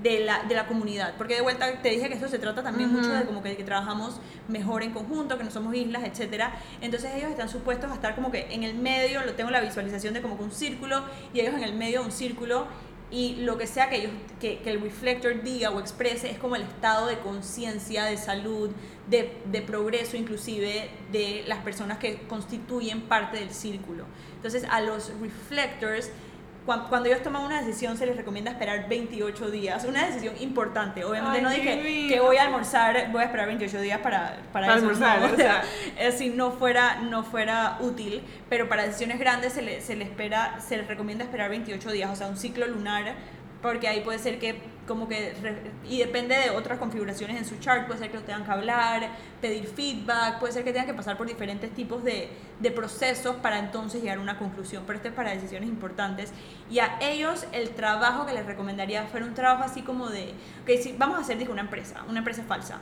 de 0.02 0.22
la, 0.22 0.44
de 0.44 0.56
la 0.56 0.68
comunidad. 0.68 1.14
Porque 1.18 1.36
de 1.36 1.42
vuelta 1.42 1.82
te 1.82 1.90
dije 1.90 2.08
que 2.08 2.16
esto 2.16 2.28
se 2.28 2.40
trata 2.40 2.64
también 2.64 2.92
mucho 2.92 3.10
de 3.10 3.26
como 3.26 3.44
que, 3.44 3.56
que 3.56 3.64
trabajamos 3.64 4.20
mejor 4.48 4.84
en 4.84 4.92
conjunto, 4.92 5.38
que 5.38 5.44
no 5.44 5.52
somos 5.52 5.76
islas, 5.76 6.04
etcétera. 6.06 6.56
Entonces 6.82 7.12
ellos 7.16 7.30
están 7.30 7.50
supuestos 7.50 7.92
a 7.92 7.96
estar 7.96 8.16
como 8.16 8.32
que 8.32 8.48
en 8.50 8.64
el 8.64 8.76
medio, 8.76 9.24
lo 9.26 9.34
tengo 9.34 9.52
la 9.52 9.62
visualización 9.62 10.14
de 10.14 10.22
como 10.22 10.38
que 10.38 10.44
un 10.44 10.52
círculo 10.52 11.04
y 11.34 11.42
ellos 11.42 11.54
en 11.54 11.64
el 11.64 11.74
medio 11.74 12.00
de 12.02 12.06
un 12.06 12.12
círculo 12.12 12.68
y 13.12 13.36
lo 13.36 13.60
que 13.60 13.68
sea 13.68 13.90
que 13.90 13.98
ellos 13.98 14.12
que, 14.40 14.60
que 14.60 14.72
el 14.72 14.82
reflector 14.82 15.44
diga 15.44 15.70
o 15.70 15.80
exprese 15.80 16.32
es 16.32 16.40
como 16.40 16.56
el 16.56 16.64
estado 16.64 17.06
de 17.06 17.20
conciencia, 17.20 18.06
de 18.06 18.18
salud, 18.18 18.72
de, 19.08 19.38
de 19.46 19.62
progreso 19.62 20.18
inclusive 20.18 20.90
de 21.12 21.44
las 21.46 21.60
personas 21.60 22.00
que 22.00 22.24
constituyen 22.28 23.02
parte 23.02 23.38
del 23.38 23.52
círculo. 23.52 24.06
Entonces 24.36 24.66
a 24.68 24.82
los 24.82 25.12
reflectors 25.22 26.10
cuando 26.66 27.10
ellos 27.10 27.22
toman 27.22 27.44
una 27.44 27.60
decisión 27.62 27.98
se 27.98 28.06
les 28.06 28.16
recomienda 28.16 28.52
esperar 28.52 28.88
28 28.88 29.52
días, 29.52 29.84
una 29.86 30.06
decisión 30.06 30.34
importante. 30.40 31.04
Obviamente 31.04 31.40
Ay, 31.40 31.44
no 31.44 31.50
dije 31.50 32.08
que 32.08 32.20
voy 32.20 32.38
a 32.38 32.44
almorzar, 32.44 33.12
voy 33.12 33.22
a 33.22 33.26
esperar 33.26 33.48
28 33.48 33.82
días 33.82 34.00
para, 34.00 34.38
para, 34.54 34.68
Para 34.68 34.68
eso, 34.68 34.74
almorzar, 34.86 35.20
no, 35.22 35.34
o 35.34 35.36
sea. 35.36 35.62
eh, 35.98 36.12
si 36.12 36.30
no 36.30 36.52
fuera, 36.52 37.02
no 37.02 37.24
fuera 37.24 37.78
útil, 37.82 38.24
pero 38.50 38.70
para 38.70 38.84
decisiones 38.86 39.20
grandes 39.20 39.54
se 39.54 39.62
le, 39.62 39.82
se 39.82 39.96
le 39.96 40.06
espera, 40.06 40.60
se 40.62 40.78
les 40.78 40.88
recomienda 40.88 41.26
esperar 41.26 41.50
28 41.50 41.92
días, 41.92 42.10
o 42.10 42.16
sea, 42.16 42.28
un 42.28 42.38
ciclo 42.38 42.66
lunar, 42.68 43.14
porque 43.64 43.88
ahí 43.88 44.02
puede 44.02 44.20
ser 44.20 44.40
que 44.40 44.62
como 44.86 45.08
que, 45.08 45.34
y 45.90 46.00
depende 46.00 46.36
de 46.36 46.50
otras 46.50 46.78
configuraciones 46.78 47.38
en 47.38 47.46
su 47.46 47.56
chart, 47.60 47.88
puede 47.88 48.00
ser 48.00 48.12
que 48.12 48.18
lo 48.18 48.24
tengan 48.24 48.44
que 48.44 48.52
hablar, 48.52 49.10
pedir 49.40 49.66
feedback, 49.66 50.40
puede 50.40 50.52
ser 50.52 50.66
que 50.66 50.74
tengan 50.74 50.86
que 50.86 50.94
pasar 50.94 51.16
por 51.16 51.26
diferentes 51.26 51.74
tipos 51.74 52.04
de, 52.04 52.28
de 52.60 52.72
procesos 52.72 53.38
para 53.38 53.60
entonces 53.60 54.02
llegar 54.02 54.18
a 54.18 54.22
una 54.22 54.38
conclusión, 54.38 54.84
pero 54.86 54.98
esto 54.98 55.08
es 55.08 55.14
para 55.16 55.32
decisiones 55.32 55.70
importantes. 55.70 56.34
Y 56.70 56.80
a 56.80 56.98
ellos 57.00 57.48
el 57.54 57.70
trabajo 57.70 58.26
que 58.26 58.34
les 58.34 58.46
recomendaría 58.46 59.06
fuera 59.06 59.26
un 59.26 59.34
trabajo 59.34 59.64
así 59.64 59.82
como 59.82 60.10
de, 60.10 60.34
ok, 60.64 60.82
si 60.82 60.94
vamos 60.98 61.18
a 61.18 61.22
hacer 61.22 61.38
dije, 61.38 61.50
una 61.50 61.62
empresa, 61.62 62.04
una 62.10 62.20
empresa 62.20 62.44
falsa 62.44 62.82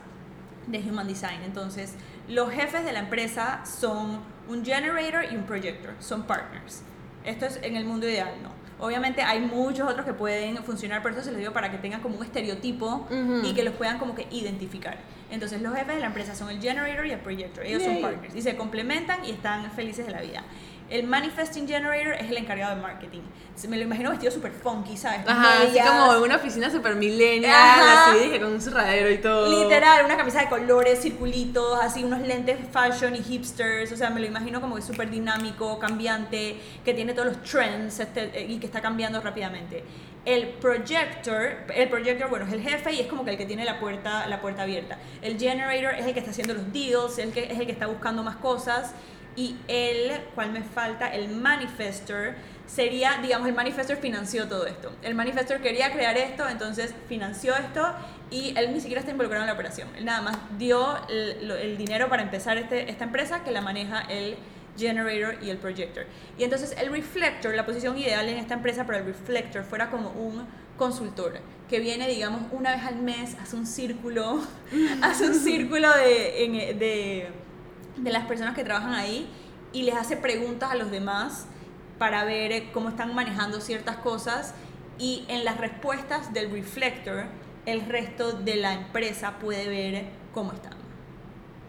de 0.66 0.78
Human 0.80 1.06
Design. 1.06 1.42
Entonces, 1.44 1.94
los 2.26 2.50
jefes 2.50 2.84
de 2.84 2.92
la 2.92 2.98
empresa 2.98 3.64
son 3.64 4.20
un 4.48 4.64
generator 4.64 5.26
y 5.30 5.36
un 5.36 5.44
projector, 5.44 5.94
son 6.00 6.24
partners. 6.24 6.82
Esto 7.24 7.46
es 7.46 7.60
en 7.62 7.76
el 7.76 7.84
mundo 7.84 8.08
ideal, 8.08 8.34
¿no? 8.42 8.61
Obviamente 8.82 9.22
hay 9.22 9.40
muchos 9.40 9.88
otros 9.88 10.04
que 10.04 10.12
pueden 10.12 10.56
funcionar, 10.64 11.04
pero 11.04 11.14
esto 11.14 11.24
se 11.24 11.30
los 11.30 11.38
digo 11.38 11.52
para 11.52 11.70
que 11.70 11.78
tengan 11.78 12.00
como 12.00 12.18
un 12.18 12.24
estereotipo 12.24 13.06
y 13.44 13.54
que 13.54 13.62
los 13.62 13.74
puedan 13.74 14.00
como 14.00 14.16
que 14.16 14.26
identificar. 14.32 14.98
Entonces, 15.30 15.62
los 15.62 15.72
jefes 15.72 15.94
de 15.94 16.00
la 16.00 16.08
empresa 16.08 16.34
son 16.34 16.50
el 16.50 16.60
generator 16.60 17.06
y 17.06 17.12
el 17.12 17.20
projector. 17.20 17.64
Ellos 17.64 17.84
son 17.84 18.02
partners 18.02 18.34
y 18.34 18.42
se 18.42 18.56
complementan 18.56 19.24
y 19.24 19.30
están 19.30 19.70
felices 19.70 20.04
de 20.04 20.10
la 20.10 20.20
vida. 20.20 20.42
El 20.92 21.06
manifesting 21.06 21.66
generator 21.66 22.12
es 22.12 22.28
el 22.30 22.36
encargado 22.36 22.76
de 22.76 22.82
marketing. 22.82 23.22
Se- 23.54 23.66
Me 23.66 23.76
lo 23.78 23.84
imagino 23.84 24.10
vestido 24.10 24.30
súper 24.30 24.52
funky, 24.52 24.96
¿sabes? 24.96 25.20
Ajá, 25.26 25.58
así 25.62 25.66
Medias, 25.68 25.88
como 25.88 26.14
en 26.14 26.22
una 26.22 26.36
oficina 26.36 26.70
super 26.70 26.94
millennial, 26.96 27.52
Ajá. 27.54 28.10
así 28.10 28.18
dije, 28.18 28.40
con 28.40 28.52
un 28.52 28.60
cerradero 28.60 29.10
y 29.10 29.18
todo. 29.18 29.62
Literal, 29.62 30.04
una 30.04 30.16
camisa 30.18 30.40
de 30.42 30.48
colores, 30.48 31.00
circulitos, 31.00 31.78
así 31.80 32.04
unos 32.04 32.20
lentes 32.20 32.58
fashion 32.70 33.16
y 33.16 33.22
hipsters, 33.22 33.90
o 33.92 33.96
sea, 33.96 34.10
me 34.10 34.20
lo 34.20 34.26
imagino 34.26 34.60
como 34.60 34.76
que 34.76 34.82
súper 34.82 35.08
dinámico, 35.10 35.78
cambiante, 35.78 36.60
que 36.84 36.92
tiene 36.92 37.14
todos 37.14 37.28
los 37.28 37.42
trends 37.42 37.98
este, 38.00 38.44
y 38.48 38.58
que 38.58 38.66
está 38.66 38.80
cambiando 38.82 39.20
rápidamente. 39.22 39.84
El 40.24 40.48
projector, 40.48 41.56
el 41.74 41.88
projector, 41.88 42.28
bueno, 42.28 42.46
es 42.46 42.52
el 42.52 42.60
jefe 42.62 42.92
y 42.92 43.00
es 43.00 43.06
como 43.06 43.24
que 43.24 43.30
el 43.32 43.38
que 43.38 43.46
tiene 43.46 43.64
la 43.64 43.80
puerta, 43.80 44.26
la 44.28 44.40
puerta 44.40 44.62
abierta. 44.62 44.98
El 45.22 45.38
generator 45.38 45.94
es 45.98 46.06
el 46.06 46.12
que 46.12 46.18
está 46.20 46.30
haciendo 46.32 46.54
los 46.54 46.72
deals, 46.72 47.18
el 47.18 47.32
que, 47.32 47.44
es 47.50 47.58
el 47.58 47.66
que 47.66 47.72
está 47.72 47.86
buscando 47.86 48.22
más 48.22 48.36
cosas. 48.36 48.92
Y 49.34 49.56
el, 49.68 50.12
¿cuál 50.34 50.52
me 50.52 50.62
falta? 50.62 51.08
El 51.08 51.28
manifestor 51.28 52.34
sería, 52.66 53.18
digamos, 53.22 53.48
el 53.48 53.54
manifestor 53.54 53.96
financió 53.96 54.46
todo 54.48 54.66
esto. 54.66 54.92
El 55.02 55.14
manifestor 55.14 55.60
quería 55.60 55.92
crear 55.92 56.16
esto, 56.16 56.48
entonces 56.48 56.94
financió 57.08 57.54
esto 57.56 57.94
y 58.30 58.54
él 58.56 58.72
ni 58.72 58.80
siquiera 58.80 59.00
está 59.00 59.12
involucrado 59.12 59.44
en 59.44 59.48
la 59.48 59.54
operación. 59.54 59.88
Él 59.96 60.04
nada 60.04 60.22
más 60.22 60.36
dio 60.58 60.98
el, 61.08 61.50
el 61.50 61.76
dinero 61.78 62.08
para 62.08 62.22
empezar 62.22 62.58
este, 62.58 62.90
esta 62.90 63.04
empresa 63.04 63.42
que 63.42 63.50
la 63.50 63.60
maneja 63.60 64.00
el 64.08 64.36
generator 64.76 65.36
y 65.42 65.50
el 65.50 65.58
projector. 65.58 66.04
Y 66.38 66.44
entonces 66.44 66.74
el 66.78 66.90
reflector, 66.90 67.54
la 67.54 67.66
posición 67.66 67.98
ideal 67.98 68.28
en 68.28 68.38
esta 68.38 68.54
empresa 68.54 68.86
para 68.86 68.98
el 68.98 69.06
reflector 69.06 69.64
fuera 69.64 69.90
como 69.90 70.10
un 70.10 70.46
consultor 70.76 71.38
que 71.68 71.80
viene, 71.80 72.08
digamos, 72.08 72.42
una 72.52 72.74
vez 72.74 72.84
al 72.84 72.96
mes, 72.96 73.36
hace 73.40 73.56
un 73.56 73.66
círculo, 73.66 74.40
hace 75.02 75.26
un 75.26 75.34
círculo 75.34 75.88
de, 75.90 77.28
de 77.96 78.10
las 78.10 78.26
personas 78.26 78.54
que 78.54 78.64
trabajan 78.64 78.94
ahí 78.94 79.28
y 79.72 79.82
les 79.82 79.94
hace 79.94 80.16
preguntas 80.16 80.70
a 80.70 80.74
los 80.74 80.90
demás 80.90 81.46
para 81.98 82.24
ver 82.24 82.52
eh, 82.52 82.70
cómo 82.72 82.88
están 82.88 83.14
manejando 83.14 83.60
ciertas 83.60 83.96
cosas 83.96 84.54
y 84.98 85.24
en 85.28 85.44
las 85.44 85.58
respuestas 85.58 86.32
del 86.32 86.50
reflector 86.50 87.26
el 87.66 87.82
resto 87.86 88.32
de 88.32 88.56
la 88.56 88.74
empresa 88.74 89.38
puede 89.38 89.68
ver 89.68 90.06
cómo 90.34 90.52
están. 90.52 90.74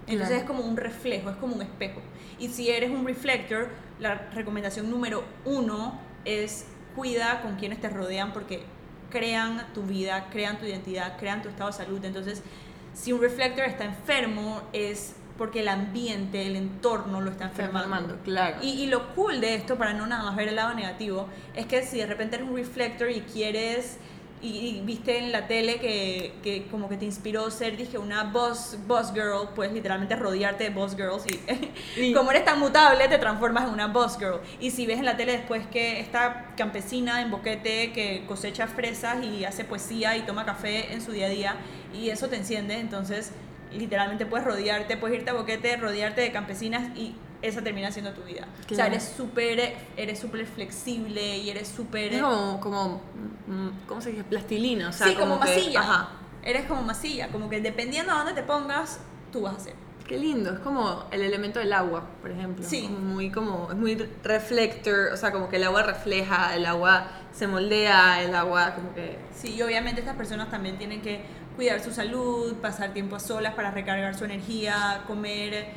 Entonces 0.08 0.30
Claro. 0.30 0.42
es 0.42 0.48
como 0.48 0.64
un 0.64 0.76
reflejo, 0.76 1.30
es 1.30 1.36
como 1.38 1.56
un 1.56 1.62
espejo. 1.62 2.02
Y 2.40 2.50
si 2.50 2.70
eres 2.70 2.90
un 2.90 3.06
reflector, 3.06 3.70
la 4.00 4.16
recomendación 4.34 4.90
número 4.90 5.24
uno 5.46 6.00
es 6.26 6.66
cuida 6.96 7.42
con 7.42 7.56
quienes 7.56 7.80
te 7.80 7.90
rodean 7.90 8.34
porque 8.34 8.64
crean 9.10 9.66
tu 9.74 9.84
vida, 9.84 10.28
crean 10.32 10.58
tu 10.58 10.66
identidad, 10.66 11.18
crean 11.18 11.42
tu 11.42 11.50
estado 11.50 11.70
de 11.70 11.78
salud. 11.78 12.04
Entonces, 12.04 12.42
si 12.94 13.14
un 13.14 13.22
reflector 13.22 13.66
está 13.66 13.86
enfermo, 13.86 14.62
es 14.74 15.16
porque 15.38 15.62
el 15.62 15.68
ambiente, 15.68 16.46
el 16.46 16.56
entorno 16.56 17.20
lo 17.22 17.32
está 17.32 17.46
Está 17.46 17.64
enfermando. 17.64 17.96
enfermando, 17.98 18.24
claro. 18.24 18.58
Y, 18.62 18.70
y 18.84 18.86
lo 18.88 19.14
cool 19.16 19.42
de 19.42 19.56
esto, 19.56 19.78
para 19.78 19.94
no 19.94 20.06
nada 20.08 20.24
más 20.24 20.36
ver 20.36 20.48
el 20.50 20.56
lado 20.56 20.74
negativo, 20.74 21.28
es 21.56 21.66
que 21.66 21.84
si 21.84 21.98
de 21.98 22.06
repente 22.06 22.36
eres 22.36 22.48
un 22.48 22.56
reflector 22.56 23.10
y 23.10 23.22
quieres 23.22 23.98
y, 24.42 24.48
y 24.50 24.82
viste 24.82 25.18
en 25.20 25.32
la 25.32 25.48
tele 25.48 25.80
que, 25.80 26.34
que 26.44 26.68
como 26.70 26.90
que 26.90 26.98
te 26.98 27.06
inspiró 27.06 27.50
ser, 27.50 27.78
dije, 27.78 27.98
una 27.98 28.26
boss, 28.26 28.78
boss 28.86 29.14
girl, 29.14 29.48
pues 29.56 29.72
literalmente 29.72 30.18
rodearte 30.18 30.66
de 30.66 30.70
boss 30.70 30.96
girls 30.98 31.24
y, 31.26 31.40
Y- 32.02 32.14
como 32.14 32.30
eres 32.32 32.44
tan 32.44 32.60
mutable 32.60 33.08
te 33.08 33.18
transformas 33.18 33.64
en 33.64 33.70
una 33.70 33.88
boss 33.88 34.18
girl. 34.20 34.42
Y 34.60 34.72
si 34.72 34.86
ves 34.86 35.00
en 35.00 35.06
la 35.06 35.16
tele 35.16 35.32
después 35.32 35.66
que 35.68 36.00
esta 36.02 36.54
campesina 36.58 37.22
en 37.22 37.32
Boquete 37.32 37.94
que 37.94 38.26
cosecha 38.28 38.68
fresas 38.68 39.24
y 39.24 39.46
hace 39.46 39.64
poesía 39.64 40.18
y 40.18 40.24
toma 40.24 40.44
café 40.46 40.94
en 40.94 41.02
su 41.02 41.14
día 41.14 41.28
a 41.28 41.30
día 41.30 41.56
y 41.94 42.10
eso 42.10 42.28
te 42.28 42.36
enciende, 42.36 42.78
entonces 42.80 43.32
literalmente 43.78 44.26
puedes 44.26 44.46
rodearte, 44.46 44.98
puedes 44.98 45.18
irte 45.20 45.30
a 45.32 45.34
Boquete, 45.34 45.78
rodearte 45.78 46.22
de 46.22 46.32
campesinas 46.32 46.96
y 46.98 47.16
esa 47.42 47.62
termina 47.62 47.92
siendo 47.92 48.14
tu 48.14 48.22
vida. 48.24 48.48
O 48.48 48.68
sea, 48.68 48.68
Claro. 48.78 48.92
eres 48.94 49.04
súper 49.18 49.74
eres 49.98 50.20
súper 50.20 50.46
flexible 50.46 51.38
y 51.40 51.50
eres 51.50 51.68
súper... 51.68 52.20
Como, 52.22 52.60
como, 52.62 53.02
mm, 53.48 53.86
¿cómo 53.88 54.00
se 54.02 54.12
dice? 54.12 54.24
Plastilina, 54.24 54.90
o 54.90 54.94
sea, 54.94 55.08
sí, 55.08 55.16
como, 55.16 55.40
que- 55.40 55.50
masilla. 55.50 55.80
Ajá. 55.82 56.10
Eres 56.44 56.66
como 56.66 56.82
masilla, 56.82 57.28
como 57.30 57.50
que 57.50 57.62
dependiendo 57.62 58.12
a 58.14 58.18
dónde 58.18 58.34
te 58.34 58.44
pongas, 58.44 59.00
tú 59.32 59.42
vas 59.42 59.54
a 59.54 59.58
hacer. 59.58 59.76
Qué 60.08 60.18
lindo, 60.20 60.52
es 60.54 60.60
como 60.60 61.06
el 61.12 61.22
elemento 61.22 61.60
del 61.60 61.72
agua, 61.72 62.04
por 62.22 62.30
ejemplo. 62.32 62.66
Sí. 62.68 62.84
Como 62.84 63.00
Muy 63.00 63.32
como, 63.32 63.70
es 63.72 63.78
muy 63.78 63.96
reflector, 64.24 65.14
o 65.14 65.18
sea, 65.18 65.32
como 65.32 65.48
que 65.50 65.56
el 65.56 65.64
agua 65.64 65.84
refleja, 65.84 66.54
el 66.56 66.66
agua 66.66 67.08
se 67.32 67.48
moldea, 67.48 68.22
el 68.22 68.36
agua 68.36 68.76
como 68.76 68.94
que... 68.94 69.18
Sí, 69.34 69.56
y 69.56 69.62
obviamente 69.62 70.02
estas 70.02 70.18
personas 70.18 70.52
también 70.52 70.78
tienen 70.78 71.02
que 71.02 71.24
cuidar 71.56 71.82
su 71.82 71.92
salud, 71.92 72.56
pasar 72.56 72.94
tiempo 72.94 73.16
a 73.16 73.20
solas 73.20 73.54
para 73.54 73.72
recargar 73.72 74.16
su 74.16 74.26
energía, 74.26 75.04
comer 75.08 75.68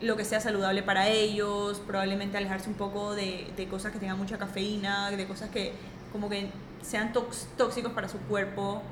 lo 0.00 0.16
que 0.16 0.24
sea 0.24 0.40
saludable 0.40 0.82
para 0.82 1.08
ellos, 1.08 1.80
probablemente 1.86 2.36
alejarse 2.36 2.68
un 2.68 2.74
poco 2.74 3.14
de, 3.14 3.52
de 3.56 3.68
cosas 3.68 3.92
que 3.92 3.98
tengan 3.98 4.18
mucha 4.18 4.36
cafeína, 4.36 5.10
de 5.10 5.26
cosas 5.26 5.50
que 5.50 5.72
como 6.12 6.28
que 6.28 6.50
sean 6.82 7.12
tóxicos 7.12 7.92
para 7.92 8.08
su 8.08 8.18
cuerpo, 8.18 8.82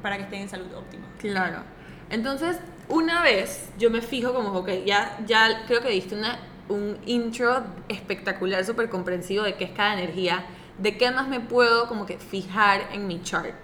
para 0.00 0.16
que 0.16 0.24
estén 0.24 0.42
en 0.42 0.48
salud 0.48 0.72
óptima. 0.74 1.06
Claro. 1.18 1.62
Entonces, 2.10 2.58
una 2.88 3.22
vez 3.22 3.70
yo 3.78 3.90
me 3.90 4.02
fijo 4.02 4.34
como, 4.34 4.50
ok, 4.50 4.68
ya, 4.84 5.18
ya 5.26 5.64
creo 5.66 5.80
que 5.80 5.90
diste 5.90 6.16
una, 6.16 6.38
un 6.68 6.98
intro 7.06 7.62
espectacular, 7.88 8.64
súper 8.64 8.88
comprensivo 8.90 9.44
de 9.44 9.54
qué 9.54 9.64
es 9.64 9.70
cada 9.70 9.94
energía, 9.94 10.44
de 10.78 10.96
qué 10.96 11.10
más 11.10 11.28
me 11.28 11.40
puedo 11.40 11.88
como 11.88 12.06
que 12.06 12.18
fijar 12.18 12.88
en 12.92 13.06
mi 13.06 13.22
chart. 13.22 13.54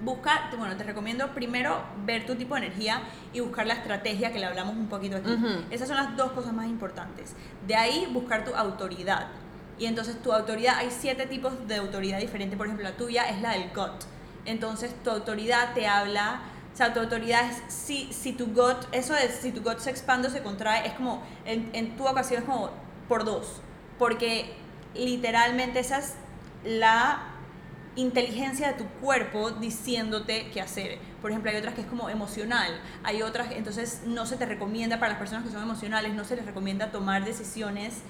Busca, 0.00 0.50
bueno, 0.58 0.76
te 0.76 0.84
recomiendo 0.84 1.28
primero 1.28 1.82
ver 2.04 2.26
tu 2.26 2.34
tipo 2.34 2.54
de 2.54 2.66
energía 2.66 3.02
y 3.32 3.40
buscar 3.40 3.66
la 3.66 3.74
estrategia 3.74 4.30
que 4.30 4.38
le 4.38 4.44
hablamos 4.44 4.76
un 4.76 4.88
poquito 4.88 5.16
aquí. 5.16 5.34
Esas 5.70 5.88
son 5.88 5.96
las 5.96 6.16
dos 6.16 6.32
cosas 6.32 6.52
más 6.52 6.66
importantes. 6.66 7.34
De 7.66 7.74
ahí 7.74 8.06
buscar 8.12 8.44
tu 8.44 8.54
autoridad. 8.54 9.28
Y 9.78 9.86
entonces 9.86 10.20
tu 10.22 10.32
autoridad, 10.32 10.76
hay 10.76 10.90
siete 10.90 11.26
tipos 11.26 11.66
de 11.66 11.76
autoridad 11.76 12.18
diferentes. 12.18 12.56
Por 12.58 12.66
ejemplo, 12.66 12.88
la 12.88 12.96
tuya 12.96 13.28
es 13.28 13.40
la 13.40 13.52
del 13.52 13.68
gut. 13.74 14.04
Entonces 14.44 14.94
tu 15.02 15.10
autoridad 15.10 15.74
te 15.74 15.86
habla, 15.86 16.40
o 16.72 16.76
sea, 16.76 16.92
tu 16.92 17.00
autoridad 17.00 17.50
es 17.50 17.62
si, 17.72 18.12
si 18.12 18.32
tu 18.32 18.46
gut, 18.46 18.86
eso 18.92 19.14
de 19.14 19.28
si 19.28 19.50
tu 19.50 19.62
gut 19.62 19.78
se 19.78 19.90
expande 19.90 20.28
o 20.28 20.30
se 20.30 20.42
contrae, 20.42 20.86
es 20.86 20.92
como, 20.92 21.22
en, 21.44 21.70
en 21.72 21.96
tu 21.96 22.06
ocasión 22.06 22.42
es 22.42 22.48
como 22.48 22.70
por 23.08 23.24
dos. 23.24 23.60
Porque 23.98 24.54
literalmente 24.94 25.80
esa 25.80 25.98
es 25.98 26.14
la 26.64 27.22
inteligencia 27.96 28.68
de 28.68 28.74
tu 28.74 28.84
cuerpo 29.00 29.50
diciéndote 29.50 30.50
qué 30.52 30.60
hacer. 30.60 30.98
Por 31.20 31.30
ejemplo, 31.30 31.50
hay 31.50 31.56
otras 31.56 31.74
que 31.74 31.80
es 31.80 31.86
como 31.86 32.08
emocional, 32.08 32.80
hay 33.02 33.22
otras, 33.22 33.50
entonces 33.52 34.02
no 34.06 34.26
se 34.26 34.36
te 34.36 34.46
recomienda 34.46 34.98
para 34.98 35.10
las 35.10 35.18
personas 35.18 35.44
que 35.44 35.50
son 35.50 35.62
emocionales, 35.62 36.14
no 36.14 36.24
se 36.24 36.36
les 36.36 36.44
recomienda 36.46 36.90
tomar 36.90 37.24
decisiones 37.24 38.02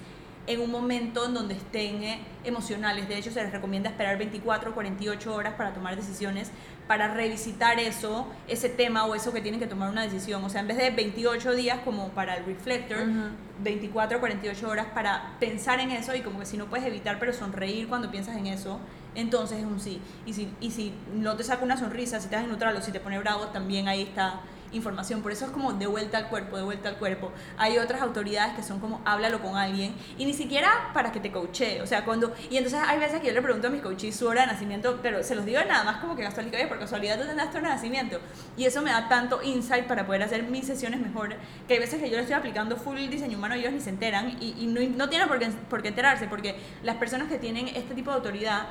en 0.45 0.61
un 0.61 0.71
momento 0.71 1.25
en 1.25 1.33
donde 1.33 1.55
estén 1.55 2.03
eh, 2.03 2.19
emocionales. 2.45 3.07
De 3.09 3.17
hecho, 3.17 3.31
se 3.31 3.43
les 3.43 3.51
recomienda 3.51 3.89
esperar 3.89 4.17
24 4.17 4.71
o 4.71 4.73
48 4.73 5.35
horas 5.35 5.53
para 5.55 5.73
tomar 5.73 5.95
decisiones, 5.97 6.51
para 6.87 7.13
revisitar 7.13 7.79
eso, 7.79 8.27
ese 8.47 8.69
tema 8.69 9.05
o 9.05 9.13
eso 9.13 9.33
que 9.33 9.41
tienen 9.41 9.59
que 9.59 9.67
tomar 9.67 9.89
una 9.89 10.03
decisión. 10.03 10.43
O 10.45 10.49
sea, 10.49 10.61
en 10.61 10.67
vez 10.67 10.77
de 10.77 10.89
28 10.89 11.53
días 11.53 11.79
como 11.83 12.09
para 12.09 12.35
el 12.37 12.45
reflector, 12.45 12.99
Ujú. 13.09 13.27
24 13.61 14.17
o 14.17 14.19
48 14.21 14.69
horas 14.69 14.85
para 14.93 15.33
pensar 15.39 15.81
en 15.81 15.91
eso 15.91 16.15
y 16.15 16.21
como 16.21 16.39
que 16.39 16.45
si 16.45 16.57
no 16.57 16.67
puedes 16.67 16.85
evitar 16.85 17.19
pero 17.19 17.33
sonreír 17.33 17.89
cuando 17.89 18.09
piensas 18.09 18.37
en 18.37 18.47
eso, 18.47 18.79
entonces 19.17 19.57
es 19.59 19.65
un 19.65 19.79
sí. 19.79 19.99
Y 20.25 20.33
si, 20.33 20.47
y 20.61 20.71
si 20.71 20.93
no 21.13 21.35
te 21.35 21.43
saca 21.43 21.65
una 21.65 21.75
sonrisa, 21.75 22.19
si 22.19 22.25
estás 22.25 22.43
en 22.43 22.49
neutral 22.49 22.75
o 22.77 22.81
si 22.81 22.91
te 22.91 22.99
pone 22.99 23.17
bravo, 23.19 23.47
también 23.47 23.87
ahí 23.87 24.03
está 24.03 24.41
información. 24.71 25.21
Por 25.21 25.31
eso 25.31 25.45
es 25.45 25.51
como 25.51 25.73
de 25.73 25.87
vuelta 25.87 26.17
al 26.17 26.29
cuerpo, 26.29 26.57
de 26.57 26.63
vuelta 26.63 26.89
al 26.89 26.97
cuerpo. 26.97 27.31
Hay 27.57 27.77
otras 27.77 28.01
autoridades 28.01 28.55
que 28.55 28.63
son 28.63 28.79
como 28.79 29.01
háblalo 29.05 29.41
con 29.41 29.55
alguien 29.55 29.95
y 30.17 30.25
ni 30.25 30.33
siquiera 30.33 30.91
para 30.93 31.11
que 31.11 31.19
te 31.19 31.31
coachee. 31.31 31.81
O 31.81 31.87
sea, 31.87 32.05
cuando... 32.05 32.33
Y 32.49 32.57
entonces 32.57 32.79
hay 32.85 32.99
veces 32.99 33.21
que 33.21 33.27
yo 33.27 33.33
le 33.33 33.41
pregunto 33.41 33.67
a 33.67 33.69
mis 33.69 33.81
coaches 33.81 34.15
su 34.15 34.27
hora 34.27 34.41
de 34.41 34.47
nacimiento, 34.47 34.99
pero 35.01 35.23
se 35.23 35.35
los 35.35 35.45
digo 35.45 35.59
nada 35.67 35.83
más 35.83 35.97
como 35.97 36.15
que 36.15 36.23
casualidad, 36.23 36.59
oye, 36.59 36.67
por 36.67 36.79
casualidad 36.79 37.19
tú 37.19 37.25
tendrás 37.25 37.51
tu 37.51 37.57
hora 37.57 37.69
de 37.69 37.75
nacimiento. 37.75 38.19
Y 38.55 38.65
eso 38.65 38.81
me 38.81 38.91
da 38.91 39.07
tanto 39.07 39.41
insight 39.43 39.85
para 39.85 40.05
poder 40.05 40.23
hacer 40.23 40.43
mis 40.43 40.65
sesiones 40.65 40.99
mejor, 40.99 41.35
que 41.67 41.73
hay 41.73 41.79
veces 41.79 42.01
que 42.01 42.09
yo 42.09 42.15
le 42.15 42.21
estoy 42.21 42.35
aplicando 42.35 42.75
full 42.77 42.97
diseño 42.97 43.37
humano 43.37 43.55
y 43.55 43.59
ellos 43.59 43.73
ni 43.73 43.79
se 43.79 43.89
enteran 43.89 44.37
y, 44.39 44.55
y 44.57 44.67
no, 44.67 44.81
no 44.95 45.09
tienen 45.09 45.27
por 45.27 45.39
qué, 45.39 45.47
por 45.69 45.81
qué 45.81 45.89
enterarse, 45.89 46.27
porque 46.27 46.59
las 46.83 46.97
personas 46.97 47.27
que 47.27 47.37
tienen 47.37 47.67
este 47.69 47.93
tipo 47.93 48.11
de 48.11 48.17
autoridad 48.17 48.67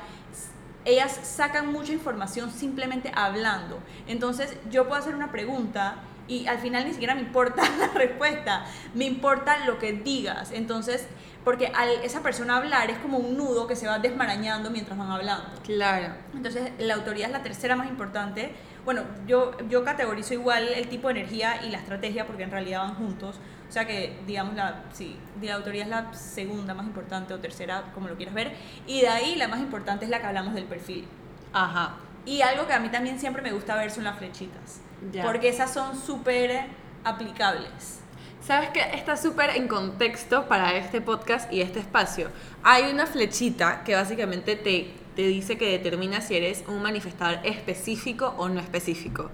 ellas 0.87 1.19
sacan 1.23 1.71
mucha 1.71 1.91
información 1.91 2.49
simplemente 2.49 3.11
hablando. 3.13 3.79
Entonces 4.07 4.57
yo 4.71 4.87
puedo 4.87 4.99
hacer 4.99 5.13
una 5.13 5.31
pregunta 5.31 5.97
y 6.29 6.47
al 6.47 6.59
final 6.59 6.85
ni 6.85 6.91
siquiera 6.91 7.13
me 7.13 7.21
importa 7.21 7.61
la 7.79 7.89
respuesta, 7.89 8.65
me 8.93 9.05
importa 9.05 9.65
lo 9.65 9.79
que 9.79 9.93
digas. 9.93 10.51
Entonces, 10.51 11.05
porque 11.43 11.67
al 11.67 11.89
esa 12.03 12.21
persona 12.21 12.57
hablar 12.57 12.89
es 12.89 12.97
como 12.99 13.17
un 13.17 13.37
nudo 13.37 13.67
que 13.67 13.75
se 13.75 13.87
va 13.87 13.99
desmarañando 13.99 14.69
mientras 14.69 14.97
van 14.97 15.11
hablando. 15.11 15.49
Claro. 15.63 16.13
Entonces, 16.33 16.71
la 16.79 16.95
autoridad 16.95 17.27
es 17.27 17.33
la 17.33 17.43
tercera 17.43 17.75
más 17.75 17.89
importante. 17.89 18.53
Bueno, 18.85 19.03
yo, 19.27 19.57
yo 19.69 19.83
categorizo 19.83 20.33
igual 20.33 20.69
el 20.69 20.87
tipo 20.87 21.09
de 21.09 21.19
energía 21.19 21.65
y 21.65 21.69
la 21.69 21.79
estrategia 21.79 22.25
porque 22.25 22.43
en 22.43 22.51
realidad 22.51 22.79
van 22.79 22.95
juntos. 22.95 23.39
O 23.67 23.71
sea 23.71 23.85
que, 23.85 24.17
digamos, 24.25 24.55
la, 24.55 24.83
sí, 24.93 25.17
la 25.41 25.55
autoridad 25.55 25.85
es 25.85 25.89
la 25.89 26.13
segunda 26.13 26.73
más 26.73 26.85
importante 26.85 27.33
o 27.33 27.39
tercera, 27.39 27.91
como 27.93 28.07
lo 28.07 28.15
quieras 28.15 28.33
ver. 28.33 28.53
Y 28.85 29.01
de 29.01 29.09
ahí 29.09 29.35
la 29.35 29.47
más 29.47 29.59
importante 29.59 30.05
es 30.05 30.11
la 30.11 30.19
que 30.19 30.27
hablamos 30.27 30.53
del 30.53 30.65
perfil. 30.65 31.05
Ajá. 31.53 31.97
Y 32.25 32.41
algo 32.41 32.65
que 32.67 32.73
a 32.73 32.79
mí 32.79 32.89
también 32.89 33.19
siempre 33.19 33.41
me 33.41 33.51
gusta 33.51 33.75
ver 33.75 33.91
son 33.91 34.03
las 34.05 34.17
flechitas. 34.17 34.81
Ya. 35.11 35.23
Porque 35.23 35.49
esas 35.49 35.73
son 35.73 35.99
súper 35.99 36.65
aplicables. 37.03 37.99
¿Sabes 38.45 38.69
qué? 38.69 38.79
Está 38.93 39.17
súper 39.17 39.49
en 39.51 39.67
contexto 39.67 40.47
para 40.47 40.77
este 40.77 41.01
podcast 41.01 41.51
y 41.51 41.61
este 41.61 41.79
espacio. 41.79 42.29
Hay 42.63 42.89
una 42.91 43.05
flechita 43.05 43.83
que 43.83 43.95
básicamente 43.95 44.55
te, 44.55 44.93
te 45.17 45.23
dice 45.23 45.57
que 45.57 45.69
determina 45.69 46.21
si 46.21 46.37
eres 46.37 46.63
un 46.67 46.81
manifestador 46.81 47.39
específico 47.43 48.33
o 48.37 48.47
no 48.47 48.61
específico. 48.61 49.29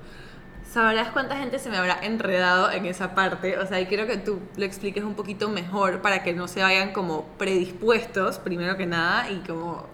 ¿Sabrás 0.73 1.11
cuánta 1.11 1.37
gente 1.37 1.59
se 1.59 1.69
me 1.69 1.77
habrá 1.77 1.99
enredado 2.01 2.71
en 2.71 2.87
esa 2.87 3.13
parte? 3.13 3.59
O 3.59 3.67
sea, 3.67 3.79
y 3.79 3.85
quiero 3.85 4.07
que 4.07 4.17
tú 4.17 4.39
lo 4.57 4.65
expliques 4.65 5.03
un 5.03 5.13
poquito 5.13 5.47
mejor 5.47 6.01
para 6.01 6.23
que 6.23 6.33
no 6.33 6.47
se 6.47 6.63
vayan 6.63 6.93
como 6.93 7.25
predispuestos, 7.37 8.39
primero 8.39 8.75
que 8.75 8.87
nada, 8.87 9.29
y 9.29 9.35
como 9.45 9.85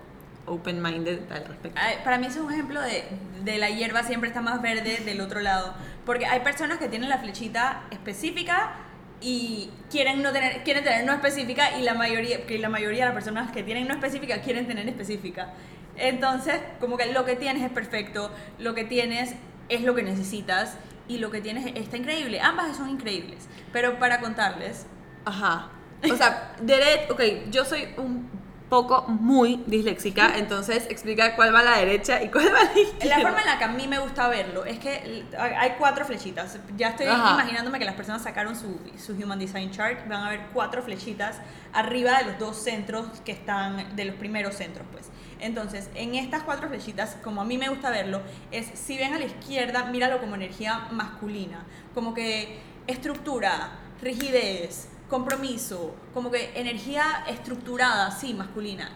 open-minded 0.45 1.29
al 1.33 1.43
respecto. 1.43 1.81
Para 2.05 2.17
mí 2.17 2.27
es 2.27 2.37
un 2.37 2.53
ejemplo 2.53 2.79
de, 2.79 3.03
de 3.43 3.57
la 3.57 3.69
hierba 3.69 4.03
siempre 4.03 4.29
está 4.29 4.39
más 4.39 4.61
verde 4.61 5.01
del 5.03 5.19
otro 5.19 5.41
lado. 5.41 5.73
Porque 6.05 6.25
hay 6.25 6.39
personas 6.39 6.77
que 6.77 6.87
tienen 6.87 7.09
la 7.09 7.17
flechita 7.17 7.83
específica 7.91 8.71
y 9.19 9.71
quieren 9.91 10.21
no 10.21 10.31
tener 10.31 10.63
quieren 10.63 10.85
tener 10.85 11.05
no 11.05 11.11
específica 11.11 11.77
y 11.77 11.81
la 11.81 11.93
mayoría 11.93 12.45
que 12.47 12.57
la 12.57 12.69
mayoría 12.69 13.01
de 13.01 13.05
las 13.07 13.15
personas 13.15 13.51
que 13.51 13.63
tienen 13.63 13.85
no 13.85 13.95
específica 13.95 14.39
quieren 14.39 14.65
tener 14.65 14.87
específica. 14.87 15.49
Entonces, 15.97 16.61
como 16.79 16.95
que 16.95 17.07
lo 17.07 17.25
que 17.25 17.35
tienes 17.35 17.63
es 17.63 17.69
perfecto, 17.69 18.31
lo 18.57 18.73
que 18.73 18.85
tienes 18.85 19.35
es 19.69 19.81
lo 19.81 19.95
que 19.95 20.03
necesitas 20.03 20.77
y 21.07 21.17
lo 21.17 21.31
que 21.31 21.41
tienes 21.41 21.71
está 21.75 21.97
increíble. 21.97 22.41
Ambas 22.41 22.77
son 22.77 22.89
increíbles. 22.89 23.47
Pero 23.71 23.99
para 23.99 24.19
contarles, 24.19 24.85
Ajá. 25.25 25.69
O 26.11 26.15
sea, 26.15 26.53
derecha, 26.61 27.11
ok, 27.13 27.21
yo 27.51 27.65
soy 27.65 27.89
un 27.97 28.29
poco 28.69 29.05
muy 29.07 29.63
disléxica, 29.65 30.33
entonces 30.37 30.85
explica 30.89 31.35
cuál 31.35 31.53
va 31.53 31.59
a 31.59 31.63
la 31.63 31.77
derecha 31.77 32.21
y 32.21 32.29
cuál 32.29 32.53
va 32.53 32.59
a 32.59 32.63
la 32.65 32.79
izquierda. 32.79 33.17
La 33.17 33.21
forma 33.21 33.41
en 33.41 33.45
la 33.47 33.57
que 33.57 33.63
a 33.63 33.67
mí 33.69 33.87
me 33.87 33.99
gusta 33.99 34.27
verlo 34.27 34.65
es 34.65 34.79
que 34.79 35.25
hay 35.37 35.71
cuatro 35.77 36.05
flechitas. 36.05 36.57
Ya 36.77 36.89
estoy 36.89 37.07
Ajá. 37.07 37.33
imaginándome 37.33 37.79
que 37.79 37.85
las 37.85 37.95
personas 37.95 38.21
sacaron 38.21 38.55
su, 38.55 38.79
su 38.97 39.13
Human 39.13 39.39
Design 39.39 39.71
Chart. 39.71 40.07
Van 40.07 40.23
a 40.23 40.29
ver 40.29 40.41
cuatro 40.53 40.83
flechitas 40.83 41.37
arriba 41.73 42.19
de 42.19 42.25
los 42.25 42.39
dos 42.39 42.57
centros 42.57 43.07
que 43.25 43.31
están, 43.31 43.95
de 43.95 44.05
los 44.05 44.15
primeros 44.15 44.55
centros, 44.55 44.85
pues. 44.91 45.09
Entonces, 45.39 45.89
en 45.95 46.15
estas 46.15 46.43
cuatro 46.43 46.67
flechitas, 46.67 47.15
como 47.23 47.41
a 47.41 47.45
mí 47.45 47.57
me 47.57 47.69
gusta 47.69 47.89
verlo, 47.89 48.21
es 48.51 48.67
si 48.77 48.97
ven 48.97 49.13
a 49.13 49.19
la 49.19 49.25
izquierda, 49.25 49.85
míralo 49.85 50.19
como 50.19 50.35
energía 50.35 50.87
masculina. 50.91 51.63
Como 51.93 52.13
que 52.13 52.59
estructura, 52.87 53.71
rigidez, 54.01 54.89
compromiso, 55.09 55.95
como 56.13 56.29
que 56.31 56.51
energía 56.59 57.23
estructurada, 57.27 58.11
sí, 58.11 58.33
masculina. 58.33 58.89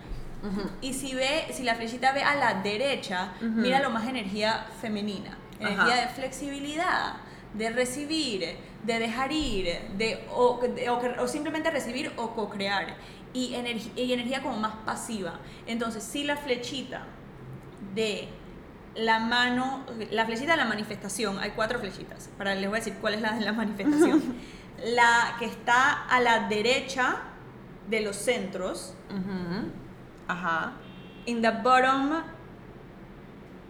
Y 0.81 0.93
si 0.93 1.13
ve, 1.15 1.45
si 1.53 1.63
la 1.63 1.75
flechita 1.75 2.11
ve 2.11 2.21
a 2.21 2.35
la 2.35 2.55
derecha, 2.55 3.31
Ujú. 3.37 3.47
mira 3.61 3.79
lo 3.79 3.89
más 3.89 4.05
energía 4.07 4.67
femenina, 4.81 5.37
energía 5.57 5.83
Ajá. 5.93 6.01
de 6.01 6.07
flexibilidad, 6.09 7.13
de 7.53 7.69
recibir, 7.69 8.57
de 8.83 8.99
dejar 8.99 9.31
ir, 9.31 9.79
de 9.95 10.25
o, 10.35 10.59
de- 10.61 10.89
o 10.89 10.99
que- 10.99 11.17
o 11.17 11.27
simplemente 11.29 11.71
recibir 11.71 12.11
o 12.17 12.31
co-crear. 12.35 12.97
Y, 13.33 13.53
energi- 13.55 13.91
y 13.95 14.13
energía 14.13 14.41
como 14.43 14.57
más 14.57 14.73
pasiva. 14.85 15.39
Entonces, 15.65 16.03
si 16.03 16.23
la 16.23 16.37
flechita 16.37 17.03
de 17.95 18.29
la 18.95 19.17
mano, 19.19 19.83
la 20.11 20.25
flechita 20.25 20.51
de 20.51 20.57
la 20.57 20.65
manifestación, 20.65 21.39
hay 21.39 21.51
cuatro 21.51 21.79
flechitas. 21.79 22.29
Para 22.37 22.53
les 22.53 22.69
voy 22.69 22.77
a 22.77 22.79
decir 22.79 22.93
cuál 23.01 23.15
es 23.15 23.21
la 23.21 23.33
de 23.33 23.41
la 23.43 23.53
manifestación. 23.63 24.21
la 24.85 25.35
que 25.39 25.45
está 25.45 26.03
a 26.07 26.19
la 26.19 26.47
derecha 26.47 27.17
de 27.89 28.01
los 28.01 28.15
centros, 28.15 28.93
Ujú. 29.09 29.69
Ajá. 30.27 30.73
in 31.25 31.41
the 31.41 31.49
bottom, 31.51 32.21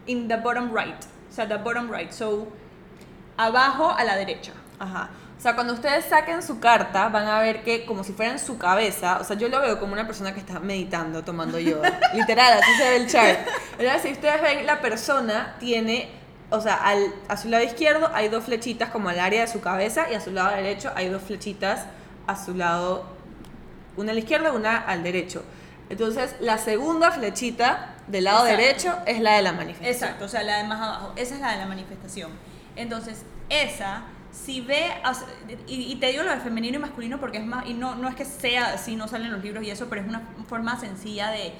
in 0.06 0.28
the 0.28 0.36
bottom 0.36 0.70
right. 0.74 1.04
O 1.30 1.32
sea, 1.32 1.46
the 1.48 1.56
bottom 1.56 1.90
right. 1.90 2.12
So, 2.12 2.46
abajo 3.36 3.90
a 3.96 4.04
la 4.04 4.16
derecha. 4.16 4.52
Ajá. 4.78 5.08
O 5.38 5.40
sea, 5.44 5.54
cuando 5.54 5.74
ustedes 5.74 6.06
saquen 6.06 6.42
su 6.42 6.58
carta, 6.58 7.08
van 7.08 7.26
a 7.26 7.40
ver 7.40 7.62
que 7.64 7.84
como 7.84 8.02
si 8.02 8.12
fuera 8.12 8.32
en 8.32 8.38
su 8.38 8.56
cabeza, 8.56 9.18
o 9.20 9.24
sea, 9.24 9.36
yo 9.36 9.48
lo 9.48 9.60
veo 9.60 9.78
como 9.78 9.92
una 9.92 10.06
persona 10.06 10.32
que 10.32 10.40
está 10.40 10.58
meditando, 10.60 11.22
tomando 11.22 11.58
yoga. 11.58 12.00
Literal, 12.14 12.60
así 12.62 12.70
se 12.76 12.88
ve 12.88 12.96
el 12.96 13.06
chart. 13.08 13.38
¿Verdad? 13.76 14.00
Si 14.02 14.12
ustedes 14.12 14.40
ven, 14.40 14.64
la 14.64 14.80
persona 14.80 15.56
tiene, 15.60 16.08
o 16.50 16.60
sea, 16.60 16.76
al, 16.76 17.14
a 17.28 17.36
su 17.36 17.48
lado 17.48 17.62
izquierdo 17.62 18.10
hay 18.14 18.28
dos 18.28 18.44
flechitas 18.44 18.90
como 18.90 19.10
al 19.10 19.20
área 19.20 19.42
de 19.42 19.48
su 19.48 19.60
cabeza 19.60 20.10
y 20.10 20.14
a 20.14 20.20
su 20.20 20.30
lado 20.30 20.56
derecho 20.56 20.90
hay 20.94 21.08
dos 21.08 21.22
flechitas 21.22 21.84
a 22.26 22.42
su 22.42 22.54
lado, 22.54 23.04
una 23.96 24.12
a 24.12 24.14
la 24.14 24.20
izquierda 24.20 24.50
y 24.50 24.56
una 24.56 24.78
al 24.78 25.02
derecho. 25.02 25.44
Entonces, 25.90 26.36
la 26.40 26.56
segunda 26.56 27.10
flechita 27.10 27.94
del 28.06 28.24
lado 28.24 28.46
Exacto. 28.46 28.62
derecho 28.62 28.98
es 29.06 29.20
la 29.20 29.36
de 29.36 29.42
la 29.42 29.52
manifestación. 29.52 29.94
Exacto, 29.94 30.24
o 30.24 30.28
sea, 30.28 30.42
la 30.42 30.58
de 30.58 30.64
más 30.64 30.80
abajo. 30.80 31.12
Esa 31.16 31.34
es 31.34 31.40
la 31.40 31.52
de 31.52 31.58
la 31.58 31.66
manifestación. 31.66 32.30
Entonces, 32.76 33.22
esa, 33.48 34.04
si 34.34 34.60
ve, 34.60 34.90
y, 35.68 35.94
te 35.96 36.08
digo 36.08 36.24
lo 36.24 36.30
de 36.30 36.40
femenino 36.40 36.76
y 36.78 36.80
masculino 36.80 37.20
porque 37.20 37.38
es 37.38 37.46
más, 37.46 37.66
y 37.66 37.74
no, 37.74 37.94
no 37.94 38.08
es 38.08 38.16
que 38.16 38.24
sea 38.24 38.74
así, 38.74 38.96
no 38.96 39.06
salen 39.06 39.32
los 39.32 39.42
libros 39.42 39.62
y 39.62 39.70
eso, 39.70 39.86
pero 39.88 40.02
es 40.02 40.08
una 40.08 40.22
forma 40.48 40.78
sencilla 40.78 41.30
de, 41.30 41.52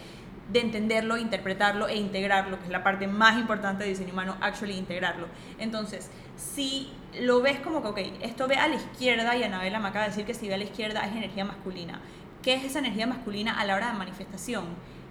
de 0.52 0.60
entenderlo, 0.60 1.16
interpretarlo 1.16 1.86
e 1.86 1.96
integrarlo, 1.96 2.58
que 2.58 2.64
es 2.64 2.70
la 2.70 2.82
parte 2.82 3.06
más 3.06 3.38
importante 3.38 3.84
de 3.84 3.90
diseño 3.90 4.12
humano, 4.12 4.36
actually 4.40 4.76
integrarlo. 4.76 5.28
Entonces, 5.58 6.10
si 6.36 6.92
lo 7.20 7.40
ves 7.40 7.60
como 7.60 7.80
que, 7.80 7.88
ok, 7.88 7.98
esto 8.22 8.48
ve 8.48 8.56
a 8.56 8.66
la 8.66 8.74
izquierda, 8.74 9.36
y 9.36 9.44
Anabela 9.44 9.78
me 9.78 9.88
acaba 9.88 10.06
de 10.06 10.10
decir 10.10 10.26
que 10.26 10.34
si 10.34 10.48
ve 10.48 10.54
a 10.54 10.58
la 10.58 10.64
izquierda 10.64 11.06
es 11.06 11.12
energía 11.12 11.44
masculina. 11.44 12.00
¿Qué 12.42 12.54
es 12.54 12.64
esa 12.64 12.80
energía 12.80 13.06
masculina 13.06 13.58
a 13.58 13.64
la 13.64 13.76
hora 13.76 13.92
de 13.92 13.98
manifestación? 13.98 14.64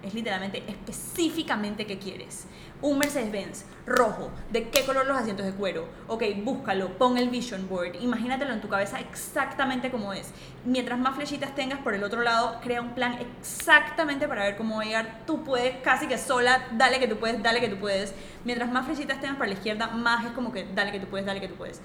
Es 0.04 0.12
literalmente 0.12 0.62
específicamente 0.68 1.86
qué 1.86 1.98
quieres. 1.98 2.46
Un 2.82 2.98
Mercedes-Benz 2.98 3.64
rojo, 3.86 4.30
¿de 4.52 4.68
qué 4.68 4.84
color 4.84 5.06
los 5.06 5.16
asientos 5.16 5.46
de 5.46 5.52
cuero? 5.52 5.88
Ok, 6.08 6.22
búscalo, 6.42 6.98
pon 6.98 7.16
el 7.16 7.30
vision 7.30 7.66
board, 7.68 7.94
imagínatelo 8.02 8.52
en 8.52 8.60
tu 8.60 8.68
cabeza 8.68 9.00
exactamente 9.00 9.90
como 9.90 10.12
es. 10.12 10.30
Mientras 10.66 10.98
más 10.98 11.16
flechitas 11.16 11.54
tengas 11.54 11.78
por 11.78 11.94
el 11.94 12.04
otro 12.04 12.22
lado, 12.22 12.60
crea 12.62 12.82
un 12.82 12.94
plan 12.94 13.16
exactamente 13.18 14.28
para 14.28 14.44
ver 14.44 14.56
cómo 14.56 14.76
va 14.76 14.82
a 14.82 14.84
llegar. 14.84 15.22
Tú 15.26 15.42
puedes, 15.42 15.76
casi 15.78 16.06
que 16.06 16.18
sola, 16.18 16.68
dale 16.72 17.00
que 17.00 17.08
tú 17.08 17.16
puedes, 17.16 17.42
dale 17.42 17.60
que 17.60 17.68
tú 17.68 17.76
puedes. 17.76 18.14
Mientras 18.44 18.70
más 18.70 18.84
flechitas 18.84 19.18
tengas 19.20 19.36
para 19.36 19.48
la 19.48 19.54
izquierda, 19.54 19.86
más 19.86 20.26
es 20.26 20.32
como 20.32 20.52
que 20.52 20.66
dale 20.74 20.92
que 20.92 21.00
tú 21.00 21.06
puedes, 21.06 21.24
dale 21.24 21.40
que 21.40 21.48
tú 21.48 21.54
puedes. 21.54 21.80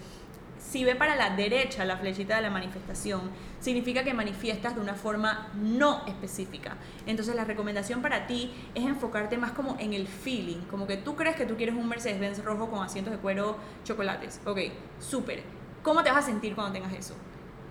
Si 0.69 0.83
ve 0.83 0.93
para 0.93 1.15
la 1.15 1.31
derecha 1.31 1.83
la 1.83 1.97
flechita 1.97 2.35
de 2.35 2.43
la 2.43 2.51
manifestación, 2.51 3.31
significa 3.59 4.03
que 4.03 4.13
manifiestas 4.13 4.75
de 4.75 4.81
una 4.81 4.93
forma 4.93 5.47
no 5.55 6.05
específica. 6.05 6.77
Entonces 7.07 7.35
la 7.35 7.43
recomendación 7.43 8.03
para 8.03 8.27
ti 8.27 8.53
es 8.75 8.85
enfocarte 8.85 9.35
más 9.35 9.53
como 9.53 9.77
en 9.79 9.93
el 9.93 10.07
feeling, 10.07 10.59
como 10.69 10.85
que 10.85 10.95
tú 10.95 11.15
crees 11.15 11.35
que 11.35 11.47
tú 11.47 11.57
quieres 11.57 11.73
un 11.73 11.89
Mercedes-Benz 11.89 12.43
rojo 12.43 12.69
con 12.69 12.83
asientos 12.83 13.11
de 13.11 13.17
cuero 13.17 13.57
chocolates. 13.83 14.41
Ok, 14.45 14.59
súper. 14.99 15.41
¿Cómo 15.81 16.03
te 16.03 16.11
vas 16.11 16.25
a 16.25 16.27
sentir 16.27 16.53
cuando 16.53 16.73
tengas 16.73 16.93
eso? 16.93 17.15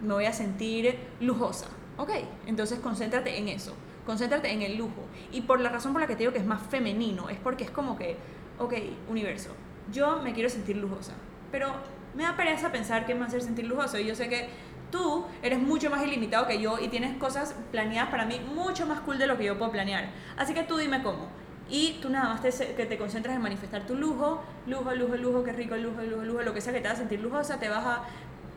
Me 0.02 0.14
voy 0.14 0.24
a 0.24 0.32
sentir 0.32 0.98
lujosa. 1.20 1.68
Ok, 1.98 2.10
entonces 2.46 2.80
concéntrate 2.80 3.38
en 3.38 3.46
eso. 3.46 3.76
Concéntrate 4.06 4.50
en 4.50 4.62
el 4.62 4.76
lujo. 4.76 5.06
Y 5.30 5.42
por 5.42 5.60
la 5.60 5.68
razón 5.68 5.92
por 5.92 6.00
la 6.00 6.08
que 6.08 6.14
te 6.14 6.24
digo 6.24 6.32
que 6.32 6.40
es 6.40 6.46
más 6.46 6.62
femenino, 6.62 7.28
es 7.28 7.38
porque 7.38 7.62
es 7.62 7.70
como 7.70 7.96
que, 7.96 8.16
ok, 8.58 8.74
universo, 9.08 9.50
yo 9.92 10.20
me 10.20 10.32
quiero 10.32 10.50
sentir 10.50 10.78
lujosa, 10.78 11.12
pero 11.52 11.72
me 12.14 12.24
da 12.24 12.36
pereza 12.36 12.72
pensar 12.72 13.06
que 13.06 13.14
me 13.14 13.20
va 13.20 13.26
a 13.26 13.28
hacer 13.28 13.42
sentir 13.42 13.66
lujoso. 13.66 13.98
Y 13.98 14.06
yo 14.06 14.14
sé 14.14 14.28
que 14.28 14.48
tú 14.90 15.26
eres 15.42 15.58
mucho 15.58 15.90
más 15.90 16.02
ilimitado 16.04 16.46
que 16.46 16.60
yo 16.60 16.78
y 16.78 16.88
tienes 16.88 17.16
cosas 17.18 17.54
planeadas 17.70 18.10
para 18.10 18.24
mí 18.24 18.40
mucho 18.54 18.86
más 18.86 19.00
cool 19.00 19.18
de 19.18 19.26
lo 19.26 19.36
que 19.36 19.44
yo 19.44 19.58
puedo 19.58 19.70
planear. 19.72 20.08
Así 20.36 20.54
que 20.54 20.62
tú 20.62 20.76
dime 20.76 21.02
cómo. 21.02 21.28
Y 21.70 21.98
tú 22.00 22.08
nada 22.08 22.30
más 22.30 22.42
te, 22.42 22.74
que 22.74 22.86
te 22.86 22.96
concentras 22.96 23.36
en 23.36 23.42
manifestar 23.42 23.86
tu 23.86 23.94
lujo, 23.94 24.42
lujo, 24.66 24.94
lujo, 24.94 25.16
lujo, 25.16 25.44
qué 25.44 25.52
rico, 25.52 25.76
lujo, 25.76 26.00
lujo, 26.02 26.24
lujo, 26.24 26.42
lo 26.42 26.54
que 26.54 26.62
sea 26.62 26.72
que 26.72 26.80
te 26.80 26.88
haga 26.88 26.96
sentir 26.96 27.20
lujosa, 27.20 27.58
te 27.58 27.68
vas 27.68 27.84
a 27.84 28.04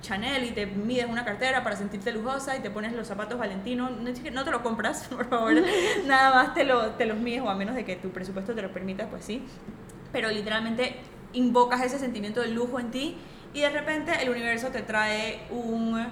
Chanel 0.01 0.45
y 0.45 0.51
te 0.51 0.65
mides 0.65 1.05
una 1.07 1.23
cartera 1.25 1.63
para 1.63 1.75
sentirte 1.75 2.11
lujosa 2.11 2.55
y 2.55 2.61
te 2.61 2.69
pones 2.69 2.93
los 2.93 3.07
zapatos 3.07 3.37
Valentino, 3.37 3.89
no, 3.89 4.43
te 4.43 4.51
lo 4.51 4.63
compras, 4.63 5.07
por 5.15 5.29
favor, 5.29 5.53
nada 6.05 6.33
más 6.33 6.53
te, 6.53 6.63
lo, 6.63 6.91
te 6.91 7.05
los 7.05 7.17
mides 7.17 7.41
o 7.41 7.49
a 7.49 7.55
menos 7.55 7.75
de 7.75 7.83
que 7.83 7.97
tu 7.97 8.09
presupuesto 8.09 8.55
te 8.55 8.61
lo 8.61 8.71
permita, 8.71 9.07
pues 9.07 9.25
sí, 9.25 9.43
pero 10.11 10.29
literalmente 10.29 10.95
invocas 11.33 11.81
ese 11.81 11.99
sentimiento 11.99 12.41
de 12.41 12.47
lujo 12.47 12.79
en 12.79 12.91
ti 12.91 13.17
y 13.53 13.61
de 13.61 13.69
repente 13.69 14.11
el 14.21 14.29
universo 14.29 14.67
te 14.69 14.81
trae 14.81 15.47
un... 15.49 16.05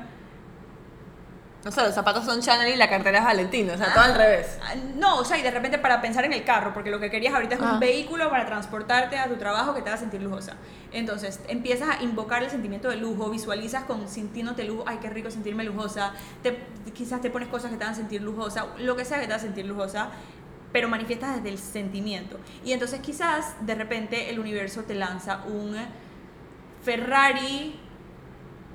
O 1.66 1.72
sea, 1.72 1.84
los 1.84 1.94
zapatos 1.94 2.24
son 2.24 2.40
Chanel 2.40 2.74
y 2.74 2.78
la 2.78 2.90
cartera 2.90 3.18
es 3.20 3.26
Valentino, 3.26 3.74
o 3.74 3.78
sea, 3.78 3.94
todo 3.94 4.06
al 4.06 4.16
revés. 4.16 4.58
Ah, 4.64 4.76
No, 4.96 5.18
o 5.18 5.26
sea, 5.26 5.38
y 5.38 5.42
de 5.42 5.52
repente 5.52 5.78
para 5.78 6.00
pensar 6.00 6.24
en 6.24 6.32
el 6.32 6.46
carro, 6.46 6.74
porque 6.74 6.90
lo 6.90 7.02
que 7.02 7.12
querías 7.12 7.34
ahorita 7.34 7.56
es 7.56 7.62
Ah. 7.62 7.74
un 7.74 7.80
vehículo 7.82 8.30
para 8.30 8.46
transportarte 8.46 9.18
a 9.18 9.28
tu 9.28 9.36
trabajo 9.36 9.74
que 9.74 9.82
te 9.82 9.90
haga 9.90 9.98
sentir 9.98 10.22
lujosa. 10.22 10.54
Entonces, 10.94 11.42
empiezas 11.50 11.90
a 12.00 12.02
invocar 12.02 12.44
el 12.44 12.50
sentimiento 12.50 12.88
de 12.90 12.96
lujo, 12.96 13.30
visualizas 13.30 13.84
con 13.84 14.08
sintiéndote 14.08 14.64
lujo, 14.64 14.86
ay, 14.88 15.00
qué 15.02 15.10
rico 15.10 15.30
sentirme 15.30 15.66
lujosa, 15.66 16.14
te, 16.44 16.58
quizás 16.94 17.20
te 17.22 17.30
pones 17.30 17.50
cosas 17.50 17.72
que 17.72 17.78
te 17.78 17.84
hagan 17.84 17.96
sentir 17.96 18.22
lujosa, 18.22 18.68
lo 18.78 18.96
que 18.96 19.04
sea 19.04 19.20
que 19.20 19.28
te 19.28 19.34
haga 19.34 19.42
sentir 19.42 19.66
lujosa, 19.66 20.12
pero 20.72 20.88
manifiestas 20.88 21.36
desde 21.36 21.50
el 21.50 21.58
sentimiento. 21.58 22.40
Y 22.64 22.72
entonces 22.72 23.02
quizás 23.02 23.56
de 23.66 23.76
repente 23.76 24.30
el 24.30 24.40
universo 24.40 24.84
te 24.84 24.96
lanza 24.96 25.42
un 25.46 25.76
Ferrari 26.84 27.76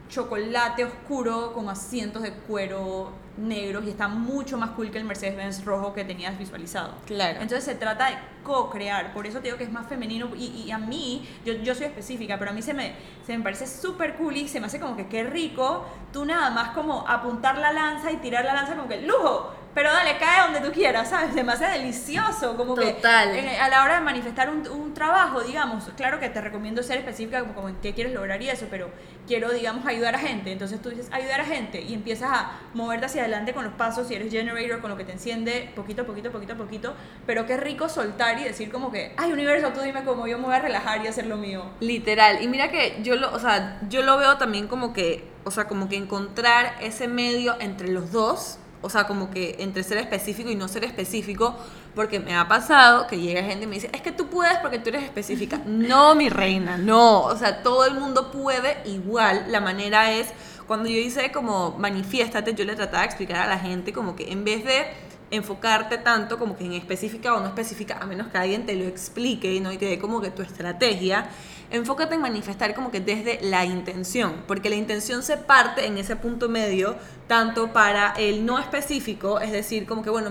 chocolate 0.09 0.85
oscuro 0.85 1.53
con 1.53 1.69
asientos 1.69 2.23
de 2.23 2.33
cuero 2.33 3.11
negros 3.37 3.85
y 3.85 3.91
está 3.91 4.07
mucho 4.07 4.57
más 4.57 4.71
cool 4.71 4.91
que 4.91 4.99
el 4.99 5.05
Mercedes-Benz 5.05 5.65
rojo 5.65 5.93
que 5.93 6.05
tenías 6.05 6.39
visualizado. 6.39 6.95
Claro. 7.07 7.41
Entonces 7.41 7.65
se 7.65 7.75
trata 7.75 8.11
de 8.11 8.17
co-crear, 8.45 9.13
por 9.13 9.27
eso 9.27 9.39
te 9.39 9.45
digo 9.45 9.57
que 9.57 9.65
es 9.65 9.73
más 9.73 9.89
femenino 9.89 10.31
y, 10.37 10.65
y 10.67 10.71
a 10.71 10.79
mí, 10.79 11.29
yo, 11.45 11.55
yo 11.55 11.75
soy 11.75 11.87
específica, 11.87 12.39
pero 12.39 12.53
a 12.53 12.55
mí 12.55 12.63
se 12.63 12.75
me, 12.75 12.95
se 13.27 13.37
me 13.37 13.43
parece 13.43 13.67
súper 13.67 14.15
cool 14.15 14.37
y 14.37 14.47
se 14.47 14.61
me 14.61 14.67
hace 14.67 14.79
como 14.79 14.97
que 14.97 15.09
qué 15.09 15.25
rico, 15.25 15.85
tú 16.13 16.25
nada 16.25 16.51
más 16.51 16.71
como 16.71 17.09
apuntar 17.09 17.59
la 17.59 17.73
lanza 17.73 18.13
y 18.13 18.19
tirar 18.19 18.45
la 18.45 18.55
lanza 18.55 18.77
como 18.77 18.89
que 18.89 19.01
lujo, 19.03 19.53
pero 19.75 19.93
dale, 19.93 20.17
cae 20.19 20.43
donde 20.43 20.61
tú 20.61 20.73
quieras, 20.73 21.11
¿sabes? 21.11 21.31
Hace 21.49 21.67
delicioso, 21.67 22.57
como 22.57 22.75
Total. 22.75 23.33
que 23.33 23.39
en- 23.41 23.61
a 23.61 23.69
la 23.69 23.83
hora 23.85 23.97
de 23.97 24.01
manifestar 24.03 24.49
un, 24.51 24.67
un 24.69 24.95
trabajo, 24.95 25.43
digamos, 25.43 25.85
claro 25.97 26.21
que 26.21 26.29
te 26.29 26.41
recomiendo 26.41 26.83
ser 26.83 26.99
específica 26.99 27.41
como, 27.41 27.55
como 27.55 27.69
en 27.69 27.77
qué 27.77 27.93
quieres 27.95 28.13
lograr 28.13 28.41
y 28.43 28.49
eso, 28.49 28.67
pero 28.71 28.91
quiero, 29.27 29.51
digamos, 29.53 29.87
ayudar 29.87 30.15
a 30.15 30.19
gente. 30.19 30.53
Entonces 30.53 30.81
tú 30.81 30.91
dices 30.91 31.09
ayudar 31.13 31.41
a 31.41 31.45
gente 31.45 31.81
y 31.83 31.95
empiezas 31.95 32.31
a 32.33 32.53
moverte 32.75 33.07
hacia 33.07 33.23
adelante 33.23 33.53
con 33.53 33.65
los 33.65 33.75
pasos, 33.75 34.09
si 34.09 34.15
eres 34.15 34.31
generator, 34.33 34.81
con 34.81 34.91
lo 34.91 34.97
que 34.97 35.05
te 35.05 35.13
enciende, 35.13 35.73
poquito 35.75 36.03
a 36.03 36.07
poquito, 36.07 36.31
poquito 36.31 36.53
a 36.53 36.57
poquito. 36.57 36.95
Pero 37.27 37.47
qué 37.47 37.57
rico 37.57 37.89
soltar 37.89 38.39
y 38.39 38.45
decir 38.45 38.71
como 38.71 38.91
que, 38.93 39.13
ay, 39.17 39.33
universo, 39.33 39.69
tú 39.73 39.81
dime 39.81 40.05
cómo 40.05 40.27
yo 40.27 40.39
me 40.39 40.45
voy 40.47 40.55
a 40.55 40.61
relajar 40.61 41.05
y 41.05 41.09
hacer 41.09 41.27
lo 41.27 41.37
mío. 41.37 41.65
Literal. 41.81 42.43
Y 42.43 42.49
mira 42.49 42.71
que 42.71 42.99
yo 43.03 43.17
lo, 43.17 43.33
o 43.35 43.39
sea, 43.39 43.81
yo 43.89 44.03
lo 44.03 44.17
veo 44.19 44.37
también 44.39 44.69
como 44.69 44.93
que, 44.93 45.29
o 45.45 45.51
sea, 45.51 45.67
como 45.67 45.89
que 45.89 45.97
encontrar 45.97 46.75
ese 46.81 47.09
medio 47.09 47.57
entre 47.61 47.89
los 47.89 48.13
dos, 48.13 48.59
o 48.85 48.91
sea, 48.91 49.07
como 49.07 49.31
que 49.31 49.57
entre 49.61 49.83
ser 49.83 49.97
específico 49.97 50.51
y 50.51 50.55
no 50.55 50.69
ser 50.69 50.85
específico, 50.85 51.57
porque 51.95 52.21
me 52.21 52.37
ha 52.37 52.47
pasado 52.49 53.07
que 53.07 53.19
llega 53.19 53.43
gente 53.43 53.65
y 53.65 53.67
me 53.67 53.77
dice, 53.77 53.89
es 53.95 54.03
que 54.03 54.13
tú 54.13 54.29
puedes 54.29 54.59
porque 54.59 54.79
tú 54.79 54.91
eres 54.91 55.05
específica. 55.05 55.61
No, 55.67 56.15
mi 56.15 56.29
reina, 56.29 56.77
no. 56.77 57.23
O 57.23 57.37
sea, 57.37 57.63
todo 57.63 57.87
el 57.87 57.95
mundo 57.95 58.31
puede 58.31 58.77
igual. 58.85 59.47
La 59.49 59.61
manera 59.61 60.13
es, 60.13 60.29
cuando 60.67 60.89
yo 60.89 60.99
hice 60.99 61.33
como 61.33 61.77
manifiéstate, 61.79 62.55
yo 62.55 62.65
le 62.65 62.75
trataba 62.75 63.01
de 63.01 63.07
explicar 63.07 63.37
a 63.39 63.47
la 63.47 63.59
gente 63.59 63.93
como 63.93 64.15
que 64.17 64.31
en 64.33 64.45
vez 64.45 64.65
de 64.65 64.87
enfocarte 65.35 65.99
tanto 65.99 66.39
como 66.39 66.57
que 66.57 66.65
en 66.65 66.73
específica 66.73 67.35
o 67.35 67.41
no 67.41 67.47
específica, 67.47 67.99
a 68.01 68.07
menos 68.07 68.29
que 68.29 68.39
alguien 68.39 68.67
te 68.67 68.75
lo 68.75 68.85
explique 68.85 69.61
¿no? 69.61 69.73
y 69.73 69.79
te 69.79 69.87
dé 69.87 69.99
como 69.99 70.21
que 70.21 70.31
tu 70.31 70.43
estrategia, 70.43 71.29
enfócate 71.71 72.15
en 72.15 72.21
manifestar 72.21 72.75
como 72.75 72.91
que 72.91 73.01
desde 73.01 73.41
la 73.43 73.65
intención, 73.65 74.45
porque 74.47 74.71
la 74.71 74.77
intención 74.77 75.23
se 75.23 75.37
parte 75.37 75.87
en 75.87 75.99
ese 75.99 76.17
punto 76.17 76.49
medio, 76.49 76.97
tanto 77.27 77.73
para 77.73 78.13
el 78.17 78.45
no 78.45 78.59
específico, 78.59 79.41
es 79.41 79.51
decir, 79.51 79.87
como 79.87 80.03
que 80.03 80.11
bueno, 80.11 80.31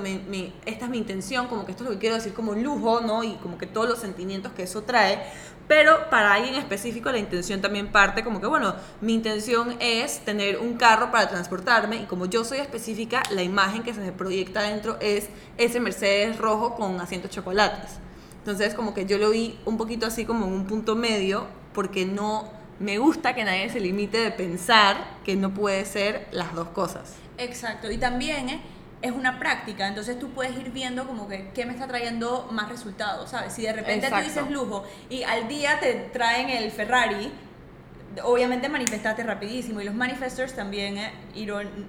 esta 0.66 0.86
es 0.86 0.92
mi 0.92 0.98
intención, 0.98 1.48
como 1.48 1.66
que 1.66 1.72
esto 1.72 1.84
es 1.84 1.90
lo 1.90 1.96
que 1.96 2.00
quiero 2.00 2.16
decir 2.16 2.34
como 2.34 2.54
lujo, 2.54 3.02
¿no? 3.02 3.24
Y 3.24 3.34
como 3.36 3.58
que 3.58 3.66
todos 3.66 3.90
los 3.90 4.00
sentimientos 4.00 4.54
que 4.54 4.64
eso 4.64 4.84
trae, 4.84 5.24
pero 5.68 6.10
para 6.10 6.34
alguien 6.34 6.56
específico 6.56 7.12
la 7.12 7.18
intención 7.18 7.62
también 7.62 7.92
parte 7.92 8.24
como 8.24 8.42
que, 8.42 8.48
bueno, 8.48 8.76
mi 9.02 9.14
intención 9.14 9.76
es 9.80 10.20
tener 10.26 10.60
un 10.60 10.76
carro 10.76 11.12
para 11.12 11.30
transportarme 11.30 11.98
y 11.98 12.06
como 12.06 12.26
yo 12.26 12.44
soy 12.44 12.60
específica, 12.60 13.24
la 13.32 13.44
imagen 13.44 13.84
que 13.84 13.94
se 13.94 14.02
me 14.02 14.12
proyecta 14.12 14.60
adentro 14.60 14.98
es 15.00 15.30
ese 15.58 15.80
Mercedes 15.80 16.38
rojo 16.38 16.76
con 16.76 17.00
asientos 17.00 17.32
chocolates. 17.32 17.92
Entonces 18.40 18.74
como 18.74 18.94
que 18.94 19.06
yo 19.06 19.18
lo 19.18 19.30
vi 19.30 19.58
un 19.66 19.78
poquito 19.78 20.06
así 20.06 20.26
como 20.26 20.46
en 20.46 20.54
un 20.54 20.66
punto 20.66 20.96
medio 20.96 21.48
porque 21.74 22.06
no 22.06 22.52
me 22.80 22.98
gusta 22.98 23.34
que 23.34 23.44
nadie 23.46 23.70
se 23.70 23.80
limite 23.80 24.18
de 24.18 24.32
pensar 24.32 24.98
que 25.24 25.36
no 25.36 25.54
puede 25.54 25.86
ser 25.86 26.28
las 26.32 26.54
dos 26.54 26.68
cosas. 26.70 27.14
Exacto. 27.38 27.90
Y 27.92 27.98
también, 27.98 28.50
¿eh? 28.50 28.62
Es 29.04 29.12
una 29.12 29.38
práctica, 29.38 29.88
entonces 29.88 30.18
tú 30.18 30.30
puedes 30.30 30.58
ir 30.58 30.72
viendo 30.72 31.06
como 31.06 31.28
que 31.28 31.50
qué 31.54 31.66
me 31.66 31.74
está 31.74 31.88
trayendo 31.88 32.48
más 32.52 32.70
resultados, 32.70 33.32
¿sabes? 33.32 33.52
Si 33.52 33.62
de 33.62 33.74
repente 33.74 34.08
Exacto. 34.08 34.26
tú 34.26 34.30
dices 34.30 34.52
lujo 34.52 34.86
y 35.10 35.24
al 35.24 35.50
día 35.50 35.78
te 35.82 35.94
traen 36.14 36.50
el 36.50 36.72
Ferrari, 36.72 37.30
obviamente 38.24 38.70
manifestaste 38.70 39.24
rapidísimo 39.24 39.82
y 39.82 39.84
los 39.84 39.94
manifestors 39.94 40.54
también, 40.54 40.98
eh, 40.98 41.12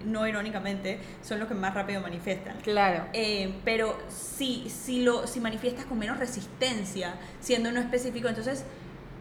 no 0.04 0.26
irónicamente, 0.26 0.98
son 1.22 1.38
los 1.38 1.46
que 1.46 1.54
más 1.54 1.72
rápido 1.72 2.00
manifiestan. 2.00 2.56
Claro. 2.62 3.06
Eh, 3.12 3.54
pero 3.64 3.96
si, 4.08 4.68
si, 4.68 5.02
lo, 5.02 5.28
si 5.28 5.38
manifiestas 5.38 5.84
con 5.84 6.00
menos 6.00 6.18
resistencia, 6.18 7.14
siendo 7.38 7.70
no 7.70 7.78
específico, 7.78 8.26
entonces 8.26 8.64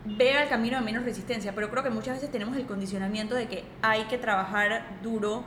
ve 0.06 0.34
al 0.34 0.50
camino 0.50 0.78
de 0.78 0.84
menos 0.84 1.04
resistencia. 1.04 1.54
Pero 1.54 1.70
creo 1.70 1.84
que 1.84 1.90
muchas 1.90 2.16
veces 2.16 2.32
tenemos 2.32 2.56
el 2.58 2.66
condicionamiento 2.66 3.36
de 3.36 3.48
que 3.48 3.64
hay 3.82 4.04
que 4.06 4.18
trabajar 4.18 5.00
duro 5.02 5.44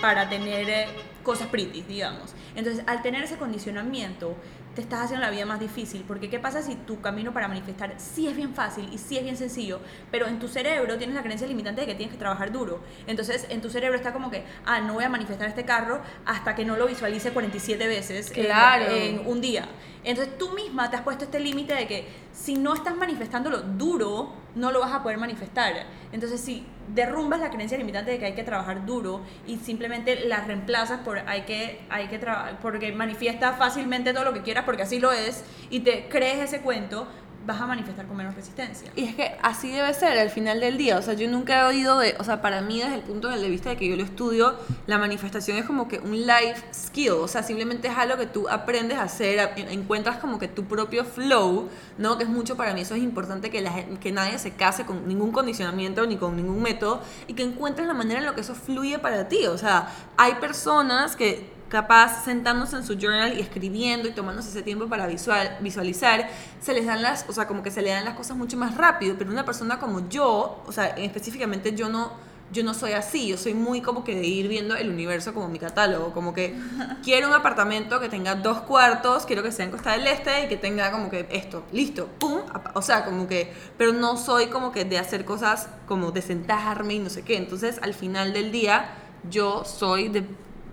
para 0.00 0.28
tener 0.28 0.68
eh, 0.68 0.86
cosas 1.22 1.48
pretty, 1.48 1.82
digamos. 1.82 2.34
Entonces, 2.54 2.84
al 2.86 3.02
tener 3.02 3.24
ese 3.24 3.36
condicionamiento, 3.36 4.36
te 4.78 4.82
estás 4.82 5.06
haciendo 5.06 5.26
la 5.26 5.32
vida 5.32 5.44
más 5.44 5.58
difícil. 5.58 6.04
Porque, 6.06 6.30
¿qué 6.30 6.38
pasa 6.38 6.62
si 6.62 6.76
tu 6.76 7.00
camino 7.00 7.32
para 7.32 7.48
manifestar 7.48 7.94
sí 7.98 8.28
es 8.28 8.36
bien 8.36 8.54
fácil 8.54 8.88
y 8.92 8.98
sí 8.98 9.16
es 9.16 9.24
bien 9.24 9.36
sencillo, 9.36 9.80
pero 10.12 10.28
en 10.28 10.38
tu 10.38 10.46
cerebro 10.46 10.96
tienes 10.98 11.16
la 11.16 11.22
creencia 11.24 11.48
limitante 11.48 11.80
de 11.80 11.88
que 11.88 11.96
tienes 11.96 12.12
que 12.12 12.18
trabajar 12.20 12.52
duro? 12.52 12.78
Entonces, 13.08 13.46
en 13.50 13.60
tu 13.60 13.70
cerebro 13.70 13.96
está 13.96 14.12
como 14.12 14.30
que, 14.30 14.44
ah, 14.66 14.78
no 14.80 14.94
voy 14.94 15.02
a 15.02 15.08
manifestar 15.08 15.48
este 15.48 15.64
carro 15.64 16.00
hasta 16.24 16.54
que 16.54 16.64
no 16.64 16.76
lo 16.76 16.86
visualice 16.86 17.32
47 17.32 17.88
veces 17.88 18.30
en- 18.36 18.44
Claro. 18.44 18.86
en, 18.94 19.26
un 19.26 19.40
día. 19.40 19.66
Entonces, 20.04 20.38
tú 20.38 20.50
misma 20.50 20.88
te 20.90 20.94
has 20.94 21.02
puesto 21.02 21.24
este 21.24 21.40
límite 21.40 21.74
de 21.74 21.88
que 21.88 22.06
si 22.32 22.54
no 22.54 22.72
estás 22.72 22.94
manifestándolo 22.96 23.62
duro, 23.62 24.32
no 24.54 24.70
lo 24.70 24.78
vas 24.78 24.92
a 24.92 25.02
poder 25.02 25.18
manifestar. 25.18 25.74
Entonces, 26.12 26.40
si 26.40 26.64
derrumbas 26.94 27.40
la 27.40 27.50
creencia 27.50 27.78
limitante 27.78 28.10
de 28.10 28.18
que 28.18 28.26
hay 28.26 28.34
que 28.34 28.44
trabajar 28.44 28.86
duro 28.86 29.20
y 29.46 29.56
simplemente 29.56 30.26
la 30.26 30.44
reemplazas 30.44 31.00
por 31.00 31.18
hay 31.26 31.42
que, 31.42 31.80
hay 31.90 32.08
que 32.08 32.18
trabajar, 32.18 32.58
porque 32.60 32.92
manifiesta 32.92 33.52
fácilmente 33.54 34.12
todo 34.12 34.24
lo 34.24 34.32
que 34.32 34.42
quieras, 34.42 34.64
porque 34.64 34.82
así 34.82 34.98
lo 34.98 35.12
es, 35.12 35.44
y 35.70 35.80
te 35.80 36.08
crees 36.08 36.40
ese 36.40 36.60
cuento, 36.60 37.06
vas 37.48 37.62
a 37.62 37.66
manifestar 37.66 38.06
con 38.06 38.14
menos 38.14 38.34
resistencia. 38.34 38.90
Y 38.94 39.04
es 39.04 39.14
que 39.14 39.34
así 39.42 39.70
debe 39.70 39.92
ser 39.94 40.18
al 40.18 40.28
final 40.28 40.60
del 40.60 40.76
día. 40.76 40.98
O 40.98 41.02
sea, 41.02 41.14
yo 41.14 41.26
nunca 41.30 41.62
he 41.62 41.64
oído 41.64 41.98
de. 41.98 42.14
O 42.18 42.24
sea, 42.24 42.42
para 42.42 42.60
mí, 42.60 42.78
desde 42.78 42.96
el 42.96 43.00
punto 43.00 43.28
de 43.28 43.48
vista 43.48 43.70
de 43.70 43.76
que 43.78 43.88
yo 43.88 43.96
lo 43.96 44.04
estudio, 44.04 44.54
la 44.86 44.98
manifestación 44.98 45.56
es 45.56 45.64
como 45.64 45.88
que 45.88 45.98
un 45.98 46.26
life 46.26 46.62
skill. 46.74 47.12
O 47.12 47.26
sea, 47.26 47.42
simplemente 47.42 47.88
es 47.88 47.96
algo 47.96 48.18
que 48.18 48.26
tú 48.26 48.50
aprendes 48.50 48.98
a 48.98 49.04
hacer, 49.04 49.54
encuentras 49.70 50.18
como 50.18 50.38
que 50.38 50.46
tu 50.46 50.66
propio 50.66 51.06
flow, 51.06 51.70
¿no? 51.96 52.18
Que 52.18 52.24
es 52.24 52.30
mucho 52.30 52.54
para 52.58 52.74
mí. 52.74 52.82
Eso 52.82 52.94
es 52.94 53.02
importante 53.02 53.48
que, 53.48 53.62
la, 53.62 53.72
que 53.98 54.12
nadie 54.12 54.38
se 54.38 54.50
case 54.50 54.84
con 54.84 55.08
ningún 55.08 55.32
condicionamiento 55.32 56.06
ni 56.06 56.18
con 56.18 56.36
ningún 56.36 56.60
método 56.60 57.00
y 57.28 57.32
que 57.32 57.44
encuentres 57.44 57.88
la 57.88 57.94
manera 57.94 58.20
en 58.20 58.26
la 58.26 58.34
que 58.34 58.42
eso 58.42 58.54
fluye 58.54 58.98
para 58.98 59.26
ti. 59.28 59.46
O 59.46 59.56
sea, 59.56 59.88
hay 60.18 60.34
personas 60.34 61.16
que 61.16 61.57
capaz 61.68 62.24
sentándose 62.24 62.76
en 62.76 62.84
su 62.84 62.94
journal 62.94 63.36
y 63.36 63.40
escribiendo 63.40 64.08
y 64.08 64.12
tomándose 64.12 64.48
ese 64.48 64.62
tiempo 64.62 64.88
para 64.88 65.06
visual, 65.06 65.58
visualizar, 65.60 66.28
se 66.60 66.74
les 66.74 66.86
dan 66.86 67.02
las, 67.02 67.26
o 67.28 67.32
sea, 67.32 67.46
como 67.46 67.62
que 67.62 67.70
se 67.70 67.82
le 67.82 67.90
dan 67.90 68.04
las 68.04 68.14
cosas 68.14 68.36
mucho 68.36 68.56
más 68.56 68.76
rápido, 68.76 69.16
pero 69.18 69.30
una 69.30 69.44
persona 69.44 69.78
como 69.78 70.08
yo, 70.08 70.62
o 70.66 70.72
sea, 70.72 70.86
específicamente 70.86 71.74
yo 71.74 71.88
no, 71.88 72.12
yo 72.50 72.64
no 72.64 72.72
soy 72.72 72.92
así, 72.92 73.28
yo 73.28 73.36
soy 73.36 73.52
muy 73.52 73.82
como 73.82 74.02
que 74.02 74.14
de 74.14 74.26
ir 74.26 74.48
viendo 74.48 74.74
el 74.76 74.88
universo 74.88 75.34
como 75.34 75.48
mi 75.48 75.58
catálogo, 75.58 76.12
como 76.12 76.32
que 76.32 76.54
quiero 77.04 77.28
un 77.28 77.34
apartamento 77.34 78.00
que 78.00 78.08
tenga 78.08 78.34
dos 78.34 78.62
cuartos, 78.62 79.26
quiero 79.26 79.42
que 79.42 79.52
sea 79.52 79.66
en 79.66 79.70
Costa 79.70 79.92
del 79.92 80.06
Este 80.06 80.44
y 80.44 80.48
que 80.48 80.56
tenga 80.56 80.90
como 80.90 81.10
que 81.10 81.26
esto, 81.30 81.64
listo, 81.72 82.08
pum, 82.18 82.40
o 82.72 82.82
sea, 82.82 83.04
como 83.04 83.28
que, 83.28 83.52
pero 83.76 83.92
no 83.92 84.16
soy 84.16 84.46
como 84.46 84.72
que 84.72 84.86
de 84.86 84.98
hacer 84.98 85.26
cosas 85.26 85.68
como 85.86 86.12
de 86.12 86.22
sentarme 86.22 86.94
y 86.94 86.98
no 86.98 87.10
sé 87.10 87.22
qué, 87.22 87.36
entonces 87.36 87.78
al 87.82 87.92
final 87.92 88.32
del 88.32 88.50
día 88.52 88.94
yo 89.28 89.64
soy 89.64 90.08
de 90.08 90.24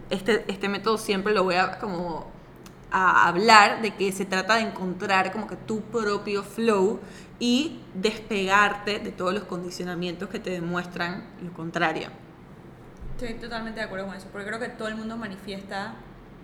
este, 0.10 0.46
este 0.48 0.70
método 0.70 0.98
siempre 0.98 1.34
lo 1.34 1.44
voy 1.44 1.56
a 1.56 1.80
como 1.80 2.28
a 2.92 3.28
hablar 3.28 3.82
de 3.82 3.94
que 3.96 4.12
se 4.12 4.26
trata 4.26 4.56
de 4.56 4.62
encontrar 4.62 5.32
como 5.32 5.48
que 5.48 5.56
tu 5.56 5.82
propio 5.82 6.44
flow 6.44 7.00
y 7.40 7.82
despegarte 7.94 9.00
de 9.00 9.12
todos 9.12 9.34
los 9.34 9.44
condicionamientos 9.44 10.30
que 10.30 10.40
te 10.40 10.52
demuestran 10.52 11.26
lo 11.42 11.52
contrario. 11.52 12.08
Estoy 13.20 13.34
totalmente 13.36 13.80
de 13.80 13.86
acuerdo 13.86 14.08
con 14.08 14.16
eso, 14.16 14.28
porque 14.32 14.48
creo 14.48 14.60
que 14.60 14.70
todo 14.70 14.88
el 14.88 14.96
mundo 14.96 15.18
manifiesta, 15.18 15.96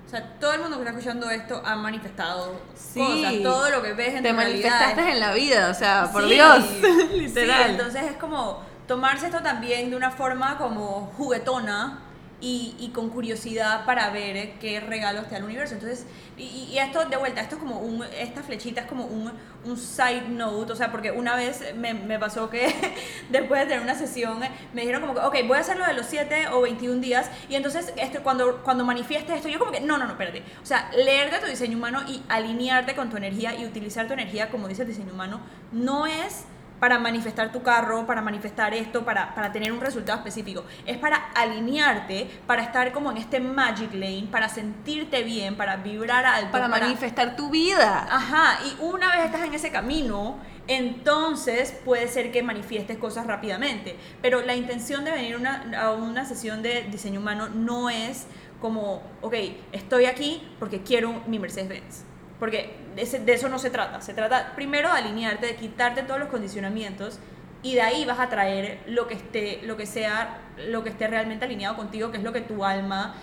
o 0.06 0.10
sea, 0.10 0.34
todo 0.40 0.54
el 0.54 0.62
mundo 0.62 0.78
que 0.78 0.84
está 0.84 0.92
escuchando 0.98 1.30
esto 1.30 1.62
ha 1.66 1.76
manifestado 1.76 2.60
Sí. 2.76 3.00
cosas, 3.00 3.34
todo 3.44 3.70
lo 3.70 3.82
que 3.84 3.94
ves 3.94 4.16
en 4.16 4.24
Te 4.24 4.34
manifestaste 4.34 5.02
es- 5.02 5.08
en 5.16 5.20
la 5.20 5.34
vida, 5.34 5.70
o 5.70 5.74
sea, 5.74 6.10
por 6.12 6.24
Sí, 6.24 6.34
Dios, 6.34 6.66
sí, 6.82 7.18
literal. 7.20 7.72
entonces 7.72 8.04
es 8.04 8.18
como 8.18 8.62
tomarse 8.88 9.28
esto 9.28 9.42
también 9.42 9.90
de 9.90 9.96
una 9.96 10.12
forma 10.12 10.58
como 10.58 11.12
juguetona 11.18 12.00
y, 12.42 12.76
y 12.80 12.90
con 12.90 13.10
curiosidad 13.10 13.86
para 13.86 14.10
ver 14.10 14.54
qué 14.60 14.80
regalos 14.80 15.26
te 15.26 15.32
da 15.32 15.38
el 15.38 15.44
universo. 15.44 15.76
Entonces, 15.76 16.06
y, 16.38 16.70
y 16.72 16.80
esto 16.80 17.06
de 17.06 17.18
vuelta, 17.18 17.42
esto 17.42 17.56
es 17.56 17.62
como 17.62 17.80
un, 17.80 18.04
esta 18.20 18.42
flechita 18.42 18.82
es 18.82 18.88
como 18.88 19.06
un, 19.06 19.32
un 19.64 19.78
side 19.78 20.28
note, 20.30 20.74
o 20.74 20.76
sea, 20.76 20.92
porque 20.92 21.12
una 21.12 21.36
vez 21.36 21.74
me, 21.76 21.94
me 21.94 22.18
pasó 22.18 22.50
que 22.50 22.74
después 23.30 23.62
de 23.62 23.68
tener 23.68 23.82
una 23.82 23.96
sesión 23.96 24.40
me 24.74 24.82
dijeron 24.82 25.02
como 25.02 25.14
que, 25.14 25.20
ok, 25.22 25.48
voy 25.48 25.58
a 25.58 25.62
hacer 25.62 25.78
lo 25.78 25.86
de 25.86 25.94
los 25.94 26.08
7 26.08 26.48
o 26.50 26.62
21 26.62 27.00
días 27.00 27.30
y 27.48 27.56
entonces 27.56 27.94
esto, 27.98 28.24
cuando, 28.24 28.64
cuando 28.64 28.84
manifiestes 28.84 29.38
esto, 29.38 29.48
yo 29.48 29.60
como 29.60 29.72
que, 29.72 29.82
no, 29.82 29.98
no, 29.98 30.06
no, 30.06 30.12
espérate. 30.12 30.44
O 30.62 30.66
sea, 30.66 30.90
leerte 30.98 31.40
tu 31.40 31.46
diseño 31.46 31.78
humano 31.78 32.02
y 32.08 32.24
alinearte 32.28 32.96
con 32.96 33.10
tu 33.10 33.18
energía 33.18 33.56
y 33.56 33.66
utilizar 33.66 34.08
tu 34.08 34.14
energía 34.14 34.50
como 34.50 34.68
dice 34.68 34.82
el 34.82 34.88
diseño 34.88 35.14
humano, 35.14 35.42
no 35.72 36.08
es 36.08 36.46
para 36.82 36.98
manifestar 36.98 37.52
tu 37.52 37.62
carro, 37.62 38.08
para 38.08 38.24
manifestar 38.24 38.74
esto, 38.74 39.06
para, 39.06 39.36
para 39.36 39.52
tener 39.52 39.72
un 39.72 39.80
resultado 39.80 40.18
específico. 40.18 40.66
Es 40.88 40.98
para 40.98 41.16
alinearte, 41.36 42.28
para 42.48 42.64
estar 42.64 42.92
como 42.92 43.12
en 43.12 43.18
este 43.18 43.40
magic 43.40 43.94
lane, 43.94 44.28
para 44.32 44.50
sentirte 44.50 45.22
bien, 45.22 45.56
para 45.56 45.76
vibrar 45.78 46.26
alto. 46.26 46.52
para 46.52 46.68
manifestar 46.68 47.36
tu 47.36 47.52
vida. 47.52 48.08
Ajá, 48.10 48.58
y 48.66 48.82
una 48.84 49.16
vez 49.16 49.26
estás 49.26 49.44
en 49.44 49.54
ese 49.54 49.70
camino, 49.72 50.40
entonces 50.68 51.72
puede 51.86 52.08
ser 52.08 52.32
que 52.32 52.42
manifiestes 52.42 52.98
cosas 52.98 53.28
rápidamente. 53.28 53.96
Pero 54.24 54.42
la 54.42 54.56
intención 54.56 55.06
de 55.06 55.12
venir 55.12 55.36
una- 55.38 55.64
a 55.80 55.92
una 55.92 56.26
sesión 56.26 56.64
de 56.64 56.82
diseño 56.90 57.20
humano 57.20 57.48
no 57.48 57.92
es 57.92 58.26
como, 58.60 59.04
ok, 59.22 59.36
estoy 59.72 60.06
aquí 60.06 60.42
porque 60.58 60.82
quiero 60.82 61.22
mi 61.28 61.38
Mercedes-Benz. 61.38 62.06
Porque 62.42 62.74
de, 62.96 63.34
eso 63.34 63.50
no 63.50 63.60
se 63.60 63.70
trata. 63.70 64.02
Se 64.02 64.16
trata 64.16 64.54
primero 64.56 64.92
de 64.92 64.98
alinearte, 64.98 65.46
de 65.46 65.56
quitarte 65.56 66.02
todos 66.02 66.20
los 66.20 66.30
condicionamientos 66.30 67.20
y 67.62 67.76
de 67.76 67.82
ahí 67.82 68.04
vas 68.04 68.20
a 68.20 68.30
traer 68.30 68.80
lo 68.88 69.08
que 69.08 69.14
esté, 69.14 69.62
lo 69.62 69.78
que 69.78 69.86
sea, 69.86 70.42
lo 70.58 70.84
que 70.84 70.90
esté 70.90 71.08
realmente 71.08 71.46
alineado 71.46 71.76
contigo, 71.76 72.10
que 72.10 72.18
es 72.18 72.24
lo 72.24 72.34
que 72.34 72.42
tu 72.42 72.66
alma 72.66 73.14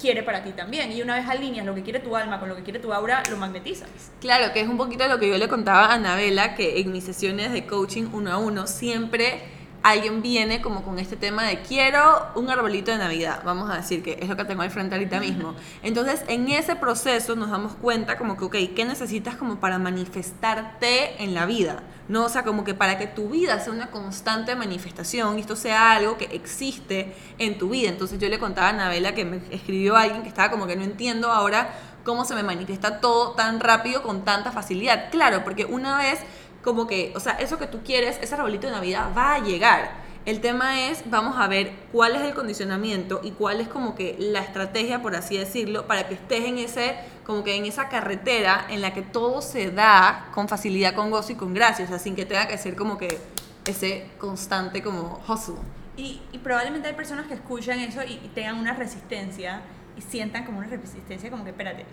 quiere 0.00 0.22
para 0.22 0.42
ti 0.42 0.52
también. 0.52 0.90
Y 0.90 1.02
una 1.02 1.16
vez 1.16 1.28
alineas 1.28 1.66
lo 1.66 1.74
que 1.74 1.82
quiere 1.82 2.00
tu 2.00 2.16
alma 2.16 2.40
con 2.40 2.48
lo 2.48 2.56
que 2.56 2.62
quiere 2.62 2.78
tu 2.78 2.94
aura, 2.94 3.22
lo 3.28 3.36
magnetizas. 3.36 3.90
Claro, 4.22 4.54
que 4.54 4.60
es 4.60 4.68
un 4.68 4.78
poquito 4.78 5.06
lo 5.06 5.18
que 5.18 5.28
yo 5.28 5.36
le 5.36 5.46
contaba 5.46 5.88
a 5.88 5.94
Anabela, 5.96 6.54
que 6.54 6.80
en 6.80 6.92
mis 6.92 7.04
sesiones 7.04 7.52
de 7.52 7.66
coaching 7.66 8.08
uno 8.14 8.32
a 8.32 8.38
uno 8.38 8.66
siempre 8.66 9.42
alguien 9.82 10.22
viene 10.22 10.60
como 10.60 10.82
con 10.82 10.98
este 10.98 11.16
tema 11.16 11.44
de 11.44 11.60
quiero 11.62 12.28
un 12.34 12.50
arbolito 12.50 12.90
de 12.90 12.98
Navidad, 12.98 13.42
vamos 13.44 13.70
a 13.70 13.76
decir 13.76 14.02
que 14.02 14.18
es 14.20 14.28
lo 14.28 14.36
que 14.36 14.44
tengo 14.44 14.62
al 14.62 14.70
frente 14.70 14.94
ahorita 14.94 15.20
mismo. 15.20 15.54
Entonces, 15.82 16.22
en 16.28 16.48
ese 16.48 16.76
proceso 16.76 17.36
nos 17.36 17.50
damos 17.50 17.74
cuenta 17.74 18.18
como 18.18 18.36
que, 18.36 18.44
ok, 18.44 18.74
¿qué 18.74 18.84
necesitas 18.84 19.36
como 19.36 19.58
para 19.60 19.78
manifestarte 19.78 21.22
en 21.22 21.34
la 21.34 21.46
vida? 21.46 21.82
¿No? 22.08 22.24
O 22.24 22.28
sea, 22.28 22.42
como 22.42 22.64
que 22.64 22.74
para 22.74 22.98
que 22.98 23.06
tu 23.06 23.30
vida 23.30 23.58
sea 23.60 23.72
una 23.72 23.90
constante 23.90 24.56
manifestación 24.56 25.38
y 25.38 25.42
esto 25.42 25.56
sea 25.56 25.92
algo 25.92 26.18
que 26.18 26.24
existe 26.32 27.14
en 27.38 27.56
tu 27.56 27.70
vida. 27.70 27.88
Entonces 27.88 28.18
yo 28.18 28.28
le 28.28 28.38
contaba 28.38 28.66
a 28.66 28.70
Anabela 28.70 29.14
que 29.14 29.24
me 29.24 29.40
escribió 29.50 29.96
alguien 29.96 30.22
que 30.22 30.28
estaba 30.28 30.50
como 30.50 30.66
que 30.66 30.76
no 30.76 30.82
entiendo 30.82 31.30
ahora 31.30 31.70
cómo 32.04 32.24
se 32.24 32.34
me 32.34 32.42
manifiesta 32.42 33.00
todo 33.00 33.32
tan 33.32 33.60
rápido 33.60 34.02
con 34.02 34.24
tanta 34.24 34.50
facilidad. 34.50 35.10
Claro, 35.10 35.44
porque 35.44 35.64
una 35.64 35.98
vez 35.98 36.18
como 36.62 36.86
que, 36.86 37.12
o 37.14 37.20
sea, 37.20 37.32
eso 37.34 37.58
que 37.58 37.66
tú 37.66 37.80
quieres, 37.84 38.18
ese 38.20 38.34
arbolito 38.34 38.66
de 38.66 38.72
Navidad 38.72 39.10
va 39.16 39.34
a 39.34 39.38
llegar. 39.38 40.10
El 40.26 40.40
tema 40.40 40.88
es, 40.88 41.08
vamos 41.08 41.38
a 41.38 41.48
ver 41.48 41.72
cuál 41.92 42.14
es 42.14 42.22
el 42.22 42.34
condicionamiento 42.34 43.20
y 43.22 43.30
cuál 43.30 43.60
es 43.60 43.68
como 43.68 43.94
que 43.94 44.16
la 44.18 44.40
estrategia, 44.40 45.00
por 45.00 45.16
así 45.16 45.38
decirlo, 45.38 45.86
para 45.86 46.08
que 46.08 46.14
estés 46.14 46.44
en 46.44 46.58
ese, 46.58 46.96
como 47.24 47.42
que 47.42 47.56
en 47.56 47.64
esa 47.64 47.88
carretera 47.88 48.66
en 48.68 48.82
la 48.82 48.92
que 48.92 49.00
todo 49.00 49.40
se 49.40 49.70
da 49.70 50.28
con 50.34 50.46
facilidad, 50.46 50.94
con 50.94 51.10
gozo 51.10 51.32
y 51.32 51.36
con 51.36 51.54
gracia, 51.54 51.86
o 51.86 51.88
sea, 51.88 51.98
sin 51.98 52.16
que 52.16 52.26
tenga 52.26 52.46
que 52.48 52.58
ser 52.58 52.76
como 52.76 52.98
que 52.98 53.18
ese 53.64 54.08
constante 54.18 54.82
como 54.82 55.20
hustle. 55.26 55.56
Y, 55.96 56.20
probablemente 56.42 56.88
hay 56.88 56.94
personas 56.94 57.26
que 57.26 57.34
escuchan 57.34 57.78
eso 57.80 58.02
y, 58.02 58.12
y 58.12 58.30
tengan 58.34 58.56
una 58.56 58.74
resistencia 58.74 59.62
y 59.96 60.02
sientan 60.02 60.44
como 60.44 60.58
una 60.58 60.68
resistencia, 60.68 61.30
como 61.30 61.44
que 61.44 61.50
espérate, 61.50 61.86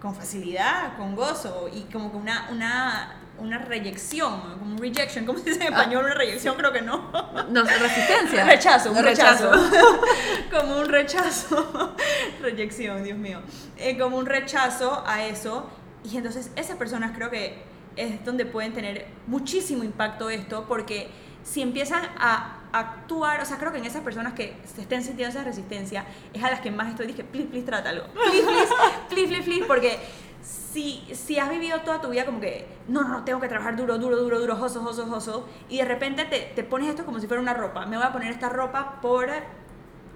con 0.00 0.14
facilidad, 0.14 0.96
con 0.96 1.14
gozo 1.14 1.68
y 1.72 1.82
como 1.92 2.10
que 2.10 2.16
una, 2.16 2.48
una, 2.50 3.16
una 3.38 3.58
reyección, 3.58 4.40
como 4.58 4.72
un 4.72 4.78
rejection, 4.78 5.26
¿cómo 5.26 5.38
se 5.38 5.50
dice 5.50 5.62
en 5.66 5.74
español? 5.74 6.04
Una 6.04 6.14
reyección, 6.14 6.56
creo 6.56 6.72
que 6.72 6.80
no. 6.80 7.10
No, 7.50 7.64
resistencia. 7.64 8.44
rechazo, 8.46 8.92
un 8.92 9.02
rechazo. 9.02 9.50
como 10.50 10.80
un 10.80 10.88
rechazo. 10.88 11.94
Reyección, 12.42 13.04
Dios 13.04 13.18
mío. 13.18 13.40
Eh, 13.76 13.98
como 13.98 14.16
un 14.16 14.26
rechazo 14.26 15.04
a 15.06 15.24
eso. 15.24 15.68
Y 16.02 16.16
entonces 16.16 16.50
esas 16.56 16.76
personas 16.76 17.12
creo 17.14 17.30
que 17.30 17.62
es 17.96 18.24
donde 18.24 18.46
pueden 18.46 18.72
tener 18.72 19.06
muchísimo 19.26 19.84
impacto 19.84 20.30
esto, 20.30 20.64
porque 20.66 21.10
si 21.42 21.60
empiezan 21.60 22.02
a 22.18 22.59
actuar, 22.72 23.40
o 23.40 23.44
sea, 23.44 23.58
creo 23.58 23.72
que 23.72 23.78
en 23.78 23.84
esas 23.84 24.02
personas 24.02 24.34
que 24.34 24.56
se 24.64 24.82
estén 24.82 25.02
sintiendo 25.02 25.36
esa 25.36 25.44
resistencia 25.44 26.04
es 26.32 26.42
a 26.42 26.50
las 26.50 26.60
que 26.60 26.70
más 26.70 26.88
estoy, 26.88 27.06
dije, 27.06 27.24
please, 27.24 27.48
please, 27.48 27.66
trátalo. 27.66 28.04
Please, 28.12 28.46
please, 28.46 28.72
please, 29.08 29.28
please, 29.28 29.44
please, 29.44 29.64
porque 29.66 29.98
si, 30.42 31.06
si 31.12 31.38
has 31.38 31.50
vivido 31.50 31.80
toda 31.80 32.00
tu 32.00 32.10
vida 32.10 32.24
como 32.24 32.40
que, 32.40 32.66
no, 32.88 33.02
no, 33.04 33.24
tengo 33.24 33.40
que 33.40 33.48
trabajar 33.48 33.76
duro, 33.76 33.98
duro, 33.98 34.16
duro, 34.16 34.40
duro, 34.40 34.56
joso, 34.56 34.82
joso, 34.82 35.06
joso, 35.06 35.48
y 35.68 35.78
de 35.78 35.84
repente 35.84 36.24
te, 36.24 36.40
te 36.54 36.64
pones 36.64 36.88
esto 36.88 37.04
como 37.04 37.18
si 37.20 37.26
fuera 37.26 37.42
una 37.42 37.54
ropa. 37.54 37.86
Me 37.86 37.96
voy 37.96 38.06
a 38.06 38.12
poner 38.12 38.30
esta 38.30 38.48
ropa 38.48 39.00
por 39.00 39.28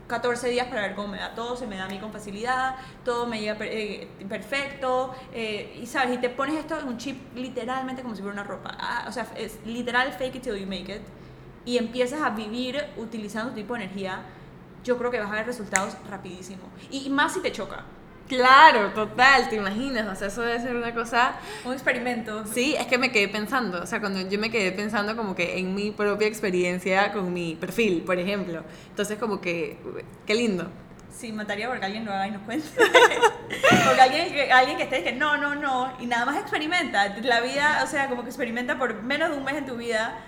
14 0.06 0.48
días 0.50 0.66
para 0.66 0.82
ver 0.82 0.94
cómo 0.94 1.08
me 1.08 1.18
da 1.18 1.34
todo, 1.34 1.56
se 1.56 1.66
me 1.66 1.76
da 1.76 1.84
a 1.84 1.88
mí 1.88 1.98
con 1.98 2.12
facilidad, 2.12 2.76
todo 3.04 3.26
me 3.26 3.40
llega 3.40 3.56
eh, 3.60 4.08
perfecto, 4.28 5.14
eh, 5.32 5.78
y 5.80 5.86
sabes, 5.86 6.16
y 6.16 6.18
te 6.18 6.30
pones 6.30 6.56
esto 6.56 6.78
en 6.78 6.88
un 6.88 6.98
chip 6.98 7.34
literalmente 7.34 8.02
como 8.02 8.14
si 8.14 8.22
fuera 8.22 8.34
una 8.34 8.44
ropa. 8.44 8.76
Ah, 8.78 9.06
o 9.08 9.12
sea, 9.12 9.26
es 9.36 9.58
literal 9.64 10.12
fake 10.12 10.36
it 10.36 10.42
till 10.42 10.56
you 10.56 10.66
make 10.66 10.94
it, 10.94 11.02
y 11.64 11.78
empiezas 11.78 12.22
a 12.22 12.30
vivir 12.30 12.84
utilizando 12.96 13.50
tu 13.50 13.56
tipo 13.56 13.74
de 13.74 13.84
energía, 13.84 14.22
yo 14.84 14.98
creo 14.98 15.10
que 15.10 15.18
vas 15.18 15.30
a 15.30 15.34
ver 15.34 15.46
resultados 15.46 15.96
rapidísimo. 16.10 16.62
Y, 16.90 17.06
y 17.06 17.10
más 17.10 17.34
si 17.34 17.40
te 17.40 17.52
choca. 17.52 17.84
Claro, 18.28 18.90
total, 18.94 19.50
te 19.50 19.56
imaginas, 19.56 20.06
o 20.10 20.14
sea, 20.14 20.28
eso 20.28 20.40
debe 20.40 20.58
ser 20.60 20.74
una 20.74 20.94
cosa... 20.94 21.34
Un 21.64 21.74
experimento. 21.74 22.44
Sí, 22.46 22.74
es 22.78 22.86
que 22.86 22.96
me 22.96 23.12
quedé 23.12 23.28
pensando, 23.28 23.82
o 23.82 23.86
sea, 23.86 24.00
cuando 24.00 24.26
yo 24.28 24.38
me 24.38 24.50
quedé 24.50 24.72
pensando 24.72 25.14
como 25.14 25.34
que 25.34 25.58
en 25.58 25.74
mi 25.74 25.90
propia 25.90 26.26
experiencia 26.26 27.12
con 27.12 27.32
mi 27.32 27.54
perfil, 27.54 28.02
por 28.02 28.18
ejemplo. 28.18 28.62
Entonces 28.88 29.18
como 29.18 29.42
que, 29.42 29.76
qué 30.24 30.34
lindo. 30.34 30.70
Sí, 31.10 31.32
mataría 31.32 31.68
porque 31.68 31.84
alguien 31.84 32.06
lo 32.06 32.12
haga 32.12 32.26
y 32.26 32.30
nos 32.30 32.42
cuente. 32.42 32.66
porque 32.76 34.00
alguien 34.00 34.50
alguien 34.50 34.78
que 34.78 34.84
esté 34.84 35.04
que 35.04 35.12
no, 35.12 35.36
no, 35.36 35.54
no, 35.54 35.92
y 36.00 36.06
nada 36.06 36.24
más 36.24 36.38
experimenta. 36.38 37.16
La 37.18 37.40
vida, 37.40 37.82
o 37.84 37.86
sea, 37.86 38.08
como 38.08 38.22
que 38.22 38.30
experimenta 38.30 38.78
por 38.78 39.02
menos 39.02 39.30
de 39.30 39.36
un 39.36 39.44
mes 39.44 39.56
en 39.56 39.66
tu 39.66 39.76
vida 39.76 40.18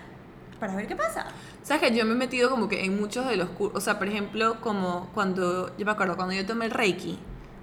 para 0.59 0.75
ver 0.75 0.87
qué 0.87 0.97
pasa. 0.97 1.27
Sabes 1.63 1.89
que 1.91 1.97
yo 1.97 2.05
me 2.05 2.13
he 2.13 2.17
metido 2.17 2.51
como 2.51 2.69
que 2.69 2.85
en 2.85 2.99
muchos 3.01 3.27
de 3.29 3.37
los 3.37 3.49
cursos, 3.51 3.77
o 3.79 3.81
sea, 3.81 3.99
por 3.99 4.09
ejemplo, 4.09 4.61
como 4.61 5.09
cuando, 5.15 5.77
yo 5.77 5.85
me 5.87 5.93
acuerdo, 5.93 6.17
cuando 6.17 6.35
yo 6.35 6.45
tomé 6.47 6.67
el 6.67 6.71
Reiki, 6.71 7.19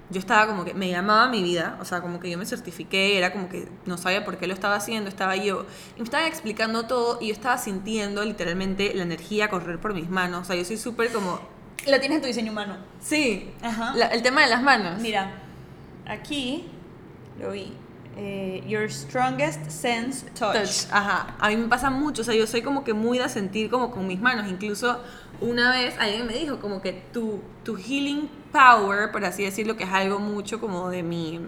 yo 0.09 0.19
estaba 0.19 0.45
como 0.47 0.63
que, 0.65 0.73
me 0.73 0.89
llamaba 0.89 1.27
mi 1.29 1.41
vida, 1.41 1.77
o 1.81 1.85
sea, 1.85 2.01
como 2.01 2.19
que 2.19 2.29
yo 2.29 2.37
me 2.37 2.45
certifiqué, 2.45 3.17
era 3.17 3.31
como 3.31 3.49
que 3.49 3.67
no 3.85 3.97
sabía 3.97 4.23
por 4.25 4.37
qué 4.37 4.45
lo 4.47 4.53
estaba 4.53 4.75
haciendo, 4.75 5.09
estaba 5.09 5.35
yo, 5.35 5.65
y 5.95 5.99
me 5.99 6.03
estaban 6.03 6.27
explicando 6.27 6.85
todo, 6.85 7.17
y 7.21 7.27
yo 7.27 7.33
estaba 7.33 7.57
sintiendo 7.57 8.23
literalmente 8.23 8.93
la 8.93 9.03
energía 9.03 9.49
correr 9.49 9.79
por 9.79 9.93
mis 9.93 10.09
manos, 10.09 10.41
o 10.41 10.45
sea, 10.45 10.55
yo 10.55 10.65
soy 10.65 10.77
súper 10.77 11.11
como, 11.11 11.39
Lo 11.87 11.99
tienes 11.99 12.17
en 12.17 12.21
tu 12.21 12.27
diseño 12.27 12.51
humano. 12.51 12.75
sí, 12.99 13.49
Ajá. 13.63 13.93
la- 13.95 14.07
el 14.07 14.21
tema 14.21 14.41
de 14.41 14.49
las 14.49 14.61
manos. 14.61 14.99
Mira, 15.01 15.31
aquí 16.05 16.67
lo 17.39 17.51
vi. 17.51 17.73
Eh, 18.15 18.63
your 18.67 18.89
strongest 18.91 19.69
sense 19.71 20.25
touch. 20.35 20.53
touch. 20.55 20.85
Ajá. 20.91 21.35
A 21.39 21.49
mí 21.49 21.57
me 21.57 21.67
pasa 21.67 21.89
mucho, 21.89 22.21
o 22.21 22.25
sea, 22.25 22.35
yo 22.35 22.45
soy 22.45 22.61
como 22.61 22.83
que 22.83 22.93
muy 22.93 23.17
de 23.17 23.27
sentir 23.27 23.69
como 23.71 23.89
con 23.89 24.05
mis 24.07 24.19
manos. 24.21 24.47
Incluso 24.47 24.99
una 25.41 25.71
vez 25.71 25.95
alguien 25.99 26.27
me 26.27 26.33
dijo 26.33 26.59
como 26.59 26.81
que 26.81 26.93
tu, 27.11 27.41
tu 27.63 27.75
healing 27.75 28.29
power, 28.51 29.11
por 29.11 29.25
así 29.25 29.43
decirlo, 29.43 29.75
que 29.77 29.85
es 29.85 29.89
algo 29.91 30.19
mucho 30.19 30.59
como 30.61 30.89
de 30.89 31.01
mi, 31.01 31.39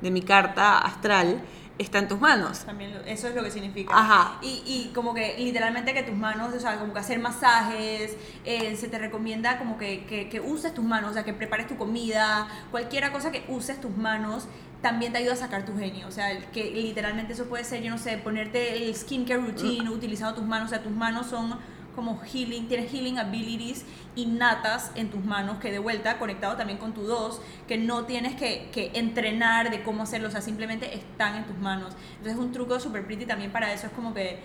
de 0.00 0.10
mi 0.12 0.22
carta 0.22 0.78
astral, 0.78 1.40
está 1.78 1.98
en 1.98 2.06
tus 2.08 2.20
manos. 2.20 2.60
También 2.60 2.94
lo- 2.94 3.00
eso 3.00 3.26
es 3.28 3.34
lo 3.34 3.42
que 3.42 3.50
significa. 3.50 3.92
Ajá. 3.96 4.38
Y, 4.42 4.62
y 4.66 4.92
como 4.94 5.14
que 5.14 5.36
literalmente 5.38 5.94
que 5.94 6.02
tus 6.04 6.16
manos, 6.16 6.54
o 6.54 6.60
sea, 6.60 6.78
como 6.78 6.92
que 6.92 7.00
hacer 7.00 7.18
masajes, 7.18 8.16
eh, 8.44 8.76
se 8.76 8.88
te 8.88 8.98
recomienda 8.98 9.58
como 9.58 9.78
que, 9.78 10.04
que, 10.06 10.28
que 10.28 10.40
uses 10.40 10.72
tus 10.74 10.84
manos, 10.84 11.10
o 11.10 11.14
sea, 11.14 11.24
que 11.24 11.32
prepares 11.34 11.66
tu 11.66 11.76
comida, 11.76 12.46
cualquier 12.70 13.10
cosa 13.12 13.30
que 13.32 13.44
uses 13.48 13.80
tus 13.80 13.96
manos 13.96 14.46
también 14.82 15.12
te 15.12 15.18
ayuda 15.18 15.32
a 15.32 15.36
sacar 15.36 15.64
tu 15.64 15.76
genio. 15.76 16.06
O 16.06 16.10
sea, 16.10 16.38
que 16.50 16.70
literalmente 16.70 17.32
eso 17.32 17.46
puede 17.46 17.64
ser, 17.64 17.82
yo 17.82 17.90
no 17.90 17.98
sé, 17.98 18.18
ponerte 18.18 18.76
el 18.76 18.94
skincare 18.94 19.40
routine 19.40 19.88
utilizando 19.90 20.34
tus 20.34 20.44
manos, 20.44 20.66
o 20.66 20.70
sea, 20.70 20.82
tus 20.82 20.92
manos 20.92 21.26
son 21.26 21.58
como 21.94 22.20
healing, 22.20 22.68
tienes 22.68 22.92
healing 22.92 23.18
abilities 23.18 23.84
innatas 24.14 24.92
en 24.94 25.10
tus 25.10 25.24
manos, 25.24 25.58
que 25.58 25.72
de 25.72 25.80
vuelta, 25.80 26.16
conectado 26.18 26.56
también 26.56 26.78
con 26.78 26.94
tu 26.94 27.02
dos, 27.02 27.40
que 27.66 27.76
no 27.76 28.04
tienes 28.04 28.36
que, 28.36 28.70
que 28.72 28.92
entrenar 28.94 29.72
de 29.72 29.82
cómo 29.82 30.04
hacerlo, 30.04 30.28
o 30.28 30.30
sea, 30.30 30.40
simplemente 30.40 30.94
están 30.94 31.34
en 31.34 31.44
tus 31.44 31.58
manos. 31.58 31.94
Entonces 32.18 32.38
un 32.38 32.52
truco 32.52 32.78
súper 32.78 33.04
pretty 33.04 33.26
también 33.26 33.50
para 33.50 33.72
eso 33.72 33.88
es 33.88 33.92
como 33.92 34.14
que 34.14 34.38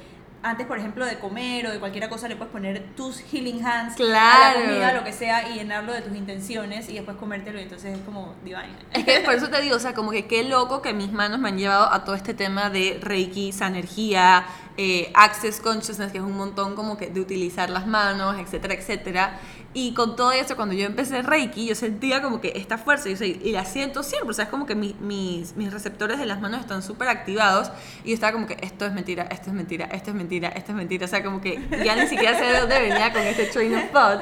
antes, 0.43 0.67
por 0.67 0.77
ejemplo, 0.77 1.05
de 1.05 1.17
comer 1.19 1.67
o 1.67 1.71
de 1.71 1.79
cualquier 1.79 2.07
cosa, 2.09 2.27
le 2.27 2.35
puedes 2.35 2.51
poner 2.51 2.83
tus 2.95 3.19
healing 3.19 3.65
hands 3.65 3.99
a 3.99 4.03
la 4.03 4.53
comida, 4.53 4.93
lo 4.93 5.03
que 5.03 5.13
sea, 5.13 5.49
y 5.49 5.55
llenarlo 5.55 5.93
de 5.93 6.01
tus 6.01 6.13
es 6.13 6.89
y 6.89 6.93
después 6.93 7.17
comértelo, 7.17 7.59
y 7.59 7.63
entonces 7.63 7.97
es 7.97 8.03
como 8.05 8.35
divine. 8.43 8.75
Es 8.91 9.05
que 9.05 9.21
por 9.21 9.33
eso 9.33 9.49
te 9.49 9.61
digo, 9.61 9.77
o 9.77 9.79
sea, 9.79 9.93
como 9.93 10.11
que 10.11 10.27
qué 10.27 10.43
loco 10.43 10.81
que 10.81 10.93
mis 10.93 11.11
manos 11.11 11.39
me 11.39 11.49
han 11.49 11.57
llevado 11.57 11.91
a 11.91 12.03
todo 12.03 12.15
este 12.15 12.33
tema 12.33 12.69
de 12.69 12.99
Reiki, 13.01 13.49
esa 13.49 13.67
energía, 13.67 14.45
eh, 14.77 15.11
Access 15.13 15.59
Consciousness, 15.59 16.11
que 16.11 16.17
es 16.17 16.23
un 16.23 16.35
montón 16.35 16.75
como 16.75 16.97
que 16.97 17.07
de 17.07 17.19
utilizar 17.21 17.69
las 17.69 17.85
manos, 17.87 18.37
etcétera, 18.39 18.73
etcétera. 18.73 19.39
Y 19.75 19.93
con 19.95 20.15
todo 20.15 20.31
eso, 20.31 20.55
cuando 20.55 20.75
yo 20.75 20.85
empecé 20.85 21.23
Reiki, 21.23 21.65
yo 21.65 21.73
sentía 21.73 22.21
como 22.21 22.39
que 22.41 22.53
esta 22.55 22.77
fuerza, 22.77 23.09
yo 23.09 23.25
y 23.25 23.51
la 23.51 23.65
siento 23.65 24.03
siempre, 24.03 24.29
o 24.29 24.33
sea, 24.33 24.45
es 24.45 24.51
como 24.51 24.67
que 24.67 24.75
mi- 24.75 24.95
mis, 24.99 25.55
mis 25.55 25.73
receptores 25.73 26.19
de 26.19 26.27
las 26.27 26.39
manos 26.41 26.59
están 26.61 26.83
súper 26.83 27.07
activados, 27.07 27.71
y 28.03 28.09
yo 28.09 28.13
estaba 28.13 28.33
como 28.33 28.45
que 28.45 28.55
esto 28.61 28.85
es 28.85 28.93
mentira, 28.93 29.23
esto 29.31 29.49
es 29.49 29.55
mentira, 29.55 29.85
esto 29.85 30.11
es 30.11 30.15
mentira, 30.15 30.49
esto 30.49 30.71
es 30.73 30.77
mentira, 30.77 31.05
o 31.05 31.09
sea, 31.09 31.23
como 31.23 31.41
que 31.41 31.59
ya 31.83 31.95
ni 31.95 32.07
siquiera 32.07 32.37
sé 32.37 32.45
de 32.45 32.59
dónde 32.59 32.79
venía 32.81 33.11
con 33.11 33.21
este 33.23 33.45
train 33.45 33.75
of 33.75 33.91
thought, 33.91 34.21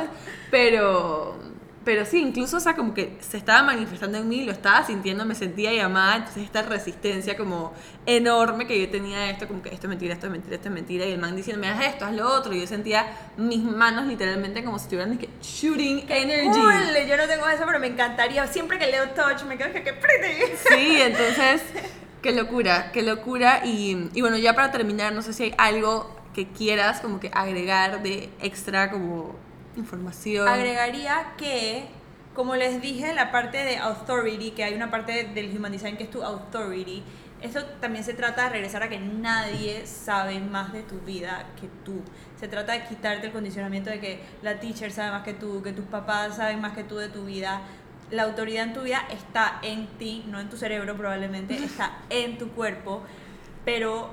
pero... 0.49 1.37
Pero 1.83 2.05
sí, 2.05 2.21
incluso, 2.21 2.57
o 2.57 2.59
sea, 2.59 2.75
como 2.75 2.93
que 2.93 3.17
se 3.21 3.37
estaba 3.37 3.63
manifestando 3.63 4.19
en 4.19 4.29
mí, 4.29 4.43
lo 4.43 4.51
estaba 4.51 4.85
sintiendo, 4.85 5.25
me 5.25 5.33
sentía 5.33 5.73
llamada, 5.73 6.17
entonces 6.17 6.43
esta 6.43 6.61
resistencia 6.61 7.35
como 7.35 7.73
enorme 8.05 8.67
que 8.67 8.79
yo 8.79 8.89
tenía 8.89 9.31
esto, 9.31 9.47
como 9.47 9.63
que 9.63 9.69
esto 9.69 9.87
es 9.87 9.89
mentira, 9.89 10.13
esto 10.13 10.27
es 10.27 10.31
mentira, 10.31 10.55
esto 10.55 10.67
es 10.67 10.73
mentira, 10.73 11.05
y 11.05 11.11
el 11.11 11.19
man 11.19 11.35
diciéndome, 11.35 11.69
haz 11.69 11.83
esto, 11.85 12.05
haz 12.05 12.13
lo 12.13 12.31
otro, 12.31 12.53
y 12.53 12.61
yo 12.61 12.67
sentía 12.67 13.07
mis 13.37 13.63
manos 13.63 14.05
literalmente 14.05 14.63
como 14.63 14.77
si 14.77 14.83
estuvieran 14.83 15.17
dizque, 15.17 15.29
shooting 15.41 16.05
energy. 16.07 16.59
Cool, 16.59 17.07
yo 17.09 17.17
no 17.17 17.27
tengo 17.27 17.47
eso, 17.49 17.63
pero 17.65 17.79
me 17.79 17.87
encantaría. 17.87 18.45
Siempre 18.45 18.77
que 18.77 18.85
leo 18.85 19.09
touch, 19.09 19.43
me 19.45 19.57
quedo 19.57 19.73
que 19.73 19.81
qué 19.81 19.93
pretty. 19.93 20.55
Sí, 20.69 20.97
entonces, 21.01 21.63
qué 22.21 22.31
locura, 22.31 22.91
qué 22.91 23.01
locura, 23.01 23.61
y, 23.65 24.07
y 24.13 24.21
bueno, 24.21 24.37
ya 24.37 24.53
para 24.53 24.71
terminar, 24.71 25.13
no 25.13 25.23
sé 25.23 25.33
si 25.33 25.43
hay 25.45 25.55
algo 25.57 26.15
que 26.35 26.47
quieras 26.47 27.01
como 27.01 27.19
que 27.19 27.31
agregar 27.33 28.03
de 28.03 28.29
extra 28.39 28.91
como 28.91 29.35
información. 29.75 30.47
Agregaría 30.47 31.33
que, 31.37 31.87
como 32.35 32.55
les 32.55 32.81
dije 32.81 33.13
la 33.13 33.31
parte 33.31 33.57
de 33.57 33.77
authority, 33.77 34.51
que 34.51 34.63
hay 34.63 34.73
una 34.73 34.91
parte 34.91 35.25
del 35.25 35.55
human 35.57 35.71
design 35.71 35.97
que 35.97 36.03
es 36.03 36.11
tu 36.11 36.23
authority, 36.23 37.03
esto 37.41 37.65
también 37.79 38.03
se 38.03 38.13
trata 38.13 38.43
de 38.43 38.49
regresar 38.49 38.83
a 38.83 38.89
que 38.89 38.99
nadie 38.99 39.87
sabe 39.87 40.39
más 40.39 40.73
de 40.73 40.83
tu 40.83 40.99
vida 40.99 41.45
que 41.59 41.67
tú. 41.83 42.01
Se 42.39 42.47
trata 42.47 42.73
de 42.73 42.83
quitarte 42.83 43.27
el 43.27 43.33
condicionamiento 43.33 43.89
de 43.89 43.99
que 43.99 44.23
la 44.43 44.59
teacher 44.59 44.91
sabe 44.91 45.11
más 45.11 45.23
que 45.23 45.33
tú, 45.33 45.63
que 45.63 45.73
tus 45.73 45.85
papás 45.85 46.35
saben 46.35 46.61
más 46.61 46.73
que 46.73 46.83
tú 46.83 46.97
de 46.97 47.09
tu 47.09 47.25
vida. 47.25 47.61
La 48.11 48.23
autoridad 48.23 48.65
en 48.65 48.73
tu 48.73 48.81
vida 48.83 49.07
está 49.09 49.59
en 49.63 49.87
ti, 49.97 50.23
no 50.27 50.39
en 50.39 50.49
tu 50.49 50.57
cerebro 50.57 50.95
probablemente, 50.95 51.55
está 51.63 51.97
en 52.11 52.37
tu 52.37 52.49
cuerpo, 52.49 53.01
pero 53.65 54.11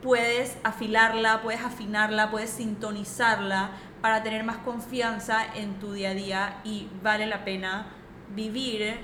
puedes 0.00 0.56
afilarla, 0.62 1.42
puedes 1.42 1.62
afinarla, 1.62 2.30
puedes 2.30 2.50
sintonizarla 2.50 3.70
para 4.02 4.22
tener 4.22 4.44
más 4.44 4.58
confianza 4.58 5.46
en 5.54 5.78
tu 5.78 5.92
día 5.92 6.10
a 6.10 6.14
día 6.14 6.60
y 6.64 6.88
vale 7.02 7.26
la 7.26 7.44
pena 7.44 7.86
vivir 8.34 8.96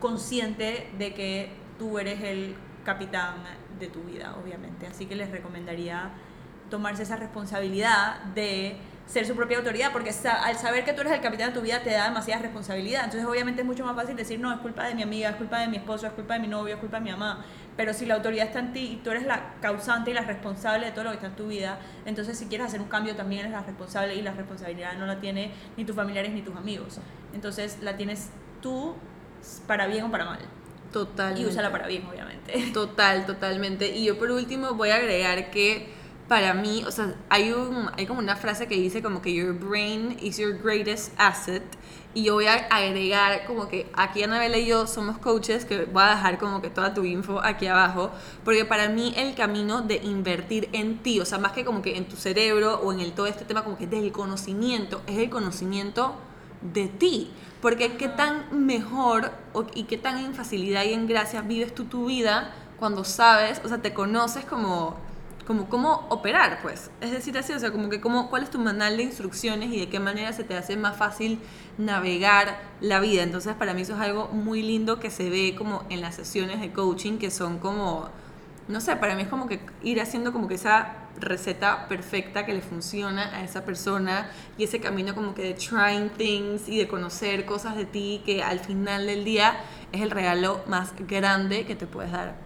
consciente 0.00 0.90
de 0.98 1.14
que 1.14 1.52
tú 1.78 1.98
eres 1.98 2.20
el 2.22 2.56
capitán 2.84 3.36
de 3.78 3.86
tu 3.86 4.02
vida, 4.02 4.36
obviamente. 4.42 4.88
Así 4.88 5.06
que 5.06 5.14
les 5.14 5.30
recomendaría 5.30 6.10
tomarse 6.68 7.04
esa 7.04 7.16
responsabilidad 7.16 8.22
de 8.34 8.76
ser 9.10 9.26
su 9.26 9.34
propia 9.34 9.58
autoridad, 9.58 9.90
porque 9.92 10.12
sa- 10.12 10.44
al 10.44 10.56
saber 10.56 10.84
que 10.84 10.92
tú 10.92 11.00
eres 11.00 11.12
el 11.14 11.20
capitán 11.20 11.48
de 11.48 11.54
tu 11.58 11.62
vida 11.62 11.82
te 11.82 11.90
da 11.90 12.04
demasiada 12.04 12.42
responsabilidad. 12.42 13.04
Entonces, 13.04 13.28
obviamente 13.28 13.62
es 13.62 13.66
mucho 13.66 13.84
más 13.84 13.96
fácil 13.96 14.14
decir, 14.14 14.38
no, 14.38 14.52
es 14.52 14.60
culpa 14.60 14.84
de 14.86 14.94
mi 14.94 15.02
amiga, 15.02 15.30
es 15.30 15.36
culpa 15.36 15.58
de 15.58 15.66
mi 15.66 15.78
esposo, 15.78 16.06
es 16.06 16.12
culpa 16.12 16.34
de 16.34 16.40
mi 16.40 16.46
novio, 16.46 16.74
es 16.74 16.80
culpa 16.80 16.98
de 16.98 17.04
mi 17.04 17.10
mamá. 17.10 17.44
Pero 17.76 17.92
si 17.92 18.06
la 18.06 18.14
autoridad 18.14 18.46
está 18.46 18.60
en 18.60 18.72
ti 18.72 18.80
y 18.92 18.96
tú 19.02 19.10
eres 19.10 19.26
la 19.26 19.54
causante 19.60 20.12
y 20.12 20.14
la 20.14 20.20
responsable 20.20 20.86
de 20.86 20.92
todo 20.92 21.04
lo 21.04 21.10
que 21.10 21.16
está 21.16 21.26
en 21.26 21.34
tu 21.36 21.48
vida, 21.48 21.80
entonces 22.06 22.38
si 22.38 22.46
quieres 22.46 22.68
hacer 22.68 22.80
un 22.80 22.88
cambio 22.88 23.16
también 23.16 23.40
eres 23.40 23.52
la 23.52 23.62
responsable 23.62 24.14
y 24.14 24.22
la 24.22 24.32
responsabilidad 24.32 24.92
no 24.96 25.06
la 25.06 25.18
tiene 25.20 25.50
ni 25.76 25.84
tus 25.84 25.96
familiares 25.96 26.30
ni 26.32 26.42
tus 26.42 26.54
amigos. 26.56 27.00
Entonces 27.34 27.78
la 27.82 27.96
tienes 27.96 28.28
tú 28.60 28.94
para 29.66 29.86
bien 29.88 30.04
o 30.04 30.10
para 30.10 30.24
mal. 30.24 30.38
Totalmente. 30.92 31.42
Y 31.42 31.46
úsala 31.46 31.72
para 31.72 31.86
bien, 31.86 32.04
obviamente. 32.06 32.70
Total, 32.72 33.24
totalmente. 33.26 33.88
Y 33.96 34.04
yo 34.04 34.18
por 34.18 34.30
último 34.30 34.74
voy 34.74 34.90
a 34.90 34.96
agregar 34.96 35.50
que 35.50 35.88
para 36.30 36.54
mí, 36.54 36.84
o 36.86 36.92
sea, 36.92 37.12
hay, 37.28 37.50
un, 37.50 37.90
hay 37.98 38.06
como 38.06 38.20
una 38.20 38.36
frase 38.36 38.68
que 38.68 38.76
dice 38.76 39.02
como 39.02 39.20
que 39.20 39.34
your 39.34 39.52
brain 39.52 40.16
is 40.22 40.36
your 40.38 40.56
greatest 40.62 41.12
asset. 41.18 41.64
Y 42.14 42.22
yo 42.22 42.34
voy 42.34 42.46
a 42.46 42.68
agregar 42.70 43.46
como 43.48 43.66
que 43.66 43.90
aquí 43.94 44.22
Anabela 44.22 44.56
y 44.56 44.66
yo 44.66 44.86
somos 44.86 45.18
coaches, 45.18 45.64
que 45.64 45.86
voy 45.86 46.04
a 46.04 46.10
dejar 46.10 46.38
como 46.38 46.62
que 46.62 46.70
toda 46.70 46.94
tu 46.94 47.02
info 47.02 47.40
aquí 47.42 47.66
abajo, 47.66 48.12
porque 48.44 48.64
para 48.64 48.88
mí 48.88 49.12
el 49.16 49.34
camino 49.34 49.82
de 49.82 49.96
invertir 49.96 50.68
en 50.72 50.98
ti, 50.98 51.18
o 51.18 51.24
sea, 51.24 51.38
más 51.38 51.50
que 51.50 51.64
como 51.64 51.82
que 51.82 51.96
en 51.96 52.04
tu 52.08 52.14
cerebro 52.14 52.76
o 52.76 52.92
en 52.92 53.00
el 53.00 53.10
todo 53.10 53.26
este 53.26 53.44
tema 53.44 53.64
como 53.64 53.76
que 53.76 53.88
del 53.88 54.12
conocimiento, 54.12 55.02
es 55.08 55.18
el 55.18 55.30
conocimiento 55.30 56.14
de 56.62 56.86
ti. 56.86 57.32
Porque 57.60 57.96
qué 57.96 58.06
tan 58.06 58.66
mejor 58.66 59.32
y 59.74 59.82
qué 59.82 59.98
tan 59.98 60.18
en 60.18 60.34
facilidad 60.34 60.84
y 60.84 60.92
en 60.92 61.08
gracia 61.08 61.42
vives 61.42 61.74
tú 61.74 61.86
tu 61.86 62.06
vida 62.06 62.54
cuando 62.78 63.02
sabes, 63.02 63.60
o 63.64 63.68
sea, 63.68 63.78
te 63.78 63.92
conoces 63.92 64.44
como, 64.44 64.96
como 65.50 65.68
cómo 65.68 66.06
operar, 66.10 66.60
pues. 66.62 66.92
Es 67.00 67.10
decir, 67.10 67.36
así, 67.36 67.52
o 67.52 67.58
sea, 67.58 67.72
como 67.72 67.88
que 67.88 68.00
cómo, 68.00 68.30
cuál 68.30 68.44
es 68.44 68.50
tu 68.50 68.60
manual 68.60 68.96
de 68.96 69.02
instrucciones 69.02 69.72
y 69.72 69.80
de 69.80 69.88
qué 69.88 69.98
manera 69.98 70.32
se 70.32 70.44
te 70.44 70.56
hace 70.56 70.76
más 70.76 70.96
fácil 70.96 71.40
navegar 71.76 72.60
la 72.80 73.00
vida. 73.00 73.24
Entonces, 73.24 73.56
para 73.56 73.74
mí 73.74 73.82
eso 73.82 73.94
es 73.94 74.00
algo 74.00 74.28
muy 74.28 74.62
lindo 74.62 75.00
que 75.00 75.10
se 75.10 75.28
ve 75.28 75.56
como 75.58 75.82
en 75.90 76.02
las 76.02 76.14
sesiones 76.14 76.60
de 76.60 76.70
coaching, 76.70 77.18
que 77.18 77.32
son 77.32 77.58
como, 77.58 78.10
no 78.68 78.80
sé, 78.80 78.94
para 78.94 79.16
mí 79.16 79.22
es 79.22 79.28
como 79.28 79.48
que 79.48 79.58
ir 79.82 80.00
haciendo 80.00 80.32
como 80.32 80.46
que 80.46 80.54
esa 80.54 80.94
receta 81.18 81.88
perfecta 81.88 82.46
que 82.46 82.54
le 82.54 82.60
funciona 82.60 83.34
a 83.34 83.42
esa 83.42 83.64
persona 83.64 84.30
y 84.56 84.62
ese 84.62 84.78
camino 84.78 85.16
como 85.16 85.34
que 85.34 85.42
de 85.42 85.54
trying 85.54 86.10
things 86.10 86.68
y 86.68 86.78
de 86.78 86.86
conocer 86.86 87.44
cosas 87.44 87.74
de 87.74 87.86
ti 87.86 88.22
que 88.24 88.44
al 88.44 88.60
final 88.60 89.04
del 89.04 89.24
día 89.24 89.58
es 89.90 90.00
el 90.00 90.12
regalo 90.12 90.62
más 90.68 90.92
grande 91.08 91.66
que 91.66 91.74
te 91.74 91.88
puedes 91.88 92.12
dar. 92.12 92.36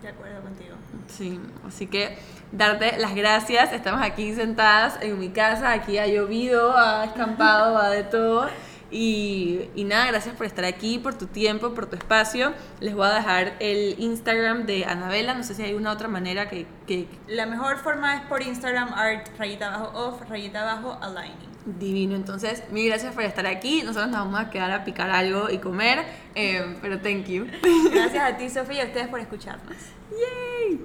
De 0.00 0.08
acuerdo 0.08 0.40
contigo. 0.40 0.69
Sí, 1.08 1.40
así 1.66 1.86
que 1.86 2.18
darte 2.52 2.98
las 2.98 3.14
gracias. 3.14 3.72
Estamos 3.72 4.02
aquí 4.02 4.34
sentadas 4.34 4.98
en 5.00 5.18
mi 5.18 5.30
casa, 5.30 5.72
aquí 5.72 5.98
ha 5.98 6.06
llovido, 6.06 6.76
ha 6.76 7.04
escampado, 7.04 7.78
ha 7.82 7.90
de 7.90 8.04
todo. 8.04 8.48
Y, 8.92 9.70
y, 9.76 9.84
nada, 9.84 10.06
gracias 10.06 10.34
por 10.34 10.46
estar 10.46 10.64
aquí, 10.64 10.98
por 10.98 11.14
tu 11.14 11.26
tiempo, 11.26 11.74
por 11.74 11.86
tu 11.86 11.94
espacio. 11.94 12.52
Les 12.80 12.94
voy 12.94 13.06
a 13.06 13.14
dejar 13.14 13.54
el 13.60 13.94
Instagram 13.98 14.66
de 14.66 14.84
Anabela. 14.84 15.34
No 15.34 15.44
sé 15.44 15.54
si 15.54 15.62
hay 15.62 15.74
una 15.74 15.92
otra 15.92 16.08
manera 16.08 16.48
que, 16.48 16.66
que... 16.88 17.06
La 17.28 17.46
mejor 17.46 17.78
forma 17.78 18.16
es 18.16 18.22
por 18.22 18.42
Instagram, 18.42 18.92
art, 18.94 19.28
rayita 19.38 19.72
abajo, 19.72 19.96
off, 19.96 20.28
rayita 20.28 20.62
abajo, 20.62 20.98
aligning. 21.00 21.49
Divino, 21.66 22.16
entonces 22.16 22.64
mil 22.70 22.86
gracias 22.88 23.14
por 23.14 23.22
estar 23.24 23.46
aquí. 23.46 23.82
Nosotros 23.82 24.10
nos 24.10 24.20
vamos 24.20 24.40
a 24.40 24.50
quedar 24.50 24.70
a 24.70 24.84
picar 24.84 25.10
algo 25.10 25.50
y 25.50 25.58
comer, 25.58 26.04
eh, 26.34 26.76
pero 26.80 27.00
thank 27.00 27.26
you. 27.26 27.46
Gracias 27.92 28.22
a 28.22 28.36
ti, 28.36 28.48
Sofía, 28.50 28.78
y 28.78 28.80
a 28.80 28.84
ustedes 28.86 29.08
por 29.08 29.20
escucharnos. 29.20 29.76
Yay. 30.10 30.80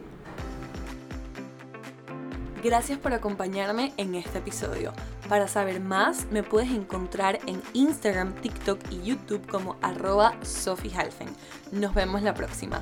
Gracias 2.64 2.97
por 2.97 3.14
acompañarme 3.14 3.93
en 3.97 4.15
este 4.15 4.39
episodio. 4.39 4.91
Para 5.30 5.47
saber 5.47 5.80
más, 5.80 6.26
me 6.31 6.43
puedes 6.43 6.72
encontrar 6.72 7.39
en 7.45 7.61
Instagram, 7.73 8.34
TikTok 8.41 8.80
y 8.91 9.02
YouTube 9.03 9.45
como 9.47 9.77
arroba 9.81 10.34
Sophie 10.41 10.91
Halfen. 10.95 11.30
Nos 11.72 11.93
vemos 11.93 12.22
la 12.22 12.34
próxima. 12.34 12.81